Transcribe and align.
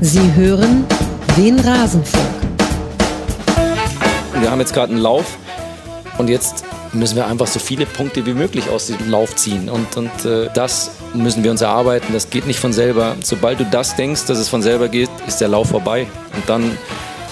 Sie 0.00 0.32
hören 0.34 0.86
den 1.36 1.58
Rasenfunk. 1.58 2.24
Wir 4.40 4.48
haben 4.48 4.60
jetzt 4.60 4.72
gerade 4.72 4.92
einen 4.92 5.02
Lauf 5.02 5.36
und 6.18 6.30
jetzt 6.30 6.64
müssen 6.92 7.16
wir 7.16 7.26
einfach 7.26 7.48
so 7.48 7.58
viele 7.58 7.84
Punkte 7.84 8.24
wie 8.24 8.32
möglich 8.32 8.68
aus 8.70 8.86
diesem 8.86 9.10
Lauf 9.10 9.34
ziehen. 9.34 9.68
Und, 9.68 9.96
und 9.96 10.24
äh, 10.24 10.50
das 10.54 10.92
müssen 11.14 11.42
wir 11.42 11.50
uns 11.50 11.62
erarbeiten. 11.62 12.12
Das 12.12 12.30
geht 12.30 12.46
nicht 12.46 12.60
von 12.60 12.72
selber. 12.72 13.16
Sobald 13.24 13.58
du 13.58 13.64
das 13.64 13.96
denkst, 13.96 14.26
dass 14.26 14.38
es 14.38 14.48
von 14.48 14.62
selber 14.62 14.88
geht, 14.88 15.10
ist 15.26 15.40
der 15.40 15.48
Lauf 15.48 15.70
vorbei. 15.70 16.06
Und 16.34 16.48
dann 16.48 16.78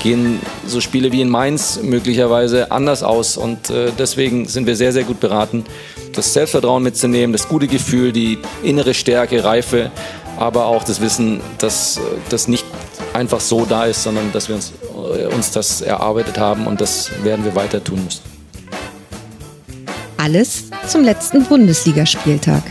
gehen 0.03 0.41
so 0.67 0.81
Spiele 0.81 1.13
wie 1.13 1.21
in 1.21 1.29
Mainz 1.29 1.79
möglicherweise 1.83 2.73
anders 2.73 3.05
aus. 3.05 3.37
Und 3.37 3.71
äh, 3.71 3.93
deswegen 3.97 4.49
sind 4.49 4.67
wir 4.67 4.75
sehr, 4.75 4.93
sehr 4.93 5.05
gut 5.05 5.21
beraten, 5.21 5.65
das 6.13 6.33
Selbstvertrauen 6.33 6.83
mitzunehmen, 6.83 7.33
das 7.33 7.47
gute 7.47 7.69
Gefühl, 7.69 8.11
die 8.11 8.39
innere 8.65 8.93
Stärke, 8.93 9.45
Reife, 9.45 9.93
aber 10.37 10.67
auch 10.67 10.85
das 10.85 11.01
Wissen, 11.01 11.41
dass 11.59 12.01
das 12.29 12.49
nicht 12.49 12.65
einfach 13.13 13.41
so 13.41 13.65
da 13.65 13.87
ist, 13.87 14.03
sondern 14.03 14.33
dass 14.33 14.49
wir 14.49 14.57
uns, 14.57 14.73
äh, 15.17 15.27
uns 15.27 15.51
das 15.51 15.81
erarbeitet 15.81 16.39
haben 16.39 16.67
und 16.67 16.81
das 16.81 17.11
werden 17.23 17.45
wir 17.45 17.55
weiter 17.55 17.83
tun 17.83 18.05
müssen. 18.05 18.23
Alles 20.17 20.65
zum 20.89 21.03
letzten 21.05 21.45
Bundesligaspieltag. 21.45 22.63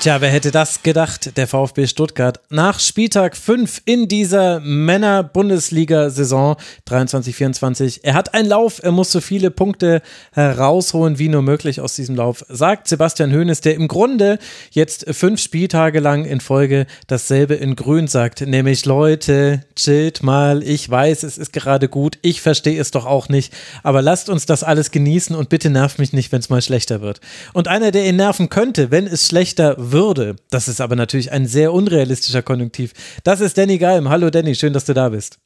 Tja, 0.00 0.20
wer 0.20 0.30
hätte 0.30 0.52
das 0.52 0.84
gedacht? 0.84 1.36
Der 1.36 1.48
VfB 1.48 1.88
Stuttgart 1.88 2.38
nach 2.50 2.78
Spieltag 2.78 3.36
5 3.36 3.82
in 3.84 4.06
dieser 4.06 4.60
Männer-Bundesliga-Saison 4.60 6.54
23-24. 6.88 7.98
Er 8.04 8.14
hat 8.14 8.32
einen 8.32 8.48
Lauf, 8.48 8.80
er 8.80 8.92
muss 8.92 9.10
so 9.10 9.20
viele 9.20 9.50
Punkte 9.50 10.00
herausholen, 10.30 11.18
wie 11.18 11.28
nur 11.28 11.42
möglich 11.42 11.80
aus 11.80 11.96
diesem 11.96 12.14
Lauf, 12.14 12.44
sagt 12.48 12.86
Sebastian 12.86 13.32
Hoeneß, 13.32 13.60
der 13.60 13.74
im 13.74 13.88
Grunde 13.88 14.38
jetzt 14.70 15.04
fünf 15.10 15.40
Spieltage 15.40 15.98
lang 15.98 16.26
in 16.26 16.38
Folge 16.38 16.86
dasselbe 17.08 17.54
in 17.54 17.74
Grün 17.74 18.06
sagt, 18.06 18.42
nämlich 18.42 18.84
Leute, 18.84 19.64
chillt 19.74 20.22
mal, 20.22 20.62
ich 20.62 20.88
weiß, 20.88 21.24
es 21.24 21.38
ist 21.38 21.52
gerade 21.52 21.88
gut, 21.88 22.18
ich 22.22 22.40
verstehe 22.40 22.80
es 22.80 22.92
doch 22.92 23.04
auch 23.04 23.28
nicht, 23.28 23.52
aber 23.82 24.00
lasst 24.00 24.28
uns 24.28 24.46
das 24.46 24.62
alles 24.62 24.92
genießen 24.92 25.34
und 25.34 25.48
bitte 25.48 25.70
nervt 25.70 25.98
mich 25.98 26.12
nicht, 26.12 26.30
wenn 26.30 26.38
es 26.38 26.50
mal 26.50 26.62
schlechter 26.62 27.00
wird. 27.00 27.20
Und 27.52 27.66
einer, 27.66 27.90
der 27.90 28.06
ihn 28.06 28.14
nerven 28.14 28.48
könnte, 28.48 28.92
wenn 28.92 29.08
es 29.08 29.26
schlechter 29.26 29.87
würde. 29.92 30.36
Das 30.50 30.68
ist 30.68 30.80
aber 30.80 30.96
natürlich 30.96 31.32
ein 31.32 31.46
sehr 31.46 31.72
unrealistischer 31.72 32.42
Konjunktiv. 32.42 32.92
Das 33.24 33.40
ist 33.40 33.58
Danny 33.58 33.78
Galm. 33.78 34.08
Hallo 34.08 34.30
Danny, 34.30 34.54
schön, 34.54 34.72
dass 34.72 34.84
du 34.84 34.94
da 34.94 35.08
bist. 35.08 35.38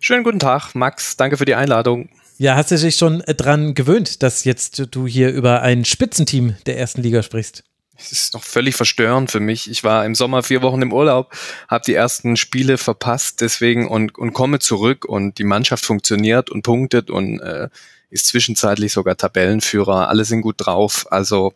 Schönen 0.00 0.24
guten 0.24 0.38
Tag, 0.38 0.74
Max. 0.74 1.16
Danke 1.16 1.36
für 1.36 1.44
die 1.44 1.54
Einladung. 1.54 2.08
Ja, 2.38 2.56
hast 2.56 2.70
du 2.70 2.78
dich 2.78 2.96
schon 2.96 3.22
dran 3.26 3.74
gewöhnt, 3.74 4.22
dass 4.22 4.44
jetzt 4.44 4.86
du 4.92 5.06
hier 5.06 5.30
über 5.30 5.60
ein 5.60 5.84
Spitzenteam 5.84 6.56
der 6.64 6.78
ersten 6.78 7.02
Liga 7.02 7.22
sprichst? 7.22 7.64
Es 7.98 8.12
ist 8.12 8.32
noch 8.32 8.42
völlig 8.42 8.76
verstörend 8.76 9.30
für 9.30 9.40
mich. 9.40 9.70
Ich 9.70 9.84
war 9.84 10.06
im 10.06 10.14
Sommer 10.14 10.42
vier 10.42 10.62
Wochen 10.62 10.80
im 10.80 10.92
Urlaub, 10.92 11.34
habe 11.68 11.84
die 11.86 11.92
ersten 11.92 12.38
Spiele 12.38 12.78
verpasst 12.78 13.42
deswegen 13.42 13.86
und, 13.86 14.16
und 14.16 14.32
komme 14.32 14.58
zurück 14.58 15.04
und 15.04 15.36
die 15.36 15.44
Mannschaft 15.44 15.84
funktioniert 15.84 16.48
und 16.48 16.62
punktet 16.62 17.10
und 17.10 17.40
äh, 17.40 17.68
ist 18.08 18.26
zwischenzeitlich 18.26 18.92
sogar 18.92 19.18
Tabellenführer. 19.18 20.08
Alle 20.08 20.24
sind 20.24 20.40
gut 20.40 20.56
drauf. 20.58 21.06
Also 21.10 21.52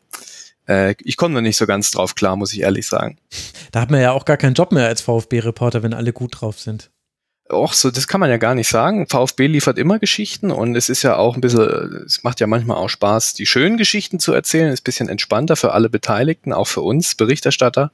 äh, 0.69 0.95
ich 1.01 1.17
komme 1.17 1.35
noch 1.35 1.41
nicht 1.41 1.57
so 1.57 1.67
ganz 1.67 1.91
drauf 1.91 2.15
klar, 2.15 2.37
muss 2.37 2.53
ich 2.53 2.61
ehrlich 2.61 2.87
sagen. 2.87 3.19
Da 3.73 3.81
hat 3.81 3.91
man 3.91 4.01
ja 4.01 4.13
auch 4.13 4.25
gar 4.25 4.37
keinen 4.37 4.55
Job 4.55 4.73
mehr 4.73 4.87
als 4.87 5.01
VfB-Reporter, 5.03 5.83
wenn 5.83 5.95
alle 5.95 6.13
gut 6.13 6.41
drauf 6.41 6.61
sind. 6.61 6.91
Och, 7.51 7.75
so, 7.75 7.91
das 7.91 8.09
kann 8.09 8.21
man 8.21 8.31
ja 8.31 8.39
gar 8.39 8.55
nicht 8.55 8.69
sagen. 8.69 9.07
VfB 9.07 9.47
liefert 9.49 9.77
immer 9.77 9.99
Geschichten 9.99 10.51
und 10.51 10.77
es 10.77 10.89
ist 10.89 11.03
ja 11.03 11.17
auch 11.17 11.35
ein 11.35 11.43
bisschen, 11.43 12.05
es 12.07 12.25
macht 12.25 12.41
ja 12.41 12.47
manchmal 12.47 12.79
auch 12.79 12.89
Spaß, 12.89 13.35
die 13.35 13.45
schönen 13.45 13.77
Geschichten 13.77 14.19
zu 14.19 14.33
erzählen, 14.33 14.73
ist 14.73 14.81
ein 14.81 14.85
bisschen 14.85 15.09
entspannter 15.11 15.55
für 15.57 15.73
alle 15.73 15.91
Beteiligten, 15.91 16.55
auch 16.55 16.67
für 16.67 16.81
uns 16.81 17.15
Berichterstatter. 17.15 17.93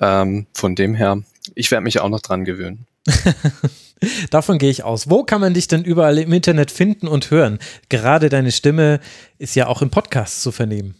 Ähm, 0.00 0.46
von 0.54 0.76
dem 0.76 0.94
her, 0.94 1.22
ich 1.56 1.72
werde 1.72 1.82
mich 1.82 1.98
auch 1.98 2.08
noch 2.08 2.20
dran 2.20 2.44
gewöhnen. 2.44 2.86
Davon 4.30 4.58
gehe 4.58 4.70
ich 4.70 4.84
aus. 4.84 5.10
Wo 5.10 5.24
kann 5.24 5.40
man 5.40 5.54
dich 5.54 5.66
denn 5.66 5.82
überall 5.82 6.18
im 6.18 6.32
Internet 6.32 6.70
finden 6.70 7.08
und 7.08 7.30
hören? 7.32 7.58
Gerade 7.88 8.28
deine 8.28 8.52
Stimme 8.52 9.00
ist 9.38 9.56
ja 9.56 9.66
auch 9.66 9.82
im 9.82 9.90
Podcast 9.90 10.40
zu 10.42 10.52
vernehmen. 10.52 10.94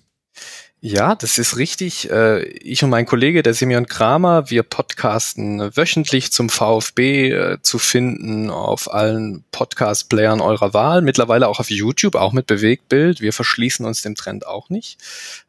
Ja, 0.87 1.15
das 1.15 1.39
ist 1.39 1.57
richtig. 1.57 2.11
Äh, 2.11 2.43
ich 2.45 2.85
und 2.85 2.91
mein 2.91 3.07
Kollege, 3.07 3.43
der 3.43 3.55
Simeon 3.55 3.87
Kramer, 3.87 4.51
wir 4.51 4.63
podcasten 4.63 5.75
wöchentlich 5.75 6.31
zum 6.31 6.51
VfB 6.51 7.31
äh, 7.31 7.59
zu 7.63 7.79
finden 7.79 8.51
auf 8.51 8.93
allen 8.93 9.45
Podcast-Playern 9.51 10.43
eurer 10.43 10.75
Wahl, 10.75 11.01
mittlerweile 11.01 11.49
auch 11.49 11.59
auf 11.59 11.71
YouTube, 11.71 12.17
auch 12.17 12.35
mit 12.35 12.47
Bewegtbild. 12.47 13.23
Wir 13.23 13.33
verschließen 13.33 13.87
uns 13.87 14.03
dem 14.03 14.15
Trend 14.15 14.47
auch 14.47 14.69
nicht. 14.69 14.99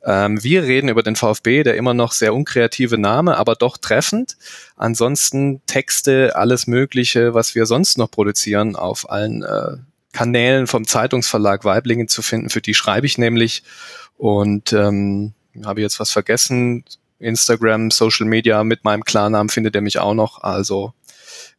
Ähm, 0.06 0.42
wir 0.42 0.64
reden 0.64 0.88
über 0.88 1.04
den 1.04 1.18
VfB, 1.18 1.64
der 1.64 1.76
immer 1.76 1.94
noch 1.94 2.14
sehr 2.14 2.34
unkreative 2.34 2.98
Name, 2.98 3.36
aber 3.36 3.56
doch 3.56 3.76
treffend. 3.76 4.38
Ansonsten 4.78 5.62
Texte, 5.68 6.38
alles 6.38 6.66
Mögliche, 6.66 7.34
was 7.34 7.56
wir 7.56 7.66
sonst 7.66 7.98
noch 7.98 8.10
produzieren 8.10 8.78
auf 8.78 9.10
allen 9.10 9.44
äh, 9.44 9.76
Kanälen 10.16 10.66
vom 10.66 10.88
Zeitungsverlag 10.88 11.66
Weiblingen 11.66 12.08
zu 12.08 12.22
finden. 12.22 12.50
Für 12.50 12.62
die 12.62 12.74
schreibe 12.74 13.06
ich 13.06 13.18
nämlich 13.18 13.64
und 14.18 14.72
ähm, 14.72 15.34
habe 15.66 15.82
jetzt 15.82 16.00
was 16.00 16.10
vergessen. 16.10 16.86
Instagram, 17.20 17.92
Social 17.92 18.26
Media 18.26 18.64
mit 18.64 18.86
meinem 18.86 19.04
Klarnamen 19.04 19.50
findet 19.50 19.76
er 19.76 19.82
mich 19.82 20.00
auch 20.00 20.14
noch. 20.14 20.42
Also 20.42 20.94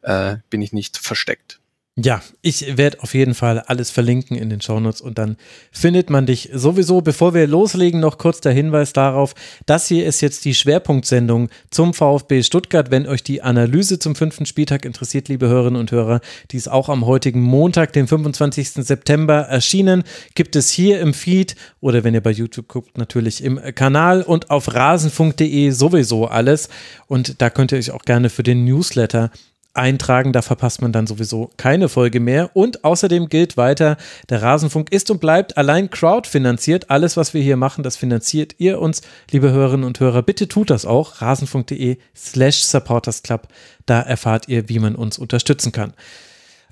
äh, 0.01 0.37
bin 0.49 0.63
ich 0.63 0.73
nicht 0.73 0.97
versteckt. 0.97 1.56
Ja, 1.99 2.21
ich 2.43 2.77
werde 2.77 3.01
auf 3.01 3.15
jeden 3.15 3.33
Fall 3.33 3.59
alles 3.59 3.89
verlinken 3.89 4.37
in 4.37 4.51
den 4.51 4.61
Shownotes 4.61 5.01
und 5.01 5.17
dann 5.17 5.35
findet 5.71 6.11
man 6.11 6.27
dich 6.27 6.51
sowieso. 6.53 7.01
Bevor 7.01 7.33
wir 7.33 7.47
loslegen, 7.47 7.99
noch 7.99 8.19
kurz 8.19 8.39
der 8.39 8.51
Hinweis 8.51 8.93
darauf, 8.93 9.33
das 9.65 9.87
hier 9.87 10.05
ist 10.05 10.21
jetzt 10.21 10.45
die 10.45 10.53
Schwerpunktsendung 10.53 11.49
zum 11.71 11.95
VfB 11.95 12.43
Stuttgart. 12.43 12.91
Wenn 12.91 13.07
euch 13.07 13.23
die 13.23 13.41
Analyse 13.41 13.97
zum 13.97 14.13
fünften 14.13 14.45
Spieltag 14.45 14.85
interessiert, 14.85 15.27
liebe 15.27 15.47
Hörerinnen 15.47 15.79
und 15.81 15.91
Hörer, 15.91 16.21
die 16.51 16.57
ist 16.57 16.67
auch 16.67 16.89
am 16.89 17.07
heutigen 17.07 17.41
Montag, 17.41 17.93
den 17.93 18.07
25. 18.07 18.73
September 18.73 19.47
erschienen, 19.47 20.03
gibt 20.35 20.55
es 20.55 20.69
hier 20.69 21.01
im 21.01 21.15
Feed 21.15 21.55
oder 21.81 22.03
wenn 22.03 22.13
ihr 22.13 22.21
bei 22.21 22.29
YouTube 22.29 22.67
guckt, 22.67 22.99
natürlich 22.99 23.43
im 23.43 23.59
Kanal 23.73 24.21
und 24.21 24.51
auf 24.51 24.71
rasenfunk.de 24.71 25.71
sowieso 25.71 26.27
alles. 26.27 26.69
Und 27.07 27.41
da 27.41 27.49
könnt 27.49 27.71
ihr 27.71 27.79
euch 27.79 27.89
auch 27.89 28.03
gerne 28.03 28.29
für 28.29 28.43
den 28.43 28.65
Newsletter 28.65 29.31
eintragen, 29.73 30.33
da 30.33 30.41
verpasst 30.41 30.81
man 30.81 30.91
dann 30.91 31.07
sowieso 31.07 31.51
keine 31.57 31.89
Folge 31.89 32.19
mehr. 32.19 32.55
Und 32.55 32.83
außerdem 32.83 33.29
gilt 33.29 33.57
weiter, 33.57 33.97
der 34.29 34.41
Rasenfunk 34.41 34.91
ist 34.91 35.11
und 35.11 35.19
bleibt 35.19 35.57
allein 35.57 35.89
crowdfinanziert. 35.89 36.89
Alles, 36.89 37.17
was 37.17 37.33
wir 37.33 37.41
hier 37.41 37.57
machen, 37.57 37.83
das 37.83 37.95
finanziert 37.97 38.55
ihr 38.57 38.81
uns, 38.81 39.01
liebe 39.31 39.51
Hörerinnen 39.51 39.85
und 39.85 39.99
Hörer. 39.99 40.23
Bitte 40.23 40.47
tut 40.47 40.69
das 40.69 40.85
auch. 40.85 41.21
rasenfunk.de 41.21 41.97
slash 42.15 42.63
supportersclub. 42.63 43.47
Da 43.85 44.01
erfahrt 44.01 44.47
ihr, 44.47 44.69
wie 44.69 44.79
man 44.79 44.95
uns 44.95 45.17
unterstützen 45.17 45.71
kann. 45.71 45.93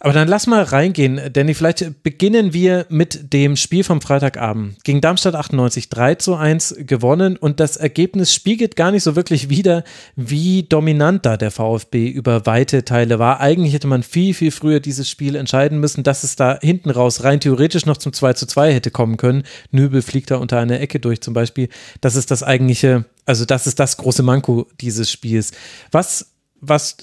Aber 0.01 0.11
dann 0.11 0.27
lass 0.27 0.45
mal 0.45 0.61
reingehen, 0.61 1.21
Danny. 1.31 1.53
Vielleicht 1.53 2.03
beginnen 2.03 2.53
wir 2.53 2.85
mit 2.89 3.31
dem 3.33 3.55
Spiel 3.55 3.83
vom 3.83 4.01
Freitagabend. 4.01 4.83
Gegen 4.83 4.99
Darmstadt 4.99 5.35
98 5.35 5.87
3 5.89 6.15
zu 6.15 6.35
1 6.35 6.75
gewonnen 6.79 7.37
und 7.37 7.61
das 7.61 7.77
Ergebnis 7.77 8.33
spiegelt 8.33 8.75
gar 8.75 8.91
nicht 8.91 9.03
so 9.03 9.15
wirklich 9.15 9.49
wider, 9.49 9.83
wie 10.15 10.63
dominant 10.63 11.25
da 11.25 11.37
der 11.37 11.49
VfB 11.49 12.09
über 12.09 12.45
weite 12.45 12.83
Teile 12.83 13.19
war. 13.19 13.39
Eigentlich 13.39 13.73
hätte 13.73 13.87
man 13.87 14.03
viel, 14.03 14.33
viel 14.33 14.51
früher 14.51 14.81
dieses 14.81 15.09
Spiel 15.09 15.35
entscheiden 15.35 15.79
müssen, 15.79 16.03
dass 16.03 16.23
es 16.23 16.35
da 16.35 16.59
hinten 16.61 16.89
raus 16.89 17.23
rein 17.23 17.39
theoretisch 17.39 17.85
noch 17.85 17.97
zum 17.97 18.11
2 18.11 18.33
zu 18.33 18.47
2 18.47 18.73
hätte 18.73 18.91
kommen 18.91 19.15
können. 19.15 19.43
Nübel 19.71 20.01
fliegt 20.01 20.29
da 20.29 20.35
unter 20.35 20.59
einer 20.59 20.81
Ecke 20.81 20.99
durch 20.99 21.21
zum 21.21 21.33
Beispiel. 21.33 21.69
Das 22.01 22.17
ist 22.17 22.31
das 22.31 22.43
eigentliche, 22.43 23.05
also 23.25 23.45
das 23.45 23.65
ist 23.65 23.79
das 23.79 23.95
große 23.95 24.23
Manko 24.23 24.67
dieses 24.81 25.09
Spiels. 25.09 25.53
Was, 25.91 26.33
was 26.59 26.97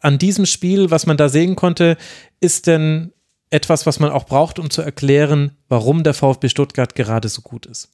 an 0.00 0.18
diesem 0.18 0.46
Spiel, 0.46 0.90
was 0.90 1.06
man 1.06 1.16
da 1.16 1.28
sehen 1.28 1.56
konnte, 1.56 1.96
ist 2.40 2.66
denn 2.66 3.12
etwas, 3.50 3.86
was 3.86 4.00
man 4.00 4.10
auch 4.10 4.26
braucht, 4.26 4.58
um 4.58 4.70
zu 4.70 4.82
erklären, 4.82 5.56
warum 5.68 6.04
der 6.04 6.14
VfB 6.14 6.48
Stuttgart 6.48 6.94
gerade 6.94 7.28
so 7.28 7.42
gut 7.42 7.66
ist? 7.66 7.90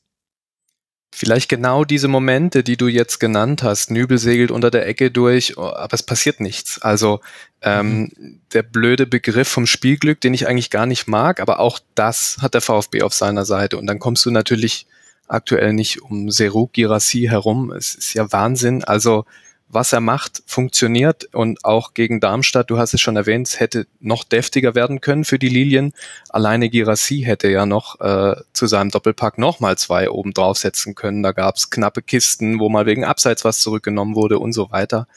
Vielleicht 1.17 1.49
genau 1.49 1.85
diese 1.85 2.09
Momente, 2.09 2.65
die 2.65 2.77
du 2.77 2.89
jetzt 2.89 3.21
genannt 3.21 3.63
hast. 3.63 3.93
Nübel 3.93 4.19
segelt 4.19 4.51
unter 4.51 4.73
der 4.73 4.85
Ecke 4.89 5.13
durch, 5.13 5.57
oh, 5.57 5.63
aber 5.63 5.95
es 5.95 6.03
passiert 6.03 6.41
nichts. 6.41 6.83
Also 6.83 7.21
ähm, 7.63 8.11
mhm. 8.17 8.41
der 8.53 8.65
blöde 8.65 9.07
Begriff 9.07 9.47
vom 9.47 9.67
Spielglück, 9.67 10.21
den 10.21 10.35
ich 10.35 10.49
eigentlich 10.49 10.71
gar 10.71 10.87
nicht 10.87 11.07
mag, 11.07 11.39
aber 11.39 11.61
auch 11.61 11.79
das 11.95 12.39
hat 12.41 12.55
der 12.55 12.61
VfB 12.63 13.03
auf 13.03 13.15
seiner 13.15 13.45
Seite. 13.45 13.79
Und 13.79 13.87
dann 13.87 14.01
kommst 14.01 14.27
du 14.27 14.33
natürlich 14.33 14.89
aktuell 15.29 15.73
nicht 15.73 16.03
um 16.03 16.33
Seru 16.33 16.67
Girassi 16.67 17.27
herum. 17.29 17.71
Es 17.71 17.95
ist 17.95 18.15
ja 18.15 18.33
Wahnsinn. 18.33 18.83
Also 18.83 19.25
was 19.69 19.93
er 19.93 20.01
macht, 20.01 20.43
funktioniert 20.47 21.35
und 21.35 21.65
auch 21.65 21.95
gegen 21.95 22.21
Darmstadt, 22.21 22.71
du 22.71 22.79
hast 22.79 22.95
es 22.95 23.01
schon 23.01 23.17
erwähnt, 23.17 23.49
es 23.49 23.61
hätte 23.61 23.87
noch 23.99 24.23
deftiger 24.23 24.75
werden 24.75 25.01
können 25.01 25.25
für 25.25 25.39
die 25.39 25.49
Lilien. 25.49 25.93
Alleine 26.29 26.71
Girassi 26.71 27.23
hätte 27.23 27.49
ja 27.49 27.67
noch 27.67 28.01
äh, 28.01 28.37
zu 28.53 28.67
seinem 28.67 28.91
Doppelpack 28.91 29.39
nochmal 29.39 29.77
zwei 29.77 30.11
oben 30.11 30.33
draufsetzen 30.33 30.95
können. 30.95 31.23
Da 31.23 31.33
gab 31.33 31.57
es 31.57 31.71
knappe 31.71 32.03
Kisten, 32.03 32.61
wo 32.61 32.69
mal 32.69 32.87
wegen 32.87 33.05
Abseits 33.05 33.45
was 33.45 33.59
zurückgenommen 33.61 34.15
wurde 34.15 34.39
und 34.39 34.53
so 34.53 34.71
weiter. 34.71 35.09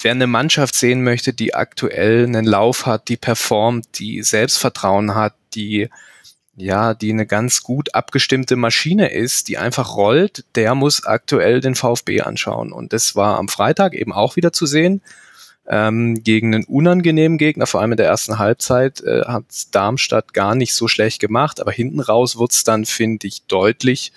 Wer 0.00 0.12
eine 0.12 0.26
Mannschaft 0.26 0.74
sehen 0.74 1.04
möchte, 1.04 1.32
die 1.32 1.54
aktuell 1.54 2.24
einen 2.24 2.44
Lauf 2.44 2.86
hat, 2.86 3.08
die 3.08 3.16
performt, 3.16 3.98
die 4.00 4.22
Selbstvertrauen 4.22 5.14
hat, 5.14 5.34
die 5.54 5.90
ja, 6.56 6.94
die 6.94 7.10
eine 7.10 7.26
ganz 7.26 7.62
gut 7.62 7.94
abgestimmte 7.94 8.56
Maschine 8.56 9.10
ist, 9.12 9.48
die 9.48 9.56
einfach 9.56 9.96
rollt, 9.96 10.44
der 10.54 10.74
muss 10.74 11.04
aktuell 11.04 11.60
den 11.60 11.74
VfB 11.74 12.20
anschauen. 12.20 12.72
Und 12.72 12.92
das 12.92 13.16
war 13.16 13.38
am 13.38 13.48
Freitag 13.48 13.94
eben 13.94 14.12
auch 14.12 14.36
wieder 14.36 14.52
zu 14.52 14.66
sehen. 14.66 15.00
Ähm, 15.66 16.22
gegen 16.24 16.54
einen 16.54 16.64
unangenehmen 16.64 17.38
Gegner, 17.38 17.66
vor 17.66 17.80
allem 17.80 17.92
in 17.92 17.96
der 17.96 18.06
ersten 18.06 18.38
Halbzeit, 18.38 19.00
äh, 19.02 19.22
hat 19.24 19.44
Darmstadt 19.70 20.34
gar 20.34 20.54
nicht 20.54 20.74
so 20.74 20.88
schlecht 20.88 21.20
gemacht, 21.20 21.60
aber 21.60 21.70
hinten 21.70 22.00
raus 22.00 22.36
wird's 22.36 22.64
dann, 22.64 22.84
finde 22.84 23.28
ich, 23.28 23.44
deutlich. 23.46 24.12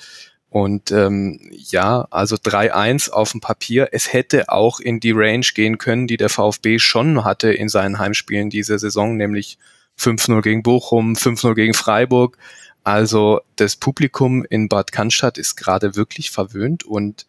Und 0.49 0.91
ähm, 0.91 1.39
ja, 1.51 2.07
also 2.09 2.35
3-1 2.35 3.11
auf 3.11 3.31
dem 3.31 3.41
Papier. 3.41 3.89
Es 3.91 4.11
hätte 4.11 4.49
auch 4.49 4.79
in 4.79 4.99
die 4.99 5.11
Range 5.11 5.45
gehen 5.53 5.77
können, 5.77 6.07
die 6.07 6.17
der 6.17 6.29
VfB 6.29 6.79
schon 6.79 7.23
hatte 7.23 7.51
in 7.51 7.69
seinen 7.69 7.99
Heimspielen 7.99 8.49
diese 8.49 8.79
Saison, 8.79 9.15
nämlich 9.15 9.57
5-0 9.99 10.41
gegen 10.41 10.63
Bochum, 10.63 11.13
5-0 11.13 11.53
gegen 11.55 11.73
Freiburg. 11.73 12.37
Also 12.83 13.41
das 13.55 13.75
Publikum 13.75 14.45
in 14.45 14.69
Bad 14.69 14.91
Cannstatt 14.91 15.37
ist 15.37 15.55
gerade 15.55 15.95
wirklich 15.95 16.31
verwöhnt 16.31 16.83
und 16.83 17.25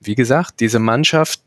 wie 0.00 0.14
gesagt, 0.14 0.60
diese 0.60 0.78
Mannschaft, 0.78 1.40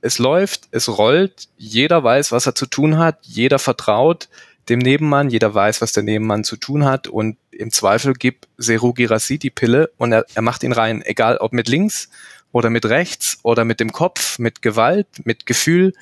es 0.00 0.18
läuft, 0.18 0.68
es 0.70 0.88
rollt, 0.88 1.48
jeder 1.56 2.02
weiß, 2.02 2.32
was 2.32 2.46
er 2.46 2.54
zu 2.54 2.66
tun 2.66 2.98
hat, 2.98 3.18
jeder 3.22 3.58
vertraut 3.58 4.28
dem 4.68 4.78
Nebenmann, 4.78 5.30
jeder 5.30 5.54
weiß, 5.54 5.80
was 5.80 5.92
der 5.92 6.02
Nebenmann 6.02 6.44
zu 6.44 6.56
tun 6.56 6.84
hat 6.84 7.08
und 7.08 7.36
im 7.50 7.70
Zweifel 7.70 8.12
gibt 8.12 8.48
Seru 8.58 8.92
Girassi 8.92 9.38
die 9.38 9.50
Pille 9.50 9.90
und 9.96 10.12
er, 10.12 10.26
er 10.34 10.42
macht 10.42 10.62
ihn 10.62 10.72
rein, 10.72 11.02
egal 11.02 11.38
ob 11.38 11.52
mit 11.52 11.68
links 11.68 12.10
oder 12.52 12.70
mit 12.70 12.86
rechts 12.86 13.38
oder 13.42 13.64
mit 13.64 13.80
dem 13.80 13.92
Kopf, 13.92 14.38
mit 14.38 14.62
Gewalt, 14.62 15.06
mit 15.24 15.46
Gefühl. 15.46 15.94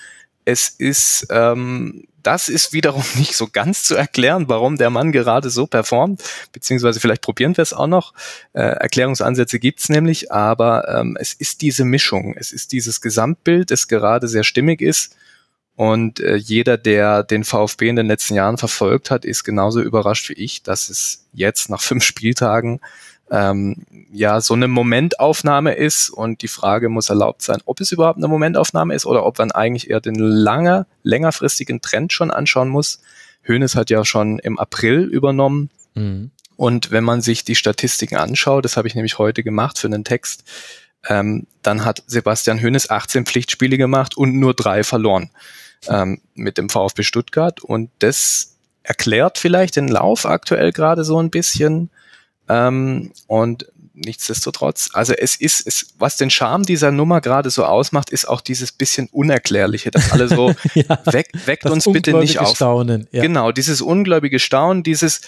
Es 0.47 0.71
ist 0.71 1.27
ähm, 1.29 2.07
das 2.27 2.49
ist 2.49 2.73
wiederum 2.73 3.05
nicht 3.15 3.37
so 3.37 3.47
ganz 3.47 3.85
zu 3.85 3.95
erklären, 3.95 4.49
warum 4.49 4.77
der 4.77 4.91
Mann 4.91 5.13
gerade 5.13 5.49
so 5.49 5.67
performt, 5.67 6.23
beziehungsweise 6.53 6.99
vielleicht 6.99 7.23
probieren 7.23 7.57
wir 7.57 7.63
es 7.63 7.73
auch 7.73 7.87
noch. 7.87 8.13
Äh, 8.53 8.63
Erklärungsansätze 8.63 9.61
gibt's 9.61 9.89
nämlich, 9.89 10.33
aber 10.33 10.89
ähm, 10.89 11.17
es 11.21 11.33
ist 11.33 11.63
diese 11.63 11.85
Mischung, 11.85 12.35
es 12.37 12.53
ist 12.53 12.73
dieses 12.73 13.01
Gesamtbild, 13.01 13.71
das 13.71 13.87
gerade 13.87 14.27
sehr 14.27 14.45
stimmig 14.45 14.83
ist. 14.83 15.17
Und 15.77 16.21
äh, 16.21 16.37
jeder, 16.37 16.79
der 16.79 17.23
den 17.23 17.45
VfB 17.45 17.91
in 17.91 17.97
den 17.97 18.07
letzten 18.07 18.35
Jahren 18.35 18.57
verfolgt 18.57 19.11
hat, 19.11 19.25
ist 19.25 19.45
genauso 19.45 19.81
überrascht 19.81 20.31
wie 20.31 20.35
ich, 20.35 20.63
dass 20.63 20.89
es 20.89 21.27
jetzt 21.33 21.69
nach 21.69 21.83
fünf 21.83 22.03
Spieltagen 22.03 22.81
ähm, 23.31 23.85
ja 24.13 24.41
so 24.41 24.55
eine 24.55 24.69
Momentaufnahme 24.69 25.75
ist 25.75 26.11
und 26.11 26.43
die 26.43 26.49
Frage 26.49 26.89
muss 26.89 27.09
erlaubt 27.09 27.43
sein, 27.43 27.61
ob 27.65 27.81
es 27.81 27.93
überhaupt 27.93 28.19
eine 28.19 28.29
Momentaufnahme 28.29 28.95
ist 28.95 29.07
oder 29.07 29.25
ob 29.25 29.39
man 29.39 29.53
eigentlich 29.53 29.91
eher 29.91 30.01
den 30.01 30.15
lange, 30.15 30.87
längerfristigen 31.03 31.81
Trend 31.81 32.13
schon 32.13 32.31
anschauen 32.31 32.69
muss. 32.69 33.01
Hönes 33.43 33.75
hat 33.75 33.91
ja 33.91 34.05
schon 34.05 34.39
im 34.39 34.59
April 34.59 35.05
übernommen. 35.05 35.71
Mhm. 35.95 36.31
Und 36.57 36.91
wenn 36.91 37.05
man 37.05 37.21
sich 37.21 37.45
die 37.45 37.55
Statistiken 37.55 38.17
anschaut, 38.17 38.65
das 38.65 38.77
habe 38.77 38.89
ich 38.89 38.95
nämlich 38.95 39.19
heute 39.19 39.43
gemacht 39.43 39.79
für 39.79 39.89
einen 39.89 40.05
Text, 40.05 40.45
ähm, 41.09 41.47
dann 41.63 41.85
hat 41.85 42.03
Sebastian 42.07 42.61
Hönes 42.61 42.91
18 42.91 43.27
Pflichtspiele 43.27 43.77
gemacht 43.77 44.17
und 44.17 44.35
nur 44.39 44.55
drei 44.55 44.83
verloren 44.83 45.31
ähm, 45.89 46.21
mit 46.35 46.59
dem 46.59 46.69
VfB 46.69 47.03
Stuttgart. 47.03 47.61
Und 47.61 47.91
das 47.99 48.57
erklärt 48.83 49.39
vielleicht 49.39 49.77
den 49.77 49.89
Lauf 49.89 50.27
aktuell 50.27 50.73
gerade 50.73 51.05
so 51.05 51.21
ein 51.21 51.31
bisschen. 51.31 51.91
Ähm, 52.49 53.13
und 53.27 53.67
nichtsdestotrotz, 53.97 54.91
also 54.93 55.15
es 55.15 55.37
ist, 55.37 55.67
es, 55.67 55.95
was 55.99 56.17
den 56.17 56.31
Charme 56.31 56.65
dieser 56.65 56.93
Nummer 56.93 57.21
gerade 57.21 57.51
so 57.51 57.65
ausmacht, 57.65 58.11
ist 58.11 58.29
auch 58.29 58.41
dieses 58.41 58.73
bisschen 58.73 59.09
Unerklärliche, 59.11 59.91
dass 59.91 60.13
alle 60.13 60.29
so 60.29 60.55
ja, 60.75 61.01
weg, 61.07 61.31
weckt 61.47 61.65
uns 61.65 61.85
bitte 61.91 62.15
nicht 62.15 62.39
auf. 62.39 62.55
Staunen, 62.57 63.09
ja. 63.11 63.23
Genau, 63.23 63.53
dieses 63.53 63.81
ungläubige 63.81 64.39
Staunen, 64.39 64.83
dieses, 64.83 65.23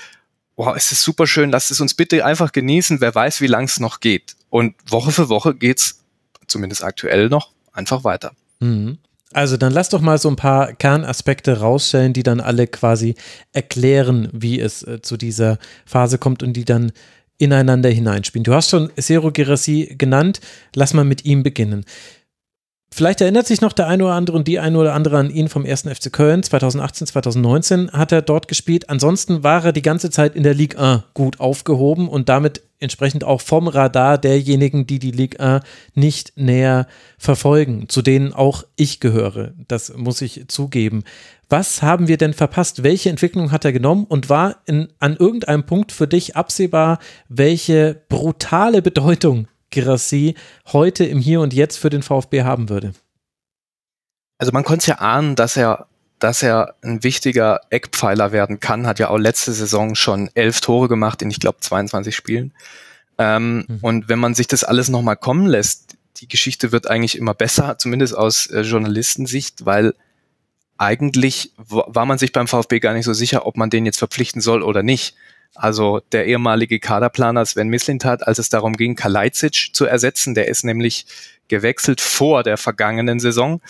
wow, 0.56 0.76
es 0.76 0.92
ist 0.92 1.02
super 1.02 1.26
schön, 1.26 1.50
lasst 1.50 1.70
es 1.70 1.80
uns 1.80 1.94
bitte 1.94 2.24
einfach 2.24 2.52
genießen, 2.52 3.00
wer 3.00 3.14
weiß, 3.14 3.40
wie 3.40 3.46
lang 3.46 3.64
es 3.64 3.80
noch 3.80 4.00
geht. 4.00 4.36
Und 4.50 4.74
Woche 4.86 5.12
für 5.12 5.28
Woche 5.28 5.54
geht's, 5.54 6.04
zumindest 6.46 6.84
aktuell 6.84 7.28
noch, 7.28 7.52
einfach 7.72 8.04
weiter. 8.04 8.32
Mhm. 8.60 8.98
Also 9.32 9.58
dann 9.58 9.72
lass 9.72 9.90
doch 9.90 10.00
mal 10.00 10.18
so 10.18 10.30
ein 10.30 10.36
paar 10.36 10.72
Kernaspekte 10.72 11.60
rausstellen, 11.60 12.14
die 12.14 12.22
dann 12.22 12.40
alle 12.40 12.66
quasi 12.66 13.14
erklären, 13.52 14.28
wie 14.32 14.58
es 14.58 14.82
äh, 14.82 15.02
zu 15.02 15.16
dieser 15.16 15.58
Phase 15.84 16.18
kommt 16.18 16.42
und 16.42 16.54
die 16.54 16.64
dann 16.64 16.92
ineinander 17.36 17.88
hineinspielen. 17.88 18.44
Du 18.44 18.54
hast 18.54 18.70
schon 18.70 18.90
Sero 18.96 19.30
Gerassi 19.30 19.94
genannt, 19.96 20.40
lass 20.74 20.94
mal 20.94 21.04
mit 21.04 21.24
ihm 21.24 21.42
beginnen. 21.42 21.84
Vielleicht 22.90 23.20
erinnert 23.20 23.46
sich 23.46 23.60
noch 23.60 23.72
der 23.72 23.86
eine 23.86 24.04
oder 24.04 24.14
andere 24.14 24.36
und 24.36 24.48
die 24.48 24.58
eine 24.58 24.78
oder 24.78 24.94
andere 24.94 25.18
an 25.18 25.30
ihn 25.30 25.48
vom 25.48 25.64
ersten 25.64 25.94
FC 25.94 26.12
Köln. 26.12 26.42
2018, 26.42 27.06
2019 27.06 27.92
hat 27.92 28.12
er 28.12 28.22
dort 28.22 28.48
gespielt. 28.48 28.88
Ansonsten 28.88 29.42
war 29.42 29.64
er 29.64 29.72
die 29.72 29.82
ganze 29.82 30.10
Zeit 30.10 30.34
in 30.34 30.42
der 30.42 30.54
Ligue 30.54 30.80
1 30.80 31.02
gut 31.14 31.38
aufgehoben 31.38 32.08
und 32.08 32.28
damit 32.28 32.62
entsprechend 32.80 33.24
auch 33.24 33.40
vom 33.40 33.68
Radar 33.68 34.18
derjenigen, 34.18 34.86
die 34.86 34.98
die 34.98 35.10
Ligue 35.10 35.38
1 35.38 35.64
nicht 35.94 36.32
näher 36.36 36.86
verfolgen, 37.18 37.88
zu 37.88 38.02
denen 38.02 38.32
auch 38.32 38.64
ich 38.76 39.00
gehöre. 39.00 39.52
Das 39.68 39.94
muss 39.94 40.22
ich 40.22 40.46
zugeben. 40.48 41.04
Was 41.48 41.82
haben 41.82 42.08
wir 42.08 42.16
denn 42.16 42.34
verpasst? 42.34 42.82
Welche 42.82 43.10
Entwicklung 43.10 43.52
hat 43.52 43.64
er 43.64 43.72
genommen 43.72 44.06
und 44.08 44.28
war 44.28 44.56
in, 44.66 44.88
an 44.98 45.16
irgendeinem 45.16 45.64
Punkt 45.64 45.92
für 45.92 46.08
dich 46.08 46.36
absehbar, 46.36 46.98
welche 47.28 48.00
brutale 48.08 48.82
Bedeutung 48.82 49.46
Girassi 49.78 50.34
heute 50.72 51.04
im 51.04 51.20
Hier 51.20 51.40
und 51.40 51.54
Jetzt 51.54 51.76
für 51.76 51.88
den 51.88 52.02
VfB 52.02 52.42
haben 52.42 52.68
würde? 52.68 52.94
Also 54.36 54.50
man 54.52 54.64
konnte 54.64 54.88
ja 54.88 54.98
ahnen, 54.98 55.36
dass 55.36 55.56
er, 55.56 55.86
dass 56.18 56.42
er 56.42 56.74
ein 56.82 57.04
wichtiger 57.04 57.60
Eckpfeiler 57.70 58.32
werden 58.32 58.58
kann. 58.58 58.88
Hat 58.88 58.98
ja 58.98 59.08
auch 59.08 59.18
letzte 59.18 59.52
Saison 59.52 59.94
schon 59.94 60.30
elf 60.34 60.60
Tore 60.60 60.88
gemacht 60.88 61.22
in, 61.22 61.30
ich 61.30 61.38
glaube, 61.38 61.60
22 61.60 62.14
Spielen. 62.14 62.52
Ähm, 63.18 63.66
mhm. 63.68 63.78
Und 63.82 64.08
wenn 64.08 64.18
man 64.18 64.34
sich 64.34 64.48
das 64.48 64.64
alles 64.64 64.88
nochmal 64.88 65.16
kommen 65.16 65.46
lässt, 65.46 65.96
die 66.16 66.26
Geschichte 66.26 66.72
wird 66.72 66.90
eigentlich 66.90 67.16
immer 67.16 67.34
besser, 67.34 67.78
zumindest 67.78 68.16
aus 68.16 68.48
äh, 68.48 68.62
Journalistensicht, 68.62 69.64
weil 69.64 69.94
eigentlich 70.76 71.52
war 71.56 72.06
man 72.06 72.18
sich 72.18 72.32
beim 72.32 72.48
VfB 72.48 72.80
gar 72.80 72.94
nicht 72.94 73.04
so 73.04 73.12
sicher, 73.12 73.46
ob 73.46 73.56
man 73.56 73.70
den 73.70 73.86
jetzt 73.86 73.98
verpflichten 73.98 74.40
soll 74.40 74.62
oder 74.62 74.82
nicht. 74.82 75.14
Also 75.54 76.00
der 76.12 76.26
ehemalige 76.26 76.78
Kaderplaner 76.78 77.44
Sven 77.44 77.68
Mislintat, 77.68 78.26
als 78.26 78.38
es 78.38 78.48
darum 78.48 78.76
ging, 78.76 78.94
Kalajdzic 78.94 79.70
zu 79.72 79.86
ersetzen, 79.86 80.34
der 80.34 80.48
ist 80.48 80.64
nämlich 80.64 81.06
gewechselt 81.48 82.00
vor 82.00 82.42
der 82.42 82.56
vergangenen 82.56 83.20
Saison, 83.20 83.60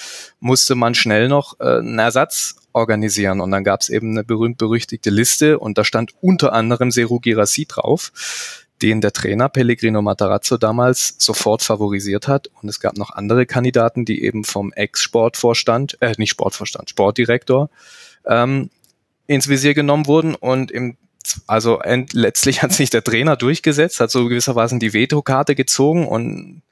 musste 0.40 0.74
man 0.74 0.94
schnell 0.94 1.28
noch 1.28 1.58
äh, 1.60 1.78
einen 1.78 1.98
Ersatz 1.98 2.56
organisieren. 2.72 3.40
Und 3.40 3.50
dann 3.50 3.64
gab 3.64 3.80
es 3.80 3.88
eben 3.88 4.10
eine 4.10 4.24
berühmt-berüchtigte 4.24 5.10
Liste 5.10 5.58
und 5.58 5.78
da 5.78 5.84
stand 5.84 6.12
unter 6.20 6.52
anderem 6.52 6.90
Seru 6.90 7.20
Girassi 7.20 7.66
drauf, 7.66 8.12
den 8.82 9.00
der 9.00 9.12
Trainer 9.12 9.48
Pellegrino 9.48 10.02
Matarazzo 10.02 10.56
damals 10.56 11.14
sofort 11.18 11.62
favorisiert 11.62 12.28
hat. 12.28 12.48
Und 12.60 12.68
es 12.68 12.80
gab 12.80 12.96
noch 12.96 13.10
andere 13.10 13.46
Kandidaten, 13.46 14.04
die 14.04 14.22
eben 14.24 14.44
vom 14.44 14.72
Ex-Sportvorstand, 14.72 15.98
äh, 16.00 16.14
nicht 16.18 16.30
Sportvorstand, 16.30 16.90
Sportdirektor 16.90 17.70
ähm, 18.26 18.70
ins 19.26 19.48
Visier 19.48 19.74
genommen 19.74 20.06
wurden. 20.06 20.34
Und 20.34 20.70
im 20.70 20.96
also 21.46 21.78
end, 21.80 22.12
letztlich 22.12 22.62
hat 22.62 22.72
sich 22.72 22.90
der 22.90 23.04
Trainer 23.04 23.36
durchgesetzt, 23.36 24.00
hat 24.00 24.10
so 24.10 24.28
gewissermaßen 24.28 24.78
die 24.78 24.92
Vetokarte 24.92 25.54
gezogen 25.54 26.06
und 26.06 26.62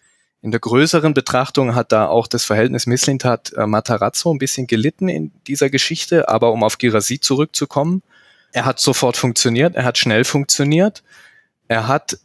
in 0.42 0.50
der 0.50 0.60
größeren 0.60 1.14
Betrachtung 1.14 1.74
hat 1.74 1.92
da 1.92 2.06
auch 2.06 2.26
das 2.26 2.44
Verhältnis 2.44 2.86
Misslintat 2.86 3.52
äh, 3.54 3.66
Matarazzo 3.66 4.32
ein 4.32 4.38
bisschen 4.38 4.66
gelitten 4.66 5.08
in 5.08 5.32
dieser 5.46 5.70
Geschichte, 5.70 6.28
aber 6.28 6.52
um 6.52 6.62
auf 6.62 6.78
Girassi 6.78 7.18
zurückzukommen, 7.18 8.02
er 8.52 8.64
hat 8.64 8.78
sofort 8.78 9.16
funktioniert, 9.16 9.74
er 9.74 9.84
hat 9.84 9.98
schnell 9.98 10.24
funktioniert, 10.24 11.02
er 11.68 11.88
hat 11.88 12.18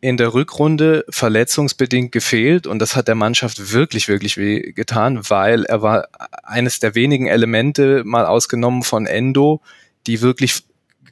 in 0.00 0.16
der 0.16 0.32
Rückrunde 0.32 1.04
verletzungsbedingt 1.08 2.12
gefehlt 2.12 2.66
und 2.66 2.78
das 2.78 2.94
hat 2.94 3.08
der 3.08 3.16
Mannschaft 3.16 3.72
wirklich, 3.72 4.06
wirklich 4.08 4.36
weh 4.36 4.72
getan, 4.72 5.28
weil 5.28 5.64
er 5.64 5.82
war 5.82 6.08
eines 6.44 6.78
der 6.78 6.94
wenigen 6.94 7.26
Elemente, 7.26 8.02
mal 8.04 8.24
ausgenommen 8.24 8.82
von 8.82 9.06
Endo, 9.06 9.60
die 10.06 10.22
wirklich 10.22 10.62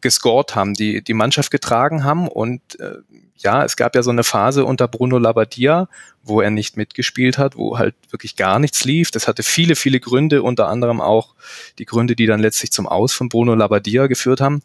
gescored 0.07 0.55
haben, 0.55 0.75
die 0.75 1.03
die 1.03 1.15
Mannschaft 1.15 1.51
getragen 1.51 2.05
haben. 2.05 2.29
Und 2.29 2.79
äh, 2.79 2.99
ja, 3.37 3.65
es 3.65 3.77
gab 3.77 3.97
ja 3.97 4.05
so 4.05 4.11
eine 4.11 4.23
Phase 4.23 4.65
unter 4.65 4.87
Bruno 4.87 5.19
Labbadia, 5.19 5.89
wo 6.23 6.41
er 6.41 6.51
nicht 6.51 6.77
mitgespielt 6.77 7.39
hat, 7.39 7.57
wo 7.57 7.77
halt 7.77 7.97
wirklich 8.11 8.37
gar 8.37 8.61
nichts 8.61 8.85
lief. 8.85 9.11
Das 9.11 9.27
hatte 9.27 9.43
viele, 9.43 9.75
viele 9.75 9.99
Gründe, 9.99 10.45
unter 10.45 10.69
anderem 10.69 11.01
auch 11.01 11.35
die 11.81 11.87
Gründe, 11.87 12.15
die 12.15 12.27
dann 12.27 12.39
letztlich 12.39 12.71
zum 12.71 12.87
Aus 12.87 13.13
von 13.13 13.29
Bruno 13.29 13.57
Labbadia 13.57 14.07
geführt 14.07 14.41
haben. 14.41 14.63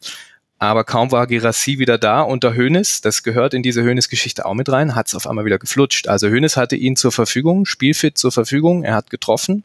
Aber 0.60 0.84
kaum 0.84 1.12
war 1.12 1.26
Gerassi 1.26 1.80
wieder 1.80 1.98
da 1.98 2.22
unter 2.22 2.54
Hönes, 2.54 3.02
das 3.02 3.24
gehört 3.24 3.56
in 3.56 3.64
diese 3.64 3.82
Hönes-Geschichte 3.82 4.46
auch 4.46 4.54
mit 4.54 4.70
rein, 4.70 4.94
hat 4.94 5.08
es 5.08 5.16
auf 5.16 5.26
einmal 5.26 5.44
wieder 5.44 5.58
geflutscht. 5.58 6.08
Also 6.08 6.28
Hönes 6.28 6.56
hatte 6.56 6.76
ihn 6.76 6.96
zur 6.96 7.12
Verfügung, 7.12 7.66
spielfit 7.66 8.20
zur 8.20 8.32
Verfügung, 8.32 8.84
er 8.84 8.94
hat 8.94 9.10
getroffen. 9.10 9.64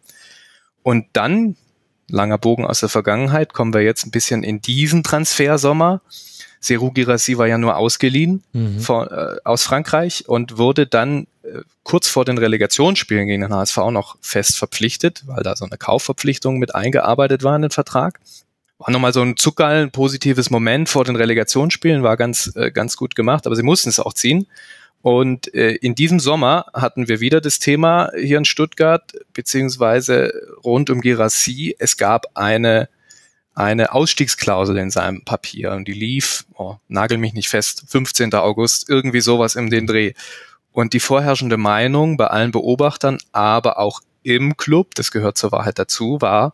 Und 0.83 1.04
dann 1.12 1.56
langer 2.08 2.38
Bogen 2.38 2.64
aus 2.64 2.80
der 2.80 2.88
Vergangenheit, 2.88 3.52
kommen 3.52 3.75
wir 3.75 3.82
jetzt 3.82 4.06
ein 4.06 4.10
bisschen 4.10 4.42
in 4.42 4.60
diesen 4.60 5.02
Transfersommer. 5.02 6.00
Serou 6.60 6.90
Girassi 6.90 7.38
war 7.38 7.46
ja 7.46 7.58
nur 7.58 7.76
ausgeliehen 7.76 8.42
mhm. 8.52 8.80
von, 8.80 9.08
äh, 9.08 9.36
aus 9.44 9.62
Frankreich 9.62 10.28
und 10.28 10.58
wurde 10.58 10.86
dann 10.86 11.26
äh, 11.42 11.60
kurz 11.82 12.08
vor 12.08 12.25
den 12.25 12.38
Relegationsspielen 12.38 13.26
gegen 13.26 13.42
den 13.42 13.54
HSV 13.54 13.76
noch 13.90 14.16
fest 14.20 14.56
verpflichtet, 14.56 15.22
weil 15.26 15.42
da 15.42 15.54
so 15.54 15.64
eine 15.64 15.76
Kaufverpflichtung 15.76 16.58
mit 16.58 16.75
eingearbeitet 16.75 17.42
war 17.42 17.54
in 17.56 17.62
den 17.62 17.70
Vertrag. 17.70 18.20
war 18.78 18.90
nochmal 18.90 19.12
so 19.12 19.22
ein 19.22 19.36
Zuckerl, 19.36 19.84
ein 19.84 19.90
positives 19.90 20.50
Moment 20.50 20.88
vor 20.88 21.04
den 21.04 21.16
Relegationsspielen, 21.16 22.02
war 22.02 22.16
ganz, 22.16 22.52
äh, 22.56 22.70
ganz 22.70 22.96
gut 22.96 23.14
gemacht, 23.14 23.46
aber 23.46 23.56
sie 23.56 23.62
mussten 23.62 23.88
es 23.88 24.00
auch 24.00 24.12
ziehen. 24.12 24.46
Und 25.06 25.54
äh, 25.54 25.76
in 25.76 25.94
diesem 25.94 26.18
Sommer 26.18 26.66
hatten 26.75 27.06
wir 27.06 27.20
wieder 27.20 27.40
das 27.40 27.60
Thema 27.60 28.10
hier 28.20 28.38
in 28.38 28.44
Stuttgart, 28.44 29.12
beziehungsweise 29.32 30.32
rund 30.64 30.90
um 30.90 31.00
Girassi. 31.00 31.76
Es 31.78 31.96
gab 31.96 32.26
eine, 32.34 32.88
eine 33.54 33.92
Ausstiegsklausel 33.92 34.76
in 34.78 34.90
seinem 34.90 35.22
Papier 35.25 35.70
und 35.75 35.86
die 35.86 35.92
lief, 35.92 36.44
oh, 36.54 36.75
nagel 36.88 37.18
mich 37.18 37.34
nicht 37.34 37.48
fest, 37.48 37.84
15. 37.86 38.34
August, 38.34 38.88
irgendwie 38.88 39.20
sowas 39.20 39.54
im 39.54 39.70
den 39.70 39.86
Dreh. 39.86 40.12
Und 40.72 40.92
die 40.92 40.98
vorherrschende 40.98 41.56
Meinung 41.56 42.16
bei 42.16 42.26
allen 42.26 42.50
Beobachtern, 42.50 43.18
aber 43.30 43.78
auch 43.78 44.00
im 44.25 44.56
Club, 44.56 44.96
das 44.96 45.12
gehört 45.12 45.38
zur 45.38 45.52
Wahrheit 45.52 45.78
dazu, 45.78 46.20
war, 46.20 46.52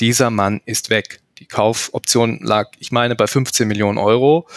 dieser 0.00 0.30
Mann 0.30 0.62
ist 0.64 0.88
weg. 0.88 1.20
Die 1.38 1.46
Kaufoption 1.46 2.38
lag, 2.40 2.68
ich 2.78 2.92
meine, 2.92 3.14
bei 3.14 3.26
15 3.26 3.68
Millionen 3.68 3.98
Euro. 3.98 4.48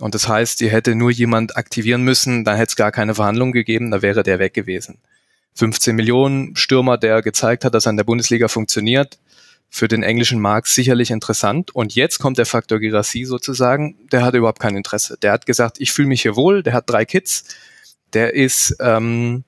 Und 0.00 0.14
das 0.14 0.28
heißt, 0.28 0.60
die 0.60 0.70
hätte 0.70 0.94
nur 0.94 1.10
jemand 1.10 1.56
aktivieren 1.56 2.02
müssen, 2.02 2.44
dann 2.44 2.56
hätte 2.56 2.70
es 2.70 2.76
gar 2.76 2.92
keine 2.92 3.14
Verhandlung 3.14 3.52
gegeben, 3.52 3.90
da 3.90 4.02
wäre 4.02 4.22
der 4.22 4.38
weg 4.38 4.54
gewesen. 4.54 4.98
15 5.54 5.96
Millionen 5.96 6.54
Stürmer, 6.54 6.98
der 6.98 7.20
gezeigt 7.22 7.64
hat, 7.64 7.74
dass 7.74 7.86
er 7.86 7.90
in 7.90 7.96
der 7.96 8.04
Bundesliga 8.04 8.48
funktioniert, 8.48 9.18
für 9.70 9.88
den 9.88 10.02
englischen 10.02 10.40
Markt 10.40 10.68
sicherlich 10.68 11.10
interessant. 11.10 11.74
Und 11.74 11.94
jetzt 11.94 12.18
kommt 12.18 12.38
der 12.38 12.46
Faktor 12.46 12.78
Girassi 12.78 13.24
sozusagen, 13.24 13.96
der 14.10 14.22
hat 14.22 14.34
überhaupt 14.34 14.60
kein 14.60 14.76
Interesse. 14.76 15.18
Der 15.20 15.32
hat 15.32 15.46
gesagt, 15.46 15.80
ich 15.80 15.92
fühle 15.92 16.08
mich 16.08 16.22
hier 16.22 16.36
wohl, 16.36 16.62
der 16.62 16.72
hat 16.72 16.88
drei 16.88 17.04
Kids, 17.04 17.44
der 18.12 18.34
ist, 18.34 18.76
ähm, 18.80 19.44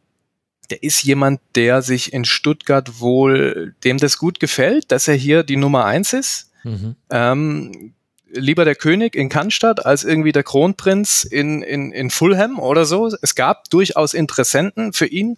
der 0.69 0.83
ist 0.83 1.03
jemand, 1.03 1.41
der 1.55 1.83
sich 1.83 2.13
in 2.13 2.25
Stuttgart 2.25 3.01
wohl, 3.01 3.75
dem 3.83 3.99
das 3.99 4.19
gut 4.19 4.41
gefällt, 4.41 4.93
dass 4.93 5.09
er 5.09 5.15
hier 5.15 5.43
die 5.43 5.57
Nummer 5.57 5.85
eins 5.85 6.13
ist. 6.13 6.51
Mhm. 6.65 6.97
Ähm, 7.09 7.95
lieber 8.33 8.65
der 8.65 8.75
König 8.75 9.15
in 9.15 9.29
Cannstatt 9.29 9.85
als 9.85 10.05
irgendwie 10.05 10.33
der 10.33 10.43
Kronprinz 10.43 11.25
in, 11.25 11.63
in, 11.63 11.93
in 11.93 12.11
Fulham 12.11 12.59
oder 12.59 12.85
so. 12.85 13.11
Es 13.23 13.35
gab 13.35 13.69
durchaus 13.71 14.15
Interessenten 14.15 14.93
für 14.93 15.07
ihn, 15.07 15.37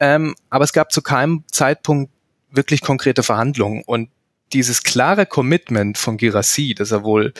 ähm, 0.00 0.34
aber 0.50 0.64
es 0.64 0.72
gab 0.72 0.92
zu 0.92 1.02
keinem 1.02 1.44
Zeitpunkt 1.50 2.12
wirklich 2.50 2.80
konkrete 2.80 3.22
Verhandlungen. 3.22 3.82
Und 3.84 4.10
dieses 4.52 4.82
klare 4.82 5.26
Commitment 5.26 5.98
von 5.98 6.16
Girassi, 6.16 6.74
dass 6.74 6.92
er 6.92 7.02
wohl 7.02 7.32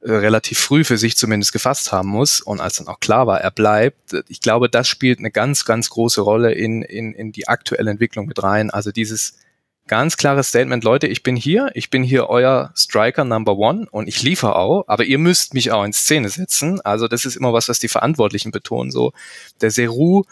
äh, 0.00 0.12
relativ 0.12 0.58
früh 0.58 0.84
für 0.84 0.98
sich 0.98 1.16
zumindest 1.16 1.52
gefasst 1.52 1.92
haben 1.92 2.08
muss 2.08 2.40
und 2.40 2.60
als 2.60 2.76
dann 2.76 2.88
auch 2.88 3.00
klar 3.00 3.26
war, 3.26 3.40
er 3.40 3.50
bleibt, 3.50 4.14
ich 4.28 4.40
glaube, 4.40 4.68
das 4.68 4.88
spielt 4.88 5.18
eine 5.18 5.30
ganz, 5.30 5.64
ganz 5.64 5.90
große 5.90 6.20
Rolle 6.20 6.52
in, 6.52 6.82
in, 6.82 7.12
in 7.14 7.32
die 7.32 7.48
aktuelle 7.48 7.90
Entwicklung 7.90 8.26
mit 8.26 8.42
rein. 8.42 8.70
Also 8.70 8.92
dieses 8.92 9.34
ganz 9.90 10.16
klares 10.16 10.50
Statement, 10.50 10.84
Leute, 10.84 11.08
ich 11.08 11.24
bin 11.24 11.34
hier, 11.34 11.72
ich 11.74 11.90
bin 11.90 12.04
hier 12.04 12.28
euer 12.28 12.72
Striker 12.76 13.24
Number 13.24 13.58
One 13.58 13.88
und 13.90 14.06
ich 14.06 14.22
liefere 14.22 14.54
auch, 14.54 14.84
aber 14.86 15.02
ihr 15.02 15.18
müsst 15.18 15.52
mich 15.52 15.72
auch 15.72 15.82
in 15.82 15.92
Szene 15.92 16.28
setzen. 16.28 16.80
Also 16.82 17.08
das 17.08 17.24
ist 17.24 17.34
immer 17.34 17.52
was, 17.52 17.68
was 17.68 17.80
die 17.80 17.88
Verantwortlichen 17.88 18.52
betonen. 18.52 18.92
So, 18.92 19.12
der 19.60 19.72
Seru, 19.72 20.22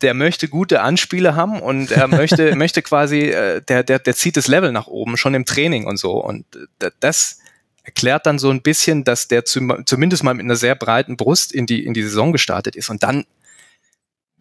der 0.00 0.14
möchte 0.14 0.48
gute 0.48 0.80
Anspiele 0.80 1.36
haben 1.36 1.60
und 1.60 1.90
er 1.90 2.08
möchte, 2.08 2.56
möchte 2.56 2.80
quasi, 2.80 3.28
äh, 3.28 3.60
der, 3.60 3.82
der, 3.82 3.98
der 3.98 4.14
zieht 4.14 4.38
das 4.38 4.48
Level 4.48 4.72
nach 4.72 4.86
oben, 4.86 5.18
schon 5.18 5.34
im 5.34 5.44
Training 5.44 5.84
und 5.86 5.98
so. 5.98 6.12
Und 6.12 6.46
äh, 6.80 6.90
das 7.00 7.40
erklärt 7.82 8.24
dann 8.24 8.38
so 8.38 8.48
ein 8.48 8.62
bisschen, 8.62 9.04
dass 9.04 9.28
der 9.28 9.44
zum, 9.44 9.84
zumindest 9.84 10.24
mal 10.24 10.32
mit 10.32 10.44
einer 10.44 10.56
sehr 10.56 10.74
breiten 10.74 11.18
Brust 11.18 11.52
in 11.52 11.66
die, 11.66 11.84
in 11.84 11.92
die 11.92 12.02
Saison 12.02 12.32
gestartet 12.32 12.76
ist. 12.76 12.88
Und 12.88 13.02
dann 13.02 13.26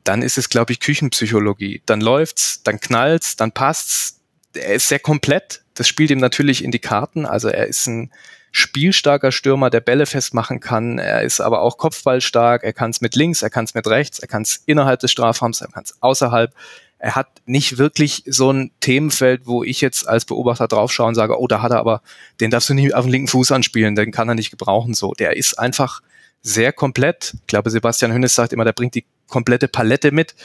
dann 0.03 0.21
ist 0.21 0.37
es, 0.37 0.49
glaube 0.49 0.73
ich, 0.73 0.79
Küchenpsychologie. 0.79 1.81
Dann 1.85 2.01
läuft's, 2.01 2.61
dann 2.63 2.79
knallt's, 2.79 3.35
dann 3.35 3.51
passt's. 3.51 4.19
Er 4.53 4.75
ist 4.75 4.87
sehr 4.87 4.99
komplett. 4.99 5.61
Das 5.73 5.87
spielt 5.87 6.11
ihm 6.11 6.19
natürlich 6.19 6.63
in 6.63 6.71
die 6.71 6.79
Karten. 6.79 7.25
Also 7.25 7.47
er 7.47 7.67
ist 7.67 7.87
ein 7.87 8.11
spielstarker 8.51 9.31
Stürmer, 9.31 9.71
der 9.71 9.81
Bälle 9.81 10.05
festmachen 10.05 10.59
kann. 10.59 10.99
Er 10.99 11.23
ist 11.23 11.41
aber 11.41 11.61
auch 11.61 11.77
kopfballstark. 11.77 12.63
Er 12.63 12.73
kann 12.73 12.91
es 12.91 13.01
mit 13.01 13.15
links, 13.15 13.41
er 13.41 13.49
kann 13.49 13.65
es 13.65 13.73
mit 13.73 13.87
rechts, 13.87 14.19
er 14.19 14.27
kann 14.27 14.43
es 14.43 14.61
innerhalb 14.65 14.99
des 14.99 15.11
Strafraums, 15.11 15.61
er 15.61 15.69
kann 15.69 15.83
es 15.83 15.95
außerhalb. 16.01 16.53
Er 16.99 17.15
hat 17.15 17.27
nicht 17.45 17.79
wirklich 17.79 18.23
so 18.27 18.53
ein 18.53 18.71
Themenfeld, 18.79 19.41
wo 19.45 19.63
ich 19.63 19.81
jetzt 19.81 20.07
als 20.07 20.23
Beobachter 20.23 20.67
draufschaue 20.67 21.07
und 21.07 21.15
sage, 21.15 21.37
oh, 21.37 21.47
da 21.47 21.61
hat 21.61 21.71
er 21.71 21.79
aber, 21.79 22.01
den 22.39 22.51
darfst 22.51 22.69
du 22.69 22.75
nicht 22.75 22.93
auf 22.93 23.05
den 23.05 23.11
linken 23.11 23.27
Fuß 23.27 23.51
anspielen, 23.51 23.95
den 23.95 24.11
kann 24.11 24.29
er 24.29 24.35
nicht 24.35 24.51
gebrauchen. 24.51 24.93
So, 24.93 25.13
der 25.13 25.35
ist 25.35 25.59
einfach 25.59 26.01
sehr 26.43 26.71
komplett. 26.71 27.35
Ich 27.41 27.47
glaube, 27.47 27.71
Sebastian 27.71 28.13
Hünnes 28.13 28.35
sagt 28.35 28.53
immer, 28.53 28.65
der 28.65 28.73
bringt 28.73 28.95
die 28.95 29.05
komplette 29.33 29.67
Palette 29.67 30.11
mit. 30.11 30.35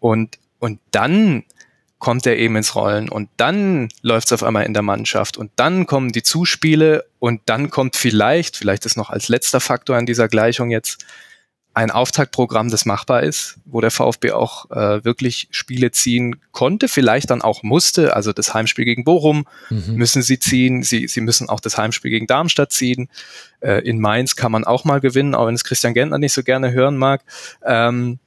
Und, 0.00 0.38
und 0.58 0.80
dann 0.90 1.44
kommt 1.98 2.26
er 2.26 2.36
eben 2.36 2.56
ins 2.56 2.74
Rollen 2.74 3.08
und 3.08 3.28
dann 3.36 3.88
läuft 4.00 4.28
es 4.28 4.32
auf 4.32 4.42
einmal 4.42 4.64
in 4.64 4.72
der 4.72 4.82
Mannschaft 4.82 5.36
und 5.36 5.52
dann 5.54 5.86
kommen 5.86 6.10
die 6.10 6.24
Zuspiele 6.24 7.04
und 7.20 7.42
dann 7.46 7.70
kommt 7.70 7.94
vielleicht, 7.94 8.56
vielleicht 8.56 8.86
ist 8.86 8.96
noch 8.96 9.10
als 9.10 9.28
letzter 9.28 9.60
Faktor 9.60 9.96
in 9.98 10.06
dieser 10.06 10.26
Gleichung 10.26 10.72
jetzt 10.72 11.04
ein 11.74 11.90
Auftaktprogramm, 11.90 12.70
das 12.70 12.84
machbar 12.84 13.22
ist, 13.22 13.58
wo 13.64 13.80
der 13.80 13.90
VfB 13.90 14.32
auch 14.32 14.70
äh, 14.70 15.04
wirklich 15.04 15.48
Spiele 15.50 15.90
ziehen 15.90 16.36
konnte, 16.52 16.88
vielleicht 16.88 17.30
dann 17.30 17.40
auch 17.40 17.62
musste. 17.62 18.14
Also 18.14 18.32
das 18.32 18.52
Heimspiel 18.52 18.84
gegen 18.84 19.04
Bochum 19.04 19.46
mhm. 19.70 19.94
müssen 19.94 20.22
sie 20.22 20.38
ziehen. 20.38 20.82
Sie, 20.82 21.08
sie 21.08 21.22
müssen 21.22 21.48
auch 21.48 21.60
das 21.60 21.78
Heimspiel 21.78 22.10
gegen 22.10 22.26
Darmstadt 22.26 22.72
ziehen. 22.72 23.08
Äh, 23.60 23.88
in 23.88 24.00
Mainz 24.00 24.36
kann 24.36 24.52
man 24.52 24.64
auch 24.64 24.84
mal 24.84 25.00
gewinnen, 25.00 25.34
auch 25.34 25.46
wenn 25.46 25.54
es 25.54 25.64
Christian 25.64 25.94
Gentner 25.94 26.18
nicht 26.18 26.34
so 26.34 26.42
gerne 26.42 26.72
hören 26.72 26.98
mag. 26.98 27.22
Ähm, 27.64 28.18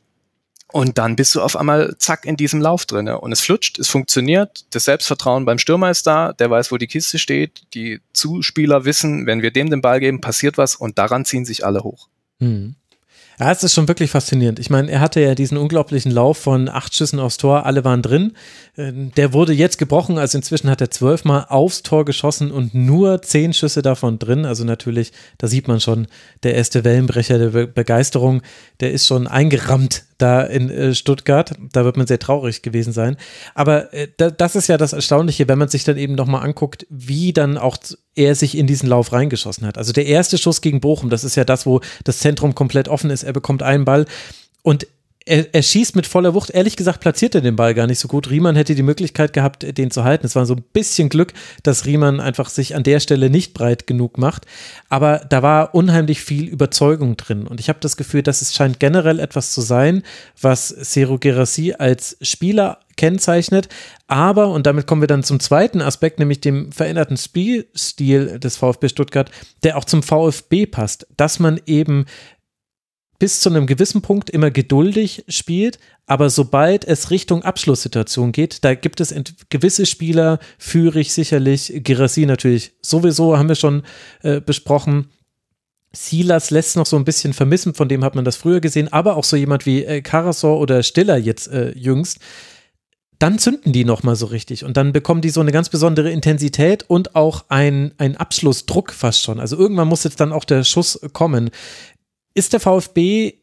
und 0.72 0.98
dann 0.98 1.16
bist 1.16 1.36
du 1.36 1.42
auf 1.42 1.56
einmal 1.56 1.96
zack 2.00 2.26
in 2.26 2.36
diesem 2.36 2.60
Lauf 2.60 2.86
drinne 2.86 3.22
und 3.22 3.32
es 3.32 3.40
flutscht, 3.40 3.78
es 3.80 3.88
funktioniert, 3.88 4.66
das 4.72 4.86
Selbstvertrauen 4.86 5.46
beim 5.46 5.60
Stürmer 5.60 5.92
ist 5.92 6.08
da, 6.08 6.34
der 6.34 6.50
weiß, 6.50 6.72
wo 6.72 6.78
die 6.78 6.88
Kiste 6.88 7.20
steht, 7.20 7.64
die 7.76 8.02
Zuspieler 8.12 8.84
wissen, 8.84 9.26
wenn 9.28 9.42
wir 9.42 9.52
dem 9.52 9.70
den 9.70 9.82
Ball 9.82 10.00
geben, 10.00 10.20
passiert 10.20 10.58
was 10.58 10.76
und 10.76 10.98
daran 10.98 11.24
ziehen 11.24 11.46
sich 11.46 11.64
alle 11.66 11.84
hoch. 11.84 12.10
Mhm. 12.40 12.76
Ja, 13.40 13.52
es 13.52 13.64
ist 13.64 13.74
schon 13.74 13.88
wirklich 13.88 14.12
faszinierend. 14.12 14.60
Ich 14.60 14.70
meine, 14.70 14.90
er 14.90 15.02
hatte 15.02 15.20
ja 15.20 15.36
diesen 15.36 15.58
unglaublichen 15.58 16.12
Lauf 16.12 16.38
von 16.38 16.70
acht 16.70 16.96
Schüssen 16.96 17.20
aufs 17.20 17.38
Tor, 17.38 17.66
alle 17.66 17.84
waren 17.84 18.02
drin. 18.02 18.34
Ähm, 18.78 19.12
der 19.18 19.34
wurde 19.34 19.52
jetzt 19.52 19.78
gebrochen, 19.78 20.18
also 20.18 20.38
inzwischen 20.38 20.70
hat 20.70 20.80
er 20.80 20.90
zwölfmal 20.90 21.46
aufs 21.50 21.84
Tor 21.84 22.06
geschossen 22.06 22.52
und 22.52 22.74
nur 22.74 23.22
zehn 23.22 23.54
Schüsse 23.54 23.82
davon 23.82 24.20
drin. 24.20 24.46
Also 24.46 24.64
natürlich, 24.64 25.12
da 25.38 25.48
sieht 25.48 25.68
man 25.68 25.82
schon, 25.82 26.08
der 26.44 26.56
erste 26.56 26.84
Wellenbrecher 26.86 27.38
der 27.38 27.68
Begeisterung, 27.68 28.42
der 28.80 28.92
ist 28.92 29.06
schon 29.06 29.28
eingerammt 29.28 30.06
da 30.18 30.42
in 30.44 30.70
äh, 30.70 30.96
Stuttgart. 30.96 31.56
Da 31.74 31.84
wird 31.84 31.98
man 31.98 32.08
sehr 32.08 32.20
traurig 32.20 32.62
gewesen 32.62 32.94
sein. 32.94 33.18
Aber 33.54 33.94
äh, 33.94 34.08
das 34.16 34.56
ist 34.56 34.68
ja 34.68 34.78
das 34.78 34.94
Erstaunliche, 34.94 35.48
wenn 35.48 35.58
man 35.58 35.68
sich 35.68 35.84
dann 35.84 35.98
eben 35.98 36.16
nochmal 36.16 36.44
anguckt, 36.44 36.86
wie 36.90 37.34
dann 37.34 37.58
auch 37.58 37.78
er 38.16 38.36
sich 38.36 38.58
in 38.58 38.66
diesen 38.66 38.88
Lauf 38.88 39.12
reingeschossen 39.12 39.68
hat. 39.68 39.78
Also 39.78 39.92
der 39.92 40.06
erste 40.06 40.38
Schuss 40.38 40.62
gegen 40.62 40.80
Bochum, 40.80 41.10
das 41.10 41.26
ist 41.26 41.36
ja 41.36 41.44
das, 41.44 41.66
wo 41.66 41.82
das 42.06 42.20
Zentrum 42.20 42.56
komplett 42.56 42.88
offen 42.88 43.10
ist. 43.10 43.24
Er 43.26 43.34
bekommt 43.34 43.64
einen 43.64 43.86
Ball 43.86 44.06
und 44.62 44.88
er, 45.26 45.54
er, 45.54 45.64
schießt 45.64 45.96
mit 45.96 46.06
voller 46.06 46.36
Wucht. 46.36 46.52
Ehrlich 46.52 46.78
gesagt 46.78 47.00
platziert 47.00 47.34
er 47.34 47.42
den 47.42 47.56
Ball 47.56 47.74
gar 47.74 47.88
nicht 47.88 48.00
so 48.00 48.08
gut. 48.08 48.30
Riemann 48.30 48.56
hätte 48.56 48.76
die 48.76 48.84
Möglichkeit 48.84 49.34
gehabt, 49.34 49.66
den 49.78 49.90
zu 49.90 50.04
halten. 50.04 50.26
Es 50.26 50.36
war 50.36 50.46
so 50.46 50.54
ein 50.54 50.64
bisschen 50.72 51.10
Glück, 51.10 51.34
dass 51.64 51.86
Riemann 51.88 52.20
einfach 52.20 52.48
sich 52.48 52.76
an 52.76 52.84
der 52.84 53.00
Stelle 53.00 53.32
nicht 53.32 53.56
breit 53.56 53.88
genug 53.88 54.20
macht. 54.20 54.46
Aber 54.88 55.26
da 55.28 55.42
war 55.42 55.74
unheimlich 55.74 56.22
viel 56.22 56.48
Überzeugung 56.48 57.18
drin. 57.18 57.48
Und 57.48 57.60
ich 57.60 57.70
habe 57.70 57.80
das 57.82 57.98
Gefühl, 57.98 58.22
dass 58.22 58.44
es 58.44 58.54
scheint 58.54 58.80
generell 58.80 59.20
etwas 59.20 59.52
zu 59.52 59.62
sein, 59.62 60.04
was 60.40 60.68
Seru 60.68 61.18
Gerassi 61.18 61.74
als 61.78 62.18
Spieler 62.22 62.80
kennzeichnet. 62.96 63.68
Aber, 64.08 64.50
und 64.50 64.68
damit 64.68 64.86
kommen 64.86 65.02
wir 65.02 65.08
dann 65.08 65.24
zum 65.24 65.40
zweiten 65.40 65.82
Aspekt, 65.82 66.20
nämlich 66.20 66.40
dem 66.40 66.72
veränderten 66.72 67.18
Spielstil 67.18 68.40
des 68.40 68.58
VfB 68.58 68.90
Stuttgart, 68.90 69.32
der 69.64 69.78
auch 69.78 69.86
zum 69.86 70.04
VfB 70.04 70.68
passt, 70.68 71.08
dass 71.18 71.40
man 71.40 71.60
eben 71.66 72.06
bis 73.20 73.40
zu 73.40 73.50
einem 73.50 73.66
gewissen 73.66 74.02
Punkt 74.02 74.30
immer 74.30 74.52
geduldig 74.52 75.24
spielt, 75.28 75.80
aber 76.06 76.30
sobald 76.30 76.86
es 76.86 77.12
Richtung 77.12 77.44
Abschlusssituation 77.44 78.32
geht, 78.32 78.64
da 78.64 78.76
gibt 78.76 79.00
es 79.00 79.14
gewisse 79.50 79.86
Spieler, 79.86 80.40
Führig 80.58 81.14
sicherlich, 81.14 81.72
Girassi 81.84 82.26
natürlich 82.26 82.74
sowieso, 82.82 83.38
haben 83.38 83.50
wir 83.50 83.56
schon 83.56 83.84
äh, 84.22 84.42
besprochen. 84.42 85.10
Silas 85.94 86.52
lässt 86.52 86.76
noch 86.76 86.86
so 86.86 86.98
ein 86.98 87.06
bisschen 87.06 87.34
vermissen, 87.34 87.74
von 87.74 87.88
dem 87.88 88.04
hat 88.04 88.16
man 88.16 88.26
das 88.26 88.36
früher 88.36 88.60
gesehen, 88.60 88.92
aber 88.92 89.16
auch 89.16 89.24
so 89.24 89.38
jemand 89.38 89.66
wie 89.66 89.84
äh, 89.86 90.02
Karasor 90.02 90.60
oder 90.60 90.84
Stiller 90.84 91.18
jetzt 91.18 91.48
äh, 91.48 91.72
jüngst, 91.72 92.20
dann 93.20 93.40
zünden 93.40 93.72
die 93.72 93.86
nochmal 93.86 94.16
so 94.16 94.26
richtig 94.26 94.66
und 94.66 94.76
dann 94.78 94.92
bekommen 94.92 95.22
die 95.22 95.30
so 95.30 95.40
eine 95.40 95.54
ganz 95.54 95.70
besondere 95.70 96.12
Intensität 96.12 96.84
und 96.88 97.16
auch 97.16 97.46
ein, 97.48 97.94
ein 97.98 98.18
Abschlussdruck 98.18 98.92
fast 98.92 99.22
schon. 99.22 99.40
Also 99.40 99.58
irgendwann 99.58 99.88
muss 99.88 100.04
jetzt 100.04 100.20
dann 100.20 100.34
auch 100.34 100.44
der 100.44 100.64
Schuss 100.64 101.00
kommen. 101.14 101.50
Ist 102.36 102.54
der 102.54 102.60
VfB 102.60 103.34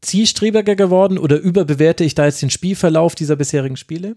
zielstrebiger 0.00 0.74
geworden 0.74 1.18
oder 1.18 1.38
überbewerte 1.38 2.02
ich 2.02 2.14
da 2.14 2.24
jetzt 2.24 2.42
den 2.42 2.50
Spielverlauf 2.50 3.14
dieser 3.14 3.36
bisherigen 3.36 3.76
Spiele? 3.76 4.16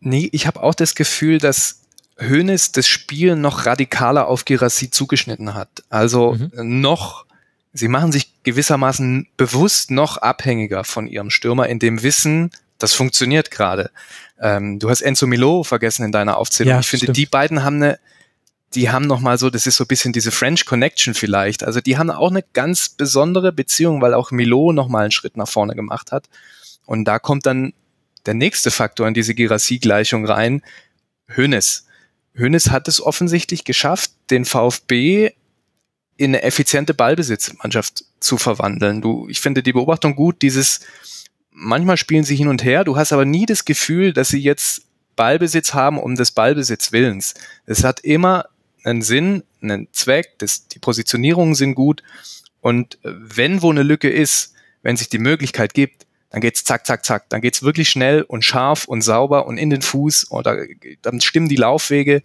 Nee, 0.00 0.28
ich 0.32 0.46
habe 0.46 0.62
auch 0.62 0.74
das 0.74 0.94
Gefühl, 0.94 1.38
dass 1.38 1.82
Hoeneß 2.20 2.72
das 2.72 2.86
Spiel 2.86 3.36
noch 3.36 3.66
radikaler 3.66 4.28
auf 4.28 4.44
Girassi 4.44 4.90
zugeschnitten 4.90 5.54
hat. 5.54 5.82
Also 5.90 6.34
mhm. 6.34 6.80
noch, 6.80 7.26
sie 7.72 7.88
machen 7.88 8.12
sich 8.12 8.42
gewissermaßen 8.42 9.26
bewusst 9.36 9.90
noch 9.90 10.16
abhängiger 10.16 10.84
von 10.84 11.06
ihrem 11.06 11.30
Stürmer 11.30 11.68
in 11.68 11.78
dem 11.78 12.02
Wissen, 12.02 12.50
das 12.78 12.92
funktioniert 12.92 13.50
gerade. 13.50 13.90
Ähm, 14.40 14.78
du 14.78 14.90
hast 14.90 15.00
Enzo 15.00 15.26
Milo 15.26 15.62
vergessen 15.62 16.04
in 16.04 16.12
deiner 16.12 16.36
Aufzählung. 16.36 16.70
Ja, 16.70 16.80
ich 16.80 16.88
finde, 16.88 17.06
stimmt. 17.06 17.16
die 17.16 17.26
beiden 17.26 17.64
haben 17.64 17.76
eine 17.76 17.98
die 18.74 18.90
haben 18.90 19.06
noch 19.06 19.20
mal 19.20 19.38
so, 19.38 19.48
das 19.48 19.66
ist 19.66 19.76
so 19.76 19.84
ein 19.84 19.88
bisschen 19.88 20.12
diese 20.12 20.30
French 20.30 20.66
Connection 20.66 21.14
vielleicht. 21.14 21.64
Also 21.64 21.80
die 21.80 21.96
haben 21.96 22.10
auch 22.10 22.30
eine 22.30 22.44
ganz 22.52 22.88
besondere 22.88 23.52
Beziehung, 23.52 24.02
weil 24.02 24.14
auch 24.14 24.30
Milo 24.30 24.72
noch 24.72 24.88
mal 24.88 25.02
einen 25.02 25.12
Schritt 25.12 25.36
nach 25.36 25.48
vorne 25.48 25.74
gemacht 25.74 26.12
hat. 26.12 26.28
Und 26.84 27.04
da 27.04 27.18
kommt 27.18 27.46
dann 27.46 27.72
der 28.26 28.34
nächste 28.34 28.70
Faktor 28.70 29.06
in 29.08 29.14
diese 29.14 29.34
Girassi-Gleichung 29.34 30.26
rein, 30.26 30.62
Hönes. 31.28 31.86
Hönes 32.34 32.70
hat 32.70 32.88
es 32.88 33.00
offensichtlich 33.00 33.64
geschafft, 33.64 34.10
den 34.30 34.44
VfB 34.44 35.32
in 36.16 36.30
eine 36.30 36.42
effiziente 36.42 36.94
Ballbesitzmannschaft 36.94 38.04
zu 38.20 38.38
verwandeln. 38.38 39.00
Du, 39.00 39.28
ich 39.28 39.40
finde 39.40 39.62
die 39.62 39.72
Beobachtung 39.72 40.16
gut, 40.16 40.42
dieses, 40.42 40.80
manchmal 41.50 41.96
spielen 41.96 42.24
sie 42.24 42.36
hin 42.36 42.48
und 42.48 42.64
her, 42.64 42.84
du 42.84 42.96
hast 42.96 43.12
aber 43.12 43.24
nie 43.24 43.46
das 43.46 43.64
Gefühl, 43.64 44.12
dass 44.12 44.28
sie 44.28 44.40
jetzt 44.40 44.82
Ballbesitz 45.14 45.72
haben 45.72 45.98
um 45.98 46.14
des 46.14 46.30
Ballbesitz 46.30 46.92
Willens. 46.92 47.34
Es 47.64 47.84
hat 47.84 48.00
immer 48.00 48.46
einen 48.86 49.02
Sinn, 49.02 49.42
einen 49.60 49.88
Zweck, 49.92 50.38
das, 50.38 50.68
die 50.68 50.78
Positionierungen 50.78 51.54
sind 51.54 51.74
gut. 51.74 52.02
Und 52.60 52.98
wenn 53.02 53.62
wo 53.62 53.70
eine 53.70 53.82
Lücke 53.82 54.08
ist, 54.08 54.54
wenn 54.82 54.96
sich 54.96 55.08
die 55.08 55.18
Möglichkeit 55.18 55.74
gibt, 55.74 56.06
dann 56.30 56.40
geht's 56.40 56.64
zack, 56.64 56.86
zack, 56.86 57.04
zack. 57.04 57.28
Dann 57.28 57.40
geht's 57.40 57.62
wirklich 57.62 57.88
schnell 57.88 58.22
und 58.22 58.44
scharf 58.44 58.86
und 58.86 59.02
sauber 59.02 59.46
und 59.46 59.58
in 59.58 59.70
den 59.70 59.82
Fuß 59.82 60.30
oder 60.30 60.66
dann 61.02 61.20
stimmen 61.20 61.48
die 61.48 61.56
Laufwege. 61.56 62.22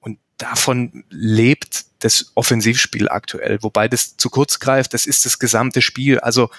Und 0.00 0.18
davon 0.38 1.04
lebt 1.10 1.84
das 2.00 2.32
Offensivspiel 2.34 3.08
aktuell. 3.08 3.62
Wobei 3.62 3.88
das 3.88 4.16
zu 4.16 4.30
kurz 4.30 4.58
greift, 4.58 4.94
das 4.94 5.06
ist 5.06 5.26
das 5.26 5.38
gesamte 5.38 5.82
Spiel. 5.82 6.18
Also 6.20 6.50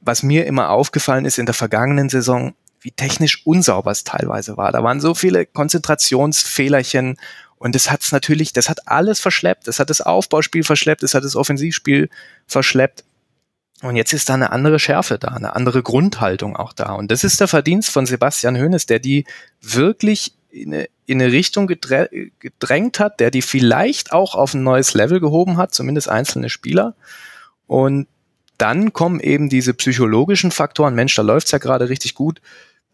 was 0.00 0.22
mir 0.22 0.46
immer 0.46 0.70
aufgefallen 0.70 1.24
ist 1.24 1.38
in 1.38 1.46
der 1.46 1.54
vergangenen 1.54 2.08
Saison, 2.08 2.54
wie 2.80 2.90
technisch 2.90 3.46
unsauber 3.46 3.90
es 3.90 4.04
teilweise 4.04 4.56
war. 4.56 4.70
Da 4.70 4.82
waren 4.82 5.00
so 5.00 5.14
viele 5.14 5.46
Konzentrationsfehlerchen 5.46 7.16
und 7.58 7.74
das 7.74 7.90
hat's 7.90 8.12
natürlich, 8.12 8.52
das 8.52 8.68
hat 8.68 8.88
alles 8.88 9.20
verschleppt. 9.20 9.66
Das 9.68 9.78
hat 9.78 9.90
das 9.90 10.00
Aufbauspiel 10.00 10.64
verschleppt, 10.64 11.02
das 11.02 11.14
hat 11.14 11.24
das 11.24 11.36
Offensivspiel 11.36 12.10
verschleppt. 12.46 13.04
Und 13.82 13.96
jetzt 13.96 14.12
ist 14.12 14.28
da 14.28 14.34
eine 14.34 14.50
andere 14.52 14.78
Schärfe 14.78 15.18
da, 15.18 15.28
eine 15.28 15.56
andere 15.56 15.82
Grundhaltung 15.82 16.56
auch 16.56 16.72
da. 16.72 16.92
Und 16.92 17.10
das 17.10 17.24
ist 17.24 17.40
der 17.40 17.48
Verdienst 17.48 17.90
von 17.90 18.06
Sebastian 18.06 18.56
Hoeneß, 18.56 18.86
der 18.86 18.98
die 18.98 19.24
wirklich 19.60 20.32
in 20.50 20.72
eine, 20.72 20.88
in 21.06 21.20
eine 21.20 21.32
Richtung 21.32 21.66
gedrängt 21.66 23.00
hat, 23.00 23.20
der 23.20 23.30
die 23.30 23.42
vielleicht 23.42 24.12
auch 24.12 24.34
auf 24.34 24.54
ein 24.54 24.62
neues 24.62 24.94
Level 24.94 25.20
gehoben 25.20 25.56
hat, 25.56 25.74
zumindest 25.74 26.08
einzelne 26.08 26.48
Spieler. 26.48 26.94
Und 27.66 28.06
dann 28.56 28.92
kommen 28.92 29.20
eben 29.20 29.48
diese 29.48 29.74
psychologischen 29.74 30.50
Faktoren, 30.50 30.94
Mensch, 30.94 31.14
da 31.14 31.22
läuft's 31.22 31.50
ja 31.50 31.58
gerade 31.58 31.88
richtig 31.88 32.14
gut, 32.14 32.40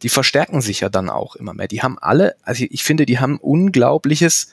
die 0.02 0.08
verstärken 0.08 0.60
sich 0.60 0.80
ja 0.80 0.88
dann 0.88 1.10
auch 1.10 1.36
immer 1.36 1.54
mehr. 1.54 1.68
Die 1.68 1.82
haben 1.82 1.98
alle, 1.98 2.36
also 2.42 2.64
ich 2.68 2.84
finde, 2.84 3.06
die 3.06 3.18
haben 3.18 3.38
unglaubliches 3.38 4.52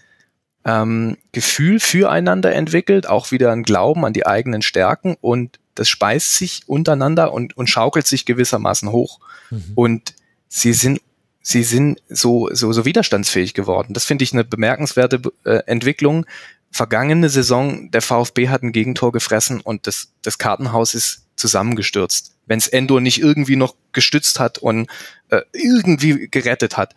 ähm, 0.66 1.18
Gefühl 1.32 1.80
füreinander 1.80 2.54
entwickelt, 2.54 3.08
auch 3.08 3.32
wieder 3.32 3.52
ein 3.52 3.64
Glauben 3.64 4.06
an 4.06 4.14
die 4.14 4.26
eigenen 4.26 4.62
Stärken 4.62 5.16
und 5.22 5.60
das 5.76 5.88
speist 5.90 6.36
sich 6.36 6.64
untereinander 6.66 7.32
und, 7.32 7.56
und 7.56 7.70
schaukelt 7.70 8.08
sich 8.08 8.26
gewissermaßen 8.26 8.92
hoch. 8.92 9.20
Mhm. 9.52 9.72
Und 9.76 10.14
sie 10.50 10.74
sind 10.74 11.02
sie 11.48 11.64
sind 11.64 12.02
so, 12.10 12.50
so, 12.52 12.74
so 12.74 12.84
widerstandsfähig 12.84 13.54
geworden. 13.54 13.94
Das 13.94 14.04
finde 14.04 14.24
ich 14.24 14.34
eine 14.34 14.44
bemerkenswerte 14.44 15.22
äh, 15.46 15.60
Entwicklung. 15.66 16.26
Vergangene 16.72 17.30
Saison, 17.30 17.90
der 17.92 18.02
VfB 18.02 18.50
hat 18.50 18.64
ein 18.64 18.74
Gegentor 18.74 19.14
gefressen 19.14 19.62
und 19.62 19.88
das, 19.88 20.12
das 20.24 20.38
Kartenhaus 20.38 20.94
ist 20.94 21.24
zusammengestürzt. 21.38 22.34
Wenn 22.48 22.58
es 22.58 22.68
Endo 22.68 23.00
nicht 23.00 23.20
irgendwie 23.20 23.56
noch 23.56 23.76
gestützt 23.94 24.40
hat 24.40 24.58
und 24.58 24.90
äh, 25.30 25.42
irgendwie 25.54 26.28
gerettet 26.30 26.78
hat. 26.78 26.96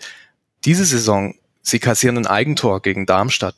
Diese 0.64 0.85
Saison, 0.85 1.35
sie 1.62 1.78
kassieren 1.78 2.16
ein 2.16 2.26
Eigentor 2.26 2.80
gegen 2.83 3.07
Darmstadt. 3.07 3.57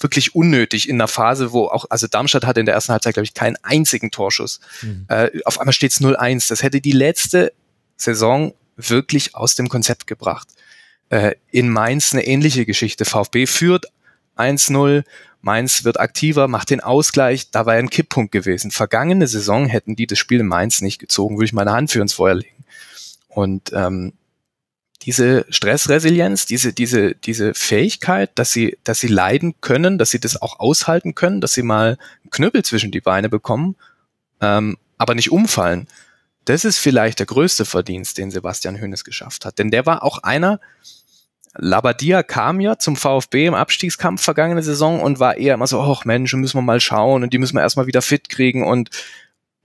Wirklich 0.00 0.34
unnötig 0.34 0.88
in 0.88 0.96
einer 0.96 1.08
Phase, 1.08 1.52
wo 1.52 1.66
auch, 1.66 1.86
also 1.90 2.06
Darmstadt 2.06 2.44
hatte 2.46 2.60
in 2.60 2.66
der 2.66 2.74
ersten 2.74 2.92
Halbzeit, 2.92 3.14
glaube 3.14 3.24
ich, 3.24 3.34
keinen 3.34 3.56
einzigen 3.62 4.10
Torschuss. 4.10 4.60
Mhm. 4.82 5.06
Äh, 5.08 5.30
auf 5.44 5.60
einmal 5.60 5.72
steht 5.72 5.92
es 5.92 6.00
0-1. 6.00 6.48
Das 6.48 6.62
hätte 6.62 6.80
die 6.80 6.92
letzte 6.92 7.52
Saison 7.96 8.54
wirklich 8.76 9.34
aus 9.34 9.54
dem 9.54 9.68
Konzept 9.68 10.06
gebracht. 10.06 10.48
Äh, 11.10 11.34
in 11.50 11.68
Mainz 11.68 12.12
eine 12.12 12.26
ähnliche 12.26 12.66
Geschichte. 12.66 13.04
VfB 13.04 13.46
führt 13.46 13.86
1-0, 14.36 15.04
Mainz 15.44 15.84
wird 15.84 16.00
aktiver, 16.00 16.48
macht 16.48 16.70
den 16.70 16.80
Ausgleich, 16.80 17.50
da 17.50 17.66
war 17.66 17.74
ein 17.74 17.90
Kipppunkt 17.90 18.32
gewesen. 18.32 18.70
Vergangene 18.70 19.26
Saison 19.26 19.66
hätten 19.66 19.96
die 19.96 20.06
das 20.06 20.18
Spiel 20.18 20.40
in 20.40 20.46
Mainz 20.46 20.80
nicht 20.80 20.98
gezogen, 20.98 21.36
würde 21.36 21.46
ich 21.46 21.52
meine 21.52 21.72
Hand 21.72 21.90
für 21.90 22.00
ins 22.00 22.14
Feuer 22.14 22.34
legen. 22.34 22.64
Und 23.28 23.72
ähm, 23.74 24.14
diese 25.02 25.44
Stressresilienz, 25.50 26.46
diese, 26.46 26.72
diese, 26.72 27.14
diese 27.14 27.52
Fähigkeit, 27.52 28.30
dass 28.36 28.52
sie, 28.52 28.78
dass 28.84 29.00
sie 29.00 29.08
leiden 29.08 29.54
können, 29.60 29.98
dass 29.98 30.10
sie 30.10 30.20
das 30.20 30.40
auch 30.40 30.60
aushalten 30.60 31.14
können, 31.14 31.40
dass 31.40 31.52
sie 31.52 31.62
mal 31.62 31.98
einen 32.22 32.30
Knüppel 32.30 32.64
zwischen 32.64 32.90
die 32.90 33.00
Beine 33.02 33.28
bekommen, 33.28 33.76
ähm, 34.40 34.78
aber 34.96 35.14
nicht 35.14 35.30
umfallen. 35.30 35.88
Das 36.46 36.64
ist 36.64 36.78
vielleicht 36.78 37.18
der 37.18 37.26
größte 37.26 37.64
Verdienst, 37.64 38.16
den 38.16 38.30
Sebastian 38.30 38.80
Hönes 38.80 39.04
geschafft 39.04 39.44
hat. 39.44 39.58
Denn 39.58 39.70
der 39.70 39.84
war 39.84 40.02
auch 40.02 40.18
einer, 40.18 40.60
Labadia 41.56 42.22
kam 42.22 42.60
ja 42.60 42.78
zum 42.78 42.96
VfB 42.96 43.46
im 43.46 43.54
Abstiegskampf 43.54 44.22
vergangene 44.22 44.62
Saison 44.62 45.00
und 45.00 45.20
war 45.20 45.36
eher 45.36 45.54
immer 45.54 45.66
so, 45.66 45.80
ach 45.80 46.04
Mensch, 46.04 46.34
müssen 46.34 46.58
wir 46.58 46.62
mal 46.62 46.80
schauen 46.80 47.22
und 47.22 47.32
die 47.32 47.38
müssen 47.38 47.54
wir 47.54 47.62
erstmal 47.62 47.86
wieder 47.86 48.02
fit 48.02 48.28
kriegen 48.28 48.66
und 48.66 48.90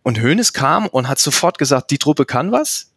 und 0.03 0.21
Hoeneß 0.21 0.53
kam 0.53 0.87
und 0.87 1.07
hat 1.07 1.19
sofort 1.19 1.57
gesagt, 1.57 1.91
die 1.91 1.97
Truppe 1.97 2.25
kann 2.25 2.51
was. 2.51 2.91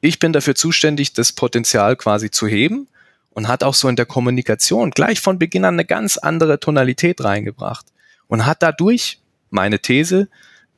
Ich 0.00 0.18
bin 0.18 0.32
dafür 0.32 0.54
zuständig, 0.54 1.14
das 1.14 1.32
Potenzial 1.32 1.96
quasi 1.96 2.30
zu 2.30 2.46
heben 2.46 2.88
und 3.30 3.48
hat 3.48 3.64
auch 3.64 3.74
so 3.74 3.88
in 3.88 3.96
der 3.96 4.06
Kommunikation 4.06 4.90
gleich 4.90 5.20
von 5.20 5.38
Beginn 5.38 5.64
an 5.64 5.74
eine 5.74 5.84
ganz 5.84 6.18
andere 6.18 6.60
Tonalität 6.60 7.24
reingebracht 7.24 7.86
und 8.28 8.46
hat 8.46 8.62
dadurch, 8.62 9.20
meine 9.50 9.78
These, 9.80 10.28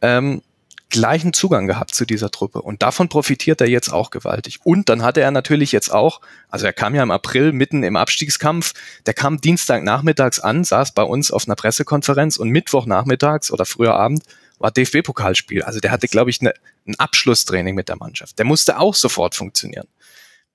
ähm, 0.03 0.43
gleichen 0.89 1.33
Zugang 1.33 1.67
gehabt 1.67 1.95
zu 1.95 2.05
dieser 2.05 2.31
Truppe. 2.31 2.63
Und 2.63 2.83
davon 2.83 3.09
profitiert 3.09 3.61
er 3.61 3.69
jetzt 3.69 3.89
auch 3.93 4.11
gewaltig. 4.11 4.61
Und 4.65 4.89
dann 4.89 5.03
hatte 5.03 5.21
er 5.21 5.31
natürlich 5.31 5.73
jetzt 5.73 5.91
auch, 5.93 6.21
also 6.49 6.67
er 6.67 6.73
kam 6.73 6.95
ja 6.95 7.03
im 7.03 7.11
April 7.11 7.53
mitten 7.53 7.83
im 7.83 7.97
Abstiegskampf, 7.97 8.73
der 9.05 9.15
kam 9.15 9.41
Dienstagnachmittags 9.41 10.39
an, 10.39 10.65
saß 10.65 10.93
bei 10.93 11.03
uns 11.03 11.31
auf 11.31 11.47
einer 11.47 11.57
Pressekonferenz 11.57 12.37
und 12.37 12.51
Mittwochnachmittags 12.51 13.51
oder 13.51 13.65
früher 13.65 13.95
Abend 13.95 14.23
war 14.59 14.71
DFB-Pokalspiel. 14.71 15.63
Also 15.63 15.81
der 15.81 15.91
hatte, 15.91 16.09
glaube 16.09 16.31
ich, 16.31 16.41
eine, 16.41 16.55
ein 16.87 16.99
Abschlusstraining 16.99 17.75
mit 17.75 17.89
der 17.89 17.97
Mannschaft. 17.97 18.39
Der 18.39 18.47
musste 18.47 18.79
auch 18.79 18.95
sofort 18.95 19.35
funktionieren. 19.35 19.89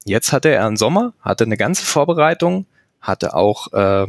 Jetzt 0.05 0.31
hatte 0.31 0.49
er 0.49 0.65
einen 0.65 0.77
Sommer, 0.77 1.13
hatte 1.21 1.43
eine 1.43 1.57
ganze 1.57 1.85
Vorbereitung, 1.85 2.65
hatte 2.99 3.35
auch 3.35 3.71
äh, 3.73 4.03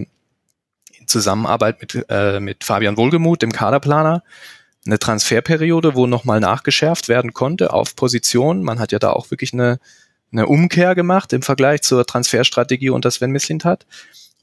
in 0.98 1.08
Zusammenarbeit 1.08 1.80
mit, 1.80 2.06
äh, 2.08 2.40
mit 2.40 2.64
Fabian 2.64 2.96
Wohlgemuth, 2.96 3.42
dem 3.42 3.52
Kaderplaner, 3.52 4.22
eine 4.84 4.98
Transferperiode, 4.98 5.94
wo 5.94 6.06
nochmal 6.06 6.40
nachgeschärft 6.40 7.08
werden 7.08 7.32
konnte 7.32 7.72
auf 7.72 7.94
Position. 7.94 8.62
Man 8.62 8.78
hat 8.78 8.92
ja 8.92 8.98
da 8.98 9.10
auch 9.10 9.30
wirklich 9.30 9.52
eine, 9.52 9.78
eine 10.32 10.46
Umkehr 10.46 10.94
gemacht 10.94 11.32
im 11.32 11.42
Vergleich 11.42 11.82
zur 11.82 12.04
Transferstrategie 12.06 12.90
unter 12.90 13.10
Sven 13.10 13.30
Mislint 13.30 13.64
hat. 13.64 13.86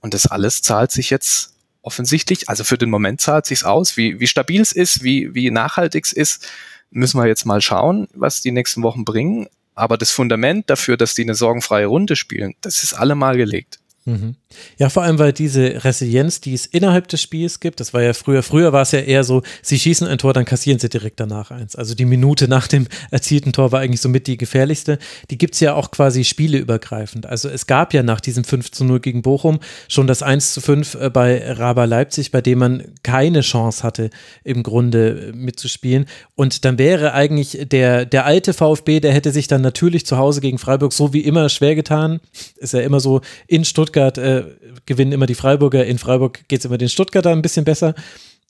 Und 0.02 0.13
das 0.13 0.28
alles 0.28 0.62
zahlt 0.62 0.91
sich 0.91 1.10
jetzt 1.10 1.54
offensichtlich, 1.82 2.49
also 2.49 2.63
für 2.63 2.78
den 2.78 2.89
Moment 2.89 3.21
zahlt 3.21 3.45
sich's 3.45 3.63
aus. 3.63 3.97
Wie, 3.97 4.19
wie 4.19 4.28
stabil 4.28 4.62
es 4.62 4.71
ist, 4.71 5.04
wie, 5.04 5.34
wie 5.34 5.52
nachhaltig 5.52 6.06
es 6.06 6.13
ist, 6.13 6.47
müssen 6.91 7.19
wir 7.19 7.28
jetzt 7.28 7.45
mal 7.45 7.62
schauen, 7.62 8.08
was 8.13 8.41
die 8.41 8.52
nächsten 8.52 8.84
Wochen 8.84 9.06
bringen. 9.06 9.47
Aber 9.75 9.97
das 9.97 10.12
Fundament 10.12 10.69
dafür, 10.69 10.97
dass 10.97 11.13
die 11.13 11.23
eine 11.23 11.36
sorgenfreie 11.36 11.86
Runde 11.86 12.15
spielen, 12.15 12.56
das 12.62 12.84
ist 12.84 12.93
allemal 12.93 13.38
gelegt. 13.38 13.80
Mhm. 14.10 14.36
Ja, 14.80 14.89
vor 14.89 15.04
allem, 15.04 15.19
weil 15.19 15.32
diese 15.32 15.84
Resilienz, 15.84 16.41
die 16.41 16.56
es 16.56 16.65
innerhalb 16.65 17.08
des 17.08 17.22
Spiels 17.22 17.60
gibt, 17.60 17.80
das 17.80 17.93
war 17.93 18.02
ja 18.02 18.13
früher, 18.13 18.41
früher 18.41 18.74
war 18.74 18.82
es 18.82 18.91
ja 18.91 19.00
eher 19.00 19.24
so, 19.24 19.43
sie 19.62 19.78
schießen 19.78 20.08
ein 20.08 20.17
Tor, 20.17 20.34
dann 20.34 20.45
kassieren 20.45 20.80
sie 20.80 20.89
direkt 20.89 21.19
danach 21.19 21.52
eins. 21.52 21.76
Also 21.76 21.93
die 21.93 22.06
Minute 22.06 22.48
nach 22.48 22.67
dem 22.67 22.88
erzielten 23.12 23.54
Tor 23.54 23.72
war 23.72 23.82
eigentlich 23.82 24.02
somit 24.02 24.26
die 24.26 24.38
gefährlichste. 24.38 24.98
Die 25.30 25.38
gibt 25.38 25.54
es 25.54 25.60
ja 25.60 25.76
auch 25.76 25.91
quasi 25.91 26.24
spieleübergreifend. 26.24 27.28
Also 27.28 27.48
es 27.48 27.67
gab 27.67 27.93
ja 27.93 28.02
nach 28.02 28.22
diesem 28.22 28.43
5 28.43 28.72
zu 28.72 28.86
0 28.86 29.00
gegen 29.02 29.22
Bochum 29.22 29.60
schon 29.88 30.08
das 30.08 30.24
1 30.24 30.54
zu 30.54 30.62
5 30.62 30.95
äh, 30.95 31.10
bei 31.12 31.52
Raba 31.52 31.86
Leipzig, 31.86 32.32
bei 32.32 32.41
dem 32.41 32.60
man 32.60 32.84
keine 33.04 33.41
Chance 33.41 33.84
hatte, 33.84 34.10
im 34.43 34.63
Grunde 34.63 35.30
äh, 35.30 35.32
mitzuspielen. 35.32 36.06
Und 36.34 36.65
dann 36.65 36.80
wäre 36.80 37.13
eigentlich 37.13 37.60
der, 37.69 38.06
der 38.06 38.26
alte 38.26 38.54
VfB, 38.54 39.00
der 39.00 39.13
hätte 39.13 39.32
sich 39.32 39.48
dann 39.48 39.62
natürlich 39.62 40.08
zu 40.08 40.17
Hause 40.17 40.41
gegen 40.41 40.58
Freiburg 40.58 40.91
so 40.93 41.13
wie 41.13 41.22
immer 41.22 41.50
schwer 41.50 41.76
getan. 41.76 42.19
Ist 42.58 42.74
ja 42.74 42.80
immer 42.80 43.00
so 43.00 43.22
in 43.45 43.63
Stuttgart 43.63 43.98
äh, 44.07 44.45
gewinnen 44.85 45.12
immer 45.12 45.25
die 45.25 45.35
Freiburger, 45.35 45.85
in 45.85 45.97
Freiburg 45.97 46.47
geht 46.47 46.59
es 46.59 46.65
immer 46.65 46.77
den 46.77 46.89
Stuttgarter 46.89 47.31
ein 47.31 47.41
bisschen 47.41 47.65
besser. 47.65 47.95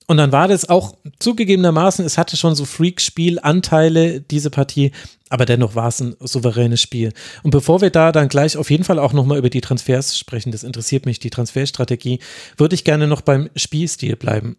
Und 0.07 0.17
dann 0.17 0.31
war 0.31 0.47
das 0.47 0.67
auch 0.67 0.95
zugegebenermaßen, 1.19 2.03
es 2.03 2.17
hatte 2.17 2.35
schon 2.35 2.55
so 2.55 2.65
Freak-Spiel-Anteile, 2.65 4.21
diese 4.21 4.49
Partie, 4.49 4.91
aber 5.29 5.45
dennoch 5.45 5.75
war 5.75 5.89
es 5.89 5.99
ein 5.99 6.15
souveränes 6.19 6.81
Spiel. 6.81 7.13
Und 7.43 7.51
bevor 7.51 7.81
wir 7.81 7.91
da 7.91 8.12
dann 8.12 8.27
gleich 8.27 8.57
auf 8.57 8.71
jeden 8.71 8.83
Fall 8.83 8.97
auch 8.97 9.13
nochmal 9.13 9.38
über 9.38 9.51
die 9.51 9.62
Transfers 9.62 10.17
sprechen, 10.17 10.51
das 10.51 10.63
interessiert 10.63 11.05
mich, 11.05 11.19
die 11.19 11.29
Transferstrategie, 11.29 12.19
würde 12.57 12.73
ich 12.73 12.85
gerne 12.85 13.05
noch 13.05 13.21
beim 13.21 13.51
Spielstil 13.55 14.15
bleiben. 14.15 14.57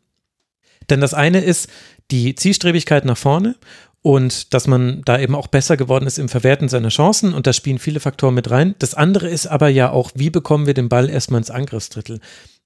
Denn 0.88 1.00
das 1.00 1.14
eine 1.14 1.40
ist 1.40 1.68
die 2.12 2.37
Zielstrebigkeit 2.37 3.05
nach 3.05 3.18
vorne 3.18 3.57
und 4.03 4.55
dass 4.55 4.67
man 4.67 5.03
da 5.05 5.19
eben 5.19 5.35
auch 5.35 5.47
besser 5.47 5.77
geworden 5.77 6.07
ist 6.07 6.19
im 6.19 6.29
Verwerten 6.29 6.69
seiner 6.69 6.89
Chancen 6.89 7.35
und 7.35 7.47
da 7.47 7.53
spielen 7.53 7.79
viele 7.79 8.01
Faktoren 8.01 8.35
mit 8.35 8.51
rein. 8.51 8.75
Das 8.79 8.95
andere 8.95 9.29
ist 9.29 9.47
aber 9.47 9.69
ja 9.69 9.91
auch, 9.91 10.11
wie 10.15 10.31
bekommen 10.31 10.67
wir 10.67 10.75
den 10.75 10.89
Ball 10.89 11.11
erstmal 11.11 11.39
ins 11.39 11.51
Angriffsdrittel? 11.51 12.21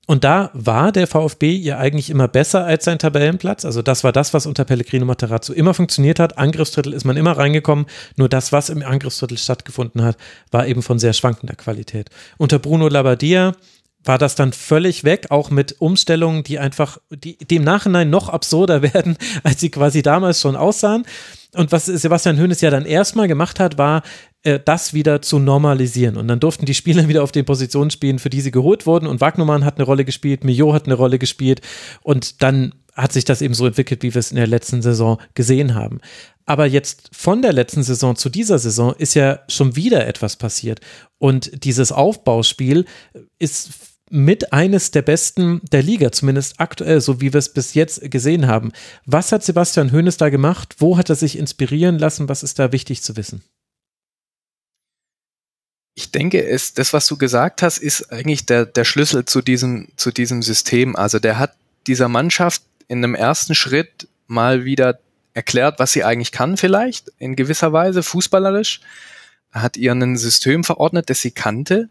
Und 0.06 0.22
da 0.22 0.50
war 0.52 0.92
der 0.92 1.06
VfB 1.06 1.52
ja 1.52 1.78
eigentlich 1.78 2.10
immer 2.10 2.28
besser 2.28 2.64
als 2.64 2.84
sein 2.84 2.98
Tabellenplatz. 2.98 3.64
Also 3.64 3.80
das 3.80 4.04
war 4.04 4.12
das, 4.12 4.34
was 4.34 4.46
unter 4.46 4.64
Pellegrino 4.64 5.06
Materazzo 5.06 5.54
immer 5.54 5.72
funktioniert 5.72 6.20
hat. 6.20 6.36
Angriffsdrittel 6.36 6.92
ist 6.92 7.04
man 7.04 7.16
immer 7.16 7.32
reingekommen. 7.38 7.86
Nur 8.16 8.28
das, 8.28 8.52
was 8.52 8.68
im 8.68 8.82
Angriffsdrittel 8.82 9.38
stattgefunden 9.38 10.02
hat, 10.02 10.18
war 10.50 10.66
eben 10.66 10.82
von 10.82 10.98
sehr 10.98 11.14
schwankender 11.14 11.54
Qualität. 11.54 12.10
Unter 12.36 12.58
Bruno 12.58 12.88
Labbadia 12.88 13.54
war 14.04 14.18
das 14.18 14.34
dann 14.34 14.52
völlig 14.52 15.04
weg, 15.04 15.26
auch 15.30 15.50
mit 15.50 15.80
Umstellungen, 15.80 16.44
die 16.44 16.58
einfach, 16.58 16.98
im 17.48 17.64
Nachhinein 17.64 18.10
noch 18.10 18.28
absurder 18.28 18.82
werden, 18.94 19.16
als 19.42 19.60
sie 19.60 19.70
quasi 19.70 20.02
damals 20.02 20.40
schon 20.40 20.56
aussahen. 20.56 21.04
Und 21.54 21.72
was 21.72 21.86
Sebastian 21.86 22.38
Hoeneß 22.38 22.60
ja 22.60 22.70
dann 22.70 22.84
erstmal 22.84 23.28
gemacht 23.28 23.60
hat, 23.60 23.78
war, 23.78 24.02
äh, 24.42 24.60
das 24.62 24.92
wieder 24.92 25.22
zu 25.22 25.38
normalisieren. 25.38 26.16
Und 26.16 26.28
dann 26.28 26.40
durften 26.40 26.66
die 26.66 26.74
Spieler 26.74 27.08
wieder 27.08 27.22
auf 27.22 27.32
den 27.32 27.44
Positionen 27.44 27.90
spielen, 27.90 28.18
für 28.18 28.30
die 28.30 28.40
sie 28.40 28.50
geholt 28.50 28.86
wurden. 28.86 29.06
Und 29.06 29.20
Wagnumann 29.20 29.64
hat 29.64 29.78
eine 29.78 29.86
Rolle 29.86 30.04
gespielt, 30.04 30.44
Mio 30.44 30.72
hat 30.74 30.86
eine 30.86 30.94
Rolle 30.94 31.18
gespielt. 31.18 31.60
Und 32.02 32.42
dann 32.42 32.74
hat 32.94 33.12
sich 33.12 33.24
das 33.24 33.42
eben 33.42 33.54
so 33.54 33.66
entwickelt, 33.66 34.02
wie 34.02 34.14
wir 34.14 34.20
es 34.20 34.30
in 34.30 34.36
der 34.36 34.46
letzten 34.46 34.80
Saison 34.80 35.20
gesehen 35.34 35.74
haben. 35.74 36.00
Aber 36.46 36.66
jetzt 36.66 37.10
von 37.12 37.42
der 37.42 37.52
letzten 37.52 37.82
Saison 37.82 38.16
zu 38.16 38.28
dieser 38.28 38.58
Saison 38.58 38.94
ist 38.96 39.14
ja 39.14 39.40
schon 39.48 39.76
wieder 39.76 40.06
etwas 40.06 40.36
passiert. 40.36 40.80
Und 41.18 41.64
dieses 41.64 41.90
Aufbauspiel 41.90 42.84
ist 43.38 43.70
mit 44.10 44.52
eines 44.52 44.90
der 44.90 45.02
besten 45.02 45.60
der 45.72 45.82
Liga, 45.82 46.12
zumindest 46.12 46.60
aktuell, 46.60 47.00
so 47.00 47.20
wie 47.20 47.32
wir 47.32 47.38
es 47.38 47.52
bis 47.52 47.74
jetzt 47.74 48.10
gesehen 48.10 48.46
haben. 48.46 48.72
Was 49.06 49.32
hat 49.32 49.42
Sebastian 49.42 49.92
Hoeneß 49.92 50.16
da 50.18 50.28
gemacht? 50.28 50.76
Wo 50.78 50.96
hat 50.98 51.08
er 51.08 51.16
sich 51.16 51.38
inspirieren 51.38 51.98
lassen? 51.98 52.28
Was 52.28 52.42
ist 52.42 52.58
da 52.58 52.72
wichtig 52.72 53.02
zu 53.02 53.16
wissen? 53.16 53.42
Ich 55.96 56.10
denke, 56.10 56.44
es, 56.44 56.74
das, 56.74 56.92
was 56.92 57.06
du 57.06 57.16
gesagt 57.16 57.62
hast, 57.62 57.78
ist 57.78 58.12
eigentlich 58.12 58.46
der, 58.46 58.66
der 58.66 58.84
Schlüssel 58.84 59.24
zu 59.24 59.40
diesem, 59.40 59.88
zu 59.96 60.10
diesem 60.10 60.42
System. 60.42 60.96
Also 60.96 61.18
der 61.18 61.38
hat 61.38 61.54
dieser 61.86 62.08
Mannschaft 62.08 62.62
in 62.88 62.98
einem 62.98 63.14
ersten 63.14 63.54
Schritt 63.54 64.08
mal 64.26 64.64
wieder 64.64 64.98
erklärt, 65.34 65.78
was 65.78 65.92
sie 65.92 66.04
eigentlich 66.04 66.32
kann 66.32 66.56
vielleicht, 66.56 67.12
in 67.18 67.36
gewisser 67.36 67.72
Weise, 67.72 68.02
fußballerisch. 68.02 68.80
Er 69.52 69.62
hat 69.62 69.76
ihr 69.76 69.92
ein 69.92 70.16
System 70.16 70.64
verordnet, 70.64 71.10
das 71.10 71.20
sie 71.20 71.30
kannte. 71.30 71.88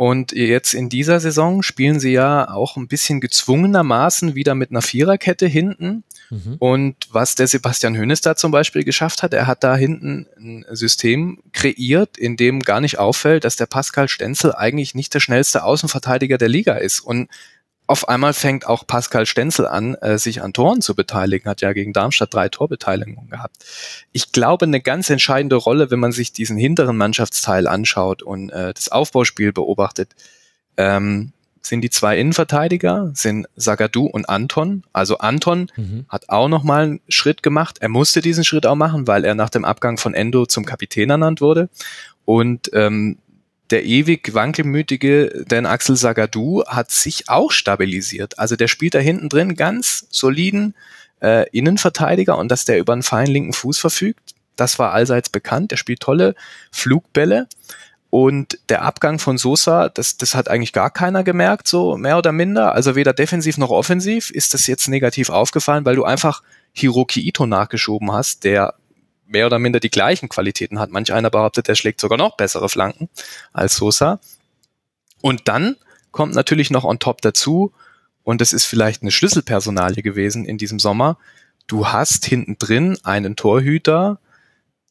Und 0.00 0.32
jetzt 0.32 0.72
in 0.72 0.88
dieser 0.88 1.20
Saison 1.20 1.62
spielen 1.62 2.00
sie 2.00 2.12
ja 2.12 2.50
auch 2.50 2.78
ein 2.78 2.88
bisschen 2.88 3.20
gezwungenermaßen 3.20 4.34
wieder 4.34 4.54
mit 4.54 4.70
einer 4.70 4.80
Viererkette 4.80 5.46
hinten. 5.46 6.04
Mhm. 6.30 6.56
Und 6.58 6.96
was 7.12 7.34
der 7.34 7.46
Sebastian 7.46 7.94
Hönes 7.94 8.22
da 8.22 8.34
zum 8.34 8.50
Beispiel 8.50 8.82
geschafft 8.82 9.22
hat, 9.22 9.34
er 9.34 9.46
hat 9.46 9.62
da 9.62 9.76
hinten 9.76 10.26
ein 10.38 10.64
System 10.70 11.42
kreiert, 11.52 12.16
in 12.16 12.38
dem 12.38 12.60
gar 12.60 12.80
nicht 12.80 12.98
auffällt, 12.98 13.44
dass 13.44 13.56
der 13.56 13.66
Pascal 13.66 14.08
Stenzel 14.08 14.54
eigentlich 14.54 14.94
nicht 14.94 15.12
der 15.12 15.20
schnellste 15.20 15.64
Außenverteidiger 15.64 16.38
der 16.38 16.48
Liga 16.48 16.76
ist. 16.76 17.00
Und 17.00 17.28
auf 17.90 18.08
einmal 18.08 18.34
fängt 18.34 18.68
auch 18.68 18.86
Pascal 18.86 19.26
Stenzel 19.26 19.66
an, 19.66 19.96
äh, 19.96 20.16
sich 20.16 20.42
an 20.42 20.52
Toren 20.52 20.80
zu 20.80 20.94
beteiligen, 20.94 21.50
hat 21.50 21.60
ja 21.60 21.72
gegen 21.72 21.92
Darmstadt 21.92 22.32
drei 22.32 22.48
Torbeteiligungen 22.48 23.28
gehabt. 23.28 23.56
Ich 24.12 24.30
glaube, 24.30 24.64
eine 24.64 24.80
ganz 24.80 25.10
entscheidende 25.10 25.56
Rolle, 25.56 25.90
wenn 25.90 25.98
man 25.98 26.12
sich 26.12 26.32
diesen 26.32 26.56
hinteren 26.56 26.96
Mannschaftsteil 26.96 27.66
anschaut 27.66 28.22
und 28.22 28.50
äh, 28.50 28.72
das 28.72 28.92
Aufbauspiel 28.92 29.52
beobachtet, 29.52 30.14
ähm, 30.76 31.32
sind 31.62 31.80
die 31.80 31.90
zwei 31.90 32.16
Innenverteidiger, 32.16 33.10
sind 33.14 33.48
Sagadu 33.56 34.06
und 34.06 34.28
Anton. 34.28 34.84
Also 34.92 35.18
Anton 35.18 35.66
mhm. 35.74 36.06
hat 36.08 36.28
auch 36.28 36.46
nochmal 36.46 36.84
einen 36.84 37.00
Schritt 37.08 37.42
gemacht. 37.42 37.78
Er 37.80 37.88
musste 37.88 38.20
diesen 38.20 38.44
Schritt 38.44 38.66
auch 38.66 38.76
machen, 38.76 39.08
weil 39.08 39.24
er 39.24 39.34
nach 39.34 39.50
dem 39.50 39.64
Abgang 39.64 39.98
von 39.98 40.14
Endo 40.14 40.46
zum 40.46 40.64
Kapitän 40.64 41.10
ernannt 41.10 41.40
wurde. 41.40 41.68
Und 42.24 42.70
ähm, 42.72 43.18
der 43.70 43.84
ewig 43.84 44.34
wankelmütige 44.34 45.44
Dan 45.46 45.66
Axel 45.66 45.96
Sagadou 45.96 46.64
hat 46.66 46.90
sich 46.90 47.28
auch 47.28 47.52
stabilisiert. 47.52 48.38
Also 48.38 48.56
der 48.56 48.68
spielt 48.68 48.94
da 48.94 48.98
hinten 48.98 49.28
drin 49.28 49.54
ganz 49.54 50.06
soliden 50.10 50.74
äh, 51.20 51.48
Innenverteidiger 51.50 52.36
und 52.36 52.48
dass 52.48 52.64
der 52.64 52.78
über 52.78 52.92
einen 52.92 53.02
feinen 53.02 53.32
linken 53.32 53.52
Fuß 53.52 53.78
verfügt, 53.78 54.34
das 54.56 54.78
war 54.78 54.92
allseits 54.92 55.30
bekannt. 55.30 55.70
Der 55.70 55.76
spielt 55.76 56.00
tolle 56.00 56.34
Flugbälle. 56.70 57.48
Und 58.10 58.58
der 58.68 58.82
Abgang 58.82 59.20
von 59.20 59.38
Sosa, 59.38 59.88
das, 59.88 60.16
das 60.16 60.34
hat 60.34 60.48
eigentlich 60.48 60.72
gar 60.72 60.90
keiner 60.90 61.22
gemerkt, 61.22 61.68
so 61.68 61.96
mehr 61.96 62.18
oder 62.18 62.32
minder. 62.32 62.74
Also 62.74 62.96
weder 62.96 63.12
defensiv 63.12 63.56
noch 63.56 63.70
offensiv 63.70 64.30
ist 64.30 64.52
das 64.52 64.66
jetzt 64.66 64.88
negativ 64.88 65.30
aufgefallen, 65.30 65.84
weil 65.84 65.94
du 65.94 66.04
einfach 66.04 66.42
Hiroki 66.72 67.20
Ito 67.20 67.46
nachgeschoben 67.46 68.10
hast, 68.10 68.42
der 68.42 68.74
mehr 69.30 69.46
oder 69.46 69.58
minder 69.58 69.80
die 69.80 69.90
gleichen 69.90 70.28
Qualitäten 70.28 70.78
hat. 70.78 70.90
Manch 70.90 71.12
einer 71.12 71.30
behauptet, 71.30 71.68
er 71.68 71.76
schlägt 71.76 72.00
sogar 72.00 72.18
noch 72.18 72.36
bessere 72.36 72.68
Flanken 72.68 73.08
als 73.52 73.76
Sosa. 73.76 74.20
Und 75.20 75.48
dann 75.48 75.76
kommt 76.10 76.34
natürlich 76.34 76.70
noch 76.70 76.84
on 76.84 76.98
top 76.98 77.22
dazu, 77.22 77.72
und 78.22 78.40
das 78.40 78.52
ist 78.52 78.66
vielleicht 78.66 79.02
eine 79.02 79.10
Schlüsselpersonalie 79.10 80.02
gewesen 80.02 80.44
in 80.44 80.58
diesem 80.58 80.78
Sommer, 80.78 81.16
du 81.66 81.88
hast 81.88 82.26
hinten 82.26 82.58
drin 82.58 82.98
einen 83.02 83.36
Torhüter, 83.36 84.18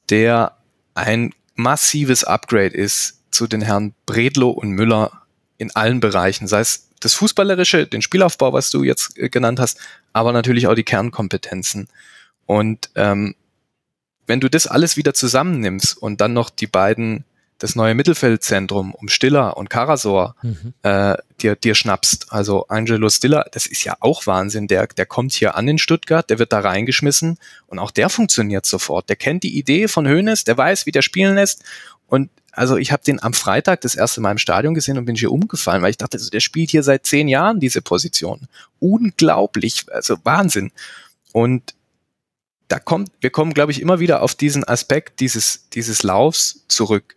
der 0.09 0.57
ein 0.95 1.33
massives 1.55 2.23
Upgrade 2.23 2.75
ist 2.75 3.21
zu 3.31 3.47
den 3.47 3.61
Herren 3.61 3.93
Bredlo 4.05 4.49
und 4.49 4.71
Müller 4.71 5.11
in 5.57 5.75
allen 5.75 5.99
Bereichen, 5.99 6.47
sei 6.47 6.61
es 6.61 6.89
das 6.99 7.13
Fußballerische, 7.13 7.85
den 7.85 8.01
Spielaufbau, 8.01 8.53
was 8.53 8.71
du 8.71 8.83
jetzt 8.83 9.17
äh, 9.17 9.29
genannt 9.29 9.59
hast, 9.59 9.79
aber 10.13 10.31
natürlich 10.31 10.67
auch 10.67 10.75
die 10.75 10.83
Kernkompetenzen. 10.83 11.87
Und 12.45 12.89
ähm, 12.95 13.35
wenn 14.29 14.39
du 14.39 14.49
das 14.49 14.67
alles 14.67 14.95
wieder 14.95 15.15
zusammennimmst 15.15 15.97
und 15.97 16.21
dann 16.21 16.33
noch 16.33 16.51
die 16.51 16.67
beiden, 16.67 17.25
das 17.57 17.75
neue 17.75 17.95
Mittelfeldzentrum 17.95 18.93
um 18.93 19.09
Stiller 19.09 19.57
und 19.57 19.71
Karasor 19.71 20.35
mhm. 20.43 20.73
äh, 20.83 21.17
dir, 21.41 21.55
dir 21.55 21.73
schnappst, 21.73 22.27
also 22.29 22.67
Angelo 22.67 23.09
Stiller, 23.09 23.47
das 23.51 23.65
ist 23.65 23.83
ja 23.83 23.97
auch 23.99 24.27
Wahnsinn. 24.27 24.67
Der, 24.67 24.85
der 24.85 25.07
kommt 25.07 25.33
hier 25.33 25.55
an 25.55 25.67
in 25.67 25.79
Stuttgart, 25.79 26.29
der 26.29 26.37
wird 26.37 26.53
da 26.53 26.59
reingeschmissen 26.59 27.37
und 27.65 27.79
auch 27.79 27.89
der 27.89 28.09
funktioniert 28.09 28.67
sofort. 28.67 29.09
Der 29.09 29.15
kennt 29.15 29.41
die 29.41 29.57
Idee 29.57 29.87
von 29.87 30.07
Hoeneß, 30.07 30.43
der 30.43 30.57
weiß, 30.57 30.85
wie 30.85 30.91
der 30.91 31.01
spielen 31.01 31.33
lässt 31.35 31.63
und 32.05 32.29
also 32.51 32.77
ich 32.77 32.91
habe 32.91 33.03
den 33.03 33.21
am 33.21 33.33
Freitag 33.33 33.81
das 33.81 33.95
erste 33.95 34.21
Mal 34.21 34.31
im 34.31 34.37
Stadion 34.37 34.73
gesehen 34.75 34.97
und 34.97 35.05
bin 35.05 35.15
hier 35.15 35.31
umgefallen, 35.31 35.81
weil 35.81 35.91
ich 35.91 35.97
dachte, 35.97 36.17
also 36.17 36.29
der 36.29 36.39
spielt 36.39 36.69
hier 36.69 36.83
seit 36.83 37.05
zehn 37.05 37.27
Jahren 37.27 37.59
diese 37.59 37.81
Position. 37.81 38.47
Unglaublich, 38.79 39.85
also 39.91 40.17
Wahnsinn. 40.23 40.71
Und 41.31 41.73
da 42.69 42.79
kommt, 42.79 43.11
wir 43.19 43.31
kommen, 43.31 43.53
glaube 43.53 43.71
ich, 43.71 43.81
immer 43.81 43.99
wieder 43.99 44.21
auf 44.21 44.35
diesen 44.35 44.63
Aspekt 44.63 45.19
dieses, 45.19 45.67
dieses 45.73 46.03
Laufs 46.03 46.65
zurück. 46.67 47.15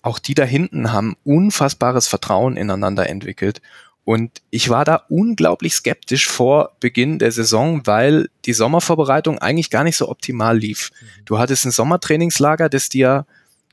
Auch 0.00 0.18
die 0.18 0.34
da 0.34 0.44
hinten 0.44 0.92
haben 0.92 1.16
unfassbares 1.24 2.08
Vertrauen 2.08 2.56
ineinander 2.56 3.08
entwickelt. 3.08 3.60
Und 4.04 4.40
ich 4.50 4.70
war 4.70 4.84
da 4.84 5.04
unglaublich 5.08 5.74
skeptisch 5.74 6.26
vor 6.26 6.76
Beginn 6.80 7.18
der 7.18 7.32
Saison, 7.32 7.86
weil 7.86 8.30
die 8.46 8.54
Sommervorbereitung 8.54 9.38
eigentlich 9.38 9.70
gar 9.70 9.84
nicht 9.84 9.96
so 9.96 10.08
optimal 10.08 10.56
lief. 10.56 10.90
Mhm. 11.00 11.24
Du 11.26 11.38
hattest 11.38 11.66
ein 11.66 11.72
Sommertrainingslager, 11.72 12.68
das 12.68 12.88
dir 12.88 13.26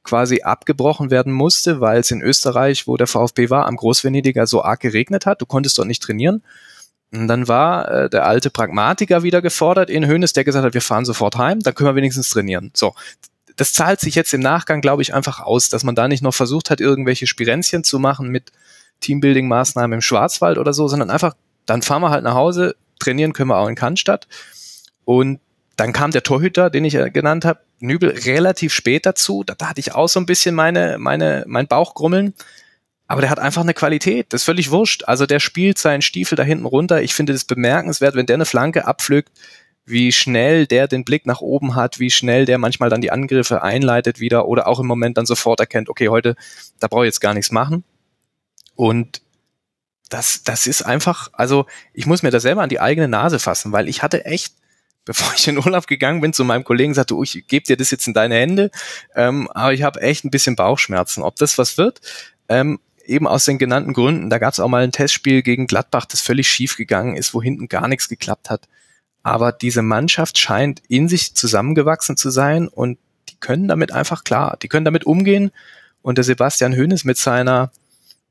quasi 0.04 0.42
abgebrochen 0.42 1.12
werden 1.12 1.32
musste, 1.32 1.80
weil 1.80 2.00
es 2.00 2.12
in 2.12 2.22
Österreich, 2.22 2.88
wo 2.88 2.98
der 2.98 3.08
VfB 3.08 3.50
war, 3.50 3.68
am 3.68 3.76
Großvenediger 3.76 4.48
so 4.48 4.64
arg 4.64 4.80
geregnet 4.80 5.26
hat. 5.26 5.42
Du 5.42 5.46
konntest 5.46 5.78
dort 5.78 5.88
nicht 5.88 6.02
trainieren. 6.02 6.44
Und 7.12 7.28
dann 7.28 7.48
war 7.48 7.90
äh, 7.90 8.10
der 8.10 8.26
alte 8.26 8.50
Pragmatiker 8.50 9.24
wieder 9.24 9.42
gefordert 9.42 9.90
in 9.90 10.06
Hönes, 10.06 10.34
der 10.34 10.44
gesagt 10.44 10.66
hat, 10.66 10.74
wir 10.74 10.82
fahren 10.82 11.06
sofort 11.06 11.38
heim, 11.38 11.62
dann 11.62 11.74
können 11.74 11.90
wir 11.90 11.96
wenigstens 11.96 12.30
trainieren. 12.30 12.72
So, 12.74 12.94
das 13.56 13.74
zahlt 13.74 14.00
sich 14.00 14.16
jetzt 14.16 14.34
im 14.34 14.42
Nachgang, 14.42 14.82
glaube 14.82 15.02
ich, 15.02 15.14
einfach 15.14 15.40
aus, 15.40 15.70
dass 15.70 15.84
man 15.84 15.96
da 15.96 16.08
nicht 16.08 16.22
noch 16.22 16.34
versucht 16.34 16.70
hat, 16.70 16.80
irgendwelche 16.82 17.28
Spirenzchen 17.28 17.84
zu 17.84 18.00
machen 18.00 18.30
mit 18.30 18.52
Teambuilding-Maßnahmen 19.02 19.94
im 19.94 20.02
Schwarzwald 20.02 20.58
oder 20.58 20.74
so, 20.74 20.88
sondern 20.88 21.10
einfach, 21.10 21.36
dann 21.66 21.82
fahren 21.82 22.02
wir 22.02 22.10
halt 22.10 22.24
nach 22.24 22.36
Hause, 22.36 22.76
trainieren 23.00 23.34
können 23.34 23.50
wir 23.50 23.58
auch 23.58 23.68
in 23.68 23.76
Cannstatt. 23.76 24.28
Und 25.06 25.40
dann 25.76 25.94
kam 25.94 26.12
der 26.12 26.24
Torhüter, 26.24 26.70
den 26.70 26.86
ich 26.86 26.96
äh, 26.96 27.10
genannt 27.10 27.46
habe, 27.46 27.62
Nübel, 27.80 28.10
relativ 28.10 28.74
spät 28.74 29.06
dazu. 29.06 29.44
Da, 29.44 29.54
da 29.56 29.70
hatte 29.70 29.80
ich 29.80 29.94
auch 29.94 30.10
so 30.10 30.20
ein 30.20 30.26
bisschen 30.26 30.56
meine, 30.56 30.98
meine, 30.98 31.44
mein 31.48 31.68
Bauchgrummeln. 31.68 32.34
Aber 33.08 33.22
der 33.22 33.30
hat 33.30 33.40
einfach 33.40 33.62
eine 33.62 33.74
Qualität, 33.74 34.28
das 34.30 34.42
ist 34.42 34.46
völlig 34.46 34.70
wurscht. 34.70 35.06
Also 35.06 35.26
der 35.26 35.40
spielt 35.40 35.78
seinen 35.78 36.02
Stiefel 36.02 36.36
da 36.36 36.44
hinten 36.44 36.66
runter. 36.66 37.02
Ich 37.02 37.14
finde 37.14 37.34
das 37.34 37.46
bemerkenswert, 37.46 38.16
wenn 38.16 38.26
der 38.26 38.36
eine 38.36 38.46
Flanke 38.46 38.86
abpflückt, 38.86 39.32
wie 39.86 40.12
schnell 40.12 40.68
der 40.68 40.90
den 40.90 41.06
Blick 41.06 41.26
nach 41.26 41.40
oben 41.40 41.76
hat, 41.76 42.00
wie 42.00 42.12
schnell 42.12 42.46
der 42.46 42.58
manchmal 42.58 42.90
dann 42.90 43.00
die 43.00 43.12
Angriffe 43.12 43.64
einleitet 43.64 44.20
wieder 44.20 44.48
oder 44.48 44.68
auch 44.68 44.82
im 44.82 44.88
Moment 44.88 45.18
dann 45.18 45.26
sofort 45.26 45.62
erkennt, 45.62 45.88
okay, 45.88 46.10
heute, 46.10 46.36
da 46.80 46.88
brauche 46.88 47.06
ich 47.06 47.10
jetzt 47.10 47.22
gar 47.22 47.34
nichts 47.34 47.52
machen. 47.52 47.86
Und 48.76 49.22
das, 50.10 50.44
das 50.44 50.68
ist 50.68 50.82
einfach, 50.82 51.30
also 51.32 51.66
ich 51.94 52.06
muss 52.06 52.22
mir 52.22 52.32
da 52.32 52.42
selber 52.42 52.64
an 52.64 52.70
die 52.70 52.82
eigene 52.82 53.08
Nase 53.08 53.40
fassen, 53.40 53.72
weil 53.72 53.88
ich 53.88 54.04
hatte 54.04 54.26
echt, 54.26 54.54
bevor 55.06 55.34
ich 55.34 55.48
in 55.48 55.58
Urlaub 55.58 55.88
gegangen 55.88 56.20
bin, 56.20 56.34
zu 56.34 56.44
meinem 56.44 56.66
Kollegen 56.66 56.94
sagte, 56.94 57.16
oh, 57.16 57.24
ich 57.24 57.46
gebe 57.48 57.66
dir 57.66 57.78
das 57.78 57.92
jetzt 57.92 58.08
in 58.08 58.14
deine 58.14 58.36
Hände, 58.36 58.72
ähm, 59.16 59.50
aber 59.52 59.72
ich 59.72 59.84
habe 59.84 60.02
echt 60.02 60.26
ein 60.26 60.32
bisschen 60.32 60.58
Bauchschmerzen, 60.58 61.24
ob 61.24 61.38
das 61.38 61.58
was 61.58 61.78
wird. 61.78 62.02
Ähm, 62.50 62.80
eben 63.08 63.28
aus 63.28 63.46
den 63.46 63.58
genannten 63.58 63.94
Gründen. 63.94 64.30
Da 64.30 64.38
gab 64.38 64.54
es 64.54 64.60
auch 64.60 64.68
mal 64.68 64.84
ein 64.84 64.92
Testspiel 64.92 65.42
gegen 65.42 65.68
Gladbach, 65.68 66.06
das 66.06 66.22
völlig 66.22 66.48
schief 66.48 66.78
gegangen 66.78 67.16
ist, 67.16 67.34
wo 67.34 67.42
hinten 67.42 67.68
gar 67.68 67.88
nichts 67.88 68.10
geklappt 68.10 68.50
hat. 68.50 68.68
Aber 69.24 69.52
diese 69.52 69.82
Mannschaft 69.82 70.38
scheint 70.38 70.82
in 70.88 71.10
sich 71.10 71.36
zusammengewachsen 71.36 72.18
zu 72.18 72.30
sein 72.30 72.68
und 72.68 72.98
die 73.30 73.36
können 73.40 73.68
damit 73.68 73.92
einfach 73.92 74.24
klar, 74.24 74.58
die 74.62 74.68
können 74.68 74.86
damit 74.86 75.06
umgehen. 75.06 75.52
Und 76.02 76.18
der 76.18 76.24
Sebastian 76.24 76.76
Hoeneß 76.76 77.04
mit 77.04 77.18
seiner, 77.18 77.72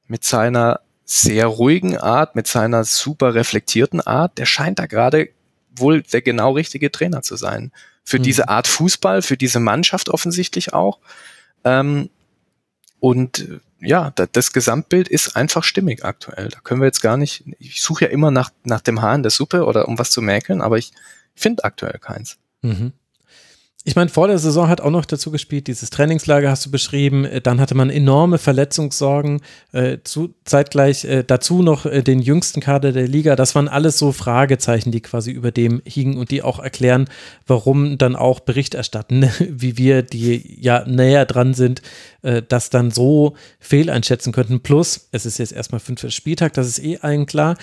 mit 0.06 0.24
seiner 0.24 0.80
sehr 1.04 1.46
ruhigen 1.46 1.98
Art, 1.98 2.34
mit 2.34 2.46
seiner 2.46 2.84
super 2.84 3.34
reflektierten 3.34 4.00
Art, 4.00 4.38
der 4.38 4.46
scheint 4.46 4.78
da 4.78 4.86
gerade 4.86 5.28
wohl 5.74 6.02
der 6.02 6.22
genau 6.22 6.52
richtige 6.52 6.90
Trainer 6.90 7.22
zu 7.22 7.36
sein. 7.36 7.72
Für 8.02 8.18
mhm. 8.18 8.22
diese 8.22 8.48
Art 8.48 8.66
Fußball, 8.66 9.22
für 9.22 9.36
diese 9.36 9.60
Mannschaft 9.60 10.08
offensichtlich 10.08 10.72
auch. 10.72 10.98
Ähm, 11.64 12.08
und 13.00 13.60
ja, 13.80 14.10
das 14.10 14.52
Gesamtbild 14.52 15.08
ist 15.08 15.36
einfach 15.36 15.64
stimmig 15.64 16.04
aktuell. 16.04 16.48
Da 16.48 16.60
können 16.60 16.80
wir 16.80 16.86
jetzt 16.86 17.02
gar 17.02 17.16
nicht, 17.16 17.44
ich 17.58 17.82
suche 17.82 18.06
ja 18.06 18.10
immer 18.10 18.30
nach, 18.30 18.50
nach 18.64 18.80
dem 18.80 19.02
Haar 19.02 19.14
in 19.14 19.22
der 19.22 19.30
Suppe 19.30 19.64
oder 19.64 19.88
um 19.88 19.98
was 19.98 20.10
zu 20.10 20.22
mäkeln, 20.22 20.60
aber 20.60 20.78
ich 20.78 20.92
finde 21.34 21.64
aktuell 21.64 21.98
keins. 21.98 22.38
Mhm. 22.62 22.92
Ich 23.88 23.94
meine, 23.94 24.11
vor 24.11 24.27
der 24.27 24.40
Saison 24.40 24.66
hat 24.68 24.81
auch 24.81 24.90
noch 24.90 25.05
dazu 25.05 25.31
gespielt, 25.31 25.68
dieses 25.68 25.90
Trainingslager 25.90 26.51
hast 26.51 26.66
du 26.66 26.72
beschrieben, 26.72 27.25
äh, 27.25 27.40
dann 27.40 27.61
hatte 27.61 27.77
man 27.77 27.88
enorme 27.88 28.38
Verletzungssorgen, 28.38 29.42
äh, 29.70 29.99
zu, 30.03 30.35
zeitgleich 30.44 31.05
äh, 31.05 31.22
dazu 31.25 31.62
noch 31.62 31.87
äh, 31.87 32.03
den 32.03 32.18
jüngsten 32.18 32.61
Kader 32.61 32.90
der 32.90 33.07
Liga. 33.07 33.37
Das 33.37 33.55
waren 33.55 33.68
alles 33.68 33.96
so 33.96 34.11
Fragezeichen, 34.11 34.90
die 34.90 35.03
quasi 35.03 35.31
über 35.31 35.53
dem 35.53 35.83
hingen 35.85 36.16
und 36.16 36.33
die 36.33 36.42
auch 36.42 36.59
erklären, 36.59 37.09
warum 37.46 37.96
dann 37.96 38.16
auch 38.16 38.40
Bericht 38.40 38.75
erstatten, 38.75 39.31
wie 39.38 39.79
wir, 39.79 40.03
die 40.03 40.59
ja 40.61 40.85
näher 40.85 41.25
dran 41.25 41.55
sind, 41.55 41.81
äh, 42.22 42.42
das 42.42 42.70
dann 42.70 42.90
so 42.90 43.37
fehleinschätzen 43.61 44.33
könnten. 44.33 44.62
Plus, 44.62 45.09
es 45.12 45.27
ist 45.27 45.38
jetzt 45.38 45.53
erstmal 45.53 45.81
fünfter 45.81 46.11
Spieltag, 46.11 46.55
das 46.55 46.66
ist 46.66 46.83
eh 46.83 46.99
allen 46.99 47.27
klar. 47.27 47.57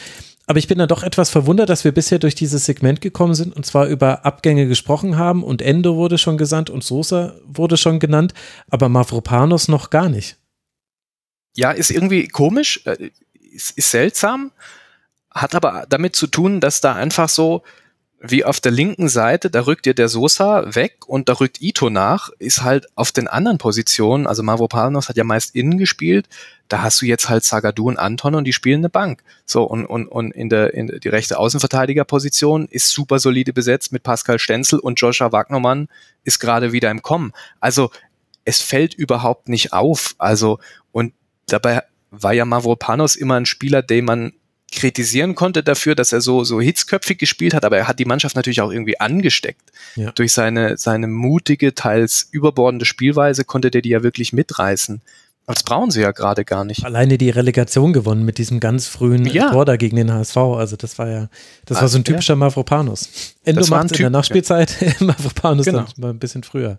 Aber 0.53 0.59
ich 0.59 0.67
bin 0.67 0.77
dann 0.77 0.87
doch 0.87 1.01
etwas 1.01 1.31
verwundert, 1.31 1.69
dass 1.69 1.83
wir 1.83 1.91
bisher 1.91 2.19
durch 2.19 2.35
dieses 2.35 2.65
Segment 2.65 3.01
gekommen 3.01 3.33
sind 3.33 3.55
und 3.55 3.65
zwar 3.65 3.87
über 3.87 4.23
Abgänge 4.23 4.67
gesprochen 4.67 5.17
haben 5.17 5.43
und 5.43 5.63
Endo 5.63 5.95
wurde 5.95 6.19
schon 6.19 6.37
gesandt 6.37 6.69
und 6.69 6.83
Sosa 6.83 7.33
wurde 7.43 7.75
schon 7.75 7.99
genannt, 7.99 8.35
aber 8.69 8.87
Mavropanos 8.87 9.67
noch 9.67 9.89
gar 9.89 10.09
nicht. 10.09 10.37
Ja, 11.55 11.71
ist 11.71 11.89
irgendwie 11.89 12.27
komisch, 12.27 12.81
äh, 12.85 13.09
ist, 13.33 13.75
ist 13.79 13.89
seltsam, 13.89 14.51
hat 15.31 15.55
aber 15.55 15.87
damit 15.89 16.15
zu 16.15 16.27
tun, 16.27 16.59
dass 16.59 16.81
da 16.81 16.93
einfach 16.93 17.29
so 17.29 17.63
wie 18.19 18.45
auf 18.45 18.59
der 18.59 18.71
linken 18.71 19.09
Seite, 19.09 19.49
da 19.49 19.65
rückt 19.65 19.87
dir 19.87 19.95
der 19.95 20.07
Sosa 20.07 20.75
weg 20.75 21.07
und 21.07 21.29
da 21.29 21.33
rückt 21.33 21.61
Ito 21.63 21.89
nach, 21.89 22.29
ist 22.37 22.61
halt 22.61 22.85
auf 22.93 23.11
den 23.11 23.27
anderen 23.27 23.57
Positionen, 23.57 24.27
also 24.27 24.43
Mavropanos 24.43 25.09
hat 25.09 25.17
ja 25.17 25.23
meist 25.23 25.55
innen 25.55 25.79
gespielt, 25.79 26.29
da 26.73 26.81
hast 26.81 26.99
du 27.03 27.05
jetzt 27.05 27.29
halt 27.29 27.43
Sagadu 27.43 27.87
und 27.87 27.99
Anton 27.99 28.33
und 28.33 28.45
die 28.45 28.51
spielen 28.51 28.79
eine 28.79 28.89
Bank. 28.89 29.21
So, 29.45 29.61
und, 29.61 29.85
und, 29.85 30.07
und 30.07 30.31
in 30.31 30.49
der, 30.49 30.73
in 30.73 30.87
die 30.87 31.07
rechte 31.07 31.37
Außenverteidigerposition 31.37 32.67
ist 32.67 32.89
super 32.89 33.19
solide 33.19 33.53
besetzt 33.53 33.91
mit 33.91 34.01
Pascal 34.01 34.39
Stenzel 34.39 34.79
und 34.79 34.99
Joshua 34.99 35.31
Wagnermann 35.31 35.87
ist 36.23 36.39
gerade 36.39 36.71
wieder 36.71 36.89
im 36.89 37.03
Kommen. 37.03 37.31
Also, 37.59 37.91
es 38.43 38.59
fällt 38.59 38.95
überhaupt 38.95 39.49
nicht 39.49 39.71
auf. 39.71 40.15
Also, 40.17 40.57
und 40.91 41.13
dabei 41.45 41.83
war 42.09 42.33
ja 42.33 42.43
Mavropanos 42.43 43.15
immer 43.15 43.35
ein 43.35 43.45
Spieler, 43.45 43.83
den 43.83 44.05
man 44.05 44.33
kritisieren 44.71 45.35
konnte 45.35 45.61
dafür, 45.61 45.93
dass 45.93 46.11
er 46.11 46.21
so, 46.21 46.43
so 46.43 46.59
hitzköpfig 46.59 47.19
gespielt 47.19 47.53
hat, 47.53 47.65
aber 47.65 47.77
er 47.77 47.87
hat 47.87 47.99
die 47.99 48.05
Mannschaft 48.05 48.35
natürlich 48.35 48.61
auch 48.61 48.71
irgendwie 48.71 48.99
angesteckt. 48.99 49.61
Ja. 49.95 50.11
Durch 50.13 50.33
seine, 50.33 50.77
seine 50.77 51.05
mutige, 51.05 51.75
teils 51.75 52.27
überbordende 52.31 52.85
Spielweise 52.85 53.45
konnte 53.45 53.69
der 53.69 53.83
die 53.83 53.89
ja 53.89 54.01
wirklich 54.01 54.33
mitreißen. 54.33 55.03
Das 55.45 55.63
brauchen 55.63 55.91
sie 55.91 56.01
ja 56.01 56.11
gerade 56.11 56.45
gar 56.45 56.63
nicht. 56.63 56.85
Alleine 56.85 57.17
die 57.17 57.29
Relegation 57.29 57.91
gewonnen 57.91 58.23
mit 58.23 58.37
diesem 58.37 58.61
ganz 58.61 58.87
frühen 58.87 59.25
ja. 59.25 59.51
Tor 59.51 59.65
da 59.65 59.75
gegen 59.75 59.97
den 59.97 60.11
HSV. 60.11 60.37
Also 60.37 60.77
das 60.77 60.97
war 60.97 61.09
ja, 61.09 61.29
das 61.65 61.81
war 61.81 61.89
so 61.89 61.97
ein 61.97 62.05
typischer 62.05 62.33
ja. 62.33 62.37
Mavropanos. 62.37 63.35
Endo 63.43 63.65
macht 63.67 63.91
in 63.91 63.97
der 63.97 64.09
Nachspielzeit, 64.09 64.79
ja. 64.79 64.91
Mavropanos 65.05 65.65
genau. 65.65 65.79
dann 65.79 65.87
mal 65.97 66.09
ein 66.11 66.19
bisschen 66.19 66.43
früher. 66.43 66.77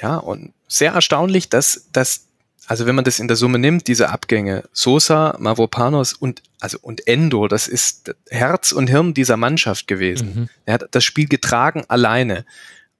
Ja, 0.00 0.18
und 0.18 0.52
sehr 0.68 0.92
erstaunlich, 0.92 1.48
dass, 1.48 1.88
dass 1.92 2.26
also 2.66 2.86
wenn 2.86 2.94
man 2.94 3.04
das 3.04 3.18
in 3.18 3.28
der 3.28 3.36
Summe 3.36 3.58
nimmt, 3.58 3.86
diese 3.86 4.10
Abgänge, 4.10 4.64
Sosa, 4.72 5.36
Mavropanos 5.38 6.12
und, 6.12 6.42
also, 6.60 6.78
und 6.82 7.06
Endo, 7.06 7.46
das 7.48 7.68
ist 7.68 8.14
Herz 8.28 8.72
und 8.72 8.88
Hirn 8.88 9.14
dieser 9.14 9.36
Mannschaft 9.36 9.86
gewesen. 9.86 10.32
Mhm. 10.34 10.48
Er 10.64 10.74
hat 10.74 10.88
das 10.90 11.04
Spiel 11.04 11.28
getragen 11.28 11.84
alleine. 11.88 12.44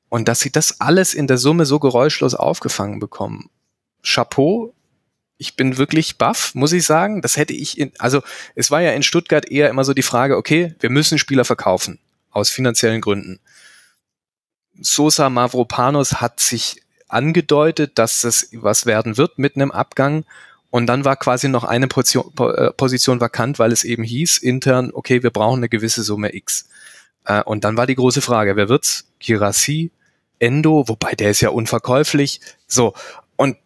Und 0.08 0.28
dass 0.28 0.38
sie 0.40 0.52
das 0.52 0.80
alles 0.80 1.14
in 1.14 1.26
der 1.26 1.36
Summe 1.36 1.66
so 1.66 1.80
geräuschlos 1.80 2.34
aufgefangen 2.34 3.00
bekommen. 3.00 3.50
Chapeau. 4.02 4.72
Ich 5.38 5.57
bin 5.57 5.77
wirklich 5.77 6.16
baff, 6.16 6.55
muss 6.55 6.72
ich 6.72 6.85
sagen. 6.85 7.20
Das 7.20 7.37
hätte 7.37 7.53
ich 7.53 7.79
in, 7.79 7.92
also 7.99 8.22
es 8.55 8.70
war 8.70 8.81
ja 8.81 8.92
in 8.92 9.03
Stuttgart 9.03 9.51
eher 9.51 9.68
immer 9.68 9.85
so 9.85 9.92
die 9.92 10.03
Frage, 10.03 10.37
okay, 10.37 10.75
wir 10.81 10.90
müssen 10.90 11.18
Spieler 11.18 11.44
verkaufen. 11.44 11.99
Aus 12.31 12.51
finanziellen 12.51 13.01
Gründen. 13.01 13.38
Sosa 14.81 15.31
Mavropanos 15.31 16.20
hat 16.20 16.40
sich 16.40 16.83
angedeutet, 17.09 17.99
dass 17.99 18.25
es 18.25 18.49
was 18.53 18.87
werden 18.87 19.16
wird 19.16 19.38
mit 19.38 19.57
einem 19.57 19.70
Abgang. 19.70 20.25
Und 20.70 20.87
dann 20.87 21.05
war 21.05 21.16
quasi 21.16 21.49
noch 21.49 21.64
eine 21.64 21.87
Position, 21.87 22.33
äh, 22.38 22.70
Position 22.72 23.20
vakant, 23.20 23.59
weil 23.59 23.72
es 23.72 23.85
eben 23.85 24.03
hieß 24.03 24.38
intern, 24.38 24.90
okay, 24.92 25.22
wir 25.22 25.31
brauchen 25.31 25.61
eine 25.61 25.68
gewisse 25.68 26.03
Summe 26.03 26.35
X. 26.35 26.68
Äh, 27.25 27.42
und 27.42 27.64
dann 27.64 27.77
war 27.77 27.87
die 27.87 27.94
große 27.94 28.20
Frage, 28.20 28.57
wer 28.57 28.68
wird's? 28.68 29.07
Girassi, 29.18 29.90
Endo, 30.38 30.88
wobei 30.88 31.12
der 31.12 31.31
ist 31.31 31.40
ja 31.40 31.51
unverkäuflich. 31.51 32.40
So, 32.66 32.94
und 33.37 33.57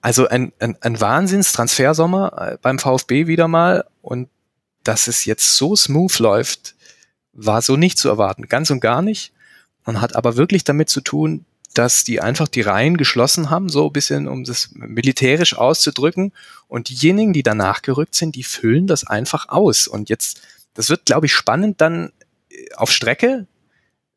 also 0.00 0.28
ein, 0.28 0.52
ein, 0.58 0.76
ein 0.80 1.00
Wahnsinns-Transfersommer 1.00 2.52
äh, 2.52 2.58
beim 2.60 2.78
VfB 2.78 3.26
wieder 3.26 3.48
mal. 3.48 3.84
Und 4.02 4.28
dass 4.82 5.06
es 5.06 5.24
jetzt 5.24 5.56
so 5.56 5.76
smooth 5.76 6.18
läuft, 6.18 6.74
war 7.32 7.62
so 7.62 7.76
nicht 7.76 7.98
zu 7.98 8.08
erwarten. 8.08 8.48
Ganz 8.48 8.70
und 8.70 8.80
gar 8.80 9.02
nicht. 9.02 9.32
Und 9.84 10.00
hat 10.00 10.16
aber 10.16 10.36
wirklich 10.36 10.64
damit 10.64 10.88
zu 10.88 11.00
tun, 11.00 11.44
dass 11.74 12.02
die 12.02 12.20
einfach 12.20 12.48
die 12.48 12.62
Reihen 12.62 12.96
geschlossen 12.96 13.50
haben, 13.50 13.68
so 13.68 13.86
ein 13.86 13.92
bisschen, 13.92 14.26
um 14.26 14.44
das 14.44 14.70
militärisch 14.72 15.54
auszudrücken. 15.54 16.32
Und 16.66 16.88
diejenigen, 16.88 17.32
die 17.32 17.42
danach 17.42 17.82
gerückt 17.82 18.14
sind, 18.14 18.34
die 18.34 18.42
füllen 18.42 18.86
das 18.86 19.06
einfach 19.06 19.48
aus. 19.48 19.86
Und 19.86 20.08
jetzt, 20.08 20.40
das 20.74 20.90
wird, 20.90 21.04
glaube 21.04 21.26
ich, 21.26 21.32
spannend 21.32 21.80
dann 21.80 22.12
äh, 22.50 22.74
auf 22.74 22.90
Strecke. 22.90 23.46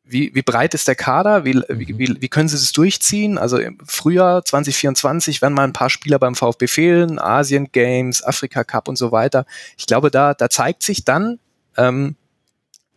Wie, 0.06 0.34
wie 0.34 0.42
breit 0.42 0.74
ist 0.74 0.86
der 0.86 0.96
Kader? 0.96 1.46
Wie, 1.46 1.54
wie, 1.68 1.98
wie, 1.98 2.16
wie 2.20 2.28
können 2.28 2.48
sie 2.48 2.56
das 2.56 2.72
durchziehen? 2.72 3.38
Also 3.38 3.56
im 3.58 3.78
Frühjahr 3.86 4.44
2024 4.44 5.40
werden 5.40 5.54
mal 5.54 5.64
ein 5.64 5.72
paar 5.72 5.88
Spieler 5.88 6.18
beim 6.18 6.34
VfB 6.34 6.66
fehlen, 6.66 7.18
Asien 7.18 7.72
Games, 7.72 8.22
Afrika 8.22 8.64
Cup 8.64 8.88
und 8.88 8.96
so 8.96 9.12
weiter. 9.12 9.46
Ich 9.78 9.86
glaube, 9.86 10.10
da, 10.10 10.34
da 10.34 10.50
zeigt 10.50 10.82
sich 10.82 11.04
dann, 11.04 11.38
ähm, 11.78 12.16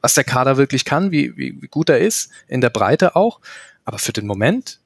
was 0.02 0.16
der 0.16 0.26
Kader 0.26 0.58
wirklich 0.58 0.84
kann, 0.84 1.12
wie, 1.12 1.38
wie, 1.38 1.62
wie 1.62 1.68
gut 1.68 1.90
er 1.90 2.00
ist, 2.00 2.30
in 2.48 2.60
der 2.60 2.70
Breite 2.70 3.16
auch. 3.16 3.40
Aber 3.86 4.00
für 4.00 4.12
den 4.12 4.28
Moment, 4.28 4.82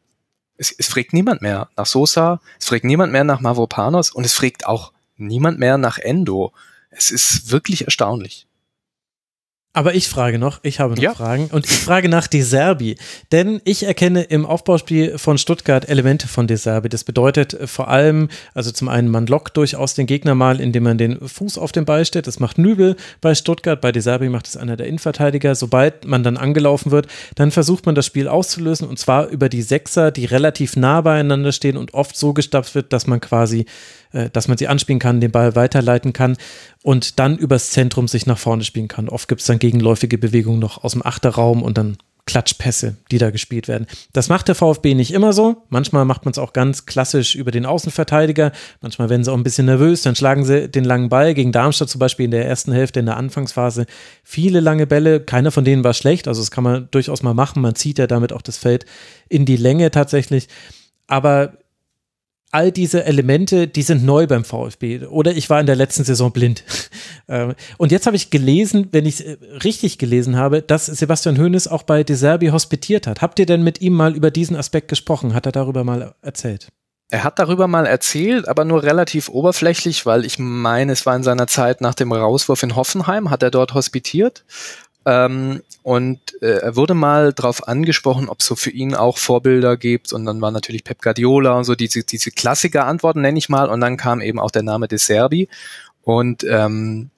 es, 0.58 0.72
es 0.78 0.88
fragt 0.88 1.14
niemand 1.14 1.42
mehr 1.42 1.70
nach 1.76 1.88
Sosa, 1.88 2.40
es 2.60 2.68
fragt 2.68 2.84
niemand 2.84 3.12
mehr 3.12 3.24
nach 3.24 3.42
Mavropanos 3.42 4.12
und 4.12 4.26
es 4.26 4.34
fragt 4.34 4.68
auch 4.68 4.94
niemand 5.18 5.58
mehr 5.58 5.80
nach 5.80 5.98
Endo. 5.98 6.54
Es 6.92 7.10
ist 7.10 7.52
wirklich 7.52 7.86
erstaunlich. 7.86 8.48
Aber 9.74 9.96
ich 9.96 10.10
frage 10.10 10.38
noch, 10.38 10.60
ich 10.64 10.82
habe 10.82 10.96
noch 10.96 11.02
ja. 11.02 11.14
Fragen 11.14 11.48
und 11.50 11.66
ich 11.66 11.80
frage 11.80 12.10
nach 12.10 12.28
De 12.28 12.42
Serbi, 12.42 12.98
denn 13.32 13.62
ich 13.64 13.84
erkenne 13.84 14.24
im 14.24 14.46
Aufbauspiel 14.46 15.18
von 15.18 15.38
Stuttgart 15.38 15.88
Elemente 15.88 16.28
von 16.28 16.46
De 16.46 16.58
Serbi. 16.58 16.90
Das 16.90 17.06
bedeutet 17.06 17.58
vor 17.70 17.88
allem, 17.88 18.28
also 18.54 18.72
zum 18.72 18.90
einen, 18.90 19.08
man 19.08 19.28
lockt 19.28 19.56
durchaus 19.56 19.94
den 19.94 20.08
Gegner 20.08 20.36
mal, 20.36 20.60
indem 20.60 20.84
man 20.84 20.98
den 20.98 21.26
Fuß 21.26 21.58
auf 21.58 21.72
den 21.72 21.86
Ball 21.86 22.04
stellt. 22.04 22.28
Das 22.28 22.42
macht 22.42 22.58
Nübel 22.58 22.98
bei 23.22 23.34
Stuttgart, 23.34 23.80
bei 23.80 23.94
De 23.94 24.02
Serbi 24.02 24.28
macht 24.28 24.48
es 24.48 24.58
einer 24.58 24.76
der 24.76 24.88
Innenverteidiger. 24.88 25.56
Sobald 25.56 26.06
man 26.06 26.22
dann 26.24 26.36
angelaufen 26.36 26.92
wird, 26.92 27.08
dann 27.36 27.52
versucht 27.52 27.86
man 27.86 27.96
das 27.96 28.06
Spiel 28.06 28.28
auszulösen 28.28 28.90
und 28.90 29.00
zwar 29.00 29.28
über 29.28 29.48
die 29.48 29.62
Sechser, 29.62 30.12
die 30.12 30.26
relativ 30.26 30.76
nah 30.76 31.00
beieinander 31.00 31.54
stehen 31.54 31.78
und 31.78 31.94
oft 31.94 32.18
so 32.18 32.34
gestapft 32.34 32.76
wird, 32.76 32.92
dass 32.92 33.08
man 33.08 33.22
quasi 33.22 33.66
äh, 34.14 34.30
dass 34.30 34.48
man 34.48 34.58
sie 34.58 34.68
anspielen 34.68 35.00
kann, 35.00 35.22
den 35.22 35.32
Ball 35.32 35.56
weiterleiten 35.56 36.12
kann 36.14 36.36
und 36.84 37.20
dann 37.20 37.38
übers 37.38 37.72
Zentrum 37.72 38.08
sich 38.08 38.26
nach 38.26 38.38
vorne 38.38 38.64
spielen 38.64 38.88
kann. 38.88 39.10
Oft 39.10 39.28
gibt 39.28 39.42
es 39.42 39.48
dann 39.48 39.60
gegenläufige 39.60 40.18
Bewegungen 40.18 40.60
noch 40.60 40.84
aus 40.84 40.94
dem 40.94 41.06
Achterraum 41.06 41.64
und 41.64 41.78
dann 41.78 41.98
Klatschpässe, 42.26 42.96
die 43.12 43.18
da 43.18 43.32
gespielt 43.32 43.68
werden. 43.68 43.88
Das 44.14 44.30
macht 44.30 44.48
der 44.48 44.56
VfB 44.56 44.94
nicht 44.94 45.12
immer 45.12 45.34
so. 45.34 45.64
Manchmal 45.70 46.06
macht 46.06 46.24
man 46.24 46.32
es 46.32 46.38
auch 46.38 46.54
ganz 46.54 46.86
klassisch 46.86 47.36
über 47.36 47.52
den 47.52 47.66
Außenverteidiger. 47.66 48.52
Manchmal 48.80 49.10
werden 49.10 49.24
sie 49.24 49.32
auch 49.32 49.38
ein 49.38 49.44
bisschen 49.44 49.66
nervös, 49.66 50.04
dann 50.04 50.16
schlagen 50.16 50.46
sie 50.46 50.70
den 50.70 50.86
langen 50.86 51.10
Ball. 51.10 51.34
Gegen 51.34 51.52
Darmstadt 51.52 51.90
zum 51.90 52.00
Beispiel 52.00 52.26
in 52.26 52.32
der 52.32 52.46
ersten 52.46 52.72
Hälfte, 52.72 53.00
in 53.00 53.08
der 53.08 53.18
Anfangsphase, 53.18 53.86
viele 54.24 54.60
lange 54.60 54.88
Bälle. 54.88 55.20
Keiner 55.20 55.52
von 55.52 55.66
denen 55.66 55.84
war 55.84 55.94
schlecht, 55.94 56.28
also 56.28 56.42
das 56.42 56.52
kann 56.52 56.64
man 56.64 56.88
durchaus 56.92 57.24
mal 57.24 57.34
machen. 57.34 57.62
Man 57.62 57.76
zieht 57.76 57.98
ja 57.98 58.08
damit 58.08 58.34
auch 58.34 58.44
das 58.44 58.58
Feld 58.58 58.86
in 59.28 59.46
die 59.46 59.58
Länge 59.58 59.90
tatsächlich. 59.92 60.48
Aber 61.08 61.54
all 62.52 62.72
diese 62.72 63.06
Elemente, 63.06 63.68
die 63.68 63.82
sind 63.82 64.04
neu 64.04 64.28
beim 64.28 64.44
VfB. 64.44 65.06
Oder 65.06 65.32
ich 65.32 65.50
war 65.50 65.60
in 65.60 65.66
der 65.66 65.76
letzten 65.76 66.04
Saison 66.04 66.32
blind. 66.32 66.64
Ähm, 67.30 67.54
und 67.78 67.94
jetzt 67.94 68.08
habe 68.08 68.18
ich 68.18 68.30
gelesen, 68.30 68.90
wenn 68.92 69.06
ich 69.06 69.22
es 69.22 69.22
äh, 69.22 69.38
richtig 69.64 69.98
gelesen 69.98 70.36
habe, 70.36 70.62
dass 70.62 70.88
Sebastian 70.88 71.38
Hoeneß 71.38 71.70
auch 71.70 71.84
bei 71.84 72.04
De 72.04 72.16
Serbi 72.16 72.48
hospitiert 72.48 73.08
hat. 73.08 73.22
Habt 73.22 73.40
ihr 73.40 73.46
denn 73.46 73.64
mit 73.64 73.80
ihm 73.80 73.94
mal 73.94 74.16
über 74.16 74.32
diesen 74.32 74.58
Aspekt 74.58 74.90
gesprochen? 74.90 75.34
Hat 75.34 75.46
er 75.46 75.54
darüber 75.54 75.86
mal 75.86 76.14
erzählt? 76.22 76.68
Er 77.10 77.24
hat 77.24 77.40
darüber 77.40 77.68
mal 77.68 77.86
erzählt, 77.86 78.48
aber 78.48 78.66
nur 78.66 78.84
relativ 78.84 79.30
oberflächlich, 79.30 80.06
weil 80.06 80.26
ich 80.26 80.40
meine, 80.40 80.94
es 80.94 81.06
war 81.06 81.16
in 81.16 81.24
seiner 81.24 81.48
Zeit 81.48 81.80
nach 81.80 81.94
dem 81.94 82.12
Rauswurf 82.12 82.64
in 82.64 82.76
Hoffenheim, 82.76 83.30
hat 83.30 83.44
er 83.44 83.52
dort 83.52 83.74
hospitiert. 83.74 84.44
Ähm, 85.06 85.62
und 85.84 86.20
äh, 86.42 86.60
er 86.60 86.76
wurde 86.76 86.94
mal 86.94 87.34
darauf 87.34 87.68
angesprochen, 87.68 88.30
ob 88.30 88.40
es 88.40 88.46
so 88.46 88.56
für 88.56 88.70
ihn 88.70 88.94
auch 88.94 89.18
Vorbilder 89.18 89.78
gibt. 89.78 90.14
Und 90.14 90.26
dann 90.26 90.42
war 90.42 90.52
natürlich 90.52 90.84
Pep 90.84 91.02
Guardiola 91.02 91.58
und 91.58 91.64
so 91.64 91.76
diese, 91.76 92.04
diese 92.04 92.32
Klassiker-Antworten, 92.32 93.22
nenne 93.22 93.40
ich 93.40 93.50
mal. 93.50 93.70
Und 93.70 93.82
dann 93.82 93.98
kam 93.98 94.22
eben 94.22 94.40
auch 94.40 94.52
der 94.52 94.64
Name 94.64 94.88
De 94.88 95.00
Serbi. 95.00 95.50
Und 96.04 96.44
ähm, 96.44 97.10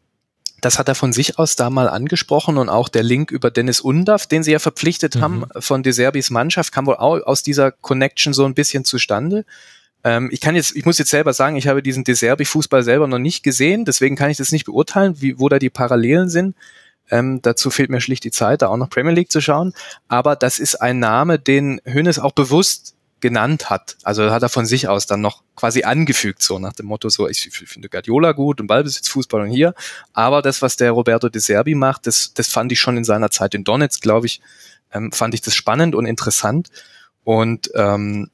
das 0.63 0.79
hat 0.79 0.87
er 0.87 0.95
von 0.95 1.11
sich 1.11 1.37
aus 1.39 1.57
da 1.57 1.69
mal 1.69 1.89
angesprochen 1.89 2.57
und 2.57 2.69
auch 2.69 2.87
der 2.87 3.03
Link 3.03 3.31
über 3.31 3.51
Dennis 3.51 3.81
Undaff, 3.81 4.27
den 4.27 4.43
sie 4.43 4.53
ja 4.53 4.59
verpflichtet 4.59 5.15
mhm. 5.15 5.21
haben 5.21 5.45
von 5.59 5.83
De 5.83 5.91
Serbis 5.91 6.29
Mannschaft, 6.29 6.71
kam 6.71 6.85
wohl 6.85 6.95
auch 6.95 7.21
aus 7.25 7.43
dieser 7.43 7.71
Connection 7.71 8.33
so 8.33 8.45
ein 8.45 8.53
bisschen 8.53 8.85
zustande. 8.85 9.43
Ähm, 10.05 10.29
ich 10.31 10.39
kann 10.39 10.55
jetzt, 10.55 10.75
ich 10.75 10.85
muss 10.85 10.97
jetzt 10.97 11.11
selber 11.11 11.33
sagen, 11.33 11.57
ich 11.57 11.67
habe 11.67 11.83
diesen 11.83 12.05
De 12.05 12.15
Serbi 12.15 12.45
Fußball 12.45 12.83
selber 12.83 13.07
noch 13.07 13.19
nicht 13.19 13.43
gesehen, 13.43 13.83
deswegen 13.83 14.15
kann 14.15 14.29
ich 14.29 14.37
das 14.37 14.53
nicht 14.53 14.65
beurteilen, 14.65 15.21
wie, 15.21 15.37
wo 15.37 15.49
da 15.49 15.59
die 15.59 15.69
Parallelen 15.69 16.29
sind. 16.29 16.55
Ähm, 17.09 17.41
dazu 17.41 17.69
fehlt 17.69 17.89
mir 17.89 18.01
schlicht 18.01 18.23
die 18.23 18.31
Zeit, 18.31 18.61
da 18.61 18.67
auch 18.67 18.77
noch 18.77 18.89
Premier 18.89 19.13
League 19.13 19.31
zu 19.31 19.41
schauen. 19.41 19.73
Aber 20.07 20.35
das 20.35 20.59
ist 20.59 20.75
ein 20.75 20.99
Name, 20.99 21.39
den 21.39 21.81
Hönes 21.85 22.19
auch 22.19 22.31
bewusst 22.31 22.95
genannt 23.23 23.69
hat. 23.69 23.95
Also 24.03 24.31
hat 24.31 24.43
er 24.43 24.49
von 24.49 24.65
sich 24.65 24.89
aus 24.89 25.05
dann 25.07 25.21
noch 25.21 25.43
quasi 25.55 25.83
angefügt, 25.83 26.43
so 26.43 26.59
nach 26.59 26.73
dem 26.73 26.87
Motto, 26.87 27.07
so 27.07 27.29
ich 27.29 27.49
finde 27.51 27.87
Guardiola 27.87 28.33
gut 28.33 28.59
und 28.59 28.67
Ballbesitz, 28.67 29.07
Fußball 29.07 29.41
und 29.41 29.49
hier. 29.49 29.73
Aber 30.11 30.41
das, 30.41 30.61
was 30.61 30.75
der 30.75 30.91
Roberto 30.91 31.29
De 31.29 31.41
Serbi 31.41 31.73
macht, 31.73 32.05
das, 32.05 32.33
das 32.33 32.49
fand 32.49 32.73
ich 32.73 32.81
schon 32.81 32.97
in 32.97 33.05
seiner 33.05 33.31
Zeit 33.31 33.55
in 33.55 33.63
Donetsk, 33.63 34.01
glaube 34.01 34.25
ich, 34.25 34.41
ähm, 34.91 35.13
fand 35.13 35.33
ich 35.33 35.41
das 35.41 35.55
spannend 35.55 35.95
und 35.95 36.05
interessant. 36.05 36.69
Und 37.23 37.71
ähm, 37.75 38.29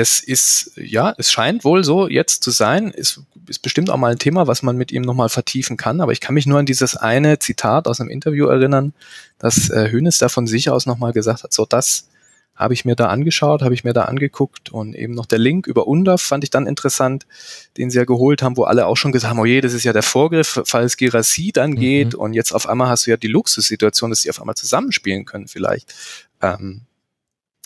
das 0.00 0.20
ist, 0.20 0.72
ja, 0.76 1.14
es 1.18 1.30
scheint 1.30 1.62
wohl 1.62 1.84
so 1.84 2.08
jetzt 2.08 2.42
zu 2.42 2.50
sein. 2.50 2.90
Ist, 2.90 3.20
ist 3.46 3.58
bestimmt 3.58 3.90
auch 3.90 3.98
mal 3.98 4.10
ein 4.10 4.18
Thema, 4.18 4.46
was 4.46 4.62
man 4.62 4.78
mit 4.78 4.92
ihm 4.92 5.02
nochmal 5.02 5.28
vertiefen 5.28 5.76
kann. 5.76 6.00
Aber 6.00 6.12
ich 6.12 6.22
kann 6.22 6.34
mich 6.34 6.46
nur 6.46 6.58
an 6.58 6.64
dieses 6.64 6.96
eine 6.96 7.38
Zitat 7.38 7.86
aus 7.86 8.00
einem 8.00 8.08
Interview 8.08 8.46
erinnern, 8.46 8.94
dass 9.38 9.68
äh, 9.68 9.90
Hönes 9.90 10.16
da 10.16 10.30
von 10.30 10.46
sich 10.46 10.70
aus 10.70 10.86
nochmal 10.86 11.12
gesagt 11.12 11.44
hat, 11.44 11.52
so 11.52 11.66
das 11.66 12.08
habe 12.54 12.72
ich 12.72 12.86
mir 12.86 12.96
da 12.96 13.08
angeschaut, 13.08 13.60
habe 13.60 13.74
ich 13.74 13.84
mir 13.84 13.92
da 13.92 14.04
angeguckt 14.04 14.70
und 14.70 14.94
eben 14.94 15.12
noch 15.12 15.26
der 15.26 15.38
Link 15.38 15.66
über 15.66 15.86
UNDAF 15.86 16.22
fand 16.22 16.44
ich 16.44 16.50
dann 16.50 16.66
interessant, 16.66 17.26
den 17.76 17.90
sie 17.90 17.98
ja 17.98 18.04
geholt 18.04 18.42
haben, 18.42 18.56
wo 18.56 18.64
alle 18.64 18.86
auch 18.86 18.96
schon 18.96 19.12
gesagt 19.12 19.30
haben, 19.30 19.40
oh 19.40 19.44
je, 19.44 19.60
das 19.60 19.74
ist 19.74 19.84
ja 19.84 19.92
der 19.92 20.02
Vorgriff, 20.02 20.62
falls 20.64 20.96
Girassi 20.96 21.52
dann 21.52 21.74
geht 21.74 22.14
mhm. 22.14 22.20
und 22.20 22.32
jetzt 22.32 22.52
auf 22.52 22.66
einmal 22.66 22.88
hast 22.88 23.06
du 23.06 23.10
ja 23.10 23.18
die 23.18 23.28
Luxussituation, 23.28 24.08
dass 24.08 24.22
sie 24.22 24.30
auf 24.30 24.40
einmal 24.40 24.56
zusammenspielen 24.56 25.26
können 25.26 25.46
vielleicht. 25.46 25.94
Ähm, 26.40 26.82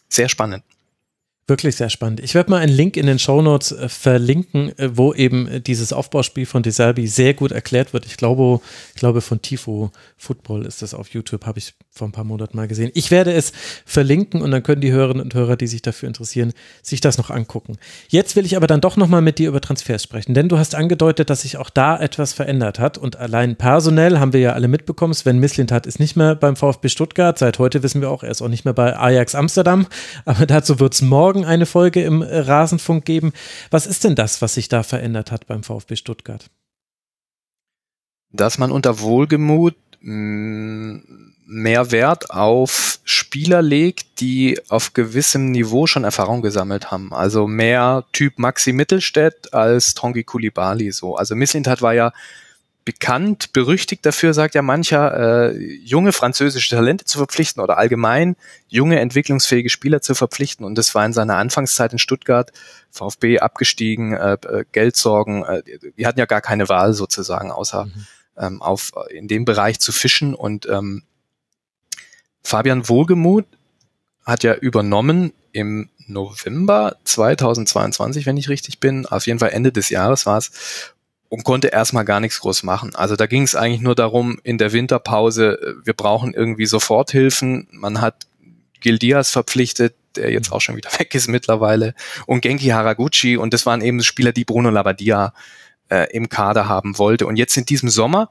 sehr 0.08 0.28
spannend. 0.28 0.64
Wirklich 1.46 1.76
sehr 1.76 1.90
spannend. 1.90 2.20
Ich 2.20 2.34
werde 2.34 2.50
mal 2.50 2.58
einen 2.58 2.72
Link 2.72 2.96
in 2.96 3.06
den 3.06 3.18
Show 3.18 3.42
Notes 3.42 3.72
äh, 3.72 3.90
verlinken, 3.90 4.70
äh, 4.78 4.96
wo 4.96 5.12
eben 5.12 5.46
äh, 5.46 5.60
dieses 5.60 5.92
Aufbauspiel 5.92 6.46
von 6.46 6.62
Desalbi 6.62 7.06
sehr 7.06 7.34
gut 7.34 7.52
erklärt 7.52 7.92
wird. 7.92 8.06
Ich 8.06 8.16
glaube, 8.16 8.60
ich 8.94 9.00
glaube 9.00 9.20
von 9.20 9.42
Tifo 9.42 9.92
Football 10.16 10.64
ist 10.64 10.80
das 10.80 10.94
auf 10.94 11.10
YouTube, 11.10 11.44
habe 11.44 11.58
ich 11.58 11.74
vor 11.96 12.08
ein 12.08 12.12
paar 12.12 12.24
Monaten 12.24 12.56
mal 12.56 12.66
gesehen. 12.66 12.90
Ich 12.94 13.12
werde 13.12 13.32
es 13.32 13.52
verlinken 13.86 14.42
und 14.42 14.50
dann 14.50 14.64
können 14.64 14.80
die 14.80 14.90
Hörerinnen 14.90 15.22
und 15.22 15.34
Hörer, 15.34 15.56
die 15.56 15.68
sich 15.68 15.80
dafür 15.80 16.08
interessieren, 16.08 16.52
sich 16.82 17.00
das 17.00 17.18
noch 17.18 17.30
angucken. 17.30 17.78
Jetzt 18.08 18.34
will 18.34 18.44
ich 18.44 18.56
aber 18.56 18.66
dann 18.66 18.80
doch 18.80 18.96
nochmal 18.96 19.22
mit 19.22 19.38
dir 19.38 19.48
über 19.48 19.60
Transfers 19.60 20.02
sprechen, 20.02 20.34
denn 20.34 20.48
du 20.48 20.58
hast 20.58 20.74
angedeutet, 20.74 21.30
dass 21.30 21.42
sich 21.42 21.56
auch 21.56 21.70
da 21.70 21.96
etwas 21.96 22.32
verändert 22.32 22.80
hat 22.80 22.98
und 22.98 23.14
allein 23.16 23.54
personell 23.54 24.18
haben 24.18 24.32
wir 24.32 24.40
ja 24.40 24.54
alle 24.54 24.66
mitbekommen, 24.66 25.14
Sven 25.14 25.38
Mislintat 25.38 25.86
ist 25.86 26.00
nicht 26.00 26.16
mehr 26.16 26.34
beim 26.34 26.56
VfB 26.56 26.88
Stuttgart. 26.88 27.38
Seit 27.38 27.60
heute 27.60 27.84
wissen 27.84 28.00
wir 28.00 28.10
auch, 28.10 28.24
er 28.24 28.30
ist 28.30 28.42
auch 28.42 28.48
nicht 28.48 28.64
mehr 28.64 28.74
bei 28.74 28.98
Ajax 28.98 29.36
Amsterdam, 29.36 29.86
aber 30.24 30.46
dazu 30.46 30.80
wird 30.80 30.94
es 30.94 31.02
morgen 31.02 31.44
eine 31.44 31.66
Folge 31.66 32.02
im 32.02 32.22
Rasenfunk 32.22 33.04
geben. 33.04 33.32
Was 33.70 33.86
ist 33.86 34.02
denn 34.02 34.16
das, 34.16 34.42
was 34.42 34.54
sich 34.54 34.68
da 34.68 34.82
verändert 34.82 35.30
hat 35.30 35.46
beim 35.46 35.62
VfB 35.62 35.94
Stuttgart? 35.94 36.50
Dass 38.32 38.58
man 38.58 38.72
unter 38.72 38.98
Wohlgemut 38.98 39.76
mm, 40.00 40.96
mehr 41.46 41.90
Wert 41.90 42.30
auf 42.30 42.98
Spieler 43.04 43.62
legt, 43.62 44.20
die 44.20 44.60
auf 44.68 44.94
gewissem 44.94 45.50
Niveau 45.50 45.86
schon 45.86 46.04
Erfahrung 46.04 46.42
gesammelt 46.42 46.90
haben. 46.90 47.12
Also 47.12 47.46
mehr 47.46 48.04
Typ 48.12 48.38
Maxi 48.38 48.72
Mittelstädt 48.72 49.52
als 49.52 49.94
Tongi 49.94 50.24
Kulibali 50.24 50.90
so. 50.92 51.16
Also 51.16 51.34
Misslintat 51.34 51.82
war 51.82 51.94
ja 51.94 52.12
bekannt, 52.84 53.52
berüchtigt 53.52 54.04
dafür, 54.04 54.34
sagt 54.34 54.54
ja 54.54 54.62
mancher, 54.62 55.52
äh, 55.52 55.56
junge 55.56 56.12
französische 56.12 56.76
Talente 56.76 57.04
zu 57.04 57.16
verpflichten 57.18 57.62
oder 57.62 57.78
allgemein 57.78 58.36
junge, 58.68 59.00
entwicklungsfähige 59.00 59.70
Spieler 59.70 60.02
zu 60.02 60.14
verpflichten. 60.14 60.66
Und 60.66 60.76
das 60.76 60.94
war 60.94 61.04
in 61.06 61.14
seiner 61.14 61.36
Anfangszeit 61.36 61.92
in 61.92 61.98
Stuttgart, 61.98 62.52
VfB 62.90 63.38
abgestiegen, 63.38 64.12
äh, 64.12 64.34
äh, 64.34 64.64
Geldsorgen, 64.72 65.44
äh, 65.44 65.62
die 65.96 66.06
hatten 66.06 66.18
ja 66.18 66.26
gar 66.26 66.42
keine 66.42 66.68
Wahl 66.68 66.92
sozusagen, 66.92 67.50
außer 67.50 67.86
mhm. 67.86 68.06
ähm, 68.36 68.62
auf 68.62 68.92
in 69.08 69.28
dem 69.28 69.46
Bereich 69.46 69.80
zu 69.80 69.90
fischen. 69.90 70.34
Und 70.34 70.66
ähm, 70.66 71.04
Fabian 72.44 72.88
Wohlgemuth 72.88 73.46
hat 74.24 74.44
ja 74.44 74.54
übernommen 74.54 75.32
im 75.52 75.88
November 76.06 76.96
2022, 77.04 78.26
wenn 78.26 78.36
ich 78.36 78.48
richtig 78.48 78.80
bin, 78.80 79.06
auf 79.06 79.26
jeden 79.26 79.38
Fall 79.38 79.50
Ende 79.50 79.72
des 79.72 79.88
Jahres 79.88 80.26
war 80.26 80.38
es, 80.38 80.92
und 81.28 81.42
konnte 81.42 81.68
erstmal 81.68 82.04
gar 82.04 82.20
nichts 82.20 82.40
groß 82.40 82.62
machen. 82.62 82.94
Also 82.94 83.16
da 83.16 83.26
ging 83.26 83.42
es 83.42 83.56
eigentlich 83.56 83.80
nur 83.80 83.94
darum, 83.94 84.38
in 84.44 84.58
der 84.58 84.72
Winterpause, 84.72 85.58
äh, 85.60 85.86
wir 85.86 85.94
brauchen 85.94 86.34
irgendwie 86.34 86.66
Soforthilfen. 86.66 87.66
Man 87.72 88.00
hat 88.00 88.26
Gildias 88.80 89.30
verpflichtet, 89.30 89.94
der 90.14 90.30
jetzt 90.30 90.52
auch 90.52 90.60
schon 90.60 90.76
wieder 90.76 90.90
weg 90.98 91.14
ist 91.14 91.28
mittlerweile, 91.28 91.94
und 92.26 92.42
Genki 92.42 92.68
Haraguchi 92.68 93.36
und 93.36 93.54
das 93.54 93.66
waren 93.66 93.80
eben 93.80 94.02
Spieler, 94.02 94.32
die 94.32 94.44
Bruno 94.44 94.70
Labbadia 94.70 95.32
äh, 95.88 96.10
im 96.12 96.28
Kader 96.28 96.68
haben 96.68 96.98
wollte. 96.98 97.26
Und 97.26 97.36
jetzt 97.36 97.56
in 97.56 97.64
diesem 97.64 97.88
Sommer 97.88 98.30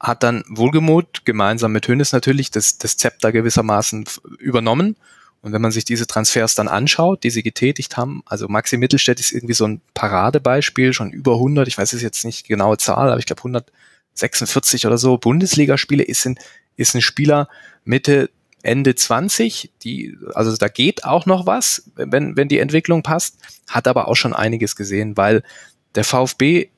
hat 0.00 0.22
dann 0.22 0.44
Wohlgemut 0.48 1.26
gemeinsam 1.26 1.72
mit 1.72 1.86
Hönes 1.86 2.12
natürlich 2.12 2.50
das, 2.50 2.78
das 2.78 2.96
Zepter 2.96 3.32
gewissermaßen 3.32 4.06
übernommen. 4.38 4.96
Und 5.42 5.52
wenn 5.52 5.62
man 5.62 5.72
sich 5.72 5.84
diese 5.84 6.06
Transfers 6.06 6.54
dann 6.54 6.68
anschaut, 6.68 7.22
die 7.22 7.30
sie 7.30 7.42
getätigt 7.42 7.96
haben, 7.96 8.22
also 8.26 8.48
Maxi 8.48 8.76
Mittelstädt 8.76 9.20
ist 9.20 9.32
irgendwie 9.32 9.54
so 9.54 9.66
ein 9.66 9.80
Paradebeispiel, 9.94 10.92
schon 10.92 11.10
über 11.10 11.34
100, 11.34 11.68
ich 11.68 11.78
weiß 11.78 11.92
es 11.92 12.02
jetzt 12.02 12.24
nicht 12.24 12.48
genaue 12.48 12.78
Zahl, 12.78 13.10
aber 13.10 13.18
ich 13.18 13.26
glaube 13.26 13.40
146 13.40 14.86
oder 14.86 14.98
so 14.98 15.16
Bundesligaspiele 15.18 16.02
ist 16.02 16.26
ein, 16.26 16.38
ist 16.76 16.94
ein 16.94 17.00
Spieler 17.02 17.48
Mitte, 17.84 18.30
Ende 18.62 18.94
20, 18.94 19.72
die, 19.82 20.16
also 20.34 20.54
da 20.54 20.68
geht 20.68 21.04
auch 21.04 21.24
noch 21.24 21.46
was, 21.46 21.90
wenn, 21.94 22.36
wenn 22.36 22.48
die 22.48 22.58
Entwicklung 22.58 23.02
passt, 23.02 23.36
hat 23.68 23.88
aber 23.88 24.08
auch 24.08 24.16
schon 24.16 24.34
einiges 24.34 24.76
gesehen, 24.76 25.16
weil 25.16 25.42
der 25.94 26.04
VfB 26.04 26.68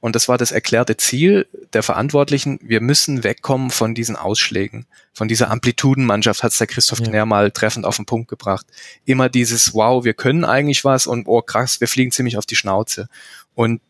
und 0.00 0.14
das 0.14 0.28
war 0.28 0.38
das 0.38 0.52
erklärte 0.52 0.96
Ziel 0.96 1.46
der 1.72 1.82
Verantwortlichen. 1.82 2.58
Wir 2.62 2.80
müssen 2.80 3.24
wegkommen 3.24 3.70
von 3.70 3.94
diesen 3.94 4.14
Ausschlägen, 4.14 4.86
von 5.12 5.26
dieser 5.26 5.50
Amplitudenmannschaft, 5.50 6.42
hat 6.42 6.52
es 6.52 6.58
der 6.58 6.66
Christoph 6.66 7.00
ja. 7.00 7.06
Knär 7.06 7.26
mal 7.26 7.50
treffend 7.50 7.86
auf 7.86 7.96
den 7.96 8.06
Punkt 8.06 8.28
gebracht. 8.28 8.66
Immer 9.04 9.28
dieses, 9.28 9.74
wow, 9.74 10.04
wir 10.04 10.14
können 10.14 10.44
eigentlich 10.44 10.84
was 10.84 11.06
und 11.06 11.26
oh 11.26 11.42
krass, 11.42 11.80
wir 11.80 11.88
fliegen 11.88 12.12
ziemlich 12.12 12.36
auf 12.36 12.46
die 12.46 12.56
Schnauze. 12.56 13.08
Und 13.54 13.80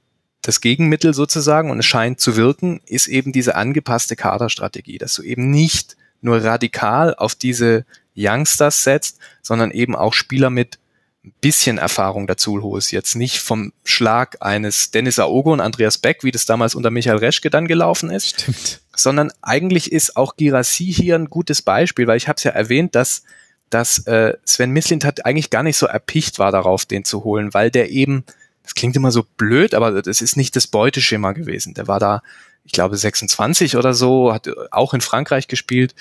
das 0.42 0.60
Gegenmittel 0.60 1.12
sozusagen, 1.12 1.70
und 1.70 1.80
es 1.80 1.86
scheint 1.86 2.20
zu 2.20 2.36
wirken, 2.36 2.80
ist 2.86 3.08
eben 3.08 3.32
diese 3.32 3.56
angepasste 3.56 4.14
Kaderstrategie, 4.14 4.98
dass 4.98 5.14
du 5.14 5.22
eben 5.22 5.50
nicht 5.50 5.96
nur 6.20 6.42
radikal 6.42 7.14
auf 7.14 7.34
diese 7.34 7.84
Youngsters 8.16 8.84
setzt, 8.84 9.18
sondern 9.42 9.72
eben 9.72 9.96
auch 9.96 10.14
Spieler 10.14 10.50
mit 10.50 10.78
ein 11.26 11.32
bisschen 11.40 11.78
Erfahrung 11.78 12.26
dazu 12.26 12.62
holst. 12.62 12.92
Jetzt 12.92 13.16
nicht 13.16 13.40
vom 13.40 13.72
Schlag 13.84 14.36
eines 14.40 14.92
Dennis 14.92 15.18
Aogo 15.18 15.52
und 15.52 15.60
Andreas 15.60 15.98
Beck, 15.98 16.22
wie 16.22 16.30
das 16.30 16.46
damals 16.46 16.74
unter 16.74 16.90
Michael 16.90 17.18
Reschke 17.18 17.50
dann 17.50 17.66
gelaufen 17.66 18.10
ist, 18.10 18.40
Stimmt. 18.40 18.80
sondern 18.94 19.32
eigentlich 19.42 19.90
ist 19.90 20.16
auch 20.16 20.36
Girassi 20.36 20.92
hier 20.92 21.16
ein 21.16 21.28
gutes 21.28 21.62
Beispiel, 21.62 22.06
weil 22.06 22.16
ich 22.16 22.28
habe 22.28 22.36
es 22.36 22.44
ja 22.44 22.52
erwähnt, 22.52 22.94
dass 22.94 23.22
dass 23.68 24.06
äh, 24.06 24.34
Sven 24.44 24.70
Mislint 24.70 25.04
hat 25.04 25.26
eigentlich 25.26 25.50
gar 25.50 25.64
nicht 25.64 25.76
so 25.76 25.86
erpicht 25.86 26.38
war 26.38 26.52
darauf, 26.52 26.84
den 26.84 27.04
zu 27.04 27.24
holen, 27.24 27.52
weil 27.52 27.70
der 27.70 27.90
eben, 27.90 28.24
das 28.62 28.74
klingt 28.74 28.94
immer 28.94 29.10
so 29.10 29.24
blöd, 29.36 29.74
aber 29.74 30.02
das 30.02 30.20
ist 30.20 30.36
nicht 30.36 30.54
das 30.54 30.68
Beuteschema 30.68 31.32
gewesen. 31.32 31.74
Der 31.74 31.88
war 31.88 31.98
da, 31.98 32.22
ich 32.64 32.70
glaube, 32.70 32.96
26 32.96 33.76
oder 33.76 33.92
so, 33.92 34.32
hat 34.32 34.48
auch 34.70 34.94
in 34.94 35.00
Frankreich 35.00 35.48
gespielt. 35.48 35.96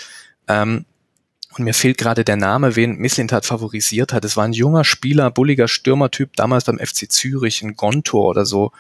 Ähm, 0.48 0.86
und 1.58 1.64
mir 1.64 1.74
fehlt 1.74 1.98
gerade 1.98 2.26
der 2.26 2.36
Name, 2.36 2.76
wen 2.76 2.98
Misslintat 2.98 3.46
favorisiert 3.46 4.12
hat. 4.12 4.26
Es 4.26 4.36
war 4.36 4.44
ein 4.44 4.54
junger 4.54 4.84
Spieler, 4.84 5.32
bulliger 5.32 5.68
Stürmertyp, 5.68 6.36
damals 6.36 6.66
beim 6.66 6.80
FC 6.80 7.10
Zürich, 7.10 7.62
ein 7.62 7.76
Gontor 7.76 8.26
oder 8.26 8.46
so. 8.46 8.72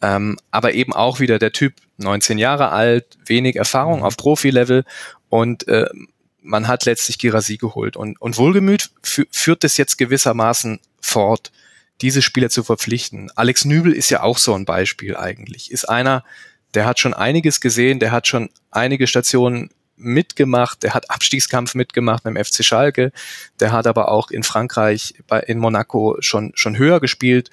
Ähm, 0.00 0.38
aber 0.50 0.72
eben 0.74 0.92
auch 0.92 1.20
wieder 1.20 1.38
der 1.38 1.52
Typ, 1.52 1.74
19 1.98 2.38
Jahre 2.38 2.70
alt, 2.70 3.18
wenig 3.26 3.56
Erfahrung 3.56 3.98
mhm. 3.98 4.04
auf 4.04 4.16
Profilevel 4.16 4.84
und 5.28 5.68
äh, 5.68 5.86
man 6.40 6.68
hat 6.68 6.84
letztlich 6.84 7.18
Girasi 7.18 7.56
geholt. 7.56 7.96
Und, 7.96 8.20
und 8.20 8.36
Wohlgemüt 8.36 8.90
führt 9.02 9.64
es 9.64 9.76
jetzt 9.76 9.96
gewissermaßen 9.96 10.80
fort, 11.00 11.52
diese 12.00 12.22
Spieler 12.22 12.50
zu 12.50 12.62
verpflichten. 12.62 13.30
Alex 13.34 13.64
Nübel 13.64 13.92
ist 13.92 14.10
ja 14.10 14.22
auch 14.22 14.38
so 14.38 14.54
ein 14.54 14.64
Beispiel 14.64 15.16
eigentlich. 15.16 15.70
Ist 15.70 15.88
einer, 15.88 16.24
der 16.74 16.86
hat 16.86 16.98
schon 16.98 17.14
einiges 17.14 17.60
gesehen, 17.60 17.98
der 17.98 18.12
hat 18.12 18.26
schon 18.26 18.50
einige 18.70 19.06
Stationen 19.06 19.70
mitgemacht, 19.96 20.82
der 20.82 20.94
hat 20.94 21.10
Abstiegskampf 21.10 21.74
mitgemacht 21.74 22.24
beim 22.24 22.36
FC 22.36 22.64
Schalke, 22.64 23.12
der 23.60 23.72
hat 23.72 23.86
aber 23.86 24.10
auch 24.10 24.30
in 24.30 24.42
Frankreich 24.42 25.14
bei, 25.26 25.40
in 25.40 25.58
Monaco 25.58 26.16
schon, 26.20 26.52
schon 26.54 26.78
höher 26.78 27.00
gespielt, 27.00 27.50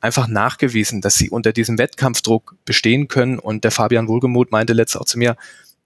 einfach 0.00 0.28
nachgewiesen, 0.28 1.00
dass 1.00 1.14
sie 1.14 1.30
unter 1.30 1.52
diesem 1.52 1.78
Wettkampfdruck 1.78 2.56
bestehen 2.64 3.08
können. 3.08 3.38
Und 3.38 3.64
der 3.64 3.70
Fabian 3.70 4.08
Wohlgemuth 4.08 4.50
meinte 4.50 4.72
letztes 4.72 5.00
auch 5.00 5.04
zu 5.04 5.18
mir, 5.18 5.36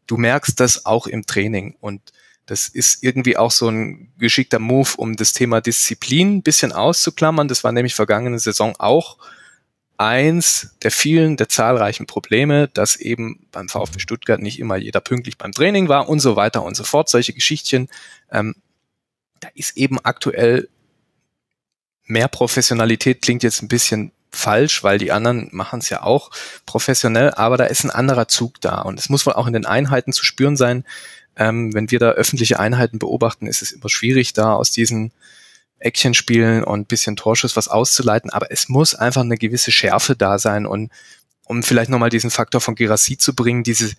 du 0.06 0.16
merkst 0.16 0.58
das 0.60 0.86
auch 0.86 1.06
im 1.06 1.26
Training. 1.26 1.76
Und 1.80 2.00
das 2.46 2.68
ist 2.68 3.02
irgendwie 3.02 3.36
auch 3.36 3.50
so 3.50 3.68
ein 3.68 4.12
geschickter 4.18 4.58
Move, 4.58 4.90
um 4.96 5.16
das 5.16 5.32
Thema 5.32 5.60
Disziplin 5.60 6.36
ein 6.36 6.42
bisschen 6.42 6.72
auszuklammern. 6.72 7.48
Das 7.48 7.64
war 7.64 7.72
nämlich 7.72 7.94
vergangene 7.94 8.38
Saison 8.38 8.74
auch 8.78 9.18
eins 9.96 10.76
der 10.82 10.90
vielen, 10.90 11.36
der 11.36 11.48
zahlreichen 11.48 12.06
Probleme, 12.06 12.68
dass 12.68 12.96
eben 12.96 13.46
beim 13.52 13.68
VfB 13.68 14.00
Stuttgart 14.00 14.40
nicht 14.40 14.58
immer 14.58 14.76
jeder 14.76 15.00
pünktlich 15.00 15.38
beim 15.38 15.52
Training 15.52 15.88
war 15.88 16.08
und 16.08 16.20
so 16.20 16.36
weiter 16.36 16.62
und 16.62 16.76
so 16.76 16.84
fort. 16.84 17.08
Solche 17.08 17.32
Geschichtchen. 17.32 17.88
Ähm, 18.30 18.54
da 19.40 19.48
ist 19.54 19.76
eben 19.76 19.98
aktuell 20.00 20.68
mehr 22.06 22.28
Professionalität, 22.28 23.22
klingt 23.22 23.42
jetzt 23.42 23.62
ein 23.62 23.68
bisschen 23.68 24.12
falsch, 24.30 24.82
weil 24.82 24.98
die 24.98 25.12
anderen 25.12 25.48
machen 25.52 25.78
es 25.78 25.88
ja 25.88 26.02
auch 26.02 26.30
professionell, 26.66 27.30
aber 27.34 27.56
da 27.56 27.64
ist 27.64 27.84
ein 27.84 27.90
anderer 27.90 28.28
Zug 28.28 28.60
da. 28.60 28.82
Und 28.82 28.98
es 28.98 29.08
muss 29.08 29.26
wohl 29.26 29.34
auch 29.34 29.46
in 29.46 29.52
den 29.52 29.66
Einheiten 29.66 30.12
zu 30.12 30.24
spüren 30.24 30.56
sein. 30.56 30.84
Ähm, 31.36 31.72
wenn 31.72 31.90
wir 31.90 31.98
da 31.98 32.10
öffentliche 32.10 32.58
Einheiten 32.58 32.98
beobachten, 32.98 33.46
ist 33.46 33.62
es 33.62 33.72
immer 33.72 33.88
schwierig, 33.88 34.32
da 34.32 34.54
aus 34.54 34.70
diesen 34.70 35.12
Eckchen 35.84 36.14
spielen 36.14 36.64
und 36.64 36.88
bisschen 36.88 37.16
Torschuss 37.16 37.56
was 37.56 37.68
auszuleiten, 37.68 38.30
aber 38.30 38.50
es 38.50 38.68
muss 38.68 38.94
einfach 38.94 39.20
eine 39.20 39.36
gewisse 39.36 39.70
Schärfe 39.70 40.16
da 40.16 40.38
sein 40.38 40.66
und 40.66 40.90
um 41.46 41.62
vielleicht 41.62 41.90
nochmal 41.90 42.10
diesen 42.10 42.30
Faktor 42.30 42.60
von 42.60 42.74
Gerassi 42.74 43.18
zu 43.18 43.34
bringen, 43.34 43.64
diese, 43.64 43.92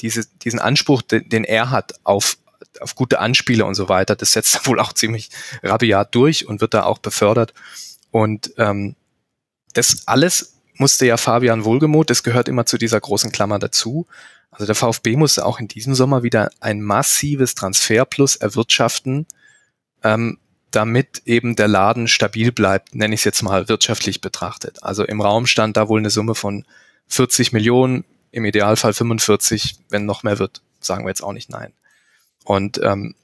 diese, 0.00 0.26
diesen 0.42 0.60
Anspruch, 0.60 1.02
den, 1.02 1.28
den 1.28 1.44
er 1.44 1.70
hat 1.70 1.94
auf, 2.04 2.38
auf 2.80 2.94
gute 2.94 3.18
Anspiele 3.18 3.64
und 3.64 3.74
so 3.74 3.88
weiter, 3.88 4.16
das 4.16 4.32
setzt 4.32 4.54
er 4.54 4.66
wohl 4.66 4.80
auch 4.80 4.92
ziemlich 4.92 5.30
rabiat 5.62 6.14
durch 6.14 6.46
und 6.46 6.60
wird 6.60 6.74
da 6.74 6.84
auch 6.84 6.98
befördert. 6.98 7.52
Und 8.10 8.52
ähm, 8.56 8.94
das 9.74 10.06
alles 10.06 10.54
musste 10.74 11.06
ja 11.06 11.16
Fabian 11.16 11.64
Wohlgemuth, 11.64 12.10
das 12.10 12.22
gehört 12.22 12.48
immer 12.48 12.64
zu 12.64 12.78
dieser 12.78 13.00
großen 13.00 13.32
Klammer 13.32 13.58
dazu. 13.58 14.06
Also 14.50 14.66
der 14.66 14.76
VfB 14.76 15.16
musste 15.16 15.44
auch 15.44 15.58
in 15.58 15.68
diesem 15.68 15.94
Sommer 15.94 16.22
wieder 16.22 16.50
ein 16.60 16.80
massives 16.80 17.54
Transferplus 17.54 18.36
erwirtschaften, 18.36 19.26
ähm, 20.04 20.38
damit 20.70 21.22
eben 21.24 21.56
der 21.56 21.68
Laden 21.68 22.08
stabil 22.08 22.52
bleibt, 22.52 22.94
nenne 22.94 23.14
ich 23.14 23.20
es 23.20 23.24
jetzt 23.24 23.42
mal 23.42 23.68
wirtschaftlich 23.68 24.20
betrachtet. 24.20 24.82
Also 24.82 25.04
im 25.04 25.20
Raum 25.20 25.46
stand 25.46 25.76
da 25.76 25.88
wohl 25.88 25.98
eine 25.98 26.10
Summe 26.10 26.34
von 26.34 26.64
40 27.08 27.52
Millionen, 27.52 28.04
im 28.30 28.44
Idealfall 28.44 28.92
45, 28.92 29.78
wenn 29.88 30.04
noch 30.04 30.22
mehr 30.22 30.38
wird, 30.38 30.60
sagen 30.80 31.04
wir 31.04 31.08
jetzt 31.08 31.22
auch 31.22 31.32
nicht 31.32 31.48
nein. 31.48 31.72
Und 32.44 32.80
ähm, 32.82 33.14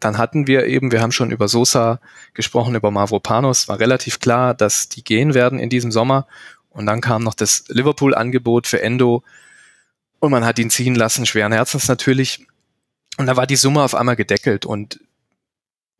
dann 0.00 0.18
hatten 0.18 0.46
wir 0.46 0.66
eben, 0.66 0.90
wir 0.90 1.02
haben 1.02 1.12
schon 1.12 1.30
über 1.30 1.46
Sosa 1.46 2.00
gesprochen, 2.34 2.74
über 2.74 2.90
Mavropanos, 2.90 3.68
war 3.68 3.78
relativ 3.78 4.18
klar, 4.18 4.54
dass 4.54 4.88
die 4.88 5.04
gehen 5.04 5.34
werden 5.34 5.58
in 5.58 5.70
diesem 5.70 5.92
Sommer. 5.92 6.26
Und 6.70 6.86
dann 6.86 7.00
kam 7.00 7.22
noch 7.22 7.34
das 7.34 7.64
Liverpool-Angebot 7.68 8.66
für 8.66 8.80
Endo 8.80 9.22
und 10.18 10.30
man 10.30 10.44
hat 10.44 10.58
ihn 10.58 10.70
ziehen 10.70 10.94
lassen, 10.94 11.26
schweren 11.26 11.52
Herzens 11.52 11.88
natürlich. 11.88 12.46
Und 13.18 13.26
da 13.26 13.36
war 13.36 13.46
die 13.46 13.56
Summe 13.56 13.82
auf 13.82 13.94
einmal 13.94 14.16
gedeckelt 14.16 14.64
und 14.66 15.00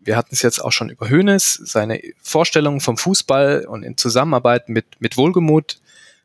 wir 0.00 0.16
hatten 0.16 0.34
es 0.34 0.42
jetzt 0.42 0.60
auch 0.60 0.72
schon 0.72 0.90
über 0.90 1.08
Hoeneß, 1.10 1.60
seine 1.64 2.00
Vorstellungen 2.22 2.80
vom 2.80 2.96
Fußball 2.96 3.66
und 3.66 3.82
in 3.82 3.96
Zusammenarbeit 3.96 4.68
mit, 4.68 4.86
mit 4.98 5.16
Wohlgemut 5.16 5.78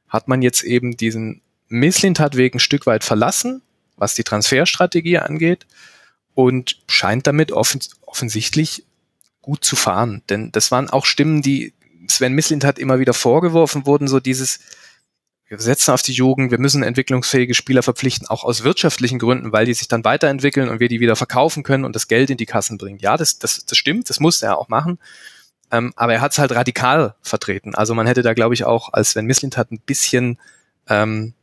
hat 0.08 0.28
man 0.28 0.42
jetzt 0.42 0.64
eben 0.64 0.96
diesen 0.96 1.42
Misslintat-Weg 1.68 2.56
ein 2.56 2.60
Stück 2.60 2.86
weit 2.86 3.04
verlassen, 3.04 3.62
was 3.98 4.14
die 4.14 4.24
Transferstrategie 4.24 5.18
angeht 5.18 5.66
und 6.34 6.82
scheint 6.88 7.28
damit 7.28 7.52
offens 7.52 7.92
offensichtlich 8.06 8.86
gut 9.42 9.66
zu 9.66 9.76
fahren. 9.76 10.22
Denn 10.30 10.52
das 10.52 10.72
waren 10.72 10.90
auch 10.90 11.06
Stimmen, 11.06 11.42
die 11.42 11.74
Sven 12.08 12.34
Misslintat 12.34 12.80
immer 12.80 13.00
wieder 13.00 13.14
vorgeworfen 13.14 13.86
wurden, 13.86 14.08
so 14.08 14.20
dieses, 14.20 14.60
wir 15.48 15.60
setzen 15.60 15.92
auf 15.92 16.02
die 16.02 16.14
Jugend, 16.14 16.52
wir 16.52 16.60
müssen 16.60 16.82
entwicklungsfähige 16.82 17.54
Spieler 17.54 17.84
verpflichten, 17.84 18.28
auch 18.28 18.44
aus 18.44 18.64
wirtschaftlichen 18.64 19.20
Gründen, 19.20 19.52
weil 19.52 19.66
die 19.66 19.76
sich 19.76 19.88
dann 19.88 20.04
weiterentwickeln 20.04 20.70
und 20.70 20.80
wir 20.80 20.90
die 20.90 21.00
wieder 21.00 21.16
verkaufen 21.16 21.64
können 21.64 21.86
und 21.86 21.96
das 21.96 22.08
Geld 22.08 22.30
in 22.30 22.38
die 22.38 22.48
Kassen 22.48 22.78
bringen. 22.78 23.00
Ja, 23.00 23.16
das, 23.16 23.38
das, 23.38 23.66
das 23.66 23.78
stimmt, 23.78 24.10
das 24.10 24.20
musste 24.20 24.48
er 24.48 24.58
auch 24.58 24.70
machen. 24.70 24.98
Ähm, 25.72 25.94
aber 25.96 26.14
er 26.14 26.22
hat 26.22 26.32
es 26.32 26.40
halt 26.40 26.52
radikal 26.52 27.16
vertreten. 27.22 27.76
Also 27.76 27.94
man 27.94 28.08
hätte 28.08 28.24
da, 28.24 28.34
glaube 28.34 28.54
ich, 28.54 28.66
auch 28.66 28.94
als 28.94 29.12
Sven 29.12 29.26
Mislint 29.26 29.58
hat 29.58 29.72
ein 29.72 29.80
bisschen 29.80 30.40
ähm, 30.88 31.34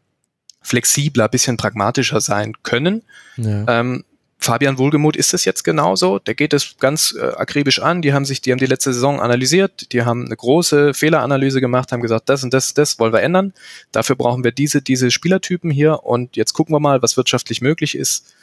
flexibler, 0.61 1.29
bisschen 1.29 1.57
pragmatischer 1.57 2.21
sein 2.21 2.55
können. 2.63 3.03
Ja. 3.37 3.81
Ähm, 3.81 4.05
Fabian 4.43 4.77
Wohlgemuth 4.77 5.17
ist 5.17 5.35
es 5.35 5.45
jetzt 5.45 5.63
genauso. 5.63 6.19
Der 6.19 6.35
geht 6.35 6.53
es 6.53 6.77
ganz 6.79 7.15
äh, 7.17 7.23
akribisch 7.23 7.81
an. 7.81 8.03
Die 8.03 8.13
haben 8.13 8.25
sich, 8.25 8.41
die 8.41 8.51
haben 8.51 8.59
die 8.59 8.67
letzte 8.67 8.93
Saison 8.93 9.21
analysiert. 9.21 9.93
Die 9.93 10.03
haben 10.03 10.27
eine 10.27 10.37
große 10.37 10.95
Fehleranalyse 10.95 11.61
gemacht, 11.61 11.93
haben 11.93 12.03
gesagt, 12.03 12.29
das 12.29 12.43
und 12.43 12.53
das, 12.53 12.75
das 12.75 12.99
wollen 12.99 13.13
wir 13.13 13.23
ändern. 13.23 13.53
Dafür 13.93 14.17
brauchen 14.17 14.43
wir 14.43 14.51
diese, 14.51 14.83
diese 14.83 15.13
Spielertypen 15.13 15.71
hier. 15.71 16.03
Und 16.03 16.37
jetzt 16.37 16.55
gucken 16.55 16.75
wir 16.75 16.81
mal, 16.81 17.03
was 17.03 17.17
wirtschaftlich 17.17 17.61
möglich 17.61 17.97
ist. 17.97 18.35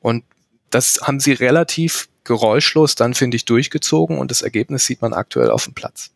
Und 0.00 0.24
das 0.70 0.98
haben 1.02 1.20
sie 1.20 1.32
relativ 1.32 2.08
geräuschlos 2.24 2.96
dann, 2.96 3.14
finde 3.14 3.36
ich, 3.36 3.44
durchgezogen. 3.44 4.18
Und 4.18 4.32
das 4.32 4.42
Ergebnis 4.42 4.84
sieht 4.86 5.02
man 5.02 5.12
aktuell 5.12 5.50
auf 5.50 5.64
dem 5.64 5.74
Platz. 5.74 6.10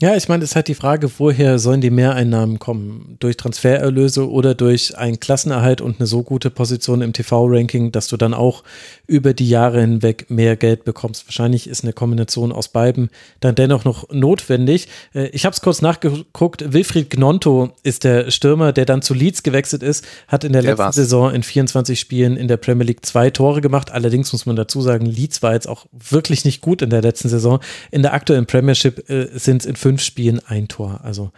Ja, 0.00 0.14
ich 0.14 0.28
meine, 0.28 0.44
es 0.44 0.50
ist 0.50 0.54
halt 0.54 0.68
die 0.68 0.76
Frage, 0.76 1.10
woher 1.18 1.58
sollen 1.58 1.80
die 1.80 1.90
Mehreinnahmen 1.90 2.60
kommen? 2.60 3.16
Durch 3.18 3.36
Transfererlöse 3.36 4.30
oder 4.30 4.54
durch 4.54 4.96
einen 4.96 5.18
Klassenerhalt 5.18 5.80
und 5.80 5.98
eine 5.98 6.06
so 6.06 6.22
gute 6.22 6.50
Position 6.50 7.02
im 7.02 7.12
TV-Ranking, 7.12 7.90
dass 7.90 8.06
du 8.06 8.16
dann 8.16 8.32
auch 8.32 8.62
über 9.08 9.34
die 9.34 9.48
Jahre 9.48 9.80
hinweg 9.80 10.26
mehr 10.30 10.54
Geld 10.54 10.84
bekommst. 10.84 11.26
Wahrscheinlich 11.26 11.68
ist 11.68 11.82
eine 11.82 11.92
Kombination 11.92 12.52
aus 12.52 12.68
beiden 12.68 13.10
dann 13.40 13.56
dennoch 13.56 13.84
noch 13.84 14.08
notwendig. 14.10 14.86
Äh, 15.16 15.30
ich 15.30 15.44
habe 15.44 15.54
es 15.54 15.62
kurz 15.62 15.82
nachgeguckt. 15.82 16.72
Wilfried 16.72 17.10
Gnonto 17.10 17.72
ist 17.82 18.04
der 18.04 18.30
Stürmer, 18.30 18.72
der 18.72 18.84
dann 18.84 19.02
zu 19.02 19.14
Leeds 19.14 19.42
gewechselt 19.42 19.82
ist, 19.82 20.06
hat 20.28 20.44
in 20.44 20.52
der, 20.52 20.62
der 20.62 20.70
letzten 20.70 20.84
war's. 20.84 20.94
Saison 20.94 21.34
in 21.34 21.42
24 21.42 21.98
Spielen 21.98 22.36
in 22.36 22.46
der 22.46 22.56
Premier 22.56 22.86
League 22.86 23.04
zwei 23.04 23.30
Tore 23.30 23.60
gemacht. 23.60 23.90
Allerdings 23.90 24.30
muss 24.32 24.46
man 24.46 24.54
dazu 24.54 24.80
sagen, 24.80 25.06
Leeds 25.06 25.42
war 25.42 25.54
jetzt 25.54 25.66
auch 25.66 25.86
wirklich 25.90 26.44
nicht 26.44 26.60
gut 26.60 26.82
in 26.82 26.90
der 26.90 27.02
letzten 27.02 27.28
Saison. 27.28 27.58
In 27.90 28.02
der 28.02 28.12
aktuellen 28.12 28.46
Premiership 28.46 29.10
äh, 29.10 29.36
sind 29.36 29.62
es 29.62 29.66
in 29.66 29.74
fünf 29.88 30.02
Spielen 30.02 30.40
ein 30.46 30.68
Tor. 30.68 31.00
Also 31.02 31.32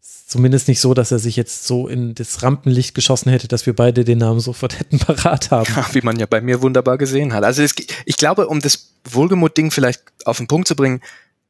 zumindest 0.00 0.68
nicht 0.68 0.80
so, 0.80 0.94
dass 0.94 1.10
er 1.10 1.18
sich 1.18 1.34
jetzt 1.34 1.66
so 1.66 1.88
in 1.88 2.14
das 2.14 2.44
Rampenlicht 2.44 2.94
geschossen 2.94 3.30
hätte, 3.30 3.48
dass 3.48 3.66
wir 3.66 3.74
beide 3.74 4.04
den 4.04 4.18
Namen 4.18 4.38
sofort 4.38 4.78
hätten 4.78 5.00
parat 5.00 5.50
haben. 5.50 5.72
Ja, 5.74 5.86
wie 5.92 6.02
man 6.02 6.16
ja 6.20 6.26
bei 6.26 6.40
mir 6.40 6.62
wunderbar 6.62 6.98
gesehen 6.98 7.32
hat. 7.32 7.42
Also 7.42 7.64
es, 7.64 7.74
ich 8.04 8.16
glaube, 8.16 8.46
um 8.46 8.60
das 8.60 8.92
Wohlgemut-Ding 9.10 9.72
vielleicht 9.72 10.02
auf 10.24 10.36
den 10.36 10.46
Punkt 10.46 10.68
zu 10.68 10.76
bringen, 10.76 11.00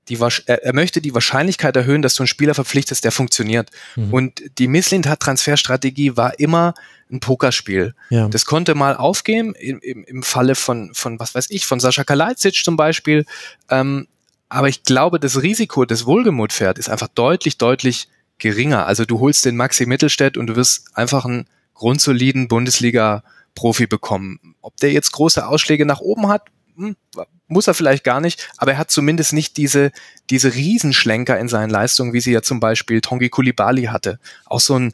die, 0.09 0.19
er, 0.47 0.65
er 0.65 0.73
möchte 0.73 1.03
die 1.03 1.13
Wahrscheinlichkeit 1.13 1.77
erhöhen, 1.77 2.01
dass 2.01 2.15
du 2.15 2.23
einen 2.23 2.29
Spieler 2.29 2.55
verpflichtest, 2.55 3.05
der 3.05 3.13
funktioniert. 3.13 3.71
Mhm. 3.97 4.15
Und 4.15 4.43
die 4.59 4.69
Misslind 4.69 5.05
Transferstrategie 5.05 6.17
war 6.17 6.39
immer 6.39 6.73
ein 7.11 7.21
Pokerspiel. 7.21 7.95
Ja. 8.09 8.29
Das 8.29 8.47
konnte 8.47 8.75
mal 8.75 8.97
aufgehen 8.97 9.55
im, 9.55 9.81
im, 9.81 10.05
im 10.05 10.23
Falle 10.23 10.55
von, 10.55 10.95
von, 10.95 11.21
was 11.21 11.35
weiß 11.35 11.51
ich, 11.51 11.67
von 11.67 11.81
Sascha 11.81 12.05
Kalajdzic 12.05 12.63
zum 12.65 12.77
Beispiel. 12.77 13.27
Ähm, 13.69 14.07
aber 14.49 14.69
ich 14.69 14.85
glaube, 14.85 15.19
das 15.19 15.43
Risiko, 15.43 15.85
das 15.85 16.07
Wohlgemut 16.07 16.53
fährt, 16.53 16.79
ist 16.79 16.89
einfach 16.89 17.09
deutlich, 17.09 17.59
deutlich 17.59 18.09
geringer. 18.39 18.87
Also 18.87 19.05
du 19.05 19.21
holst 19.21 19.45
den 19.45 19.57
Maxi 19.57 19.87
Mittelstädt 19.87 20.37
und 20.37 20.47
du 20.47 20.57
wirst 20.57 20.97
einfach 20.97 21.25
einen 21.25 21.47
grundsoliden 21.75 22.49
Bundesliga-Profi 22.49 23.87
bekommen. 23.87 24.55
Ob 24.61 24.77
der 24.77 24.93
jetzt 24.93 25.13
große 25.13 25.47
Ausschläge 25.47 25.87
nach 25.87 26.01
oben 26.01 26.29
hat, 26.29 26.49
hm, 26.77 26.97
muss 27.49 27.67
er 27.67 27.75
vielleicht 27.75 28.05
gar 28.05 28.21
nicht, 28.21 28.51
aber 28.57 28.73
er 28.73 28.79
hat 28.79 28.91
zumindest 28.91 29.33
nicht 29.33 29.57
diese, 29.57 29.93
diese 30.31 30.55
Riesenschlenker 30.55 31.39
in 31.39 31.49
seinen 31.49 31.71
Leistungen, 31.71 32.13
wie 32.13 32.21
sie 32.21 32.33
ja 32.33 32.43
zum 32.43 32.61
Beispiel 32.61 33.01
Tongi 33.01 33.29
Kulibali 33.29 33.85
hatte. 33.85 34.19
Auch 34.45 34.61
so 34.61 34.79
ein 34.79 34.93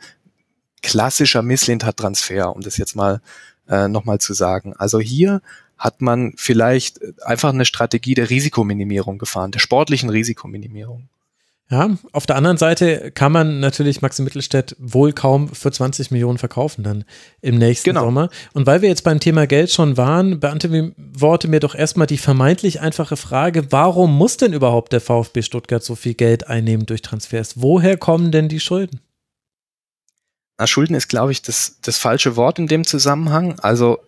klassischer 0.83 1.43
Misslintat-Transfer, 1.43 2.55
um 2.55 2.61
das 2.61 2.77
jetzt 2.77 2.95
mal 2.95 3.21
äh, 3.69 3.89
nochmal 3.89 4.19
zu 4.19 4.35
sagen. 4.35 4.75
Also 4.77 5.01
hier 5.01 5.41
hat 5.83 6.01
man 6.01 6.33
vielleicht 6.37 7.01
einfach 7.22 7.49
eine 7.49 7.64
Strategie 7.64 8.14
der 8.14 8.30
Risikominimierung 8.30 9.18
gefahren, 9.18 9.51
der 9.51 9.59
sportlichen 9.59 10.11
Risikominimierung. 10.11 11.09
Ja, 11.70 11.91
auf 12.12 12.24
der 12.24 12.37
anderen 12.37 12.57
Seite 12.57 13.11
kann 13.11 13.33
man 13.33 13.59
natürlich 13.59 14.01
Maxi 14.01 14.22
Mittelstädt 14.22 14.76
wohl 14.78 15.12
kaum 15.12 15.49
für 15.49 15.72
20 15.72 16.12
Millionen 16.12 16.39
verkaufen 16.39 16.85
dann 16.85 17.05
im 17.41 17.57
nächsten 17.57 17.91
genau. 17.91 18.05
Sommer. 18.05 18.28
Und 18.53 18.66
weil 18.66 18.80
wir 18.83 18.89
jetzt 18.89 19.03
beim 19.03 19.18
Thema 19.18 19.49
Geld 19.49 19.72
schon 19.72 19.97
waren, 19.97 20.39
beantworte 20.39 21.49
mir 21.49 21.59
doch 21.59 21.74
erstmal 21.74 22.07
die 22.07 22.18
vermeintlich 22.18 22.80
einfache 22.80 23.16
Frage, 23.16 23.72
warum 23.72 24.16
muss 24.16 24.37
denn 24.37 24.53
überhaupt 24.53 24.93
der 24.93 25.01
VfB 25.01 25.43
Stuttgart 25.43 25.83
so 25.83 25.97
viel 25.97 26.14
Geld 26.14 26.47
einnehmen 26.47 26.87
durch 26.87 27.03
Transfers? 27.03 27.61
Woher 27.61 27.97
kommen 27.97 28.30
denn 28.30 28.49
die 28.49 28.61
Schulden? 28.61 29.01
Na, 30.59 30.68
Schulden 30.68 30.95
ist, 30.95 31.09
glaube 31.09 31.33
ich, 31.33 31.43
das, 31.43 31.78
das 31.83 31.99
falsche 31.99 32.37
Wort 32.37 32.61
in 32.61 32.68
dem 32.68 32.85
Zusammenhang. 32.85 33.59
Also 33.59 33.99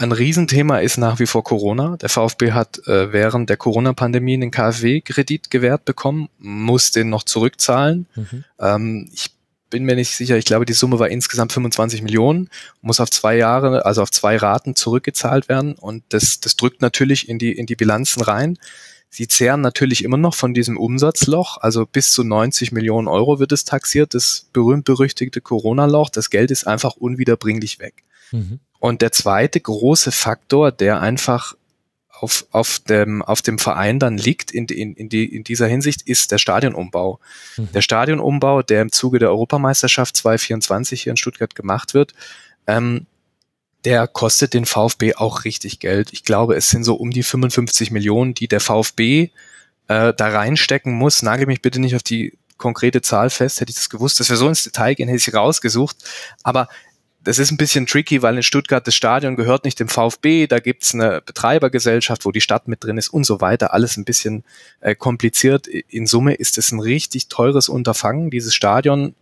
ein 0.00 0.12
Riesenthema 0.12 0.78
ist 0.78 0.96
nach 0.96 1.18
wie 1.18 1.26
vor 1.26 1.44
Corona. 1.44 1.98
Der 1.98 2.08
VfB 2.08 2.52
hat 2.52 2.78
äh, 2.86 3.12
während 3.12 3.50
der 3.50 3.58
Corona-Pandemie 3.58 4.32
einen 4.32 4.50
KfW-Kredit 4.50 5.50
gewährt 5.50 5.84
bekommen, 5.84 6.30
muss 6.38 6.90
den 6.90 7.10
noch 7.10 7.22
zurückzahlen. 7.22 8.06
Mhm. 8.14 8.44
Ähm, 8.58 9.10
ich 9.12 9.30
bin 9.68 9.84
mir 9.84 9.96
nicht 9.96 10.16
sicher, 10.16 10.38
ich 10.38 10.46
glaube, 10.46 10.64
die 10.64 10.72
Summe 10.72 10.98
war 10.98 11.10
insgesamt 11.10 11.52
25 11.52 12.00
Millionen, 12.00 12.48
muss 12.80 12.98
auf 12.98 13.10
zwei 13.10 13.36
Jahre, 13.36 13.84
also 13.84 14.00
auf 14.00 14.10
zwei 14.10 14.38
Raten 14.38 14.74
zurückgezahlt 14.74 15.50
werden 15.50 15.74
und 15.74 16.02
das, 16.08 16.40
das 16.40 16.56
drückt 16.56 16.80
natürlich 16.80 17.28
in 17.28 17.38
die, 17.38 17.52
in 17.52 17.66
die 17.66 17.76
Bilanzen 17.76 18.22
rein. 18.22 18.58
Sie 19.10 19.28
zehren 19.28 19.60
natürlich 19.60 20.02
immer 20.02 20.16
noch 20.16 20.34
von 20.34 20.54
diesem 20.54 20.78
Umsatzloch, 20.78 21.58
also 21.58 21.84
bis 21.84 22.10
zu 22.10 22.24
90 22.24 22.72
Millionen 22.72 23.06
Euro 23.06 23.38
wird 23.38 23.52
es 23.52 23.64
taxiert, 23.64 24.14
das 24.14 24.46
berühmt-berüchtigte 24.54 25.42
Corona-Loch. 25.42 26.08
Das 26.08 26.30
Geld 26.30 26.50
ist 26.50 26.66
einfach 26.66 26.96
unwiederbringlich 26.96 27.80
weg. 27.80 28.02
Mhm. 28.32 28.60
Und 28.80 29.02
der 29.02 29.12
zweite 29.12 29.60
große 29.60 30.10
Faktor, 30.10 30.72
der 30.72 31.00
einfach 31.00 31.54
auf, 32.22 32.46
auf, 32.50 32.80
dem, 32.80 33.22
auf 33.22 33.42
dem 33.42 33.58
Verein 33.58 33.98
dann 33.98 34.18
liegt 34.18 34.50
in, 34.50 34.66
in, 34.66 34.94
in, 34.94 35.08
die, 35.08 35.24
in 35.24 35.44
dieser 35.44 35.66
Hinsicht, 35.66 36.02
ist 36.02 36.32
der 36.32 36.38
Stadionumbau. 36.38 37.20
Mhm. 37.56 37.72
Der 37.72 37.82
Stadionumbau, 37.82 38.62
der 38.62 38.82
im 38.82 38.92
Zuge 38.92 39.18
der 39.18 39.30
Europameisterschaft 39.30 40.16
2024 40.16 41.02
hier 41.02 41.12
in 41.12 41.16
Stuttgart 41.16 41.54
gemacht 41.54 41.94
wird, 41.94 42.14
ähm, 42.66 43.06
der 43.84 44.06
kostet 44.06 44.52
den 44.52 44.66
VfB 44.66 45.14
auch 45.14 45.44
richtig 45.44 45.78
Geld. 45.78 46.12
Ich 46.12 46.24
glaube, 46.24 46.54
es 46.56 46.68
sind 46.68 46.84
so 46.84 46.94
um 46.94 47.10
die 47.10 47.22
55 47.22 47.90
Millionen, 47.90 48.34
die 48.34 48.48
der 48.48 48.60
VfB 48.60 49.30
äh, 49.88 50.12
da 50.14 50.28
reinstecken 50.28 50.92
muss. 50.92 51.22
Nagel 51.22 51.46
mich 51.46 51.62
bitte 51.62 51.80
nicht 51.80 51.96
auf 51.96 52.02
die 52.02 52.36
konkrete 52.58 53.00
Zahl 53.00 53.30
fest. 53.30 53.60
Hätte 53.60 53.70
ich 53.70 53.76
das 53.76 53.88
gewusst, 53.88 54.20
dass 54.20 54.28
wir 54.28 54.36
so 54.36 54.48
ins 54.48 54.64
Detail 54.64 54.94
gehen, 54.94 55.08
hätte 55.08 55.30
ich 55.30 55.34
rausgesucht. 55.34 55.96
Aber 56.42 56.68
das 57.22 57.38
ist 57.38 57.50
ein 57.50 57.56
bisschen 57.56 57.86
tricky, 57.86 58.22
weil 58.22 58.36
in 58.36 58.42
Stuttgart 58.42 58.86
das 58.86 58.94
Stadion 58.94 59.36
gehört 59.36 59.64
nicht 59.64 59.78
dem 59.78 59.88
VfB, 59.88 60.46
da 60.46 60.58
gibt's 60.58 60.94
eine 60.94 61.20
Betreibergesellschaft, 61.20 62.24
wo 62.24 62.32
die 62.32 62.40
Stadt 62.40 62.66
mit 62.66 62.82
drin 62.82 62.98
ist 62.98 63.08
und 63.08 63.24
so 63.24 63.40
weiter. 63.40 63.74
Alles 63.74 63.96
ein 63.96 64.04
bisschen 64.04 64.44
äh, 64.80 64.94
kompliziert. 64.94 65.66
In 65.66 66.06
Summe 66.06 66.34
ist 66.34 66.56
es 66.56 66.72
ein 66.72 66.80
richtig 66.80 67.28
teures 67.28 67.68
Unterfangen, 67.68 68.30
dieses 68.30 68.54
Stadion 68.54 69.14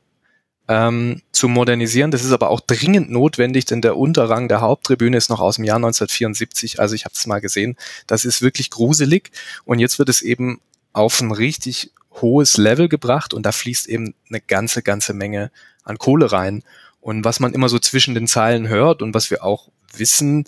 ähm, 0.68 1.22
zu 1.32 1.48
modernisieren. 1.48 2.10
Das 2.10 2.24
ist 2.24 2.32
aber 2.32 2.50
auch 2.50 2.60
dringend 2.60 3.10
notwendig, 3.10 3.64
denn 3.64 3.80
der 3.80 3.96
Unterrang 3.96 4.48
der 4.48 4.60
Haupttribüne 4.60 5.16
ist 5.16 5.30
noch 5.30 5.40
aus 5.40 5.56
dem 5.56 5.64
Jahr 5.64 5.76
1974. 5.76 6.78
Also 6.78 6.94
ich 6.94 7.04
habe 7.04 7.14
es 7.16 7.26
mal 7.26 7.40
gesehen. 7.40 7.76
Das 8.06 8.24
ist 8.24 8.42
wirklich 8.42 8.70
gruselig. 8.70 9.30
Und 9.64 9.80
jetzt 9.80 9.98
wird 9.98 10.08
es 10.08 10.22
eben 10.22 10.60
auf 10.92 11.20
ein 11.20 11.32
richtig 11.32 11.92
hohes 12.20 12.56
Level 12.56 12.88
gebracht 12.88 13.34
und 13.34 13.44
da 13.44 13.52
fließt 13.52 13.88
eben 13.88 14.14
eine 14.28 14.40
ganze, 14.40 14.82
ganze 14.82 15.14
Menge 15.14 15.50
an 15.84 15.98
Kohle 15.98 16.30
rein. 16.32 16.62
Und 17.00 17.24
was 17.24 17.40
man 17.40 17.54
immer 17.54 17.68
so 17.68 17.78
zwischen 17.78 18.14
den 18.14 18.26
Zeilen 18.26 18.68
hört 18.68 19.02
und 19.02 19.14
was 19.14 19.30
wir 19.30 19.44
auch 19.44 19.68
wissen, 19.96 20.46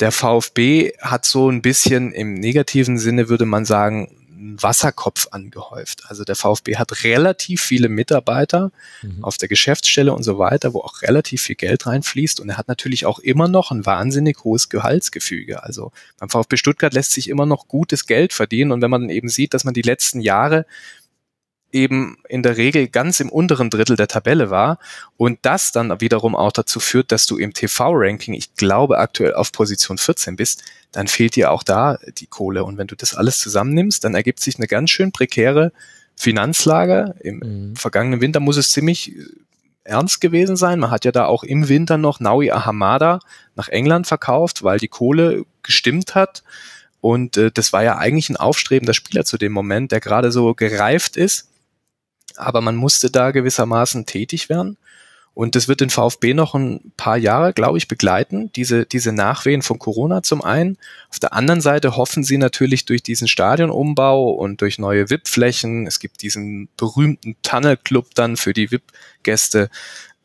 der 0.00 0.12
VfB 0.12 0.92
hat 1.00 1.24
so 1.24 1.50
ein 1.50 1.62
bisschen 1.62 2.12
im 2.12 2.34
negativen 2.34 2.98
Sinne, 2.98 3.28
würde 3.28 3.46
man 3.46 3.64
sagen, 3.64 4.24
einen 4.44 4.62
Wasserkopf 4.62 5.28
angehäuft. 5.30 6.02
Also 6.06 6.24
der 6.24 6.36
VfB 6.36 6.76
hat 6.76 7.04
relativ 7.04 7.62
viele 7.62 7.88
Mitarbeiter 7.88 8.72
mhm. 9.02 9.24
auf 9.24 9.38
der 9.38 9.48
Geschäftsstelle 9.48 10.12
und 10.12 10.22
so 10.22 10.38
weiter, 10.38 10.74
wo 10.74 10.80
auch 10.80 11.02
relativ 11.02 11.42
viel 11.42 11.56
Geld 11.56 11.86
reinfließt. 11.86 12.40
Und 12.40 12.50
er 12.50 12.58
hat 12.58 12.68
natürlich 12.68 13.06
auch 13.06 13.18
immer 13.20 13.48
noch 13.48 13.70
ein 13.70 13.86
wahnsinnig 13.86 14.44
hohes 14.44 14.68
Gehaltsgefüge. 14.68 15.62
Also 15.62 15.92
beim 16.18 16.28
VfB 16.28 16.56
Stuttgart 16.56 16.92
lässt 16.92 17.12
sich 17.12 17.28
immer 17.28 17.46
noch 17.46 17.68
gutes 17.68 18.06
Geld 18.06 18.32
verdienen. 18.32 18.72
Und 18.72 18.82
wenn 18.82 18.90
man 18.90 19.02
dann 19.02 19.10
eben 19.10 19.28
sieht, 19.28 19.54
dass 19.54 19.64
man 19.64 19.74
die 19.74 19.82
letzten 19.82 20.20
Jahre 20.20 20.66
eben 21.74 22.16
in 22.28 22.42
der 22.42 22.56
Regel 22.56 22.88
ganz 22.88 23.20
im 23.20 23.28
unteren 23.28 23.68
Drittel 23.68 23.96
der 23.96 24.06
Tabelle 24.06 24.48
war 24.48 24.78
und 25.16 25.40
das 25.42 25.72
dann 25.72 26.00
wiederum 26.00 26.36
auch 26.36 26.52
dazu 26.52 26.78
führt, 26.78 27.10
dass 27.12 27.26
du 27.26 27.36
im 27.36 27.52
TV-Ranking, 27.52 28.32
ich 28.32 28.54
glaube 28.54 28.98
aktuell 28.98 29.34
auf 29.34 29.52
Position 29.52 29.98
14 29.98 30.36
bist, 30.36 30.62
dann 30.92 31.08
fehlt 31.08 31.34
dir 31.34 31.50
auch 31.50 31.64
da 31.64 31.98
die 32.18 32.28
Kohle. 32.28 32.64
Und 32.64 32.78
wenn 32.78 32.86
du 32.86 32.94
das 32.94 33.14
alles 33.14 33.38
zusammennimmst, 33.38 34.04
dann 34.04 34.14
ergibt 34.14 34.40
sich 34.40 34.56
eine 34.56 34.68
ganz 34.68 34.90
schön 34.90 35.10
prekäre 35.10 35.72
Finanzlage. 36.14 37.16
Im 37.20 37.38
mhm. 37.38 37.76
vergangenen 37.76 38.20
Winter 38.20 38.38
muss 38.38 38.56
es 38.56 38.70
ziemlich 38.70 39.16
äh, 39.16 39.22
ernst 39.82 40.20
gewesen 40.20 40.56
sein. 40.56 40.78
Man 40.78 40.92
hat 40.92 41.04
ja 41.04 41.10
da 41.10 41.26
auch 41.26 41.42
im 41.42 41.68
Winter 41.68 41.98
noch 41.98 42.20
Naui 42.20 42.52
Ahamada 42.52 43.18
nach 43.56 43.68
England 43.68 44.06
verkauft, 44.06 44.62
weil 44.62 44.78
die 44.78 44.88
Kohle 44.88 45.44
gestimmt 45.64 46.14
hat. 46.14 46.44
Und 47.00 47.36
äh, 47.36 47.50
das 47.50 47.72
war 47.72 47.82
ja 47.82 47.98
eigentlich 47.98 48.30
ein 48.30 48.36
aufstrebender 48.36 48.94
Spieler 48.94 49.24
zu 49.24 49.38
dem 49.38 49.52
Moment, 49.52 49.90
der 49.90 49.98
gerade 49.98 50.30
so 50.30 50.54
gereift 50.54 51.16
ist 51.16 51.48
aber 52.36 52.60
man 52.60 52.76
musste 52.76 53.10
da 53.10 53.30
gewissermaßen 53.30 54.06
tätig 54.06 54.48
werden. 54.48 54.76
Und 55.34 55.56
das 55.56 55.66
wird 55.66 55.80
den 55.80 55.90
VfB 55.90 56.32
noch 56.32 56.54
ein 56.54 56.92
paar 56.96 57.16
Jahre, 57.16 57.52
glaube 57.52 57.76
ich, 57.76 57.88
begleiten, 57.88 58.52
diese, 58.54 58.86
diese 58.86 59.10
Nachwehen 59.10 59.62
von 59.62 59.80
Corona 59.80 60.22
zum 60.22 60.42
einen. 60.42 60.78
Auf 61.10 61.18
der 61.18 61.32
anderen 61.32 61.60
Seite 61.60 61.96
hoffen 61.96 62.22
sie 62.22 62.38
natürlich 62.38 62.84
durch 62.84 63.02
diesen 63.02 63.26
Stadionumbau 63.26 64.30
und 64.30 64.60
durch 64.60 64.78
neue 64.78 65.10
VIP-Flächen, 65.10 65.88
es 65.88 65.98
gibt 65.98 66.22
diesen 66.22 66.68
berühmten 66.76 67.34
Tunnelclub 67.42 68.14
dann 68.14 68.36
für 68.36 68.52
die 68.52 68.70
VIP-Gäste, 68.70 69.70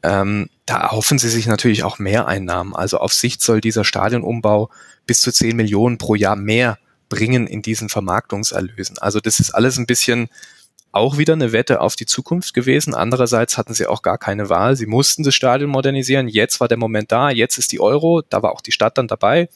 ähm, 0.03 0.49
da 0.67 0.91
hoffen 0.91 1.17
sie 1.17 1.29
sich 1.29 1.47
natürlich 1.47 1.83
auch 1.83 1.97
mehr 1.97 2.27
Einnahmen. 2.27 2.75
Also 2.75 2.99
auf 2.99 3.11
Sicht 3.11 3.41
soll 3.41 3.61
dieser 3.61 3.83
Stadionumbau 3.83 4.69
bis 5.07 5.21
zu 5.21 5.31
10 5.31 5.55
Millionen 5.55 5.97
pro 5.97 6.13
Jahr 6.13 6.35
mehr 6.35 6.77
bringen 7.09 7.47
in 7.47 7.63
diesen 7.63 7.89
Vermarktungserlösen. 7.89 8.99
Also 8.99 9.19
das 9.19 9.39
ist 9.39 9.51
alles 9.51 9.77
ein 9.77 9.87
bisschen 9.87 10.29
auch 10.91 11.17
wieder 11.17 11.33
eine 11.33 11.51
Wette 11.51 11.81
auf 11.81 11.95
die 11.95 12.05
Zukunft 12.05 12.53
gewesen. 12.53 12.95
Andererseits 12.95 13.57
hatten 13.57 13.73
sie 13.73 13.87
auch 13.87 14.01
gar 14.01 14.17
keine 14.17 14.49
Wahl. 14.49 14.75
Sie 14.75 14.87
mussten 14.87 15.23
das 15.23 15.35
Stadion 15.35 15.69
modernisieren. 15.69 16.27
Jetzt 16.27 16.59
war 16.59 16.67
der 16.67 16.77
Moment 16.77 17.11
da. 17.11 17.29
Jetzt 17.29 17.57
ist 17.57 17.71
die 17.71 17.79
Euro. 17.79 18.21
Da 18.27 18.41
war 18.41 18.51
auch 18.53 18.61
die 18.61 18.71
Stadt 18.71 18.97
dann 18.97 19.07
dabei. 19.07 19.49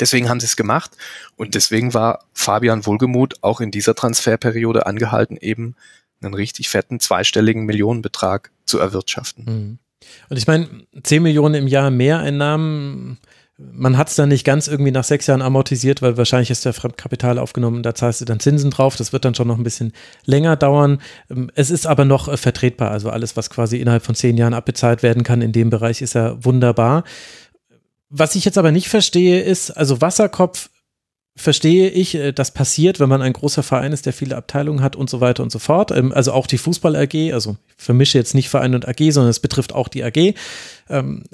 Deswegen 0.00 0.28
haben 0.28 0.40
sie 0.40 0.46
es 0.46 0.56
gemacht. 0.56 0.92
Und 1.36 1.54
deswegen 1.54 1.92
war 1.92 2.24
Fabian 2.32 2.86
Wohlgemuth 2.86 3.42
auch 3.42 3.60
in 3.60 3.70
dieser 3.70 3.94
Transferperiode 3.94 4.86
angehalten, 4.86 5.36
eben 5.36 5.74
einen 6.22 6.34
richtig 6.34 6.68
fetten 6.68 7.00
zweistelligen 7.00 7.64
Millionenbetrag 7.64 8.50
zu 8.64 8.78
erwirtschaften. 8.78 9.44
Mhm. 9.44 9.78
Und 10.28 10.36
ich 10.36 10.46
meine, 10.46 10.68
10 11.02 11.22
Millionen 11.22 11.54
im 11.54 11.66
Jahr 11.66 11.90
Mehreinnahmen 11.90 13.18
man 13.58 13.98
hat 13.98 14.08
es 14.08 14.14
dann 14.14 14.28
nicht 14.28 14.44
ganz 14.44 14.68
irgendwie 14.68 14.92
nach 14.92 15.02
sechs 15.02 15.26
Jahren 15.26 15.42
amortisiert, 15.42 16.00
weil 16.00 16.16
wahrscheinlich 16.16 16.50
ist 16.50 16.64
der 16.64 16.72
Fremdkapital 16.72 17.38
aufgenommen, 17.38 17.82
da 17.82 17.92
zahlst 17.92 18.20
du 18.20 18.24
dann 18.24 18.38
Zinsen 18.38 18.70
drauf. 18.70 18.94
Das 18.94 19.12
wird 19.12 19.24
dann 19.24 19.34
schon 19.34 19.48
noch 19.48 19.58
ein 19.58 19.64
bisschen 19.64 19.92
länger 20.24 20.54
dauern. 20.54 21.00
Ähm, 21.28 21.50
es 21.56 21.70
ist 21.70 21.86
aber 21.86 22.04
noch 22.04 22.28
äh, 22.28 22.36
vertretbar. 22.36 22.92
Also 22.92 23.10
alles, 23.10 23.36
was 23.36 23.50
quasi 23.50 23.78
innerhalb 23.78 24.04
von 24.04 24.14
zehn 24.14 24.36
Jahren 24.36 24.54
abbezahlt 24.54 25.02
werden 25.02 25.24
kann 25.24 25.42
in 25.42 25.50
dem 25.50 25.70
Bereich, 25.70 26.02
ist 26.02 26.14
ja 26.14 26.42
wunderbar. 26.44 27.02
Was 28.10 28.36
ich 28.36 28.44
jetzt 28.44 28.58
aber 28.58 28.70
nicht 28.70 28.88
verstehe, 28.88 29.42
ist, 29.42 29.72
also 29.72 30.00
Wasserkopf 30.00 30.70
verstehe 31.34 31.88
ich, 31.88 32.14
äh, 32.14 32.32
das 32.32 32.52
passiert, 32.52 33.00
wenn 33.00 33.08
man 33.08 33.22
ein 33.22 33.32
großer 33.32 33.64
Verein 33.64 33.92
ist, 33.92 34.06
der 34.06 34.12
viele 34.12 34.36
Abteilungen 34.36 34.82
hat 34.82 34.94
und 34.94 35.10
so 35.10 35.20
weiter 35.20 35.42
und 35.42 35.50
so 35.50 35.58
fort. 35.58 35.90
Ähm, 35.90 36.12
also 36.12 36.32
auch 36.32 36.46
die 36.46 36.58
Fußball 36.58 36.94
AG, 36.94 37.32
also 37.32 37.56
ich 37.76 37.84
vermische 37.84 38.18
jetzt 38.18 38.34
nicht 38.34 38.48
Verein 38.50 38.76
und 38.76 38.86
AG, 38.86 39.10
sondern 39.10 39.30
es 39.30 39.40
betrifft 39.40 39.74
auch 39.74 39.88
die 39.88 40.04
AG 40.04 40.34
ähm, 40.88 41.24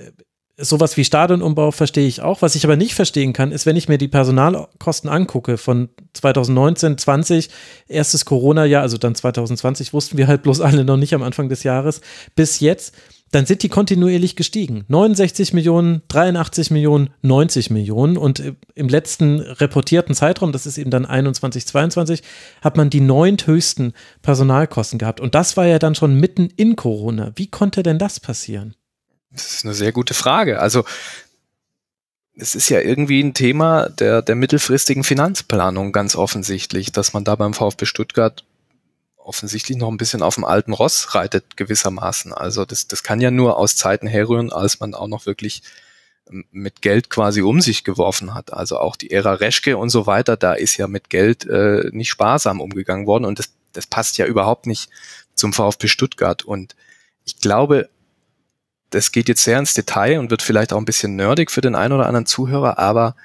sowas 0.56 0.96
wie 0.96 1.04
Stadionumbau 1.04 1.70
verstehe 1.70 2.06
ich 2.06 2.22
auch. 2.22 2.42
Was 2.42 2.54
ich 2.54 2.64
aber 2.64 2.76
nicht 2.76 2.94
verstehen 2.94 3.32
kann, 3.32 3.52
ist, 3.52 3.66
wenn 3.66 3.76
ich 3.76 3.88
mir 3.88 3.98
die 3.98 4.08
Personalkosten 4.08 5.10
angucke 5.10 5.58
von 5.58 5.88
2019, 6.12 6.98
20, 6.98 7.50
erstes 7.88 8.24
Corona-Jahr, 8.24 8.82
also 8.82 8.96
dann 8.98 9.14
2020 9.14 9.92
wussten 9.92 10.16
wir 10.16 10.28
halt 10.28 10.42
bloß 10.42 10.60
alle 10.60 10.84
noch 10.84 10.96
nicht 10.96 11.14
am 11.14 11.22
Anfang 11.22 11.48
des 11.48 11.62
Jahres, 11.64 12.00
bis 12.36 12.60
jetzt, 12.60 12.94
dann 13.32 13.46
sind 13.46 13.64
die 13.64 13.68
kontinuierlich 13.68 14.36
gestiegen. 14.36 14.84
69 14.86 15.54
Millionen, 15.54 16.02
83 16.06 16.70
Millionen, 16.70 17.10
90 17.22 17.70
Millionen 17.70 18.16
und 18.16 18.40
im 18.76 18.88
letzten 18.88 19.40
reportierten 19.40 20.14
Zeitraum, 20.14 20.52
das 20.52 20.66
ist 20.66 20.78
eben 20.78 20.90
dann 20.90 21.04
21, 21.04 21.66
22, 21.66 22.22
hat 22.60 22.76
man 22.76 22.90
die 22.90 23.00
neunthöchsten 23.00 23.92
Personalkosten 24.22 25.00
gehabt. 25.00 25.20
Und 25.20 25.34
das 25.34 25.56
war 25.56 25.66
ja 25.66 25.80
dann 25.80 25.96
schon 25.96 26.14
mitten 26.14 26.48
in 26.56 26.76
Corona. 26.76 27.32
Wie 27.34 27.48
konnte 27.48 27.82
denn 27.82 27.98
das 27.98 28.20
passieren? 28.20 28.76
Das 29.34 29.52
ist 29.52 29.64
eine 29.64 29.74
sehr 29.74 29.92
gute 29.92 30.14
Frage. 30.14 30.60
Also 30.60 30.84
es 32.36 32.54
ist 32.54 32.68
ja 32.68 32.80
irgendwie 32.80 33.22
ein 33.22 33.34
Thema 33.34 33.88
der, 33.88 34.22
der 34.22 34.34
mittelfristigen 34.34 35.04
Finanzplanung 35.04 35.92
ganz 35.92 36.16
offensichtlich, 36.16 36.92
dass 36.92 37.12
man 37.12 37.24
da 37.24 37.36
beim 37.36 37.54
VfB 37.54 37.86
Stuttgart 37.86 38.44
offensichtlich 39.16 39.78
noch 39.78 39.88
ein 39.88 39.96
bisschen 39.96 40.22
auf 40.22 40.34
dem 40.34 40.44
alten 40.44 40.72
Ross 40.72 41.14
reitet 41.14 41.56
gewissermaßen. 41.56 42.32
Also 42.32 42.64
das, 42.64 42.88
das 42.88 43.02
kann 43.02 43.20
ja 43.20 43.30
nur 43.30 43.56
aus 43.56 43.76
Zeiten 43.76 44.06
herrühren, 44.06 44.52
als 44.52 44.80
man 44.80 44.94
auch 44.94 45.08
noch 45.08 45.26
wirklich 45.26 45.62
ähm, 46.30 46.44
mit 46.50 46.82
Geld 46.82 47.08
quasi 47.10 47.42
um 47.42 47.60
sich 47.60 47.84
geworfen 47.84 48.34
hat. 48.34 48.52
Also 48.52 48.78
auch 48.78 48.96
die 48.96 49.10
Ära 49.10 49.34
Reschke 49.34 49.76
und 49.78 49.90
so 49.90 50.06
weiter, 50.06 50.36
da 50.36 50.52
ist 50.52 50.76
ja 50.76 50.86
mit 50.86 51.10
Geld 51.10 51.46
äh, 51.46 51.88
nicht 51.92 52.10
sparsam 52.10 52.60
umgegangen 52.60 53.06
worden 53.06 53.24
und 53.24 53.38
das, 53.38 53.50
das 53.72 53.86
passt 53.86 54.18
ja 54.18 54.26
überhaupt 54.26 54.66
nicht 54.66 54.90
zum 55.34 55.52
VfB 55.52 55.88
Stuttgart. 55.88 56.42
Und 56.42 56.76
ich 57.24 57.38
glaube, 57.38 57.88
das 58.94 59.12
geht 59.12 59.28
jetzt 59.28 59.42
sehr 59.42 59.58
ins 59.58 59.74
Detail 59.74 60.18
und 60.18 60.30
wird 60.30 60.42
vielleicht 60.42 60.72
auch 60.72 60.78
ein 60.78 60.84
bisschen 60.84 61.16
nerdig 61.16 61.50
für 61.50 61.60
den 61.60 61.74
einen 61.74 61.92
oder 61.92 62.06
anderen 62.06 62.26
Zuhörer, 62.26 62.78
aber 62.78 63.16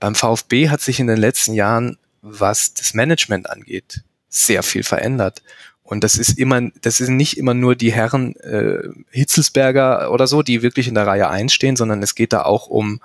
beim 0.00 0.16
VfB 0.16 0.68
hat 0.68 0.80
sich 0.80 0.98
in 0.98 1.06
den 1.06 1.16
letzten 1.16 1.54
Jahren, 1.54 1.96
was 2.22 2.74
das 2.74 2.92
Management 2.92 3.48
angeht, 3.48 4.02
sehr 4.28 4.62
viel 4.62 4.82
verändert. 4.82 5.42
Und 5.84 6.02
das 6.02 6.16
ist 6.16 6.38
immer, 6.38 6.70
das 6.80 6.96
sind 6.96 7.16
nicht 7.16 7.36
immer 7.38 7.54
nur 7.54 7.76
die 7.76 7.92
Herren 7.92 8.34
äh, 8.36 8.88
Hitzelsberger 9.10 10.10
oder 10.10 10.26
so, 10.26 10.42
die 10.42 10.62
wirklich 10.62 10.88
in 10.88 10.94
der 10.94 11.06
Reihe 11.06 11.28
einstehen, 11.28 11.76
sondern 11.76 12.02
es 12.02 12.14
geht 12.14 12.32
da 12.32 12.42
auch 12.42 12.66
um 12.66 13.00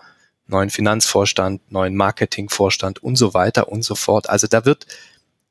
neuen 0.47 0.69
Finanzvorstand, 0.69 1.71
neuen 1.71 1.95
Marketingvorstand 1.95 3.03
und 3.03 3.15
so 3.15 3.33
weiter 3.33 3.69
und 3.69 3.83
so 3.83 3.95
fort. 3.95 4.29
Also 4.29 4.47
da 4.47 4.65
wird 4.65 4.87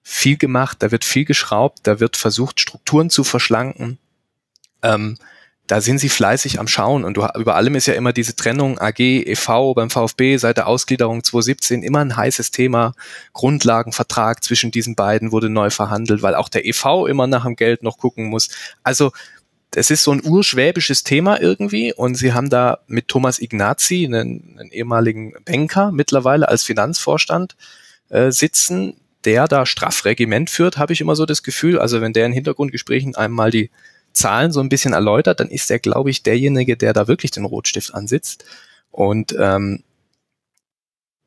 viel 0.02 0.36
gemacht, 0.36 0.78
da 0.80 0.90
wird 0.90 1.04
viel 1.04 1.24
geschraubt, 1.24 1.80
da 1.84 2.00
wird 2.00 2.16
versucht, 2.16 2.60
Strukturen 2.60 3.10
zu 3.10 3.22
verschlanken. 3.22 3.98
Ähm, 4.82 5.18
da 5.66 5.80
sind 5.80 5.98
sie 5.98 6.08
fleißig 6.08 6.60
am 6.60 6.68
Schauen 6.68 7.04
und 7.04 7.16
du, 7.16 7.26
über 7.36 7.56
allem 7.56 7.74
ist 7.74 7.86
ja 7.86 7.94
immer 7.94 8.12
diese 8.12 8.36
Trennung 8.36 8.78
AG, 8.78 9.00
EV 9.00 9.74
beim 9.74 9.90
VfB 9.90 10.36
seit 10.36 10.58
der 10.58 10.68
Ausgliederung 10.68 11.24
2017 11.24 11.82
immer 11.82 12.00
ein 12.00 12.16
heißes 12.16 12.52
Thema. 12.52 12.94
Grundlagenvertrag 13.32 14.44
zwischen 14.44 14.70
diesen 14.70 14.94
beiden 14.94 15.32
wurde 15.32 15.50
neu 15.50 15.70
verhandelt, 15.70 16.22
weil 16.22 16.36
auch 16.36 16.48
der 16.48 16.66
EV 16.66 17.06
immer 17.08 17.26
nach 17.26 17.44
dem 17.44 17.56
Geld 17.56 17.82
noch 17.82 17.98
gucken 17.98 18.26
muss. 18.26 18.48
Also 18.84 19.10
es 19.74 19.90
ist 19.90 20.04
so 20.04 20.12
ein 20.12 20.24
urschwäbisches 20.24 21.02
Thema 21.02 21.40
irgendwie 21.40 21.92
und 21.92 22.14
sie 22.14 22.32
haben 22.32 22.48
da 22.48 22.78
mit 22.86 23.08
Thomas 23.08 23.40
Ignazi, 23.40 24.04
einen, 24.06 24.56
einen 24.58 24.70
ehemaligen 24.70 25.34
Banker, 25.44 25.90
mittlerweile 25.90 26.48
als 26.48 26.62
Finanzvorstand 26.62 27.56
äh, 28.08 28.30
sitzen, 28.30 28.94
der 29.24 29.48
da 29.48 29.66
Strafregiment 29.66 30.48
führt, 30.48 30.78
habe 30.78 30.92
ich 30.92 31.00
immer 31.00 31.16
so 31.16 31.26
das 31.26 31.42
Gefühl. 31.42 31.80
Also 31.80 32.00
wenn 32.00 32.12
der 32.12 32.26
in 32.26 32.32
Hintergrundgesprächen 32.32 33.16
einmal 33.16 33.50
die 33.50 33.70
Zahlen 34.16 34.52
so 34.52 34.60
ein 34.60 34.68
bisschen 34.68 34.94
erläutert, 34.94 35.40
dann 35.40 35.48
ist 35.48 35.70
er, 35.70 35.78
glaube 35.78 36.10
ich, 36.10 36.22
derjenige, 36.22 36.76
der 36.76 36.92
da 36.92 37.06
wirklich 37.06 37.30
den 37.30 37.44
Rotstift 37.44 37.94
ansitzt. 37.94 38.44
Und 38.90 39.36
ähm, 39.38 39.82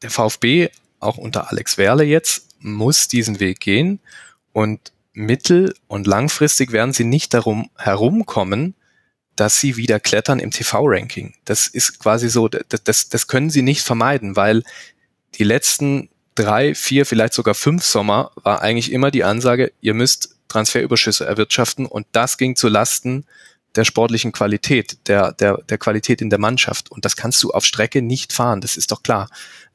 der 0.02 0.10
VfB, 0.10 0.70
auch 1.00 1.18
unter 1.18 1.50
Alex 1.52 1.78
Werle 1.78 2.04
jetzt, 2.04 2.48
muss 2.60 3.08
diesen 3.08 3.40
Weg 3.40 3.60
gehen 3.60 4.00
und 4.54 4.92
mittel- 5.14 5.74
und 5.88 6.08
langfristig 6.08 6.72
werden 6.72 6.94
sie 6.94 7.04
nicht 7.04 7.34
darum 7.34 7.70
herumkommen, 7.78 8.76
dass 9.36 9.60
sie 9.60 9.78
wieder 9.78 10.00
klettern 10.00 10.40
im 10.40 10.52
TV-Ranking. 10.52 11.34
Das 11.46 11.68
ist 11.68 12.00
quasi 12.00 12.30
so, 12.30 12.48
das, 12.48 12.84
das, 12.84 13.10
das 13.10 13.28
können 13.28 13.50
sie 13.50 13.62
nicht 13.62 13.82
vermeiden, 13.82 14.36
weil 14.36 14.64
die 15.36 15.44
letzten 15.44 16.10
drei, 16.36 16.76
vier, 16.76 17.06
vielleicht 17.06 17.34
sogar 17.34 17.54
fünf 17.54 17.84
Sommer 17.84 18.32
war 18.36 18.62
eigentlich 18.62 18.92
immer 18.92 19.12
die 19.12 19.24
Ansage, 19.24 19.72
ihr 19.82 19.94
müsst 19.94 20.39
Transferüberschüsse 20.50 21.26
erwirtschaften 21.26 21.86
und 21.86 22.06
das 22.12 22.38
ging 22.38 22.56
zu 22.56 22.68
Lasten 22.68 23.26
der 23.76 23.86
sportlichen 23.86 24.32
Qualität, 24.32 25.08
der, 25.08 25.32
der, 25.32 25.60
der 25.70 25.78
Qualität 25.78 26.22
in 26.22 26.30
der 26.30 26.40
Mannschaft. 26.40 26.92
Und 26.92 27.06
das 27.06 27.16
kannst 27.16 27.42
du 27.44 27.52
auf 27.52 27.66
Strecke 27.66 28.02
nicht 28.02 28.34
fahren, 28.34 28.62
das 28.62 28.78
ist 28.78 28.92
doch 28.92 29.04
klar. 29.04 29.30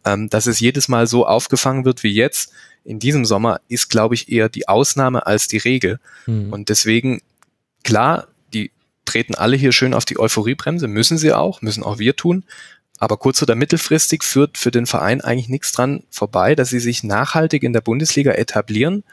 Ähm, 0.05 0.29
dass 0.29 0.47
es 0.47 0.61
jedes 0.61 0.89
Mal 0.89 1.07
so 1.07 1.27
aufgefangen 1.27 1.85
wird 1.85 2.03
wie 2.03 2.13
jetzt 2.13 2.53
in 2.85 2.99
diesem 2.99 3.25
Sommer, 3.25 3.61
ist, 3.69 3.89
glaube 3.89 4.15
ich, 4.15 4.31
eher 4.31 4.49
die 4.49 4.69
Ausnahme 4.69 5.27
als 5.27 5.49
die 5.49 5.59
Regel. 5.59 6.01
Mhm. 6.27 6.53
Und 6.53 6.69
deswegen, 6.69 7.23
klar, 7.83 8.29
die 8.53 8.73
treten 9.07 9.35
alle 9.35 9.57
hier 9.57 9.73
schön 9.73 9.95
auf 9.95 10.05
die 10.05 10.19
Euphoriebremse, 10.19 10.87
müssen 10.87 11.17
sie 11.17 11.33
auch, 11.33 11.63
müssen 11.63 11.83
auch 11.83 11.99
wir 11.99 12.17
tun. 12.17 12.45
Aber 12.99 13.17
kurz- 13.17 13.43
oder 13.43 13.55
mittelfristig 13.55 14.23
führt 14.23 14.59
für 14.59 14.71
den 14.71 14.87
Verein 14.87 15.21
eigentlich 15.21 15.49
nichts 15.49 15.73
dran 15.73 16.05
vorbei, 16.11 16.55
dass 16.55 16.69
sie 16.69 16.81
sich 16.81 17.03
nachhaltig 17.03 17.63
in 17.63 17.73
der 17.73 17.81
Bundesliga 17.81 18.33
etablieren, 18.33 19.05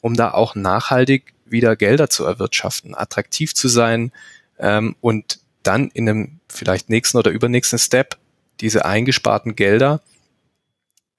um 0.00 0.14
da 0.14 0.32
auch 0.32 0.54
nachhaltig 0.54 1.34
wieder 1.44 1.76
Gelder 1.76 2.10
zu 2.10 2.24
erwirtschaften, 2.24 2.94
attraktiv 2.94 3.54
zu 3.54 3.68
sein 3.68 4.12
ähm, 4.58 4.96
und 5.00 5.40
dann 5.62 5.88
in 5.88 6.08
einem 6.08 6.40
vielleicht 6.48 6.88
nächsten 6.88 7.18
oder 7.18 7.30
übernächsten 7.30 7.78
Step 7.78 8.16
diese 8.60 8.84
eingesparten 8.84 9.56
Gelder 9.56 10.00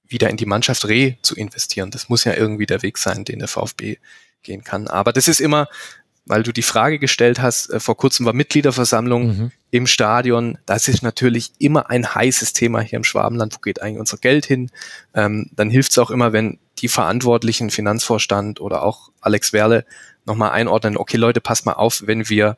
wieder 0.07 0.29
in 0.29 0.37
die 0.37 0.45
Mannschaft 0.45 0.87
re 0.87 1.17
zu 1.21 1.35
investieren. 1.35 1.91
Das 1.91 2.09
muss 2.09 2.23
ja 2.23 2.33
irgendwie 2.33 2.65
der 2.65 2.81
Weg 2.81 2.97
sein, 2.97 3.25
den 3.25 3.39
der 3.39 3.47
VfB 3.47 3.97
gehen 4.41 4.63
kann. 4.63 4.87
Aber 4.87 5.13
das 5.13 5.27
ist 5.27 5.39
immer, 5.39 5.67
weil 6.29 6.43
du 6.43 6.53
die 6.53 6.61
Frage 6.61 6.99
gestellt 6.99 7.41
hast, 7.41 7.71
äh, 7.71 7.79
vor 7.79 7.97
kurzem 7.97 8.25
war 8.25 8.33
Mitgliederversammlung 8.33 9.27
mhm. 9.27 9.51
im 9.71 9.87
Stadion. 9.87 10.59
Das 10.67 10.87
ist 10.87 11.01
natürlich 11.01 11.51
immer 11.57 11.89
ein 11.89 12.13
heißes 12.13 12.53
Thema 12.53 12.81
hier 12.81 12.97
im 12.97 13.03
Schwabenland. 13.03 13.55
Wo 13.55 13.59
geht 13.59 13.81
eigentlich 13.81 13.99
unser 13.99 14.17
Geld 14.17 14.45
hin? 14.45 14.69
Ähm, 15.15 15.49
dann 15.53 15.71
hilft 15.71 15.91
es 15.91 15.97
auch 15.97 16.11
immer, 16.11 16.31
wenn 16.31 16.59
die 16.77 16.87
Verantwortlichen, 16.87 17.71
Finanzvorstand 17.71 18.61
oder 18.61 18.83
auch 18.83 19.09
Alex 19.21 19.53
Werle 19.53 19.85
nochmal 20.25 20.51
einordnen, 20.51 20.97
okay 20.97 21.17
Leute, 21.17 21.41
passt 21.41 21.65
mal 21.65 21.73
auf, 21.73 22.03
wenn 22.05 22.29
wir 22.29 22.57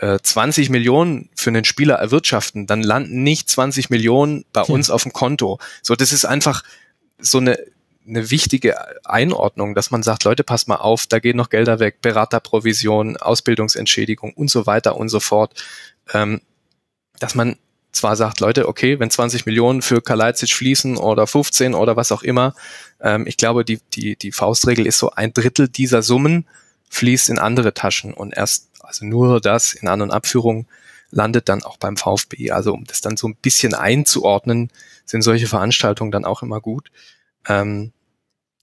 20 0.00 0.68
äh, 0.68 0.72
Millionen 0.72 1.28
für 1.34 1.50
einen 1.50 1.64
Spieler 1.64 1.96
erwirtschaften, 1.96 2.66
dann 2.66 2.82
landen 2.82 3.22
nicht 3.22 3.48
20 3.48 3.90
Millionen 3.90 4.44
bei 4.52 4.62
ja. 4.62 4.66
uns 4.74 4.90
auf 4.90 5.04
dem 5.04 5.12
Konto. 5.12 5.58
So, 5.82 5.94
das 5.94 6.12
ist 6.12 6.24
einfach 6.24 6.62
so 7.18 7.38
eine, 7.38 7.58
eine 8.08 8.30
wichtige 8.30 8.76
Einordnung, 9.04 9.74
dass 9.74 9.90
man 9.90 10.02
sagt, 10.02 10.24
Leute, 10.24 10.44
passt 10.44 10.68
mal 10.68 10.76
auf, 10.76 11.06
da 11.06 11.18
gehen 11.18 11.36
noch 11.36 11.50
Gelder 11.50 11.78
weg, 11.78 12.00
Beraterprovision, 12.00 13.16
Ausbildungsentschädigung 13.16 14.32
und 14.32 14.50
so 14.50 14.66
weiter 14.66 14.96
und 14.96 15.08
so 15.08 15.20
fort. 15.20 15.54
Ähm, 16.12 16.40
dass 17.18 17.34
man 17.34 17.56
zwar 17.92 18.16
sagt, 18.16 18.40
Leute, 18.40 18.68
okay, 18.68 18.98
wenn 19.00 19.10
20 19.10 19.46
Millionen 19.46 19.82
für 19.82 20.00
Kalajdzic 20.00 20.52
fließen 20.52 20.96
oder 20.96 21.26
15 21.26 21.74
oder 21.74 21.96
was 21.96 22.12
auch 22.12 22.22
immer, 22.22 22.54
ähm, 23.00 23.26
ich 23.26 23.36
glaube, 23.36 23.64
die, 23.64 23.80
die, 23.94 24.16
die 24.16 24.32
Faustregel 24.32 24.86
ist 24.86 24.98
so 24.98 25.10
ein 25.10 25.32
Drittel 25.32 25.68
dieser 25.68 26.02
Summen 26.02 26.46
fließt 26.90 27.28
in 27.28 27.38
andere 27.38 27.74
Taschen 27.74 28.14
und 28.14 28.34
erst, 28.34 28.68
also 28.80 29.04
nur 29.04 29.40
das 29.40 29.74
in 29.74 29.88
An- 29.88 30.02
und 30.02 30.10
Abführung 30.10 30.66
landet 31.10 31.48
dann 31.48 31.62
auch 31.62 31.76
beim 31.78 31.96
VfB. 31.96 32.50
Also 32.50 32.72
um 32.72 32.84
das 32.84 33.00
dann 33.00 33.16
so 33.16 33.28
ein 33.28 33.36
bisschen 33.36 33.74
einzuordnen, 33.74 34.70
sind 35.04 35.22
solche 35.22 35.46
Veranstaltungen 35.46 36.10
dann 36.10 36.24
auch 36.24 36.42
immer 36.42 36.60
gut. 36.60 36.90
Ähm, 37.46 37.92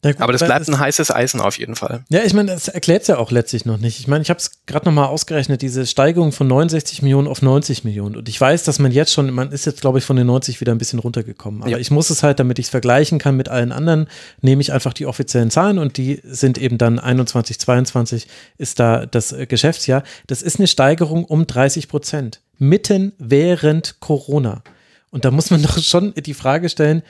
ja, 0.06 0.12
gut, 0.12 0.22
Aber 0.22 0.34
das 0.34 0.43
bleibt 0.43 0.68
ein 0.68 0.80
heißes 0.80 1.10
Eisen 1.10 1.41
auf 1.41 1.58
jeden 1.58 1.76
Fall. 1.76 2.03
Ja, 2.10 2.22
ich 2.24 2.34
meine, 2.36 2.51
das 2.51 2.68
erklärt 2.68 3.01
es 3.01 3.08
ja 3.08 3.18
auch 3.18 3.32
letztlich 3.32 3.66
noch 3.66 3.78
nicht. 3.78 3.99
Ich 3.99 4.08
meine, 4.08 4.22
ich 4.22 4.30
habe 4.30 4.38
es 4.38 4.51
gerade 4.68 4.86
nochmal 4.86 5.08
ausgerechnet, 5.08 5.64
diese 5.64 5.88
Steigerung 5.88 6.32
von 6.32 6.47
69 6.47 7.01
Millionen 7.01 7.28
auf 7.28 7.41
90 7.41 7.84
Millionen. 7.84 8.16
Und 8.16 8.30
ich 8.30 8.39
weiß, 8.39 8.64
dass 8.66 8.78
man 8.78 8.91
jetzt 8.91 9.12
schon, 9.12 9.32
man 9.32 9.51
ist 9.51 9.66
jetzt, 9.66 9.82
glaube 9.82 9.97
ich, 9.97 10.06
von 10.06 10.16
den 10.16 10.28
90 10.28 10.62
wieder 10.62 10.74
ein 10.74 10.78
bisschen 10.78 10.99
runtergekommen. 10.99 11.64
Aber 11.64 11.72
ja. 11.72 11.80
ich 11.80 11.89
muss 11.89 12.12
es 12.12 12.22
halt, 12.22 12.39
damit 12.39 12.60
ich 12.60 12.66
es 12.66 12.70
vergleichen 12.70 13.18
kann 13.18 13.36
mit 13.36 13.49
allen 13.49 13.72
anderen, 13.72 14.08
nehme 14.41 14.62
ich 14.62 14.72
einfach 14.72 14.93
die 14.93 15.08
offiziellen 15.08 15.49
Zahlen 15.49 15.80
und 15.80 15.97
die 15.97 16.22
sind 16.24 16.60
eben 16.60 16.78
dann 16.78 16.99
21, 16.99 17.60
22 17.60 18.28
ist 18.60 18.80
da 18.80 19.08
das 19.08 19.32
äh, 19.32 19.47
Geschäftsjahr. 19.47 20.03
Das 20.28 20.43
ist 20.43 20.60
eine 20.60 20.68
Steigerung 20.68 21.26
um 21.26 21.47
30 21.47 21.88
Prozent. 21.88 22.41
Mitten 22.60 23.14
während 23.18 23.99
Corona. 24.01 24.62
Und 25.10 25.26
da 25.26 25.32
muss 25.32 25.49
man 25.49 25.62
doch 25.64 25.80
schon 25.82 26.14
die 26.14 26.36
Frage 26.36 26.70
stellen, 26.70 27.01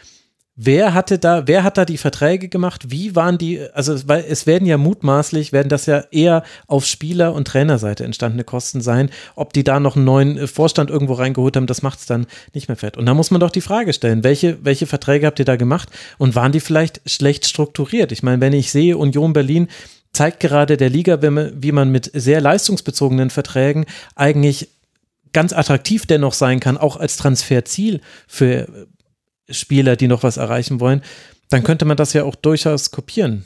Wer 0.57 0.93
hatte 0.93 1.19
da, 1.19 1.47
wer 1.47 1.63
hat 1.65 1.77
da 1.77 1.83
die 1.83 1.97
Verträge 1.97 2.47
gemacht? 2.47 2.89
Wie 2.89 3.13
waren 3.13 3.37
die, 3.37 3.59
also 3.73 4.07
weil 4.07 4.23
es 4.29 4.47
werden 4.47 4.65
ja 4.65 4.77
mutmaßlich, 4.77 5.51
werden 5.51 5.67
das 5.67 5.85
ja 5.85 6.05
eher 6.11 6.43
auf 6.67 6.85
Spieler- 6.85 7.33
und 7.33 7.45
Trainerseite 7.45 8.05
entstandene 8.05 8.45
Kosten 8.45 8.79
sein. 8.79 9.09
Ob 9.35 9.51
die 9.51 9.65
da 9.65 9.81
noch 9.81 9.97
einen 9.97 10.05
neuen 10.05 10.37
äh, 10.37 10.47
Vorstand 10.47 10.89
irgendwo 10.89 11.13
reingeholt 11.13 11.57
haben, 11.57 11.67
das 11.67 11.81
macht 11.81 11.99
es 11.99 12.05
dann 12.05 12.25
nicht 12.53 12.69
mehr 12.69 12.77
fett. 12.77 12.95
Und 12.95 13.05
da 13.05 13.13
muss 13.13 13.31
man 13.31 13.41
doch 13.41 13.51
die 13.51 13.59
Frage 13.59 13.91
stellen, 13.91 14.23
welche, 14.23 14.57
welche 14.63 14.87
Verträge 14.87 15.27
habt 15.27 15.39
ihr 15.39 15.45
da 15.45 15.57
gemacht 15.57 15.89
und 16.17 16.35
waren 16.35 16.53
die 16.53 16.61
vielleicht 16.61 17.01
schlecht 17.05 17.45
strukturiert? 17.45 18.13
Ich 18.13 18.23
meine, 18.23 18.39
wenn 18.39 18.53
ich 18.53 18.71
sehe, 18.71 18.97
Union 18.97 19.33
Berlin 19.33 19.67
zeigt 20.13 20.39
gerade 20.39 20.77
der 20.77 20.89
Liga, 20.89 21.21
wie 21.21 21.71
man 21.73 21.91
mit 21.91 22.09
sehr 22.13 22.39
leistungsbezogenen 22.39 23.29
Verträgen 23.29 23.85
eigentlich 24.15 24.69
ganz 25.33 25.51
attraktiv 25.51 26.05
dennoch 26.05 26.33
sein 26.33 26.61
kann, 26.61 26.77
auch 26.77 26.95
als 26.95 27.17
Transferziel 27.17 27.99
für 28.25 28.87
Spieler, 29.49 29.95
die 29.95 30.07
noch 30.07 30.23
was 30.23 30.37
erreichen 30.37 30.79
wollen, 30.79 31.03
dann 31.49 31.63
könnte 31.63 31.85
man 31.85 31.97
das 31.97 32.13
ja 32.13 32.23
auch 32.23 32.35
durchaus 32.35 32.91
kopieren. 32.91 33.45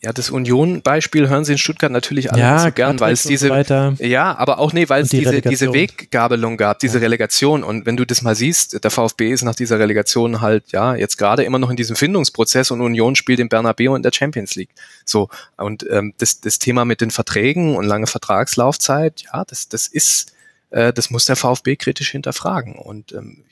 Ja, 0.00 0.12
das 0.12 0.30
Union-Beispiel 0.30 1.28
hören 1.28 1.44
Sie 1.44 1.52
in 1.52 1.58
Stuttgart 1.58 1.92
natürlich 1.92 2.32
alle 2.32 2.40
ja, 2.40 2.58
so 2.58 2.72
gern, 2.72 2.98
weil 3.00 3.12
es 3.12 3.24
diese, 3.24 3.48
so 3.48 4.04
ja, 4.04 4.36
aber 4.36 4.60
auch 4.60 4.72
nee, 4.72 4.88
weil 4.88 5.02
es 5.02 5.10
die 5.10 5.18
diese, 5.18 5.42
diese 5.42 5.72
Weggabelung 5.74 6.56
gab, 6.56 6.78
diese 6.78 6.98
ja. 6.98 7.02
Relegation. 7.02 7.62
Und 7.62 7.84
wenn 7.84 7.96
du 7.96 8.06
das 8.06 8.22
mal 8.22 8.34
siehst, 8.34 8.82
der 8.82 8.90
VfB 8.90 9.30
ist 9.30 9.42
nach 9.42 9.54
dieser 9.54 9.78
Relegation 9.78 10.40
halt, 10.40 10.72
ja, 10.72 10.94
jetzt 10.94 11.18
gerade 11.18 11.42
immer 11.44 11.58
noch 11.58 11.68
in 11.68 11.76
diesem 11.76 11.96
Findungsprozess 11.96 12.70
und 12.70 12.80
Union 12.80 13.14
spielt 13.14 13.40
im 13.40 13.50
Bernabeu 13.50 13.94
in 13.94 14.02
der 14.02 14.12
Champions 14.12 14.54
League. 14.54 14.70
So. 15.04 15.28
Und 15.58 15.84
ähm, 15.90 16.14
das, 16.16 16.40
das 16.40 16.58
Thema 16.58 16.86
mit 16.86 17.02
den 17.02 17.10
Verträgen 17.10 17.76
und 17.76 17.84
lange 17.84 18.06
Vertragslaufzeit, 18.06 19.24
ja, 19.32 19.44
das, 19.44 19.68
das 19.68 19.86
ist, 19.86 20.32
äh, 20.70 20.94
das 20.94 21.10
muss 21.10 21.26
der 21.26 21.36
VfB 21.36 21.76
kritisch 21.76 22.10
hinterfragen. 22.10 22.76
Und 22.76 23.12
ähm, 23.12 23.44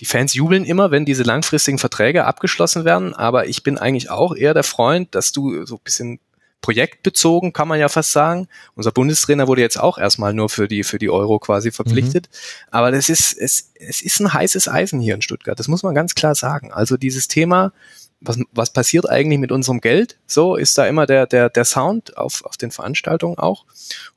die 0.00 0.04
Fans 0.04 0.34
jubeln 0.34 0.64
immer, 0.64 0.90
wenn 0.90 1.04
diese 1.04 1.22
langfristigen 1.22 1.78
Verträge 1.78 2.24
abgeschlossen 2.24 2.84
werden, 2.84 3.14
aber 3.14 3.46
ich 3.48 3.62
bin 3.62 3.78
eigentlich 3.78 4.10
auch 4.10 4.34
eher 4.34 4.54
der 4.54 4.64
Freund, 4.64 5.14
dass 5.14 5.32
du 5.32 5.64
so 5.64 5.76
ein 5.76 5.80
bisschen 5.84 6.20
projektbezogen, 6.60 7.52
kann 7.52 7.68
man 7.68 7.78
ja 7.78 7.88
fast 7.88 8.12
sagen. 8.12 8.48
Unser 8.74 8.90
Bundestrainer 8.90 9.46
wurde 9.46 9.60
jetzt 9.60 9.78
auch 9.78 9.98
erstmal 9.98 10.34
nur 10.34 10.48
für 10.48 10.66
die, 10.66 10.82
für 10.82 10.98
die 10.98 11.10
Euro 11.10 11.38
quasi 11.38 11.70
verpflichtet. 11.70 12.28
Mhm. 12.28 12.68
Aber 12.72 12.90
das 12.90 13.08
ist, 13.08 13.32
es, 13.38 13.72
es 13.74 14.02
ist 14.02 14.20
ein 14.20 14.32
heißes 14.32 14.68
Eisen 14.68 15.00
hier 15.00 15.14
in 15.14 15.22
Stuttgart. 15.22 15.58
Das 15.58 15.68
muss 15.68 15.84
man 15.84 15.94
ganz 15.94 16.14
klar 16.14 16.34
sagen. 16.34 16.72
Also 16.72 16.96
dieses 16.96 17.28
Thema, 17.28 17.72
was, 18.20 18.38
was 18.50 18.72
passiert 18.72 19.08
eigentlich 19.08 19.38
mit 19.38 19.52
unserem 19.52 19.80
Geld? 19.80 20.18
So 20.26 20.56
ist 20.56 20.76
da 20.76 20.86
immer 20.86 21.06
der, 21.06 21.26
der, 21.26 21.50
der 21.50 21.64
Sound 21.64 22.16
auf, 22.16 22.44
auf 22.44 22.56
den 22.56 22.72
Veranstaltungen 22.72 23.38
auch. 23.38 23.64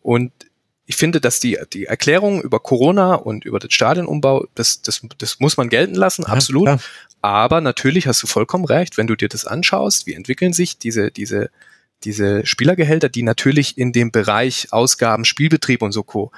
Und 0.02 0.32
ich 0.90 0.96
finde, 0.96 1.22
dass 1.22 1.40
die, 1.40 1.56
die 1.72 1.86
Erklärung 1.86 2.42
über 2.42 2.60
Corona 2.60 3.14
und 3.14 3.46
über 3.46 3.60
den 3.60 3.70
Stadionumbau, 3.70 4.48
das, 4.56 4.82
das, 4.82 5.02
das 5.20 5.40
muss 5.40 5.56
man 5.56 5.70
gelten 5.70 5.94
lassen, 5.94 6.24
ja, 6.24 6.30
absolut. 6.30 6.64
Klar. 6.66 6.80
Aber 7.22 7.62
natürlich 7.62 8.08
hast 8.08 8.24
du 8.24 8.28
vollkommen 8.28 8.66
recht, 8.66 8.98
wenn 8.98 9.06
du 9.06 9.16
dir 9.16 9.30
das 9.30 9.46
anschaust, 9.46 10.08
wie 10.08 10.16
entwickeln 10.16 10.52
sich 10.52 10.80
diese, 10.80 11.12
diese, 11.12 11.52
diese 12.04 12.44
Spielergehälter, 12.44 13.08
die 13.08 13.22
natürlich 13.22 13.78
in 13.78 13.92
dem 13.94 14.10
Bereich 14.10 14.70
Ausgaben, 14.72 15.26
Spielbetrieb 15.26 15.84
und 15.84 15.92
so 15.92 16.02
Co. 16.02 16.32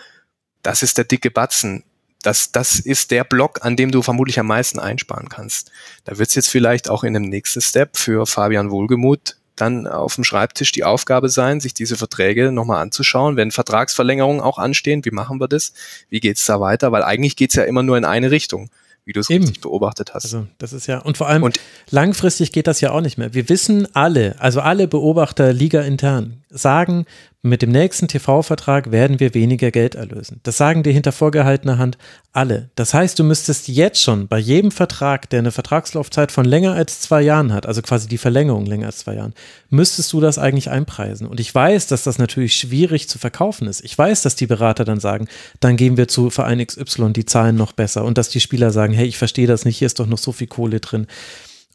Das 0.64 0.84
ist 0.84 0.98
der 0.98 1.06
dicke 1.06 1.32
Batzen. 1.32 1.86
Das, 2.22 2.52
das 2.52 2.78
ist 2.78 3.12
der 3.12 3.24
Block, 3.24 3.64
an 3.64 3.78
dem 3.78 3.90
du 3.90 4.02
vermutlich 4.02 4.38
am 4.38 4.48
meisten 4.48 4.80
einsparen 4.80 5.30
kannst. 5.30 5.72
Da 6.04 6.18
wird 6.18 6.28
es 6.28 6.36
jetzt 6.36 6.50
vielleicht 6.50 6.90
auch 6.90 7.06
in 7.06 7.14
dem 7.14 7.24
nächsten 7.24 7.62
Step 7.62 7.96
für 7.96 8.26
Fabian 8.26 8.70
Wohlgemuth 8.70 9.38
dann 9.56 9.88
auf 9.88 10.16
dem 10.16 10.24
Schreibtisch 10.24 10.72
die 10.72 10.84
Aufgabe 10.84 11.30
sein, 11.30 11.60
sich 11.60 11.74
diese 11.74 11.96
Verträge 11.96 12.52
nochmal 12.52 12.82
anzuschauen, 12.82 13.36
wenn 13.36 13.52
Vertragsverlängerungen 13.52 14.42
auch 14.42 14.58
anstehen, 14.58 15.04
wie 15.06 15.12
machen 15.12 15.40
wir 15.40 15.48
das, 15.48 15.74
wie 16.10 16.20
geht's 16.20 16.46
da 16.46 16.60
weiter, 16.60 16.92
weil 16.92 17.04
eigentlich 17.04 17.36
geht's 17.36 17.56
ja 17.56 17.64
immer 17.64 17.84
nur 17.84 17.98
in 17.98 18.06
eine 18.06 18.32
Richtung 18.32 18.70
wie 19.06 19.14
du 19.14 19.20
es 19.20 19.30
richtig 19.30 19.62
beobachtet 19.62 20.14
hast. 20.14 20.26
Also 20.26 20.48
das 20.58 20.74
ist 20.74 20.88
ja, 20.88 21.00
und 21.00 21.18
vor 21.18 21.28
allem 21.28 21.44
und, 21.44 21.60
langfristig 21.90 22.52
geht 22.52 22.68
das 22.68 22.82
ja 22.82 22.92
auch 22.92 23.02
nicht 23.02 23.18
mehr. 23.18 23.34
Wir 23.34 23.50
wissen 23.50 23.88
alle, 23.96 24.36
also 24.40 24.62
alle 24.62 24.88
Beobachter 24.88 25.54
Liga 25.54 25.82
intern, 25.82 26.41
sagen, 26.52 27.06
mit 27.44 27.64
dem 27.64 27.72
nächsten 27.72 28.08
TV-Vertrag 28.08 28.92
werden 28.92 29.20
wir 29.20 29.34
weniger 29.34 29.72
Geld 29.72 29.96
erlösen. 29.96 30.40
Das 30.44 30.58
sagen 30.58 30.84
dir 30.84 30.94
hinter 30.94 31.12
vorgehaltener 31.12 31.80
Hand 31.80 31.98
alle. 32.34 32.70
Das 32.76 32.94
heißt, 32.94 33.18
du 33.18 33.24
müsstest 33.24 33.68
jetzt 33.68 34.00
schon 34.00 34.28
bei 34.28 34.38
jedem 34.38 34.70
Vertrag, 34.70 35.28
der 35.32 35.40
eine 35.40 35.52
Vertragslaufzeit 35.52 36.32
von 36.32 36.46
länger 36.46 36.74
als 36.74 37.02
zwei 37.02 37.22
Jahren 37.24 37.52
hat, 37.52 37.66
also 37.66 37.82
quasi 37.82 38.08
die 38.08 38.20
Verlängerung 38.20 38.68
länger 38.68 38.86
als 38.86 39.00
zwei 39.00 39.16
Jahren, 39.16 39.34
müsstest 39.70 40.14
du 40.14 40.20
das 40.22 40.38
eigentlich 40.38 40.70
einpreisen. 40.70 41.26
Und 41.26 41.40
ich 41.40 41.54
weiß, 41.54 41.88
dass 41.88 42.04
das 42.04 42.20
natürlich 42.20 42.56
schwierig 42.56 43.10
zu 43.10 43.18
verkaufen 43.18 43.68
ist. 43.68 43.84
Ich 43.84 43.98
weiß, 43.98 44.22
dass 44.22 44.36
die 44.36 44.48
Berater 44.48 44.86
dann 44.86 45.00
sagen, 45.00 45.28
dann 45.60 45.78
gehen 45.78 45.98
wir 45.98 46.08
zu 46.08 46.30
Verein 46.30 46.66
XY, 46.66 47.14
die 47.14 47.26
zahlen 47.26 47.56
noch 47.56 47.72
besser. 47.72 48.06
Und 48.06 48.20
dass 48.20 48.30
die 48.30 48.40
Spieler 48.40 48.70
sagen, 48.70 48.94
hey, 48.94 49.08
ich 49.08 49.18
verstehe 49.18 49.48
das 49.48 49.66
nicht, 49.66 49.78
hier 49.78 49.88
ist 49.88 50.00
doch 50.00 50.08
noch 50.08 50.20
so 50.20 50.32
viel 50.32 50.48
Kohle 50.48 50.80
drin. 50.80 51.08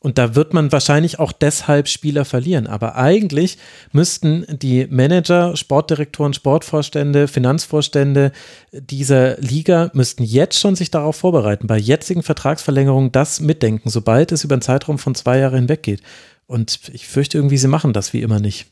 Und 0.06 0.18
da 0.18 0.36
wird 0.36 0.54
man 0.54 0.70
wahrscheinlich 0.70 1.18
auch 1.18 1.32
deshalb 1.32 1.88
Spieler 1.88 2.24
verlieren. 2.24 2.68
Aber 2.68 2.94
eigentlich 2.94 3.58
müssten 3.90 4.46
die 4.48 4.86
Manager, 4.88 5.56
Sportdirektoren, 5.56 6.32
Sportvorstände, 6.32 7.26
Finanzvorstände 7.26 8.30
dieser 8.70 9.36
Liga 9.40 9.90
müssten 9.94 10.22
jetzt 10.22 10.60
schon 10.60 10.76
sich 10.76 10.92
darauf 10.92 11.16
vorbereiten, 11.16 11.66
bei 11.66 11.76
jetzigen 11.76 12.22
Vertragsverlängerungen 12.22 13.10
das 13.10 13.40
mitdenken, 13.40 13.90
sobald 13.90 14.30
es 14.30 14.44
über 14.44 14.54
einen 14.54 14.62
Zeitraum 14.62 15.00
von 15.00 15.16
zwei 15.16 15.40
Jahren 15.40 15.56
hinweg 15.56 15.82
geht. 15.82 16.02
Und 16.46 16.78
ich 16.92 17.08
fürchte 17.08 17.38
irgendwie, 17.38 17.58
sie 17.58 17.66
machen 17.66 17.92
das 17.92 18.12
wie 18.12 18.22
immer 18.22 18.38
nicht. 18.38 18.66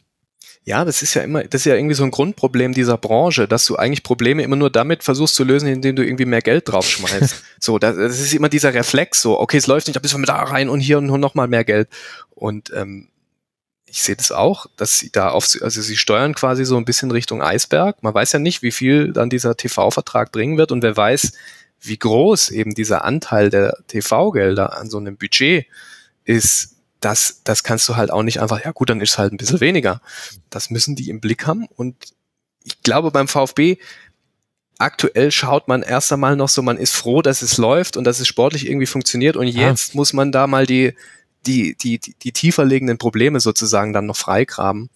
Ja, 0.66 0.86
das 0.86 1.02
ist 1.02 1.12
ja 1.12 1.22
immer, 1.22 1.44
das 1.44 1.60
ist 1.60 1.66
ja 1.66 1.74
irgendwie 1.74 1.94
so 1.94 2.04
ein 2.04 2.10
Grundproblem 2.10 2.72
dieser 2.72 2.96
Branche, 2.96 3.46
dass 3.46 3.66
du 3.66 3.76
eigentlich 3.76 4.02
Probleme 4.02 4.42
immer 4.42 4.56
nur 4.56 4.70
damit 4.70 5.04
versuchst 5.04 5.34
zu 5.34 5.44
lösen, 5.44 5.68
indem 5.68 5.94
du 5.94 6.02
irgendwie 6.04 6.24
mehr 6.24 6.40
Geld 6.40 6.68
draufschmeißt. 6.68 7.44
so, 7.60 7.78
das, 7.78 7.96
das 7.96 8.18
ist 8.18 8.32
immer 8.32 8.48
dieser 8.48 8.72
Reflex, 8.72 9.20
so, 9.20 9.38
okay, 9.38 9.58
es 9.58 9.66
läuft 9.66 9.86
nicht, 9.86 9.96
da 9.96 10.00
müssen 10.00 10.22
wir 10.22 10.26
da 10.26 10.42
rein 10.42 10.70
und 10.70 10.80
hier 10.80 10.98
und 10.98 11.06
nur 11.06 11.18
noch 11.18 11.34
mal 11.34 11.48
mehr 11.48 11.64
Geld. 11.64 11.88
Und 12.30 12.72
ähm, 12.74 13.08
ich 13.84 14.02
sehe 14.02 14.16
das 14.16 14.32
auch, 14.32 14.66
dass 14.76 14.98
sie 14.98 15.12
da 15.12 15.28
auf, 15.28 15.46
also 15.60 15.82
sie 15.82 15.96
steuern 15.98 16.34
quasi 16.34 16.64
so 16.64 16.78
ein 16.78 16.86
bisschen 16.86 17.10
Richtung 17.10 17.42
Eisberg. 17.42 18.02
Man 18.02 18.14
weiß 18.14 18.32
ja 18.32 18.38
nicht, 18.38 18.62
wie 18.62 18.72
viel 18.72 19.12
dann 19.12 19.28
dieser 19.28 19.56
TV-Vertrag 19.56 20.32
bringen 20.32 20.56
wird 20.56 20.72
und 20.72 20.82
wer 20.82 20.96
weiß, 20.96 21.32
wie 21.82 21.98
groß 21.98 22.50
eben 22.50 22.74
dieser 22.74 23.04
Anteil 23.04 23.50
der 23.50 23.76
TV-Gelder 23.86 24.78
an 24.78 24.88
so 24.88 24.96
einem 24.96 25.18
Budget 25.18 25.66
ist, 26.24 26.73
das, 27.00 27.42
das 27.44 27.62
kannst 27.64 27.88
du 27.88 27.96
halt 27.96 28.10
auch 28.10 28.22
nicht 28.22 28.40
einfach, 28.40 28.64
ja 28.64 28.72
gut, 28.72 28.90
dann 28.90 29.00
ist 29.00 29.12
es 29.12 29.18
halt 29.18 29.32
ein 29.32 29.36
bisschen 29.36 29.60
weniger. 29.60 30.00
Das 30.50 30.70
müssen 30.70 30.96
die 30.96 31.10
im 31.10 31.20
Blick 31.20 31.46
haben 31.46 31.66
und 31.76 31.96
ich 32.64 32.82
glaube 32.82 33.10
beim 33.10 33.28
VfB 33.28 33.76
aktuell 34.78 35.30
schaut 35.30 35.68
man 35.68 35.82
erst 35.82 36.12
einmal 36.12 36.36
noch 36.36 36.48
so, 36.48 36.62
man 36.62 36.78
ist 36.78 36.94
froh, 36.94 37.22
dass 37.22 37.42
es 37.42 37.58
läuft 37.58 37.96
und 37.96 38.04
dass 38.04 38.20
es 38.20 38.26
sportlich 38.26 38.66
irgendwie 38.66 38.86
funktioniert 38.86 39.36
und 39.36 39.46
jetzt 39.46 39.90
ah. 39.92 39.96
muss 39.96 40.12
man 40.12 40.32
da 40.32 40.46
mal 40.46 40.66
die, 40.66 40.94
die, 41.46 41.76
die, 41.76 41.98
die, 41.98 42.14
die 42.14 42.32
tiefer 42.32 42.64
liegenden 42.64 42.98
Probleme 42.98 43.40
sozusagen 43.40 43.92
dann 43.92 44.06
noch 44.06 44.16
freigraben. 44.16 44.90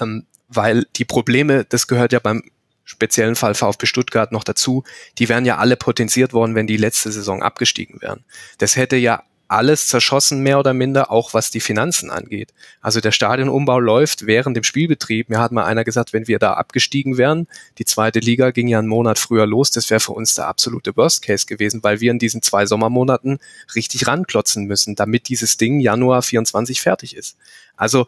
Ähm, 0.00 0.26
weil 0.48 0.86
die 0.96 1.04
Probleme, 1.04 1.64
das 1.64 1.86
gehört 1.86 2.12
ja 2.12 2.18
beim 2.18 2.42
speziellen 2.84 3.34
Fall 3.34 3.54
VfB 3.54 3.86
Stuttgart 3.86 4.30
noch 4.30 4.44
dazu, 4.44 4.84
die 5.18 5.28
wären 5.28 5.46
ja 5.46 5.56
alle 5.56 5.76
potenziert 5.76 6.32
worden, 6.32 6.54
wenn 6.54 6.66
die 6.66 6.76
letzte 6.76 7.10
Saison 7.10 7.42
abgestiegen 7.42 8.02
wären. 8.02 8.24
Das 8.58 8.76
hätte 8.76 8.96
ja 8.96 9.22
alles 9.48 9.88
zerschossen, 9.88 10.40
mehr 10.40 10.58
oder 10.58 10.72
minder, 10.72 11.10
auch 11.10 11.34
was 11.34 11.50
die 11.50 11.60
Finanzen 11.60 12.10
angeht. 12.10 12.54
Also 12.80 13.00
der 13.00 13.12
Stadionumbau 13.12 13.78
läuft 13.78 14.26
während 14.26 14.56
dem 14.56 14.64
Spielbetrieb. 14.64 15.28
Mir 15.28 15.38
hat 15.38 15.52
mal 15.52 15.64
einer 15.64 15.84
gesagt, 15.84 16.12
wenn 16.12 16.26
wir 16.28 16.38
da 16.38 16.54
abgestiegen 16.54 17.18
wären, 17.18 17.46
die 17.78 17.84
zweite 17.84 18.20
Liga 18.20 18.50
ging 18.50 18.68
ja 18.68 18.78
einen 18.78 18.88
Monat 18.88 19.18
früher 19.18 19.46
los, 19.46 19.70
das 19.70 19.90
wäre 19.90 20.00
für 20.00 20.12
uns 20.12 20.34
der 20.34 20.48
absolute 20.48 20.96
Worst 20.96 21.22
Case 21.22 21.46
gewesen, 21.46 21.82
weil 21.82 22.00
wir 22.00 22.10
in 22.10 22.18
diesen 22.18 22.42
zwei 22.42 22.66
Sommermonaten 22.66 23.38
richtig 23.74 24.06
ranklotzen 24.06 24.64
müssen, 24.64 24.94
damit 24.94 25.28
dieses 25.28 25.56
Ding 25.56 25.80
Januar 25.80 26.22
24 26.22 26.80
fertig 26.80 27.16
ist. 27.16 27.36
Also 27.76 28.06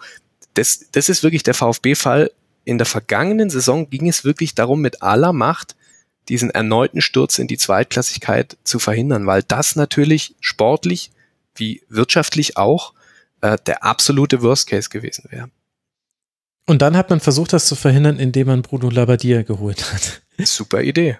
das, 0.55 0.87
das 0.93 1.09
ist 1.09 1.23
wirklich 1.23 1.43
der 1.43 1.55
VfB-Fall. 1.55 2.31
In 2.65 2.79
der 2.79 2.87
vergangenen 2.87 3.51
Saison 3.51 3.91
ging 3.91 4.09
es 4.09 4.25
wirklich 4.25 4.55
darum, 4.55 4.81
mit 4.81 5.03
aller 5.03 5.33
Macht 5.33 5.77
diesen 6.29 6.51
erneuten 6.51 7.01
Sturz 7.01 7.39
in 7.39 7.47
die 7.47 7.59
Zweitklassigkeit 7.59 8.57
zu 8.65 8.79
verhindern, 8.79 9.27
weil 9.27 9.43
das 9.43 9.77
natürlich 9.77 10.35
sportlich 10.41 11.11
wie 11.57 11.83
wirtschaftlich 11.89 12.57
auch 12.57 12.95
äh, 13.41 13.57
der 13.67 13.85
absolute 13.85 14.43
Worst 14.43 14.69
Case 14.69 14.89
gewesen 14.89 15.27
wäre. 15.31 15.51
Und 16.67 16.83
dann 16.83 16.97
hat 16.97 17.11
man 17.11 17.21
versucht, 17.21 17.53
das 17.53 17.67
zu 17.67 17.77
verhindern, 17.77 18.19
indem 18.19 18.49
man 18.49 18.63
Bruno 18.63 18.91
Labbadia 18.91 19.43
geholt 19.43 19.93
hat. 19.93 20.23
Super 20.47 20.83
Idee. 20.83 21.19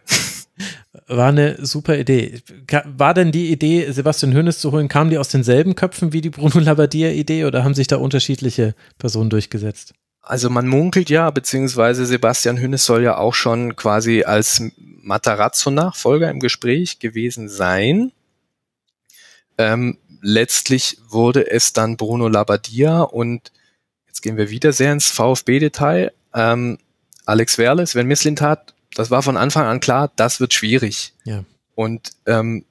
War 1.07 1.29
eine 1.29 1.65
super 1.65 1.99
Idee. 1.99 2.41
War 2.85 3.15
denn 3.15 3.31
die 3.31 3.53
Idee, 3.53 3.91
Sebastian 3.93 4.33
Hönes 4.33 4.59
zu 4.59 4.73
holen, 4.73 4.89
kam 4.89 5.11
die 5.11 5.19
aus 5.19 5.29
denselben 5.29 5.75
Köpfen 5.75 6.13
wie 6.13 6.23
die 6.23 6.31
Bruno 6.31 6.59
Labbadia-Idee 6.59 7.45
oder 7.45 7.63
haben 7.63 7.75
sich 7.75 7.87
da 7.87 7.97
unterschiedliche 7.97 8.75
Personen 8.99 9.31
durchgesetzt? 9.31 9.93
Also 10.23 10.51
man 10.51 10.67
munkelt 10.67 11.09
ja, 11.11 11.31
beziehungsweise 11.31 12.07
Sebastian 12.07 12.59
Hönes 12.59 12.85
soll 12.85 13.05
ja 13.05 13.17
auch 13.17 13.35
schon 13.35 13.77
quasi 13.77 14.25
als 14.25 14.63
Matarazzo-Nachfolger 14.77 16.31
im 16.31 16.41
Gespräch 16.41 16.99
gewesen 16.99 17.49
sein. 17.49 18.11
Ähm, 19.59 19.99
letztlich 20.27 20.99
wurde 21.09 21.49
es 21.49 21.73
dann 21.73 21.97
Bruno 21.97 22.27
Labbadia 22.27 23.03
und 23.03 23.53
jetzt 24.09 24.23
gehen 24.23 24.37
wir 24.37 24.51
wieder 24.51 24.73
sehr 24.73 24.93
ins 24.93 25.09
VfB-Detail. 25.13 26.13
Ähm, 26.35 26.79
Alex 27.25 27.59
Werle, 27.59 27.87
Sven 27.87 28.09
Mislintat, 28.09 28.75
das 28.97 29.13
war 29.13 29.23
von 29.23 29.37
Anfang 29.37 29.67
an 29.67 29.79
klar, 29.79 30.11
das 30.17 30.41
wird 30.41 30.53
schwierig. 30.53 31.15
Ja. 31.25 31.45
Und 31.77 32.11
ähm, 32.27 32.65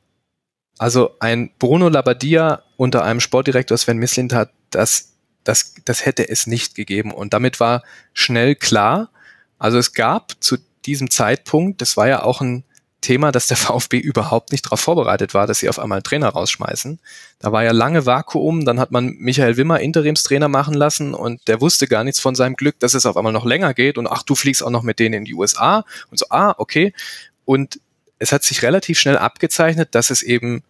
also 0.77 1.15
ein 1.21 1.49
Bruno 1.57 1.87
Labbadia 1.87 2.61
unter 2.75 3.05
einem 3.05 3.21
Sportdirektor 3.21 3.77
Sven 3.77 3.99
Mislintat, 3.99 4.51
das, 4.69 5.13
das, 5.45 5.75
das 5.85 6.05
hätte 6.05 6.27
es 6.27 6.47
nicht 6.47 6.75
gegeben. 6.75 7.13
Und 7.13 7.33
damit 7.33 7.61
war 7.61 7.83
schnell 8.11 8.55
klar, 8.55 9.09
also 9.57 9.77
es 9.77 9.93
gab 9.93 10.43
zu 10.43 10.57
diesem 10.85 11.09
Zeitpunkt, 11.09 11.79
das 11.79 11.95
war 11.95 12.09
ja 12.09 12.23
auch 12.23 12.41
ein 12.41 12.64
Thema, 13.05 13.31
dass 13.31 13.47
der 13.47 13.57
VfB 13.65 13.99
überhaupt 13.99 14.51
nicht 14.51 14.65
darauf 14.65 14.79
vorbereitet 14.79 15.33
war, 15.33 15.47
dass 15.47 15.59
sie 15.59 15.69
auf 15.69 15.79
einmal 15.79 15.97
einen 15.97 16.03
Trainer 16.03 16.29
rausschmeißen. 16.29 16.99
Da 17.39 17.51
war 17.51 17.63
ja 17.63 17.71
lange 17.71 18.05
Vakuum, 18.05 18.65
dann 18.65 18.79
hat 18.79 18.91
man 18.91 19.15
Michael 19.19 19.57
Wimmer 19.57 19.79
Interimstrainer 19.79 20.47
machen 20.47 20.73
lassen 20.73 21.13
und 21.13 21.47
der 21.47 21.61
wusste 21.61 21.87
gar 21.87 22.03
nichts 22.03 22.19
von 22.19 22.35
seinem 22.35 22.55
Glück, 22.55 22.79
dass 22.79 22.93
es 22.93 23.05
auf 23.05 23.17
einmal 23.17 23.33
noch 23.33 23.45
länger 23.45 23.73
geht 23.73 23.97
und 23.97 24.07
ach, 24.07 24.23
du 24.23 24.35
fliegst 24.35 24.63
auch 24.63 24.71
noch 24.71 24.83
mit 24.83 24.99
denen 24.99 25.13
in 25.13 25.25
die 25.25 25.35
USA 25.35 25.85
und 26.09 26.17
so, 26.17 26.25
ah, 26.29 26.55
okay. 26.57 26.93
Und 27.45 27.79
es 28.17 28.31
hat 28.31 28.43
sich 28.43 28.63
relativ 28.63 28.99
schnell 28.99 29.17
abgezeichnet, 29.17 29.93
dass 29.93 30.09
es 30.09 30.23
eben 30.23 30.63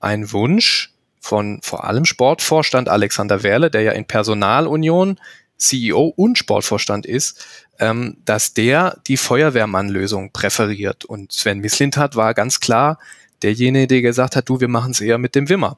ein 0.00 0.32
Wunsch 0.32 0.92
von 1.20 1.60
vor 1.62 1.84
allem 1.84 2.04
Sportvorstand 2.04 2.88
Alexander 2.88 3.42
Werle, 3.42 3.70
der 3.70 3.82
ja 3.82 3.92
in 3.92 4.04
Personalunion 4.04 5.18
CEO 5.58 6.12
und 6.16 6.38
Sportvorstand 6.38 7.04
ist, 7.04 7.44
ähm, 7.78 8.16
dass 8.24 8.54
der 8.54 9.00
die 9.06 9.16
Feuerwehrmannlösung 9.16 10.32
präferiert. 10.32 11.04
Und 11.04 11.32
Sven 11.32 11.58
Mislintat 11.58 12.16
war 12.16 12.34
ganz 12.34 12.60
klar 12.60 12.98
derjenige, 13.42 13.86
der 13.86 14.02
gesagt 14.02 14.36
hat, 14.36 14.48
du, 14.48 14.60
wir 14.60 14.68
machen 14.68 14.92
es 14.92 15.00
eher 15.00 15.18
mit 15.18 15.34
dem 15.34 15.48
Wimmer. 15.48 15.76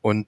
Und 0.00 0.26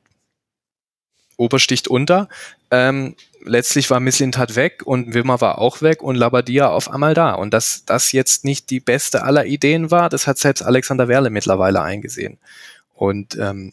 Obersticht 1.37 1.89
unter. 1.89 2.29
Ähm, 2.71 3.17
letztlich 3.43 3.91
war 3.91 4.01
Mislintat 4.01 4.57
weg 4.57 4.83
und 4.85 5.15
Wimmer 5.15 5.41
war 5.41 5.59
auch 5.59 5.83
weg 5.83 6.03
und 6.03 6.15
Labadia 6.15 6.69
auf 6.69 6.91
einmal 6.91 7.15
da. 7.15 7.35
Und 7.35 7.53
dass 7.53 7.85
das 7.85 8.13
jetzt 8.13 8.45
nicht 8.45 8.71
die 8.71 8.81
beste 8.81 9.23
aller 9.23 9.47
Ideen 9.47 9.91
war, 9.91 10.09
das 10.09 10.27
hat 10.27 10.39
selbst 10.39 10.63
Alexander 10.63 11.09
Werle 11.09 11.31
mittlerweile 11.31 11.83
eingesehen. 11.83 12.39
Und 12.95 13.37
ähm, 13.37 13.73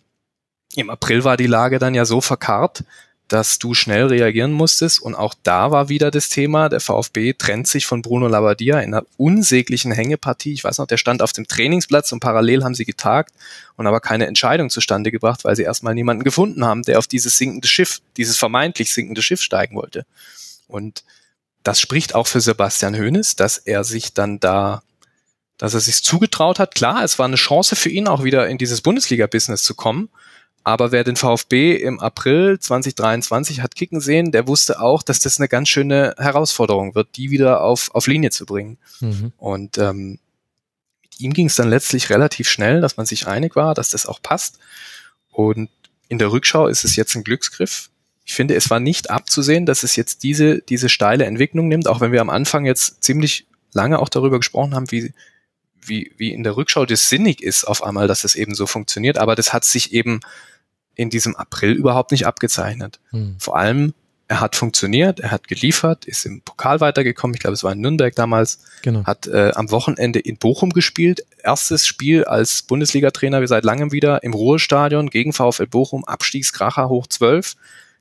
im 0.76 0.90
April 0.90 1.24
war 1.24 1.38
die 1.38 1.48
Lage 1.48 1.80
dann 1.80 1.94
ja 1.94 2.06
so 2.06 2.22
verkarrt, 2.22 2.84
dass 3.32 3.60
du 3.60 3.74
schnell 3.74 4.08
reagieren 4.08 4.52
musstest. 4.52 5.02
Und 5.02 5.16
auch 5.16 5.34
da 5.44 5.72
war 5.72 5.88
wieder 5.88 6.12
das 6.12 6.28
Thema, 6.28 6.68
der 6.68 6.82
VfB 6.82 7.34
trennt 7.34 7.66
sich 7.66 7.86
von 7.86 8.02
Bruno 8.02 8.28
Labbadia 8.28 8.80
in 8.82 8.94
einer 8.94 9.06
unsäglichen 9.16 9.94
Hängepartie. 9.94 10.52
Ich 10.52 10.66
weiß 10.66 10.80
noch, 10.80 10.88
der 10.88 10.98
stand 10.98 11.22
auf 11.22 11.32
dem 11.32 11.48
Trainingsplatz 11.48 12.12
und 12.12 12.20
parallel 12.20 12.66
haben 12.66 12.76
sie 12.76 12.84
getagt 12.84 13.34
und 13.78 13.88
aber 13.88 14.02
keine 14.02 14.28
Entscheidung 14.28 14.70
zustande 14.70 15.12
gebracht, 15.12 15.46
weil 15.46 15.56
sie 15.56 15.64
erstmal 15.64 15.96
niemanden 15.96 16.26
gefunden 16.26 16.66
haben, 16.66 16.84
der 16.84 17.00
auf 17.00 17.08
dieses 17.08 17.38
sinkende 17.38 17.70
Schiff, 17.70 18.02
dieses 18.18 18.38
vermeintlich 18.38 18.94
sinkende 18.94 19.22
Schiff 19.22 19.42
steigen 19.42 19.78
wollte. 19.78 20.06
Und 20.68 21.06
das 21.64 21.80
spricht 21.80 22.16
auch 22.16 22.28
für 22.28 22.42
Sebastian 22.42 22.98
Hoeneß, 22.98 23.38
dass 23.38 23.58
er 23.58 23.86
sich 23.86 24.14
dann 24.14 24.42
da 24.42 24.84
dass 25.58 25.76
er 25.76 25.80
sich 25.80 26.04
zugetraut 26.04 26.58
hat. 26.58 26.74
Klar, 26.74 27.04
es 27.04 27.20
war 27.20 27.28
eine 27.28 27.36
Chance 27.36 27.76
für 27.76 27.90
ihn, 27.90 28.08
auch 28.08 28.24
wieder 28.24 28.48
in 28.48 28.58
dieses 28.58 28.82
Bundesliga-Business 28.82 29.62
zu 29.62 29.76
kommen. 29.76 30.10
Aber 30.64 30.92
wer 30.92 31.04
den 31.04 31.16
VfB 31.16 31.76
im 31.76 32.00
April 32.00 32.60
2023 32.60 33.62
hat 33.62 33.76
kicken 33.76 34.00
sehen, 34.00 34.32
der 34.32 34.48
wusste 34.48 34.80
auch, 34.80 35.02
dass 35.02 35.20
das 35.20 35.40
eine 35.40 35.48
ganz 35.48 35.70
schöne 35.70 36.14
Herausforderung 36.18 36.94
wird, 36.94 37.10
die 37.16 37.32
wieder 37.32 37.64
auf, 37.64 37.90
auf 37.96 38.06
Linie 38.06 38.30
zu 38.30 38.46
bringen. 38.46 38.78
Mhm. 39.00 39.32
Und 39.38 39.78
ähm, 39.80 40.20
mit 41.02 41.20
ihm 41.20 41.34
ging 41.34 41.48
es 41.48 41.56
dann 41.56 41.70
letztlich 41.70 42.10
relativ 42.12 42.48
schnell, 42.48 42.80
dass 42.80 42.98
man 42.98 43.08
sich 43.08 43.28
einig 43.28 43.56
war, 43.56 43.74
dass 43.74 43.90
das 43.90 44.06
auch 44.06 44.22
passt. 44.22 44.60
Und 45.32 45.70
in 46.10 46.20
der 46.20 46.32
Rückschau 46.32 46.68
ist 46.68 46.84
es 46.84 46.96
jetzt 46.96 47.16
ein 47.16 47.24
Glücksgriff. 47.24 47.90
Ich 48.24 48.36
finde, 48.36 48.56
es 48.56 48.70
war 48.70 48.80
nicht 48.80 49.10
abzusehen, 49.10 49.66
dass 49.66 49.82
es 49.82 49.96
jetzt 49.96 50.22
diese, 50.22 50.60
diese 50.60 50.90
steile 50.90 51.26
Entwicklung 51.26 51.70
nimmt, 51.70 51.88
auch 51.88 52.02
wenn 52.02 52.12
wir 52.12 52.22
am 52.22 52.30
Anfang 52.30 52.66
jetzt 52.66 53.04
ziemlich 53.04 53.48
lange 53.74 53.98
auch 53.98 54.10
darüber 54.10 54.38
gesprochen 54.38 54.76
haben, 54.76 54.92
wie, 54.92 55.14
wie, 55.82 56.12
wie 56.18 56.34
in 56.34 56.44
der 56.44 56.56
Rückschau 56.56 56.86
das 56.86 57.10
sinnig 57.10 57.42
ist 57.42 57.64
auf 57.64 57.84
einmal, 57.84 58.08
dass 58.08 58.24
es 58.24 58.36
eben 58.36 58.54
so 58.54 58.68
funktioniert. 58.68 59.18
Aber 59.18 59.36
das 59.36 59.54
hat 59.54 59.66
sich 59.66 59.94
eben 59.94 60.20
in 61.02 61.10
diesem 61.10 61.36
April 61.36 61.74
überhaupt 61.74 62.12
nicht 62.12 62.28
abgezeichnet. 62.28 63.00
Hm. 63.10 63.36
Vor 63.40 63.58
allem 63.58 63.94
er 64.28 64.40
hat 64.40 64.56
funktioniert, 64.56 65.20
er 65.20 65.32
hat 65.32 65.50
geliefert, 65.50 66.06
ist 66.06 66.26
im 66.26 66.40
Pokal 66.40 66.80
weitergekommen. 66.80 67.34
Ich 67.34 67.42
glaube, 67.42 67.56
es 67.56 67.66
war 67.66 67.74
in 67.74 67.82
Nürnberg 67.82 68.16
damals. 68.16 68.60
Genau. 68.82 69.04
Hat 69.04 69.28
äh, 69.28 69.52
am 69.56 69.72
Wochenende 69.72 70.20
in 70.20 70.38
Bochum 70.38 70.70
gespielt. 70.70 71.26
Erstes 71.44 71.86
Spiel 71.86 72.24
als 72.24 72.62
Bundesliga-Trainer 72.62 73.42
wie 73.42 73.48
seit 73.48 73.66
langem 73.66 73.92
wieder 73.92 74.24
im 74.24 74.34
Ruhestadion 74.34 75.10
gegen 75.10 75.34
VfL 75.34 75.68
Bochum. 75.68 76.06
Abstiegskracher 76.06 76.88
hoch 76.88 77.08
12 77.08 77.58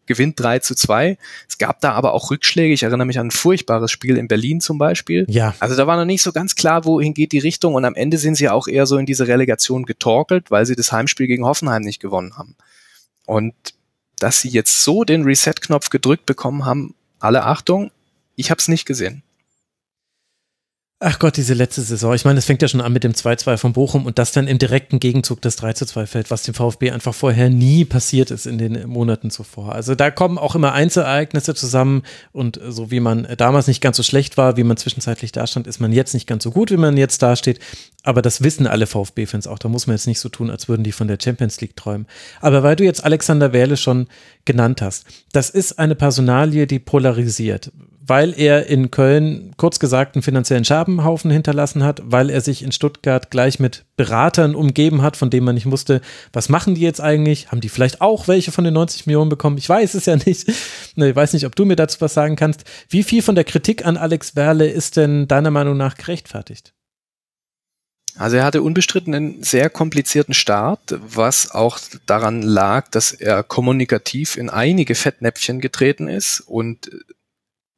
gewinnt 0.06 0.38
3 0.38 0.60
zu 0.60 0.76
2. 0.76 1.18
Es 1.48 1.58
gab 1.58 1.80
da 1.80 1.92
aber 1.92 2.14
auch 2.14 2.30
Rückschläge. 2.30 2.74
Ich 2.74 2.84
erinnere 2.84 3.06
mich 3.06 3.18
an 3.18 3.28
ein 3.28 3.30
furchtbares 3.32 3.90
Spiel 3.90 4.16
in 4.16 4.28
Berlin 4.28 4.60
zum 4.60 4.78
Beispiel. 4.78 5.24
Ja. 5.28 5.54
Also 5.58 5.74
da 5.74 5.88
war 5.88 5.96
noch 5.96 6.04
nicht 6.04 6.22
so 6.22 6.30
ganz 6.30 6.54
klar, 6.54 6.84
wohin 6.84 7.12
geht 7.12 7.32
die 7.32 7.38
Richtung. 7.38 7.74
Und 7.74 7.84
am 7.84 7.96
Ende 7.96 8.18
sind 8.18 8.36
sie 8.36 8.48
auch 8.48 8.68
eher 8.68 8.86
so 8.86 8.98
in 8.98 9.06
diese 9.06 9.26
Relegation 9.26 9.84
getorkelt, 9.84 10.50
weil 10.52 10.64
sie 10.64 10.76
das 10.76 10.92
Heimspiel 10.92 11.26
gegen 11.26 11.44
Hoffenheim 11.44 11.82
nicht 11.82 12.00
gewonnen 12.00 12.36
haben. 12.36 12.54
Und 13.30 13.54
dass 14.18 14.40
sie 14.40 14.48
jetzt 14.48 14.82
so 14.82 15.04
den 15.04 15.22
Reset-Knopf 15.22 15.90
gedrückt 15.90 16.26
bekommen 16.26 16.64
haben, 16.64 16.96
alle 17.20 17.44
Achtung, 17.44 17.92
ich 18.34 18.50
habe 18.50 18.58
es 18.58 18.66
nicht 18.66 18.86
gesehen. 18.86 19.22
Ach 21.02 21.18
Gott, 21.18 21.38
diese 21.38 21.54
letzte 21.54 21.80
Saison. 21.80 22.12
Ich 22.12 22.26
meine, 22.26 22.40
es 22.40 22.44
fängt 22.44 22.60
ja 22.60 22.68
schon 22.68 22.82
an 22.82 22.92
mit 22.92 23.04
dem 23.04 23.12
2-2 23.14 23.56
von 23.56 23.72
Bochum 23.72 24.04
und 24.04 24.18
das 24.18 24.32
dann 24.32 24.46
im 24.46 24.58
direkten 24.58 25.00
Gegenzug 25.00 25.40
das 25.40 25.56
3-2 25.56 26.04
fällt, 26.04 26.30
was 26.30 26.42
dem 26.42 26.52
VfB 26.52 26.90
einfach 26.90 27.14
vorher 27.14 27.48
nie 27.48 27.86
passiert 27.86 28.30
ist 28.30 28.44
in 28.44 28.58
den 28.58 28.86
Monaten 28.86 29.30
zuvor. 29.30 29.74
Also 29.74 29.94
da 29.94 30.10
kommen 30.10 30.36
auch 30.36 30.54
immer 30.54 30.74
Einzelereignisse 30.74 31.54
zusammen 31.54 32.02
und 32.32 32.60
so 32.68 32.90
wie 32.90 33.00
man 33.00 33.26
damals 33.38 33.66
nicht 33.66 33.80
ganz 33.80 33.96
so 33.96 34.02
schlecht 34.02 34.36
war, 34.36 34.58
wie 34.58 34.62
man 34.62 34.76
zwischenzeitlich 34.76 35.32
dastand, 35.32 35.66
ist 35.66 35.80
man 35.80 35.90
jetzt 35.90 36.12
nicht 36.12 36.26
ganz 36.26 36.44
so 36.44 36.50
gut, 36.50 36.70
wie 36.70 36.76
man 36.76 36.98
jetzt 36.98 37.22
dasteht. 37.22 37.60
Aber 38.02 38.20
das 38.20 38.42
wissen 38.42 38.66
alle 38.66 38.86
VfB-Fans 38.86 39.46
auch. 39.46 39.58
Da 39.58 39.70
muss 39.70 39.86
man 39.86 39.96
jetzt 39.96 40.06
nicht 40.06 40.20
so 40.20 40.28
tun, 40.28 40.50
als 40.50 40.68
würden 40.68 40.84
die 40.84 40.92
von 40.92 41.08
der 41.08 41.16
Champions 41.18 41.62
League 41.62 41.76
träumen. 41.76 42.06
Aber 42.42 42.62
weil 42.62 42.76
du 42.76 42.84
jetzt 42.84 43.04
Alexander 43.04 43.54
Wähle 43.54 43.78
schon 43.78 44.06
genannt 44.44 44.82
hast, 44.82 45.06
das 45.32 45.48
ist 45.48 45.78
eine 45.78 45.94
Personalie, 45.94 46.66
die 46.66 46.78
polarisiert 46.78 47.72
weil 48.02 48.34
er 48.36 48.66
in 48.66 48.90
Köln 48.90 49.52
kurz 49.56 49.78
gesagt 49.78 50.16
einen 50.16 50.22
finanziellen 50.22 50.64
Scherbenhaufen 50.64 51.30
hinterlassen 51.30 51.84
hat, 51.84 52.00
weil 52.04 52.30
er 52.30 52.40
sich 52.40 52.62
in 52.62 52.72
Stuttgart 52.72 53.30
gleich 53.30 53.60
mit 53.60 53.84
Beratern 53.96 54.54
umgeben 54.54 55.02
hat, 55.02 55.16
von 55.16 55.28
denen 55.28 55.44
man 55.44 55.54
nicht 55.54 55.70
wusste, 55.70 56.00
was 56.32 56.48
machen 56.48 56.74
die 56.74 56.80
jetzt 56.80 57.00
eigentlich? 57.00 57.50
Haben 57.50 57.60
die 57.60 57.68
vielleicht 57.68 58.00
auch 58.00 58.26
welche 58.26 58.52
von 58.52 58.64
den 58.64 58.74
90 58.74 59.06
Millionen 59.06 59.28
bekommen? 59.28 59.58
Ich 59.58 59.68
weiß 59.68 59.94
es 59.94 60.06
ja 60.06 60.16
nicht. 60.16 60.50
Ich 60.96 61.16
weiß 61.16 61.32
nicht, 61.32 61.46
ob 61.46 61.56
du 61.56 61.64
mir 61.64 61.76
dazu 61.76 62.00
was 62.00 62.14
sagen 62.14 62.36
kannst. 62.36 62.64
Wie 62.88 63.02
viel 63.02 63.22
von 63.22 63.34
der 63.34 63.44
Kritik 63.44 63.86
an 63.86 63.96
Alex 63.96 64.36
Werle 64.36 64.68
ist 64.68 64.96
denn 64.96 65.28
deiner 65.28 65.50
Meinung 65.50 65.76
nach 65.76 65.96
gerechtfertigt? 65.96 66.74
Also 68.16 68.36
er 68.36 68.44
hatte 68.44 68.62
unbestritten 68.62 69.14
einen 69.14 69.42
sehr 69.42 69.70
komplizierten 69.70 70.34
Start, 70.34 70.98
was 71.00 71.52
auch 71.52 71.78
daran 72.06 72.42
lag, 72.42 72.88
dass 72.88 73.12
er 73.12 73.42
kommunikativ 73.42 74.36
in 74.36 74.50
einige 74.50 74.94
Fettnäpfchen 74.94 75.60
getreten 75.60 76.08
ist 76.08 76.40
und 76.40 76.90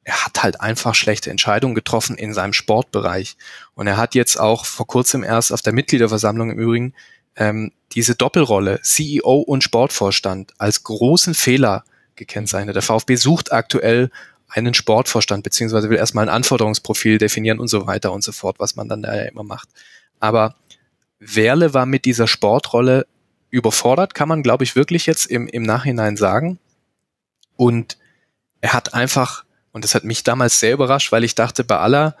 er 0.03 0.25
hat 0.25 0.43
halt 0.43 0.61
einfach 0.61 0.95
schlechte 0.95 1.29
Entscheidungen 1.29 1.75
getroffen 1.75 2.17
in 2.17 2.33
seinem 2.33 2.53
Sportbereich. 2.53 3.37
Und 3.73 3.87
er 3.87 3.97
hat 3.97 4.15
jetzt 4.15 4.39
auch 4.39 4.65
vor 4.65 4.87
kurzem 4.87 5.23
erst 5.23 5.53
auf 5.53 5.61
der 5.61 5.73
Mitgliederversammlung 5.73 6.51
im 6.51 6.59
Übrigen 6.59 6.93
ähm, 7.35 7.71
diese 7.93 8.15
Doppelrolle 8.15 8.81
CEO 8.81 9.39
und 9.39 9.63
Sportvorstand 9.63 10.53
als 10.57 10.83
großen 10.83 11.33
Fehler 11.33 11.83
gekennzeichnet. 12.15 12.75
Der 12.75 12.83
VfB 12.83 13.15
sucht 13.15 13.51
aktuell 13.51 14.11
einen 14.49 14.73
Sportvorstand, 14.73 15.43
beziehungsweise 15.43 15.89
will 15.89 15.97
erstmal 15.97 16.27
ein 16.27 16.35
Anforderungsprofil 16.35 17.17
definieren 17.17 17.59
und 17.59 17.69
so 17.69 17.87
weiter 17.87 18.11
und 18.11 18.23
so 18.23 18.31
fort, 18.31 18.59
was 18.59 18.75
man 18.75 18.87
dann 18.87 19.01
da 19.01 19.15
ja 19.15 19.23
immer 19.23 19.43
macht. 19.43 19.69
Aber 20.19 20.55
Werle 21.19 21.73
war 21.73 21.85
mit 21.85 22.05
dieser 22.05 22.27
Sportrolle 22.27 23.07
überfordert, 23.49 24.13
kann 24.13 24.27
man, 24.27 24.43
glaube 24.43 24.63
ich, 24.63 24.75
wirklich 24.75 25.05
jetzt 25.05 25.25
im, 25.25 25.47
im 25.47 25.63
Nachhinein 25.63 26.17
sagen. 26.17 26.59
Und 27.55 27.97
er 28.61 28.73
hat 28.73 28.93
einfach 28.93 29.43
und 29.73 29.83
das 29.83 29.95
hat 29.95 30.05
mich 30.05 30.23
damals 30.23 30.59
sehr 30.59 30.73
überrascht, 30.73 31.11
weil 31.11 31.23
ich 31.23 31.35
dachte, 31.35 31.63
bei 31.63 31.77
aller 31.77 32.15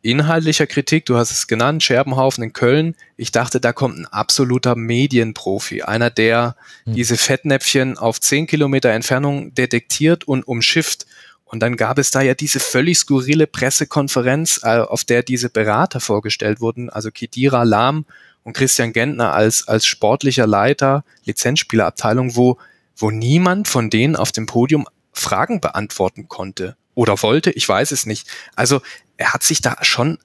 inhaltlicher 0.00 0.66
Kritik, 0.66 1.06
du 1.06 1.16
hast 1.16 1.32
es 1.32 1.48
genannt, 1.48 1.82
Scherbenhaufen 1.82 2.44
in 2.44 2.52
Köln, 2.52 2.94
ich 3.16 3.32
dachte, 3.32 3.60
da 3.60 3.72
kommt 3.72 3.98
ein 3.98 4.06
absoluter 4.06 4.76
Medienprofi, 4.76 5.82
einer, 5.82 6.08
der 6.08 6.54
hm. 6.84 6.94
diese 6.94 7.16
Fettnäpfchen 7.16 7.98
auf 7.98 8.20
zehn 8.20 8.46
Kilometer 8.46 8.90
Entfernung 8.90 9.52
detektiert 9.54 10.26
und 10.26 10.46
umschifft. 10.46 11.06
Und 11.44 11.60
dann 11.60 11.76
gab 11.76 11.98
es 11.98 12.10
da 12.10 12.20
ja 12.20 12.34
diese 12.34 12.60
völlig 12.60 12.98
skurrile 12.98 13.46
Pressekonferenz, 13.46 14.60
äh, 14.62 14.78
auf 14.78 15.02
der 15.02 15.22
diese 15.22 15.50
Berater 15.50 15.98
vorgestellt 15.98 16.60
wurden, 16.60 16.90
also 16.90 17.10
Kidira 17.10 17.64
Lahm 17.64 18.04
und 18.44 18.52
Christian 18.52 18.92
Gentner 18.92 19.32
als, 19.32 19.66
als 19.66 19.84
sportlicher 19.86 20.46
Leiter, 20.46 21.04
Lizenzspielerabteilung, 21.24 22.36
wo, 22.36 22.58
wo 22.96 23.10
niemand 23.10 23.66
von 23.66 23.90
denen 23.90 24.14
auf 24.14 24.30
dem 24.30 24.46
Podium 24.46 24.86
Fragen 25.18 25.60
beantworten 25.60 26.28
konnte 26.28 26.76
oder 26.94 27.22
wollte, 27.22 27.50
ich 27.50 27.68
weiß 27.68 27.92
es 27.92 28.06
nicht. 28.06 28.28
Also 28.56 28.80
er 29.16 29.32
hat 29.32 29.42
sich 29.42 29.60
da 29.60 29.76
schon 29.82 30.18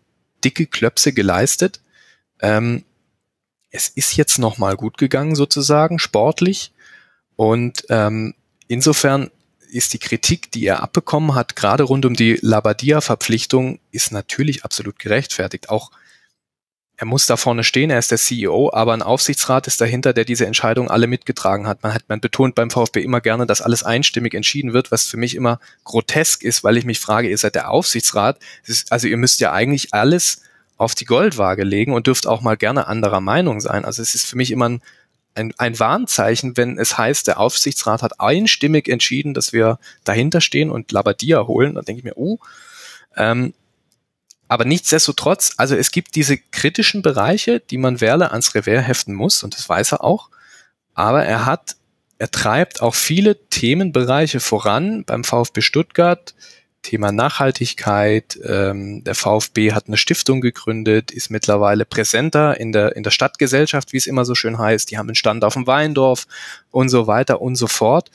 dicke 0.44 0.66
Klöpse 0.66 1.14
geleistet. 1.14 1.82
Ähm, 2.42 2.84
es 3.70 3.90
ist 3.90 4.16
jetzt 4.18 4.38
nochmal 4.38 4.76
gut 4.76 4.98
gegangen 4.98 5.36
sozusagen, 5.36 6.00
sportlich. 6.00 6.72
Und 7.36 7.86
ähm, 7.90 8.36
insofern 8.68 9.32
ist 9.70 9.94
die 9.94 10.00
Kritik, 10.00 10.52
die 10.52 10.66
er 10.66 10.84
abbekommen 10.84 11.34
hat, 11.34 11.56
gerade 11.56 11.84
rund 11.84 12.06
um 12.06 12.14
die 12.14 12.38
Labadia-Verpflichtung, 12.42 13.80
ist 13.92 14.12
natürlich 14.12 14.64
absolut 14.64 15.00
gerechtfertigt. 15.00 15.70
Auch 15.70 15.92
er 17.04 17.06
muss 17.06 17.28
da 17.28 17.36
vorne 17.36 17.66
stehen, 17.66 17.90
er 17.90 18.00
ist 18.00 18.12
der 18.12 18.18
CEO, 18.18 18.72
aber 18.72 18.94
ein 18.94 19.02
Aufsichtsrat 19.02 19.68
ist 19.68 19.82
dahinter, 19.82 20.14
der 20.14 20.24
diese 20.24 20.46
Entscheidung 20.46 20.90
alle 20.90 21.06
mitgetragen 21.06 21.68
hat. 21.68 21.84
Man 21.84 21.94
hat, 21.94 22.04
man 22.08 22.22
betont 22.22 22.56
beim 22.56 22.70
VfB 22.70 23.02
immer 23.02 23.20
gerne, 23.20 23.46
dass 23.46 23.60
alles 23.60 23.84
einstimmig 23.84 24.34
entschieden 24.34 24.72
wird, 24.72 24.90
was 24.90 25.04
für 25.08 25.18
mich 25.18 25.36
immer 25.36 25.60
grotesk 25.84 26.44
ist, 26.44 26.64
weil 26.64 26.78
ich 26.78 26.86
mich 26.86 27.02
frage, 27.02 27.28
ihr 27.28 27.38
seid 27.38 27.56
der 27.56 27.72
Aufsichtsrat, 27.72 28.40
ist, 28.66 28.90
also 28.94 29.10
ihr 29.10 29.18
müsst 29.18 29.42
ja 29.42 29.52
eigentlich 29.52 29.94
alles 29.94 30.44
auf 30.78 30.96
die 30.96 31.04
Goldwaage 31.04 31.66
legen 31.66 31.92
und 31.92 32.08
dürft 32.08 32.26
auch 32.26 32.40
mal 32.40 32.56
gerne 32.56 32.88
anderer 32.88 33.20
Meinung 33.20 33.60
sein. 33.60 33.84
Also 33.84 34.02
es 34.02 34.16
ist 34.16 34.26
für 34.26 34.38
mich 34.38 34.50
immer 34.50 34.70
ein, 34.70 34.82
ein, 35.36 35.54
ein 35.58 35.80
Warnzeichen, 35.80 36.56
wenn 36.56 36.78
es 36.80 36.98
heißt, 36.98 37.28
der 37.28 37.38
Aufsichtsrat 37.38 38.02
hat 38.02 38.22
einstimmig 38.22 38.88
entschieden, 38.88 39.34
dass 39.34 39.52
wir 39.52 39.78
dahinter 40.06 40.40
stehen 40.40 40.70
und 40.70 40.94
Labadia 40.94 41.48
holen. 41.48 41.76
Dann 41.76 41.84
denke 41.84 42.00
ich 42.00 42.06
mir, 42.06 42.16
oh, 42.16 42.40
ähm, 43.18 43.54
aber 44.48 44.66
nichtsdestotrotz, 44.66 45.54
also 45.58 45.76
es 45.76 45.92
gibt 45.92 46.16
diese 46.16 46.38
kritischen 46.38 47.02
Bereiche, 47.02 47.60
die 47.60 47.78
man 47.78 48.02
Werle 48.02 48.32
ans 48.32 48.56
Revers 48.56 48.88
heften 48.88 49.14
muss, 49.14 49.44
und 49.44 49.56
das 49.56 49.68
weiß 49.68 49.94
er 49.94 50.04
auch. 50.04 50.30
Aber 50.94 51.26
er 51.26 51.46
hat, 51.46 51.76
er 52.18 52.30
treibt 52.30 52.82
auch 52.82 52.96
viele 52.96 53.48
Themenbereiche 53.50 54.40
voran 54.40 55.06
beim 55.06 55.24
VfB 55.24 55.62
Stuttgart. 55.62 56.36
Thema 56.84 57.12
Nachhaltigkeit. 57.12 58.38
Ähm, 58.44 59.04
der 59.04 59.16
VfB 59.16 59.72
hat 59.72 59.88
eine 59.88 59.98
Stiftung 59.98 60.42
gegründet, 60.42 61.12
ist 61.12 61.32
mittlerweile 61.32 61.86
präsenter 61.86 62.60
in 62.60 62.72
der, 62.72 62.96
in 62.96 63.04
der 63.04 63.12
Stadtgesellschaft, 63.12 63.94
wie 63.94 63.98
es 63.98 64.06
immer 64.06 64.26
so 64.26 64.36
schön 64.36 64.60
heißt. 64.60 64.92
Die 64.92 64.98
haben 64.98 65.08
einen 65.08 65.16
Stand 65.16 65.44
auf 65.44 65.54
dem 65.54 65.66
Weindorf 65.66 66.28
und 66.70 66.90
so 66.90 67.08
weiter 67.08 67.42
und 67.42 67.56
so 67.56 67.68
fort. 67.68 68.12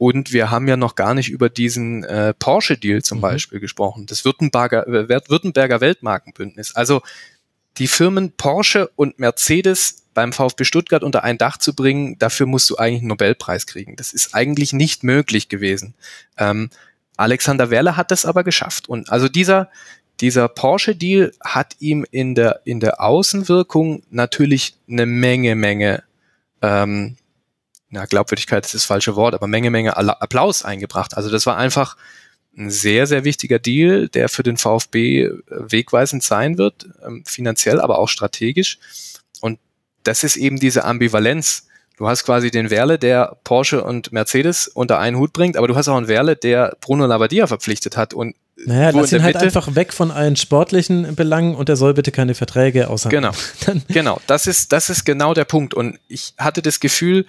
Und 0.00 0.32
wir 0.32 0.50
haben 0.50 0.66
ja 0.66 0.78
noch 0.78 0.94
gar 0.94 1.12
nicht 1.12 1.28
über 1.28 1.50
diesen 1.50 2.04
äh, 2.04 2.32
Porsche-Deal 2.32 3.02
zum 3.02 3.18
mhm. 3.18 3.22
Beispiel 3.22 3.60
gesprochen, 3.60 4.06
das 4.06 4.24
Württemberger, 4.24 4.88
äh, 4.88 5.20
Württemberger 5.28 5.82
Weltmarkenbündnis. 5.82 6.74
Also 6.74 7.02
die 7.76 7.86
Firmen 7.86 8.32
Porsche 8.32 8.88
und 8.96 9.18
Mercedes 9.18 10.06
beim 10.14 10.32
VfB 10.32 10.64
Stuttgart 10.64 11.02
unter 11.02 11.22
ein 11.22 11.36
Dach 11.36 11.58
zu 11.58 11.74
bringen, 11.74 12.18
dafür 12.18 12.46
musst 12.46 12.70
du 12.70 12.78
eigentlich 12.78 13.00
einen 13.00 13.08
Nobelpreis 13.08 13.66
kriegen. 13.66 13.94
Das 13.96 14.14
ist 14.14 14.34
eigentlich 14.34 14.72
nicht 14.72 15.04
möglich 15.04 15.50
gewesen. 15.50 15.92
Ähm, 16.38 16.70
Alexander 17.18 17.68
Werle 17.68 17.98
hat 17.98 18.10
das 18.10 18.24
aber 18.24 18.42
geschafft. 18.42 18.88
Und 18.88 19.12
also 19.12 19.28
dieser, 19.28 19.68
dieser 20.22 20.48
Porsche-Deal 20.48 21.32
hat 21.44 21.76
ihm 21.78 22.06
in 22.10 22.34
der, 22.34 22.62
in 22.64 22.80
der 22.80 23.02
Außenwirkung 23.02 24.02
natürlich 24.08 24.76
eine 24.88 25.04
Menge, 25.04 25.56
Menge 25.56 26.04
ähm, 26.62 27.18
na, 27.90 28.06
Glaubwürdigkeit 28.06 28.64
ist 28.64 28.74
das 28.74 28.84
falsche 28.84 29.16
Wort, 29.16 29.34
aber 29.34 29.48
Menge, 29.48 29.70
Menge 29.70 29.96
Applaus 29.96 30.64
eingebracht. 30.64 31.16
Also 31.16 31.28
das 31.28 31.44
war 31.46 31.56
einfach 31.56 31.96
ein 32.56 32.70
sehr, 32.70 33.06
sehr 33.06 33.24
wichtiger 33.24 33.58
Deal, 33.58 34.08
der 34.08 34.28
für 34.28 34.42
den 34.42 34.56
VfB 34.56 35.24
äh, 35.24 35.32
wegweisend 35.48 36.22
sein 36.22 36.58
wird, 36.58 36.88
ähm, 37.04 37.24
finanziell, 37.26 37.80
aber 37.80 37.98
auch 37.98 38.08
strategisch. 38.08 38.78
Und 39.40 39.58
das 40.04 40.24
ist 40.24 40.36
eben 40.36 40.58
diese 40.58 40.84
Ambivalenz. 40.84 41.66
Du 41.96 42.08
hast 42.08 42.24
quasi 42.24 42.50
den 42.50 42.70
Werle, 42.70 42.98
der 42.98 43.36
Porsche 43.44 43.84
und 43.84 44.12
Mercedes 44.12 44.68
unter 44.68 44.98
einen 44.98 45.18
Hut 45.18 45.32
bringt, 45.32 45.56
aber 45.56 45.68
du 45.68 45.76
hast 45.76 45.88
auch 45.88 45.96
einen 45.96 46.08
Werle, 46.08 46.34
der 46.34 46.76
Bruno 46.80 47.06
Labbadia 47.06 47.46
verpflichtet 47.46 47.96
hat 47.96 48.14
und 48.14 48.34
naja, 48.66 48.90
lass 48.90 49.12
ihn 49.12 49.22
halt 49.22 49.36
Mitte. 49.36 49.46
einfach 49.46 49.74
weg 49.74 49.92
von 49.92 50.10
allen 50.10 50.36
sportlichen 50.36 51.14
Belangen 51.14 51.54
und 51.54 51.68
er 51.68 51.76
soll 51.76 51.94
bitte 51.94 52.12
keine 52.12 52.34
Verträge 52.34 52.88
aushandeln. 52.88 53.32
Genau, 53.64 53.80
genau. 53.88 54.20
Das 54.26 54.46
ist, 54.46 54.72
das 54.72 54.90
ist 54.90 55.04
genau 55.04 55.34
der 55.34 55.46
Punkt. 55.46 55.72
Und 55.72 55.98
ich 56.08 56.34
hatte 56.36 56.60
das 56.60 56.80
Gefühl, 56.80 57.24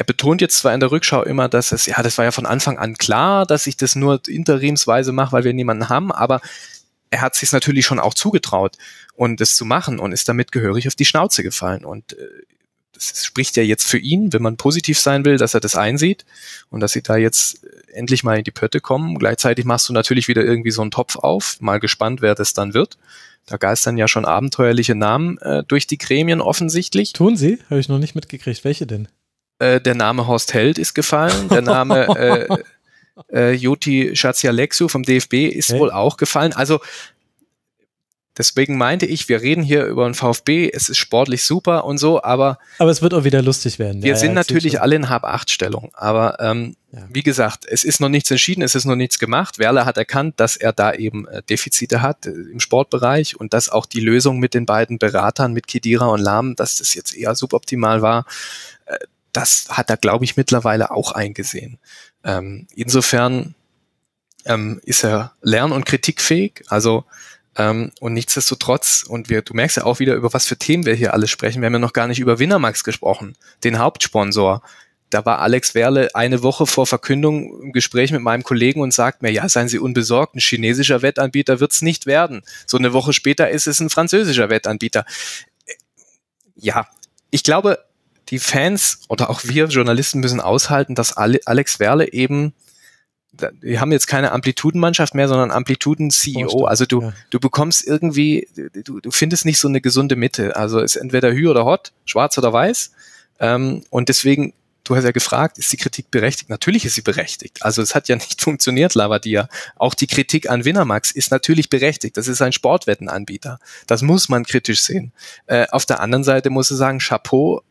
er 0.00 0.04
betont 0.04 0.40
jetzt 0.40 0.56
zwar 0.56 0.72
in 0.72 0.80
der 0.80 0.90
Rückschau 0.90 1.24
immer, 1.24 1.50
dass 1.50 1.72
es, 1.72 1.84
ja, 1.84 2.02
das 2.02 2.16
war 2.16 2.24
ja 2.24 2.30
von 2.30 2.46
Anfang 2.46 2.78
an 2.78 2.96
klar, 2.96 3.44
dass 3.44 3.66
ich 3.66 3.76
das 3.76 3.96
nur 3.96 4.18
interimsweise 4.26 5.12
mache, 5.12 5.32
weil 5.32 5.44
wir 5.44 5.52
niemanden 5.52 5.90
haben, 5.90 6.10
aber 6.10 6.40
er 7.10 7.20
hat 7.20 7.34
sich 7.34 7.52
natürlich 7.52 7.84
schon 7.84 8.00
auch 8.00 8.14
zugetraut 8.14 8.78
und 9.14 9.42
das 9.42 9.54
zu 9.54 9.66
machen 9.66 9.98
und 9.98 10.12
ist 10.12 10.26
damit 10.26 10.52
gehörig 10.52 10.88
auf 10.88 10.94
die 10.94 11.04
Schnauze 11.04 11.42
gefallen. 11.42 11.84
Und 11.84 12.14
äh, 12.14 12.28
das 12.94 13.26
spricht 13.26 13.58
ja 13.58 13.62
jetzt 13.62 13.86
für 13.86 13.98
ihn, 13.98 14.32
wenn 14.32 14.40
man 14.40 14.56
positiv 14.56 14.98
sein 14.98 15.26
will, 15.26 15.36
dass 15.36 15.52
er 15.52 15.60
das 15.60 15.76
einsieht 15.76 16.24
und 16.70 16.80
dass 16.80 16.92
sie 16.92 17.02
da 17.02 17.18
jetzt 17.18 17.60
endlich 17.92 18.24
mal 18.24 18.38
in 18.38 18.44
die 18.44 18.52
Pötte 18.52 18.80
kommen. 18.80 19.18
Gleichzeitig 19.18 19.66
machst 19.66 19.90
du 19.90 19.92
natürlich 19.92 20.28
wieder 20.28 20.42
irgendwie 20.42 20.70
so 20.70 20.80
einen 20.80 20.92
Topf 20.92 21.16
auf, 21.16 21.58
mal 21.60 21.78
gespannt, 21.78 22.22
wer 22.22 22.34
das 22.34 22.54
dann 22.54 22.72
wird. 22.72 22.96
Da 23.44 23.58
geistern 23.58 23.98
ja 23.98 24.08
schon 24.08 24.24
abenteuerliche 24.24 24.94
Namen 24.94 25.36
äh, 25.42 25.62
durch 25.62 25.86
die 25.86 25.98
Gremien 25.98 26.40
offensichtlich. 26.40 27.12
Tun 27.12 27.36
sie? 27.36 27.58
Habe 27.68 27.80
ich 27.80 27.90
noch 27.90 27.98
nicht 27.98 28.14
mitgekriegt. 28.14 28.64
Welche 28.64 28.86
denn? 28.86 29.08
Äh, 29.60 29.80
der 29.80 29.94
Name 29.94 30.26
Horst 30.26 30.54
Held 30.54 30.78
ist 30.78 30.94
gefallen. 30.94 31.48
Der 31.48 31.62
Name 31.62 32.08
äh, 33.30 33.42
äh, 33.50 33.52
Joti 33.52 34.16
Schatzialexu 34.16 34.88
vom 34.88 35.02
DFB 35.02 35.34
ist 35.48 35.70
hey. 35.70 35.78
wohl 35.78 35.90
auch 35.90 36.16
gefallen. 36.16 36.52
Also 36.52 36.80
Deswegen 38.40 38.78
meinte 38.78 39.04
ich, 39.04 39.28
wir 39.28 39.42
reden 39.42 39.62
hier 39.62 39.84
über 39.84 40.06
einen 40.06 40.14
VfB, 40.14 40.70
es 40.72 40.88
ist 40.88 40.96
sportlich 40.96 41.44
super 41.44 41.84
und 41.84 41.98
so, 41.98 42.22
aber. 42.22 42.58
Aber 42.78 42.90
es 42.90 43.02
wird 43.02 43.12
auch 43.12 43.24
wieder 43.24 43.42
lustig 43.42 43.78
werden. 43.78 44.02
Wir 44.02 44.12
ja, 44.12 44.16
sind 44.16 44.30
ja, 44.30 44.34
natürlich 44.36 44.80
alle 44.80 44.96
in 44.96 45.10
Hab-Acht-Stellung. 45.10 45.90
Aber 45.92 46.38
ähm, 46.40 46.74
ja. 46.90 47.00
wie 47.10 47.22
gesagt, 47.22 47.66
es 47.68 47.84
ist 47.84 48.00
noch 48.00 48.08
nichts 48.08 48.30
entschieden, 48.30 48.62
es 48.62 48.74
ist 48.74 48.86
noch 48.86 48.96
nichts 48.96 49.18
gemacht. 49.18 49.58
Werle 49.58 49.84
hat 49.84 49.98
erkannt, 49.98 50.40
dass 50.40 50.56
er 50.56 50.72
da 50.72 50.94
eben 50.94 51.28
äh, 51.28 51.42
Defizite 51.42 52.00
hat 52.00 52.24
äh, 52.24 52.30
im 52.30 52.60
Sportbereich 52.60 53.38
und 53.38 53.52
dass 53.52 53.68
auch 53.68 53.84
die 53.84 54.00
Lösung 54.00 54.38
mit 54.38 54.54
den 54.54 54.64
beiden 54.64 54.98
Beratern, 54.98 55.52
mit 55.52 55.66
Kedira 55.66 56.06
und 56.06 56.20
Lahm, 56.20 56.56
dass 56.56 56.76
das 56.76 56.94
jetzt 56.94 57.14
eher 57.14 57.34
suboptimal 57.34 58.00
war. 58.00 58.24
Äh, 59.30 59.32
das 59.32 59.66
hat 59.70 59.90
er, 59.90 59.96
glaube 59.96 60.24
ich, 60.24 60.36
mittlerweile 60.36 60.90
auch 60.90 61.12
eingesehen. 61.12 61.78
Ähm, 62.24 62.66
insofern 62.74 63.54
ähm, 64.44 64.80
ist 64.84 65.04
er 65.04 65.32
lern- 65.42 65.72
und 65.72 65.86
kritikfähig. 65.86 66.64
Also 66.68 67.04
ähm, 67.56 67.90
und 68.00 68.14
nichtsdestotrotz, 68.14 69.04
und 69.06 69.28
wir, 69.28 69.42
du 69.42 69.54
merkst 69.54 69.78
ja 69.78 69.84
auch 69.84 69.98
wieder, 69.98 70.14
über 70.14 70.32
was 70.32 70.46
für 70.46 70.56
Themen 70.56 70.86
wir 70.86 70.94
hier 70.94 71.14
alles 71.14 71.30
sprechen. 71.30 71.60
Wir 71.60 71.66
haben 71.66 71.74
ja 71.74 71.78
noch 71.78 71.92
gar 71.92 72.06
nicht 72.06 72.20
über 72.20 72.38
Winnermax 72.38 72.84
gesprochen, 72.84 73.36
den 73.64 73.78
Hauptsponsor. 73.78 74.62
Da 75.10 75.26
war 75.26 75.40
Alex 75.40 75.74
Werle 75.74 76.14
eine 76.14 76.44
Woche 76.44 76.66
vor 76.66 76.86
Verkündung 76.86 77.60
im 77.60 77.72
Gespräch 77.72 78.12
mit 78.12 78.22
meinem 78.22 78.44
Kollegen 78.44 78.80
und 78.80 78.94
sagt 78.94 79.22
mir, 79.22 79.32
ja, 79.32 79.48
seien 79.48 79.68
Sie 79.68 79.80
unbesorgt, 79.80 80.36
ein 80.36 80.40
chinesischer 80.40 81.02
Wettanbieter 81.02 81.58
wird's 81.58 81.82
nicht 81.82 82.06
werden. 82.06 82.42
So 82.66 82.78
eine 82.78 82.92
Woche 82.92 83.12
später 83.12 83.50
ist 83.50 83.66
es 83.66 83.80
ein 83.80 83.90
französischer 83.90 84.50
Wettanbieter. 84.50 85.04
Ja, 86.54 86.86
ich 87.30 87.42
glaube, 87.42 87.80
die 88.30 88.38
Fans 88.38 89.00
oder 89.08 89.30
auch 89.30 89.42
wir 89.44 89.66
Journalisten 89.66 90.20
müssen 90.20 90.40
aushalten, 90.40 90.94
dass 90.94 91.16
Alex 91.16 91.80
Werle 91.80 92.12
eben 92.12 92.54
wir 93.60 93.80
haben 93.80 93.92
jetzt 93.92 94.06
keine 94.06 94.32
Amplitudenmannschaft 94.32 95.14
mehr, 95.14 95.28
sondern 95.28 95.50
Amplituden-CEO. 95.50 96.64
Also 96.64 96.84
du, 96.84 97.02
ja. 97.02 97.12
du 97.30 97.40
bekommst 97.40 97.86
irgendwie, 97.86 98.48
du, 98.84 99.00
du 99.00 99.10
findest 99.10 99.44
nicht 99.44 99.58
so 99.58 99.68
eine 99.68 99.80
gesunde 99.80 100.16
Mitte. 100.16 100.56
Also 100.56 100.80
ist 100.80 100.96
entweder 100.96 101.32
Hü 101.32 101.48
oder 101.48 101.64
Hot, 101.64 101.92
schwarz 102.04 102.36
oder 102.38 102.52
weiß. 102.52 102.90
Ähm, 103.38 103.84
und 103.90 104.08
deswegen, 104.08 104.52
du 104.84 104.96
hast 104.96 105.04
ja 105.04 105.12
gefragt, 105.12 105.58
ist 105.58 105.72
die 105.72 105.76
Kritik 105.76 106.10
berechtigt? 106.10 106.50
Natürlich 106.50 106.84
ist 106.84 106.94
sie 106.94 107.02
berechtigt. 107.02 107.62
Also 107.62 107.82
es 107.82 107.94
hat 107.94 108.08
ja 108.08 108.16
nicht 108.16 108.40
funktioniert, 108.42 108.94
Lavadia. 108.94 109.48
Auch 109.76 109.94
die 109.94 110.06
Kritik 110.06 110.50
an 110.50 110.64
Winnermax 110.64 111.12
ist 111.12 111.30
natürlich 111.30 111.70
berechtigt. 111.70 112.16
Das 112.16 112.28
ist 112.28 112.42
ein 112.42 112.52
Sportwettenanbieter. 112.52 113.60
Das 113.86 114.02
muss 114.02 114.28
man 114.28 114.44
kritisch 114.44 114.82
sehen. 114.82 115.12
Äh, 115.46 115.66
auf 115.70 115.86
der 115.86 116.00
anderen 116.00 116.24
Seite 116.24 116.50
muss 116.50 116.70
ich 116.70 116.76
sagen, 116.76 116.98
Chapeau, 116.98 117.62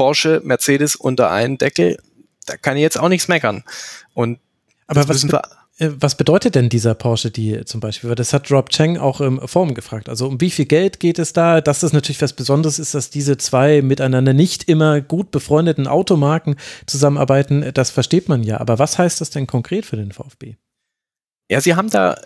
Porsche, 0.00 0.40
Mercedes 0.42 0.96
unter 0.96 1.30
einen 1.30 1.58
Deckel, 1.58 1.98
da 2.46 2.56
kann 2.56 2.78
ich 2.78 2.80
jetzt 2.80 2.98
auch 2.98 3.10
nichts 3.10 3.28
meckern. 3.28 3.64
Und 4.14 4.38
aber 4.86 5.06
was, 5.06 5.26
be 5.26 5.42
äh, 5.76 5.90
was 5.94 6.14
bedeutet 6.14 6.54
denn 6.54 6.70
dieser 6.70 6.94
Porsche 6.94 7.30
Deal 7.30 7.66
zum 7.66 7.80
Beispiel? 7.80 8.14
Das 8.14 8.32
hat 8.32 8.50
Rob 8.50 8.70
Cheng 8.70 8.96
auch 8.96 9.20
im 9.20 9.46
Forum 9.46 9.74
gefragt. 9.74 10.08
Also 10.08 10.26
um 10.26 10.40
wie 10.40 10.50
viel 10.50 10.64
Geld 10.64 11.00
geht 11.00 11.18
es 11.18 11.34
da? 11.34 11.60
Dass 11.60 11.80
das 11.80 11.92
natürlich 11.92 12.22
was 12.22 12.32
Besonderes 12.32 12.78
ist, 12.78 12.94
dass 12.94 13.10
diese 13.10 13.36
zwei 13.36 13.82
miteinander 13.82 14.32
nicht 14.32 14.70
immer 14.70 15.02
gut 15.02 15.32
befreundeten 15.32 15.86
Automarken 15.86 16.56
zusammenarbeiten, 16.86 17.70
das 17.74 17.90
versteht 17.90 18.26
man 18.30 18.42
ja. 18.42 18.58
Aber 18.58 18.78
was 18.78 18.96
heißt 18.96 19.20
das 19.20 19.28
denn 19.28 19.46
konkret 19.46 19.84
für 19.84 19.96
den 19.96 20.12
VfB? 20.12 20.54
Ja, 21.50 21.60
sie 21.60 21.74
haben 21.74 21.90
da 21.90 22.16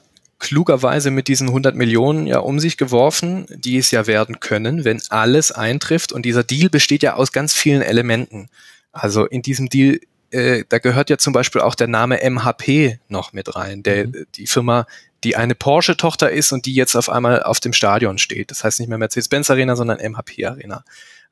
klugerweise 0.45 1.11
mit 1.11 1.27
diesen 1.27 1.49
100 1.49 1.75
Millionen 1.75 2.27
ja 2.27 2.39
um 2.39 2.61
sich 2.61 2.77
geworfen, 2.77 3.47
die 3.49 3.79
es 3.79 3.91
ja 3.91 4.07
werden 4.07 4.41
können, 4.41 4.85
wenn 4.85 5.01
alles 5.09 5.51
eintrifft. 5.51 6.13
Und 6.13 6.27
dieser 6.27 6.45
Deal 6.45 6.69
besteht 6.69 7.03
ja 7.03 7.15
aus 7.15 7.33
ganz 7.33 7.55
vielen 7.55 7.81
Elementen. 7.81 8.51
Also 8.93 9.25
in 9.25 9.41
diesem 9.41 9.71
Deal 9.71 10.01
äh, 10.35 10.65
da 10.69 10.79
gehört 10.79 11.11
ja 11.11 11.17
zum 11.17 11.33
Beispiel 11.33 11.63
auch 11.63 11.75
der 11.75 11.87
Name 11.87 12.19
MHP 12.29 12.99
noch 13.09 13.33
mit 13.33 13.55
rein, 13.55 13.83
der, 13.83 14.09
mhm. 14.09 14.27
die 14.35 14.47
Firma, 14.47 14.87
die 15.23 15.37
eine 15.37 15.55
Porsche-Tochter 15.55 16.31
ist 16.31 16.53
und 16.53 16.67
die 16.67 16.75
jetzt 16.75 16.97
auf 16.97 17.09
einmal 17.09 17.43
auf 17.43 17.61
dem 17.61 17.73
Stadion 17.73 18.19
steht. 18.19 18.51
Das 18.51 18.65
heißt 18.65 18.81
nicht 18.81 18.89
mehr 18.89 18.99
Mercedes-Benz 18.99 19.49
Arena, 19.49 19.77
sondern 19.77 19.99
MHP 19.99 20.45
Arena. 20.45 20.85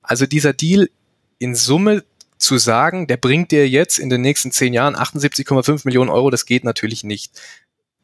Also 0.02 0.24
dieser 0.24 0.52
Deal 0.52 0.88
in 1.38 1.54
Summe 1.54 2.04
zu 2.38 2.58
sagen, 2.58 3.06
der 3.06 3.16
bringt 3.16 3.50
dir 3.50 3.68
jetzt 3.68 3.98
in 3.98 4.08
den 4.08 4.20
nächsten 4.20 4.52
zehn 4.52 4.72
Jahren 4.72 4.96
78,5 4.96 5.82
Millionen 5.84 6.10
Euro, 6.10 6.30
das 6.30 6.46
geht 6.46 6.64
natürlich 6.64 7.04
nicht. 7.04 7.32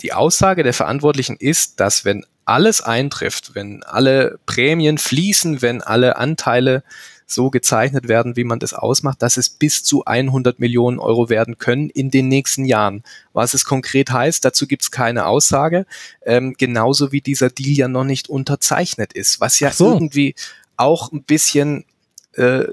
Die 0.01 0.13
Aussage 0.13 0.63
der 0.63 0.75
Verantwortlichen 0.75 1.37
ist, 1.37 1.81
dass 1.81 2.05
wenn 2.05 2.25
alles 2.45 2.81
eintrifft, 2.81 3.55
wenn 3.55 3.83
alle 3.83 4.39
Prämien 4.47 4.97
fließen, 4.97 5.61
wenn 5.61 5.83
alle 5.83 6.17
Anteile 6.17 6.83
so 7.27 7.51
gezeichnet 7.51 8.09
werden, 8.09 8.37
wie 8.37 8.45
man 8.45 8.59
das 8.59 8.73
ausmacht, 8.73 9.21
dass 9.21 9.37
es 9.37 9.51
bis 9.51 9.85
zu 9.85 10.07
100 10.07 10.59
Millionen 10.59 10.99
Euro 10.99 11.29
werden 11.29 11.59
können 11.59 11.91
in 11.91 12.11
den 12.11 12.29
nächsten 12.29 12.65
Jahren. 12.65 13.03
Was 13.35 13.53
es 13.53 13.67
konkret 13.67 14.11
heißt, 14.11 14.43
dazu 14.45 14.67
gibt 14.67 14.83
es 14.83 14.91
keine 14.91 15.27
Aussage, 15.27 15.85
ähm, 16.25 16.55
genauso 16.57 17.13
wie 17.13 17.21
dieser 17.21 17.51
Deal 17.51 17.77
ja 17.77 17.89
noch 17.89 18.05
nicht 18.05 18.31
unterzeichnet 18.31 19.13
ist, 19.13 19.41
was 19.41 19.61
ja 19.61 19.71
so. 19.71 19.93
irgendwie 19.93 20.35
auch 20.79 21.13
ein 21.13 21.23
bisschen 21.23 21.85
äh, 22.33 22.65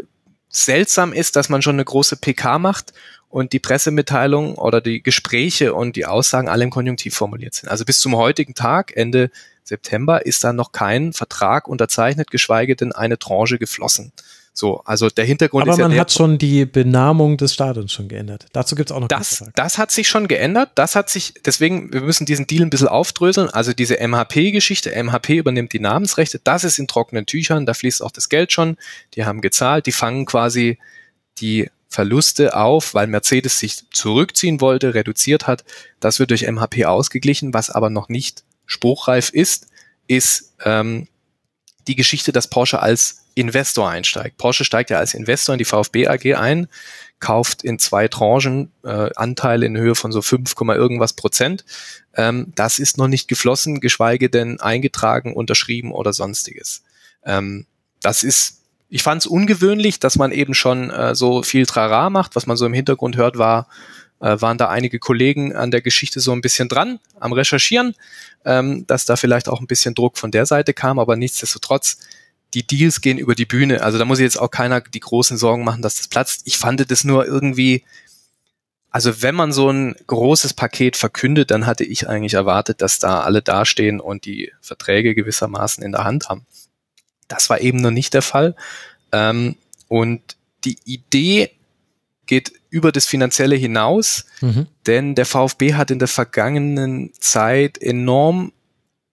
seltsam 0.47 1.11
ist, 1.11 1.35
dass 1.35 1.49
man 1.49 1.61
schon 1.61 1.75
eine 1.75 1.85
große 1.85 2.15
PK 2.15 2.59
macht 2.59 2.93
und 3.35 3.51
die 3.51 3.59
Pressemitteilung 3.59 4.55
oder 4.55 4.79
die 4.79 5.03
Gespräche 5.03 5.73
und 5.73 5.97
die 5.97 6.05
Aussagen 6.05 6.47
alle 6.47 6.63
im 6.63 6.69
Konjunktiv 6.69 7.13
formuliert 7.15 7.53
sind. 7.53 7.67
Also 7.67 7.83
bis 7.83 7.99
zum 7.99 8.15
heutigen 8.15 8.53
Tag, 8.53 8.95
Ende 8.95 9.29
September, 9.65 10.25
ist 10.25 10.45
da 10.45 10.53
noch 10.53 10.71
kein 10.71 11.11
Vertrag 11.11 11.67
unterzeichnet, 11.67 12.31
geschweige 12.31 12.77
denn 12.77 12.93
eine 12.93 13.19
Tranche 13.19 13.59
geflossen. 13.59 14.13
So, 14.53 14.79
also 14.85 15.09
der 15.09 15.25
Hintergrund 15.25 15.63
Aber 15.63 15.71
ist 15.73 15.79
ja. 15.79 15.83
Aber 15.83 15.93
man 15.93 15.99
hat 15.99 16.13
schon 16.13 16.37
die 16.37 16.63
Benamung 16.65 17.35
des 17.35 17.53
Stadions 17.53 17.91
schon 17.91 18.07
geändert. 18.07 18.45
Dazu 18.53 18.77
gibt 18.77 18.89
es 18.89 18.95
auch 18.95 19.01
noch 19.01 19.09
das. 19.09 19.43
Das 19.53 19.77
hat 19.77 19.91
sich 19.91 20.07
schon 20.07 20.29
geändert. 20.29 20.69
Das 20.75 20.95
hat 20.95 21.09
sich, 21.09 21.33
deswegen, 21.45 21.91
wir 21.91 21.99
müssen 21.99 22.25
diesen 22.25 22.47
Deal 22.47 22.61
ein 22.61 22.69
bisschen 22.69 22.87
aufdröseln. 22.87 23.49
Also 23.49 23.73
diese 23.73 23.95
MHP-Geschichte, 23.95 24.91
MHP 24.95 25.39
übernimmt 25.39 25.73
die 25.73 25.81
Namensrechte, 25.81 26.39
das 26.41 26.63
ist 26.63 26.79
in 26.79 26.87
trockenen 26.87 27.25
Tüchern, 27.25 27.65
da 27.65 27.73
fließt 27.73 28.01
auch 28.01 28.11
das 28.11 28.29
Geld 28.29 28.53
schon. 28.53 28.77
Die 29.15 29.25
haben 29.25 29.41
gezahlt, 29.41 29.87
die 29.87 29.91
fangen 29.91 30.25
quasi 30.25 30.77
die 31.39 31.69
Verluste 31.95 32.57
auf, 32.57 32.93
weil 32.93 33.07
Mercedes 33.07 33.57
sich 33.57 33.89
zurückziehen 33.89 34.59
wollte, 34.59 34.93
reduziert 34.93 35.47
hat. 35.47 35.63
Das 36.01 36.19
wird 36.19 36.31
durch 36.31 36.45
MHP 36.45 36.83
ausgeglichen, 36.85 37.53
was 37.53 37.69
aber 37.69 37.89
noch 37.89 38.09
nicht 38.09 38.43
spruchreif 38.65 39.29
ist, 39.29 39.67
ist 40.07 40.53
ähm, 40.65 41.07
die 41.87 41.95
Geschichte, 41.95 42.33
dass 42.33 42.49
Porsche 42.49 42.81
als 42.81 43.25
Investor 43.33 43.89
einsteigt. 43.89 44.37
Porsche 44.37 44.65
steigt 44.65 44.89
ja 44.89 44.97
als 44.97 45.13
Investor 45.13 45.53
in 45.53 45.59
die 45.59 45.65
VfB 45.65 46.07
AG 46.07 46.35
ein, 46.35 46.67
kauft 47.19 47.63
in 47.63 47.79
zwei 47.79 48.09
Tranchen 48.09 48.73
äh, 48.83 49.09
Anteile 49.15 49.65
in 49.65 49.77
Höhe 49.77 49.95
von 49.95 50.11
so 50.11 50.21
5, 50.21 50.53
irgendwas 50.59 51.13
Prozent. 51.13 51.63
Ähm, 52.13 52.51
das 52.55 52.77
ist 52.77 52.97
noch 52.97 53.07
nicht 53.07 53.29
geflossen, 53.29 53.79
geschweige 53.79 54.29
denn 54.29 54.59
eingetragen, 54.59 55.33
unterschrieben 55.33 55.93
oder 55.93 56.11
sonstiges. 56.11 56.83
Ähm, 57.23 57.67
das 58.01 58.23
ist, 58.23 58.64
ich 58.89 59.03
fand 59.03 59.21
es 59.21 59.25
ungewöhnlich, 59.25 59.99
dass 59.99 60.17
man 60.17 60.31
eben 60.31 60.53
schon 60.53 60.89
äh, 60.91 61.15
so 61.15 61.43
viel 61.43 61.65
Trara 61.65 62.09
macht. 62.09 62.35
Was 62.35 62.45
man 62.45 62.57
so 62.57 62.65
im 62.65 62.73
Hintergrund 62.73 63.17
hört, 63.17 63.37
war, 63.37 63.67
äh, 64.19 64.39
waren 64.39 64.57
da 64.57 64.69
einige 64.69 64.99
Kollegen 64.99 65.55
an 65.55 65.71
der 65.71 65.81
Geschichte 65.81 66.19
so 66.19 66.31
ein 66.31 66.41
bisschen 66.41 66.69
dran, 66.69 66.99
am 67.19 67.33
Recherchieren, 67.33 67.95
ähm, 68.45 68.85
dass 68.87 69.05
da 69.05 69.15
vielleicht 69.15 69.49
auch 69.49 69.59
ein 69.59 69.67
bisschen 69.67 69.95
Druck 69.95 70.17
von 70.17 70.31
der 70.31 70.45
Seite 70.45 70.73
kam, 70.73 70.99
aber 70.99 71.15
nichtsdestotrotz 71.15 71.97
die 72.53 72.65
Deals 72.65 73.01
gehen 73.01 73.17
über 73.17 73.35
die 73.35 73.45
Bühne. 73.45 73.81
Also 73.83 73.97
da 73.97 74.05
muss 74.05 74.19
jetzt 74.19 74.39
auch 74.39 74.49
keiner 74.49 74.81
die 74.81 74.99
großen 74.99 75.37
Sorgen 75.37 75.63
machen, 75.63 75.81
dass 75.81 75.95
das 75.95 76.07
platzt. 76.07 76.43
Ich 76.45 76.57
fand 76.57 76.89
das 76.89 77.03
nur 77.03 77.25
irgendwie, 77.25 77.83
also 78.91 79.21
wenn 79.21 79.35
man 79.35 79.51
so 79.51 79.69
ein 79.69 79.95
großes 80.07 80.53
Paket 80.53 80.95
verkündet, 80.95 81.51
dann 81.51 81.65
hatte 81.65 81.83
ich 81.83 82.07
eigentlich 82.07 82.35
erwartet, 82.35 82.81
dass 82.81 82.99
da 82.99 83.21
alle 83.21 83.41
dastehen 83.41 83.99
und 83.99 84.25
die 84.25 84.53
Verträge 84.61 85.15
gewissermaßen 85.15 85.83
in 85.83 85.91
der 85.91 86.05
Hand 86.05 86.29
haben. 86.29 86.45
Das 87.27 87.49
war 87.49 87.61
eben 87.61 87.79
noch 87.79 87.91
nicht 87.91 88.13
der 88.13 88.21
Fall. 88.21 88.55
Ähm, 89.11 89.55
und 89.87 90.21
die 90.63 90.77
Idee 90.85 91.51
geht 92.25 92.53
über 92.69 92.91
das 92.91 93.05
Finanzielle 93.05 93.55
hinaus, 93.55 94.25
mhm. 94.41 94.67
denn 94.87 95.15
der 95.15 95.25
VfB 95.25 95.75
hat 95.75 95.91
in 95.91 95.99
der 95.99 96.07
vergangenen 96.07 97.13
Zeit 97.19 97.77
enorm 97.77 98.51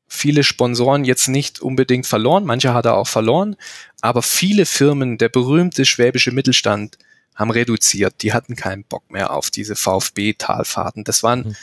viele 0.08 0.44
Sponsoren 0.44 1.04
jetzt 1.04 1.28
nicht 1.28 1.60
unbedingt 1.60 2.06
verloren, 2.06 2.44
manche 2.44 2.74
hat 2.74 2.84
er 2.84 2.96
auch 2.96 3.08
verloren, 3.08 3.56
aber 4.00 4.22
viele 4.22 4.66
Firmen, 4.66 5.16
der 5.16 5.28
berühmte 5.28 5.84
schwäbische 5.84 6.32
Mittelstand, 6.32 6.98
haben 7.34 7.50
reduziert. 7.50 8.16
Die 8.22 8.32
hatten 8.32 8.56
keinen 8.56 8.84
Bock 8.84 9.10
mehr 9.10 9.32
auf 9.32 9.50
diese 9.50 9.74
VfB-Talfahrten. 9.74 11.04
Das 11.04 11.22
waren 11.22 11.48
mhm. 11.48 11.56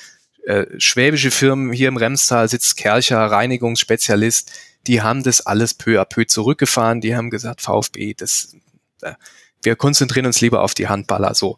äh, 0.48 0.66
schwäbische 0.80 1.32
Firmen. 1.32 1.72
Hier 1.74 1.90
im 1.90 1.98
Remstal 1.98 2.50
sitzt 2.50 2.76
Kercher, 2.78 3.20
Reinigungsspezialist. 3.20 4.52
Die 4.88 5.02
haben 5.02 5.24
das 5.24 5.42
alles 5.42 5.74
peu 5.74 6.02
à 6.02 6.06
peu 6.06 6.26
zurückgefahren. 6.26 7.02
Die 7.02 7.16
haben 7.16 7.30
gesagt, 7.30 7.62
VfB, 7.62 8.14
das 8.14 8.56
äh, 9.02 9.14
wir 9.62 9.76
konzentrieren 9.76 10.26
uns 10.26 10.42
lieber 10.42 10.62
auf 10.62 10.74
die 10.74 10.88
Handballer 10.88 11.36
so. 11.36 11.58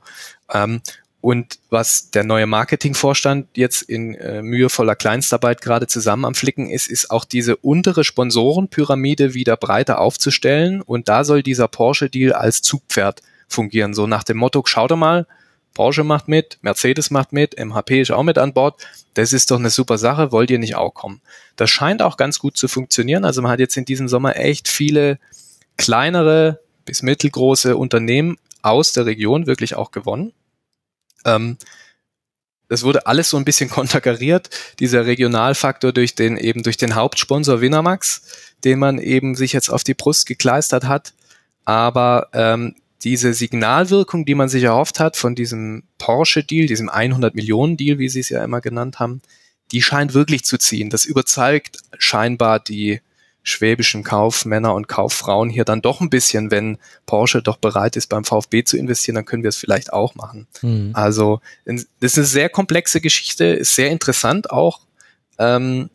Ähm, 0.51 0.81
und 1.21 1.59
was 1.69 2.09
der 2.09 2.23
neue 2.23 2.47
Marketingvorstand 2.47 3.49
jetzt 3.55 3.83
in 3.83 4.15
äh, 4.15 4.41
mühevoller 4.41 4.95
Kleinstarbeit 4.95 5.61
gerade 5.61 5.85
zusammen 5.85 6.25
am 6.25 6.33
Flicken 6.33 6.67
ist, 6.67 6.87
ist 6.87 7.11
auch 7.11 7.25
diese 7.25 7.57
untere 7.57 8.03
Sponsorenpyramide 8.03 9.35
wieder 9.35 9.55
breiter 9.55 9.99
aufzustellen. 9.99 10.81
Und 10.81 11.09
da 11.09 11.23
soll 11.23 11.43
dieser 11.43 11.67
Porsche-Deal 11.67 12.33
als 12.33 12.63
Zugpferd 12.63 13.21
fungieren. 13.47 13.93
So 13.93 14.07
nach 14.07 14.23
dem 14.23 14.37
Motto, 14.37 14.63
schau 14.65 14.87
doch 14.87 14.97
mal, 14.97 15.27
Porsche 15.73 16.03
macht 16.03 16.27
mit, 16.27 16.57
Mercedes 16.61 17.11
macht 17.11 17.31
mit, 17.31 17.57
MHP 17.57 18.01
ist 18.01 18.11
auch 18.11 18.23
mit 18.23 18.37
an 18.37 18.53
Bord. 18.53 18.81
Das 19.13 19.33
ist 19.33 19.51
doch 19.51 19.59
eine 19.59 19.69
super 19.69 19.97
Sache, 19.97 20.31
wollt 20.31 20.51
ihr 20.51 20.59
nicht 20.59 20.75
auch 20.75 20.93
kommen? 20.93 21.21
Das 21.55 21.69
scheint 21.69 22.01
auch 22.01 22.17
ganz 22.17 22.39
gut 22.39 22.57
zu 22.57 22.67
funktionieren. 22.67 23.25
Also 23.25 23.41
man 23.41 23.51
hat 23.51 23.59
jetzt 23.59 23.77
in 23.77 23.85
diesem 23.85 24.07
Sommer 24.07 24.35
echt 24.35 24.67
viele 24.67 25.19
kleinere 25.77 26.59
bis 26.85 27.01
mittelgroße 27.01 27.77
Unternehmen 27.77 28.37
aus 28.61 28.93
der 28.93 29.05
Region 29.05 29.47
wirklich 29.47 29.75
auch 29.75 29.91
gewonnen. 29.91 30.33
Ähm, 31.25 31.57
das 32.67 32.83
wurde 32.83 33.05
alles 33.05 33.29
so 33.29 33.37
ein 33.37 33.45
bisschen 33.45 33.69
konterkariert, 33.71 34.49
dieser 34.79 35.05
Regionalfaktor 35.05 35.91
durch 35.91 36.15
den 36.15 36.37
eben 36.37 36.63
durch 36.63 36.77
den 36.77 36.95
Hauptsponsor 36.95 37.61
Winamax, 37.61 38.21
den 38.63 38.79
man 38.79 38.97
eben 38.97 39.35
sich 39.35 39.53
jetzt 39.53 39.69
auf 39.69 39.83
die 39.83 39.93
Brust 39.93 40.25
gekleistert 40.25 40.85
hat. 40.85 41.13
Aber 41.65 42.29
ähm, 42.33 42.75
diese 43.03 43.33
Signalwirkung, 43.33 44.25
die 44.25 44.35
man 44.35 44.49
sich 44.49 44.63
erhofft 44.63 44.99
hat 44.99 45.17
von 45.17 45.35
diesem 45.35 45.83
Porsche-Deal, 45.97 46.67
diesem 46.67 46.89
100 46.89 47.35
Millionen 47.35 47.77
Deal, 47.77 47.99
wie 47.99 48.09
sie 48.09 48.19
es 48.19 48.29
ja 48.29 48.43
immer 48.43 48.61
genannt 48.61 48.99
haben, 48.99 49.21
die 49.71 49.81
scheint 49.81 50.13
wirklich 50.13 50.43
zu 50.43 50.57
ziehen. 50.57 50.89
Das 50.89 51.05
überzeugt 51.05 51.77
scheinbar 51.97 52.59
die 52.59 53.01
schwäbischen 53.43 54.03
Kaufmänner 54.03 54.75
und 54.75 54.87
Kauffrauen 54.87 55.49
hier 55.49 55.65
dann 55.65 55.81
doch 55.81 55.99
ein 55.99 56.11
bisschen, 56.11 56.51
wenn 56.51 56.77
Porsche 57.07 57.41
doch 57.41 57.57
bereit 57.57 57.95
ist, 57.95 58.07
beim 58.07 58.23
VfB 58.23 58.63
zu 58.63 58.77
investieren, 58.77 59.15
dann 59.15 59.25
können 59.25 59.43
wir 59.43 59.49
es 59.49 59.57
vielleicht 59.57 59.93
auch 59.93 60.13
machen. 60.13 60.47
Mhm. 60.61 60.91
Also 60.93 61.41
das 61.65 61.85
ist 61.99 62.17
eine 62.17 62.27
sehr 62.27 62.49
komplexe 62.49 63.01
Geschichte, 63.01 63.45
ist 63.45 63.73
sehr 63.73 63.89
interessant 63.89 64.51
auch. 64.51 64.81
Ähm, 65.39 65.89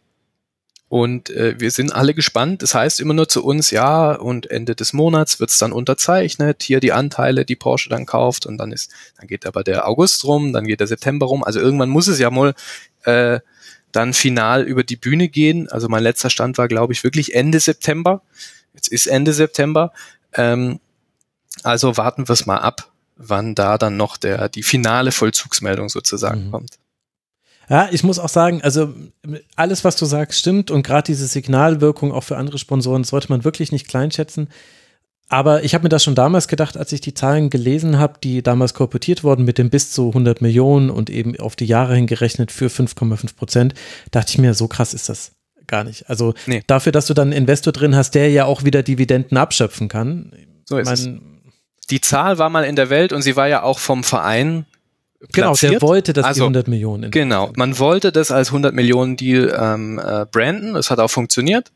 und 0.89 1.31
äh, 1.31 1.59
wir 1.59 1.71
sind 1.73 1.93
alle 1.93 2.15
gespannt. 2.15 2.63
Das 2.63 2.75
heißt 2.75 3.01
immer 3.01 3.15
nur 3.15 3.29
zu 3.29 3.45
uns, 3.45 3.71
ja, 3.71 4.13
und 4.13 4.51
Ende 4.51 4.77
des 4.77 4.93
Monats 4.93 5.41
wird's 5.41 5.59
dann 5.59 5.73
unterzeichnet, 5.73 6.63
hier 6.63 6.79
die 6.79 6.93
Anteile, 6.93 7.45
die 7.45 7.57
Porsche 7.57 7.89
dann 7.89 8.07
kauft, 8.07 8.47
und 8.47 8.59
dann 8.59 8.71
ist, 8.71 8.93
dann 9.19 9.27
geht 9.27 9.47
aber 9.47 9.65
der 9.65 9.89
August 9.89 10.25
rum, 10.25 10.53
dann 10.53 10.65
geht 10.65 10.81
der 10.81 10.87
September 10.87 11.27
rum. 11.27 11.43
Also 11.43 11.61
irgendwann 11.61 11.89
muss 11.89 12.07
es 12.07 12.19
ja 12.21 12.31
mal 12.31 12.55
äh, 13.05 13.41
dann 13.91 14.15
final 14.15 14.63
über 14.63 14.85
die 14.85 14.97
Bühne 14.97 15.29
gehen. 15.29 15.69
Also 15.69 15.89
mein 15.89 16.03
letzter 16.03 16.31
Stand 16.31 16.57
war, 16.59 16.69
glaube 16.69 16.93
ich, 16.93 17.03
wirklich 17.03 17.35
Ende 17.35 17.59
September. 17.59 18.23
Jetzt 18.75 18.89
ist 18.89 19.07
Ende 19.07 19.33
September. 19.33 19.93
Ähm, 20.35 20.79
also 21.63 21.97
warten 21.97 22.29
wir 22.29 22.33
es 22.35 22.47
mal 22.47 22.59
ab, 22.59 22.93
wann 23.17 23.55
da 23.55 23.79
dann 23.79 23.97
noch 23.97 24.17
der, 24.19 24.49
die 24.49 24.63
finale 24.63 25.11
Vollzugsmeldung 25.11 25.89
sozusagen 25.89 26.47
mhm. 26.47 26.51
kommt. 26.53 26.79
Ja, 27.69 27.89
ich 27.91 28.05
muss 28.05 28.19
auch 28.19 28.29
sagen, 28.29 28.63
also 28.63 28.95
alles, 29.57 29.85
was 29.85 29.97
du 29.97 30.07
sagst, 30.07 30.39
stimmt 30.39 30.71
und 30.71 30.85
gerade 30.85 31.07
diese 31.07 31.27
Signalwirkung 31.27 32.13
auch 32.13 32.23
für 32.23 32.37
andere 32.37 32.59
Sponsoren 32.59 33.05
sollte 33.05 33.29
man 33.29 33.45
wirklich 33.45 33.73
nicht 33.73 33.89
kleinschätzen. 33.89 34.49
Aber 35.29 35.65
ich 35.65 35.75
habe 35.75 35.83
mir 35.83 35.89
das 35.89 36.05
schon 36.05 36.15
damals 36.15 36.47
gedacht, 36.47 36.77
als 36.77 36.93
ich 36.93 37.01
die 37.01 37.15
Zahlen 37.15 37.51
gelesen 37.51 37.99
habe, 37.99 38.21
die 38.23 38.43
damals 38.43 38.75
korportiert 38.75 39.25
wurden 39.25 39.45
mit 39.45 39.59
dem 39.59 39.71
bis 39.71 39.91
zu 39.91 40.09
100 40.09 40.41
Millionen 40.41 40.89
und 40.89 41.11
eben 41.11 41.39
auf 41.41 41.57
die 41.57 41.67
Jahre 41.67 41.97
hingerechnet 41.97 42.53
für 42.53 42.69
5,5 42.69 43.35
Prozent, 43.35 43.75
dachte 44.13 44.31
ich 44.31 44.39
mir, 44.39 44.55
so 44.55 44.69
krass 44.69 44.95
ist 44.95 45.09
das 45.09 45.33
gar 45.67 45.83
nicht. 45.83 46.09
Also 46.09 46.35
nee. 46.47 46.63
dafür, 46.69 46.93
dass 46.93 47.07
du 47.07 47.15
dann 47.15 47.29
einen 47.29 47.39
Investor 47.39 47.73
drin 47.73 47.97
hast, 47.97 48.13
der 48.13 48.31
ja 48.31 48.45
auch 48.45 48.63
wieder 48.63 48.85
Dividenden 48.85 49.37
abschöpfen 49.37 49.89
kann. 49.89 50.33
So 50.65 50.79
ist 50.79 50.89
es. 50.89 51.09
Die 51.91 52.01
Zahl 52.01 52.39
war 52.39 52.49
mal 52.49 52.65
in 52.65 52.77
der 52.77 52.91
Welt 52.91 53.13
und 53.13 53.23
sie 53.23 53.35
war 53.37 53.49
ja 53.49 53.63
auch 53.63 53.81
vom 53.81 54.05
Verein 54.05 54.65
Genau, 55.33 55.55
der 55.55 55.83
wollte 55.83 56.13
das 56.13 56.25
also, 56.25 56.43
100 56.43 56.69
Millionen. 56.69 57.11
Genau, 57.11 57.53
man 57.57 57.79
wollte 57.79 58.13
das 58.13 58.31
als 58.31 58.49
100 58.49 58.75
Millionen 58.75 59.17
Deal 59.17 59.57
ähm, 59.59 59.99
äh, 59.99 60.27
branden. 60.27 60.77
Es 60.77 60.91
hat 60.91 60.99
auch 60.99 61.11
funktioniert 61.11 61.71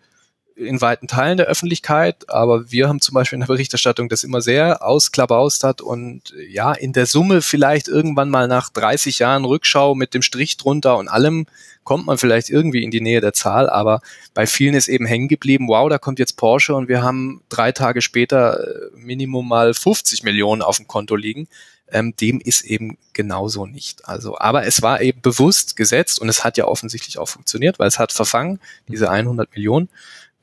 in 0.60 0.80
weiten 0.80 1.08
Teilen 1.08 1.38
der 1.38 1.46
Öffentlichkeit, 1.46 2.28
aber 2.28 2.70
wir 2.70 2.88
haben 2.88 3.00
zum 3.00 3.14
Beispiel 3.14 3.36
in 3.36 3.40
der 3.40 3.46
Berichterstattung 3.46 4.08
das 4.08 4.24
immer 4.24 4.40
sehr 4.40 4.84
ausklabaustert 4.84 5.80
und 5.80 6.34
ja, 6.48 6.72
in 6.72 6.92
der 6.92 7.06
Summe 7.06 7.42
vielleicht 7.42 7.88
irgendwann 7.88 8.30
mal 8.30 8.46
nach 8.46 8.68
30 8.70 9.18
Jahren 9.18 9.44
Rückschau 9.44 9.94
mit 9.94 10.14
dem 10.14 10.22
Strich 10.22 10.56
drunter 10.56 10.98
und 10.98 11.08
allem 11.08 11.46
kommt 11.82 12.06
man 12.06 12.18
vielleicht 12.18 12.50
irgendwie 12.50 12.84
in 12.84 12.90
die 12.90 13.00
Nähe 13.00 13.20
der 13.20 13.32
Zahl, 13.32 13.68
aber 13.68 14.00
bei 14.34 14.46
vielen 14.46 14.74
ist 14.74 14.88
eben 14.88 15.06
hängen 15.06 15.28
geblieben, 15.28 15.66
wow, 15.68 15.88
da 15.88 15.98
kommt 15.98 16.18
jetzt 16.18 16.36
Porsche 16.36 16.74
und 16.74 16.88
wir 16.88 17.02
haben 17.02 17.42
drei 17.48 17.72
Tage 17.72 18.02
später 18.02 18.60
äh, 18.60 18.90
Minimum 18.94 19.48
mal 19.48 19.74
50 19.74 20.22
Millionen 20.22 20.62
auf 20.62 20.76
dem 20.76 20.86
Konto 20.86 21.16
liegen. 21.16 21.48
Ähm, 21.92 22.14
dem 22.16 22.40
ist 22.40 22.62
eben 22.62 22.98
genauso 23.12 23.66
nicht. 23.66 24.06
Also, 24.08 24.38
aber 24.38 24.66
es 24.66 24.82
war 24.82 25.00
eben 25.00 25.20
bewusst 25.20 25.76
gesetzt 25.76 26.20
und 26.20 26.28
es 26.28 26.44
hat 26.44 26.56
ja 26.56 26.66
offensichtlich 26.66 27.18
auch 27.18 27.28
funktioniert, 27.28 27.78
weil 27.78 27.88
es 27.88 27.98
hat 27.98 28.12
verfangen, 28.12 28.60
diese 28.88 29.10
100 29.10 29.50
Millionen 29.54 29.88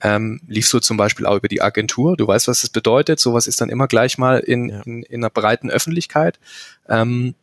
ähm, 0.01 0.41
lief 0.47 0.67
so 0.67 0.79
zum 0.79 0.97
Beispiel 0.97 1.25
auch 1.25 1.37
über 1.37 1.47
die 1.47 1.61
Agentur. 1.61 2.17
Du 2.17 2.27
weißt, 2.27 2.47
was 2.47 2.61
das 2.61 2.69
bedeutet. 2.69 3.19
Sowas 3.19 3.47
ist 3.47 3.61
dann 3.61 3.69
immer 3.69 3.87
gleich 3.87 4.17
mal 4.17 4.39
in, 4.39 4.69
ja. 4.69 4.81
in, 4.81 5.03
in 5.03 5.21
einer 5.21 5.29
breiten 5.29 5.69
Öffentlichkeit. 5.69 6.39
Ähm, 6.87 7.35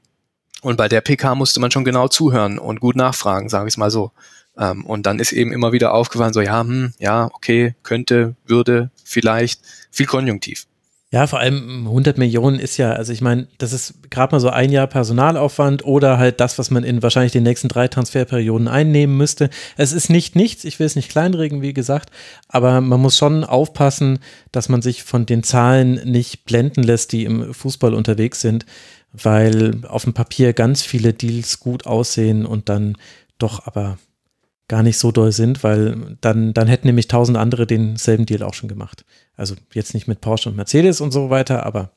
und 0.62 0.76
bei 0.76 0.88
der 0.88 1.00
PK 1.00 1.34
musste 1.34 1.60
man 1.60 1.70
schon 1.70 1.84
genau 1.84 2.08
zuhören 2.08 2.58
und 2.58 2.80
gut 2.80 2.96
nachfragen, 2.96 3.48
sage 3.48 3.68
ich 3.68 3.76
mal 3.76 3.90
so. 3.90 4.12
Ähm, 4.56 4.86
und 4.86 5.04
dann 5.04 5.18
ist 5.18 5.32
eben 5.32 5.52
immer 5.52 5.72
wieder 5.72 5.92
aufgefallen, 5.92 6.32
so 6.32 6.40
ja, 6.40 6.60
hm, 6.60 6.94
ja, 6.98 7.26
okay, 7.34 7.74
könnte, 7.82 8.36
würde, 8.46 8.90
vielleicht, 9.04 9.60
viel 9.90 10.06
Konjunktiv. 10.06 10.66
Ja, 11.14 11.28
vor 11.28 11.38
allem 11.38 11.86
100 11.86 12.18
Millionen 12.18 12.58
ist 12.58 12.76
ja, 12.76 12.90
also 12.90 13.12
ich 13.12 13.20
meine, 13.20 13.46
das 13.58 13.72
ist 13.72 14.10
gerade 14.10 14.34
mal 14.34 14.40
so 14.40 14.50
ein 14.50 14.72
Jahr 14.72 14.88
Personalaufwand 14.88 15.84
oder 15.84 16.18
halt 16.18 16.40
das, 16.40 16.58
was 16.58 16.72
man 16.72 16.82
in 16.82 17.04
wahrscheinlich 17.04 17.30
den 17.30 17.44
nächsten 17.44 17.68
drei 17.68 17.86
Transferperioden 17.86 18.66
einnehmen 18.66 19.16
müsste. 19.16 19.48
Es 19.76 19.92
ist 19.92 20.10
nicht 20.10 20.34
nichts, 20.34 20.64
ich 20.64 20.80
will 20.80 20.88
es 20.88 20.96
nicht 20.96 21.08
kleinregen, 21.08 21.62
wie 21.62 21.72
gesagt, 21.72 22.10
aber 22.48 22.80
man 22.80 23.00
muss 23.00 23.16
schon 23.16 23.44
aufpassen, 23.44 24.18
dass 24.50 24.68
man 24.68 24.82
sich 24.82 25.04
von 25.04 25.24
den 25.24 25.44
Zahlen 25.44 26.00
nicht 26.04 26.46
blenden 26.46 26.82
lässt, 26.82 27.12
die 27.12 27.26
im 27.26 27.54
Fußball 27.54 27.94
unterwegs 27.94 28.40
sind, 28.40 28.66
weil 29.12 29.82
auf 29.86 30.02
dem 30.02 30.14
Papier 30.14 30.52
ganz 30.52 30.82
viele 30.82 31.12
Deals 31.12 31.60
gut 31.60 31.86
aussehen 31.86 32.44
und 32.44 32.68
dann 32.68 32.96
doch 33.38 33.68
aber 33.68 33.98
gar 34.68 34.82
nicht 34.82 34.98
so 34.98 35.12
doll 35.12 35.32
sind, 35.32 35.62
weil 35.62 36.16
dann, 36.20 36.54
dann 36.54 36.68
hätten 36.68 36.86
nämlich 36.86 37.08
tausend 37.08 37.36
andere 37.36 37.66
denselben 37.66 38.26
Deal 38.26 38.42
auch 38.42 38.54
schon 38.54 38.68
gemacht. 38.68 39.04
Also 39.36 39.54
jetzt 39.72 39.94
nicht 39.94 40.08
mit 40.08 40.20
Porsche 40.20 40.48
und 40.48 40.56
Mercedes 40.56 41.00
und 41.00 41.12
so 41.12 41.30
weiter, 41.30 41.66
aber 41.66 41.90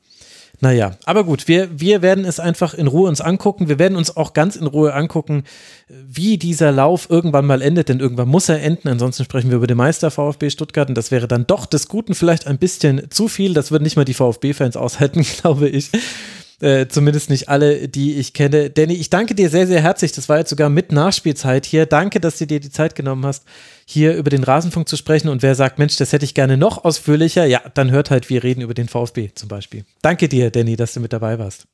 naja, 0.60 0.96
aber 1.04 1.22
gut, 1.22 1.46
wir, 1.46 1.68
wir 1.78 2.02
werden 2.02 2.24
es 2.24 2.40
einfach 2.40 2.74
in 2.74 2.88
Ruhe 2.88 3.08
uns 3.08 3.20
angucken. 3.20 3.68
Wir 3.68 3.78
werden 3.78 3.96
uns 3.96 4.16
auch 4.16 4.32
ganz 4.32 4.56
in 4.56 4.66
Ruhe 4.66 4.92
angucken, 4.92 5.44
wie 5.88 6.36
dieser 6.36 6.72
Lauf 6.72 7.08
irgendwann 7.08 7.46
mal 7.46 7.62
endet, 7.62 7.88
denn 7.88 8.00
irgendwann 8.00 8.28
muss 8.28 8.48
er 8.48 8.60
enden. 8.60 8.88
Ansonsten 8.88 9.24
sprechen 9.24 9.50
wir 9.50 9.58
über 9.58 9.68
den 9.68 9.76
Meister 9.76 10.10
VfB 10.10 10.50
Stuttgart 10.50 10.88
und 10.88 10.96
das 10.96 11.12
wäre 11.12 11.28
dann 11.28 11.46
doch 11.46 11.64
des 11.64 11.86
Guten 11.86 12.14
vielleicht 12.14 12.48
ein 12.48 12.58
bisschen 12.58 13.08
zu 13.10 13.28
viel. 13.28 13.54
Das 13.54 13.70
würden 13.70 13.84
nicht 13.84 13.96
mal 13.96 14.04
die 14.04 14.14
VfB-Fans 14.14 14.76
aushalten, 14.76 15.24
glaube 15.40 15.68
ich. 15.68 15.90
Äh, 16.60 16.88
zumindest 16.88 17.30
nicht 17.30 17.48
alle, 17.48 17.88
die 17.88 18.16
ich 18.16 18.32
kenne. 18.32 18.68
Danny, 18.68 18.94
ich 18.94 19.10
danke 19.10 19.36
dir 19.36 19.48
sehr, 19.48 19.68
sehr 19.68 19.80
herzlich. 19.80 20.10
Das 20.10 20.28
war 20.28 20.38
jetzt 20.38 20.50
sogar 20.50 20.68
mit 20.68 20.90
Nachspielzeit 20.90 21.64
hier. 21.64 21.86
Danke, 21.86 22.18
dass 22.18 22.38
du 22.38 22.46
dir 22.46 22.58
die 22.58 22.70
Zeit 22.70 22.96
genommen 22.96 23.24
hast, 23.24 23.44
hier 23.84 24.16
über 24.16 24.30
den 24.30 24.42
Rasenfunk 24.42 24.88
zu 24.88 24.96
sprechen. 24.96 25.28
Und 25.28 25.42
wer 25.42 25.54
sagt, 25.54 25.78
Mensch, 25.78 25.96
das 25.96 26.12
hätte 26.12 26.24
ich 26.24 26.34
gerne 26.34 26.56
noch 26.56 26.84
ausführlicher, 26.84 27.44
ja, 27.44 27.62
dann 27.74 27.92
hört 27.92 28.10
halt, 28.10 28.28
wir 28.28 28.42
reden 28.42 28.60
über 28.60 28.74
den 28.74 28.88
VfB 28.88 29.30
zum 29.34 29.48
Beispiel. 29.48 29.84
Danke 30.02 30.28
dir, 30.28 30.50
Danny, 30.50 30.74
dass 30.74 30.94
du 30.94 31.00
mit 31.00 31.12
dabei 31.12 31.38
warst. 31.38 31.66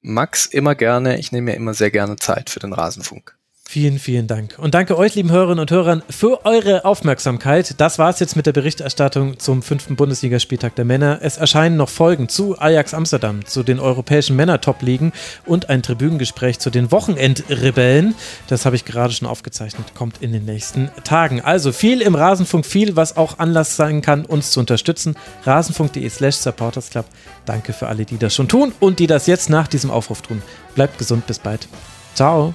Max, 0.00 0.46
immer 0.46 0.74
gerne. 0.74 1.18
Ich 1.20 1.30
nehme 1.30 1.52
mir 1.52 1.56
immer 1.56 1.74
sehr 1.74 1.92
gerne 1.92 2.16
Zeit 2.16 2.50
für 2.50 2.58
den 2.58 2.72
Rasenfunk. 2.72 3.36
Vielen, 3.72 3.98
vielen 3.98 4.26
Dank. 4.26 4.58
Und 4.58 4.74
danke 4.74 4.98
euch, 4.98 5.14
lieben 5.14 5.30
Hörerinnen 5.30 5.60
und 5.60 5.70
Hörern, 5.70 6.02
für 6.10 6.44
eure 6.44 6.84
Aufmerksamkeit. 6.84 7.80
Das 7.80 7.98
war 7.98 8.10
es 8.10 8.20
jetzt 8.20 8.36
mit 8.36 8.44
der 8.44 8.52
Berichterstattung 8.52 9.38
zum 9.38 9.62
fünften 9.62 9.96
Bundesligaspieltag 9.96 10.74
der 10.74 10.84
Männer. 10.84 11.20
Es 11.22 11.38
erscheinen 11.38 11.78
noch 11.78 11.88
Folgen 11.88 12.28
zu 12.28 12.58
Ajax 12.58 12.92
Amsterdam, 12.92 13.46
zu 13.46 13.62
den 13.62 13.80
europäischen 13.80 14.36
Männer-Top-Ligen 14.36 15.12
und 15.46 15.70
ein 15.70 15.82
Tribünengespräch 15.82 16.58
zu 16.58 16.68
den 16.68 16.92
Wochenendrebellen. 16.92 18.14
Das 18.46 18.66
habe 18.66 18.76
ich 18.76 18.84
gerade 18.84 19.14
schon 19.14 19.26
aufgezeichnet, 19.26 19.94
kommt 19.94 20.20
in 20.20 20.32
den 20.32 20.44
nächsten 20.44 20.90
Tagen. 21.04 21.40
Also 21.40 21.72
viel 21.72 22.02
im 22.02 22.14
Rasenfunk, 22.14 22.66
viel, 22.66 22.94
was 22.94 23.16
auch 23.16 23.38
Anlass 23.38 23.74
sein 23.76 24.02
kann, 24.02 24.26
uns 24.26 24.50
zu 24.50 24.60
unterstützen. 24.60 25.16
Rasenfunk.de 25.44 26.06
slash 26.10 26.36
supportersclub. 26.36 27.06
Danke 27.46 27.72
für 27.72 27.88
alle, 27.88 28.04
die 28.04 28.18
das 28.18 28.34
schon 28.34 28.48
tun 28.48 28.74
und 28.80 28.98
die 28.98 29.06
das 29.06 29.26
jetzt 29.26 29.48
nach 29.48 29.66
diesem 29.66 29.90
Aufruf 29.90 30.20
tun. 30.20 30.42
Bleibt 30.74 30.98
gesund, 30.98 31.26
bis 31.26 31.38
bald. 31.38 31.68
Ciao. 32.14 32.52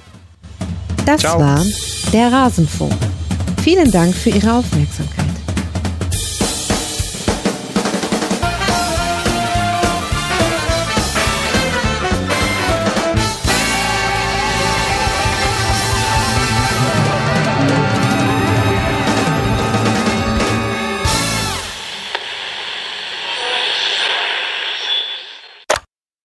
Das 1.06 1.20
Ciao. 1.20 1.40
war 1.40 1.64
der 2.12 2.32
Rasenfunk. 2.32 2.92
Vielen 3.62 3.90
Dank 3.90 4.14
für 4.14 4.30
Ihre 4.30 4.52
Aufmerksamkeit. 4.54 5.27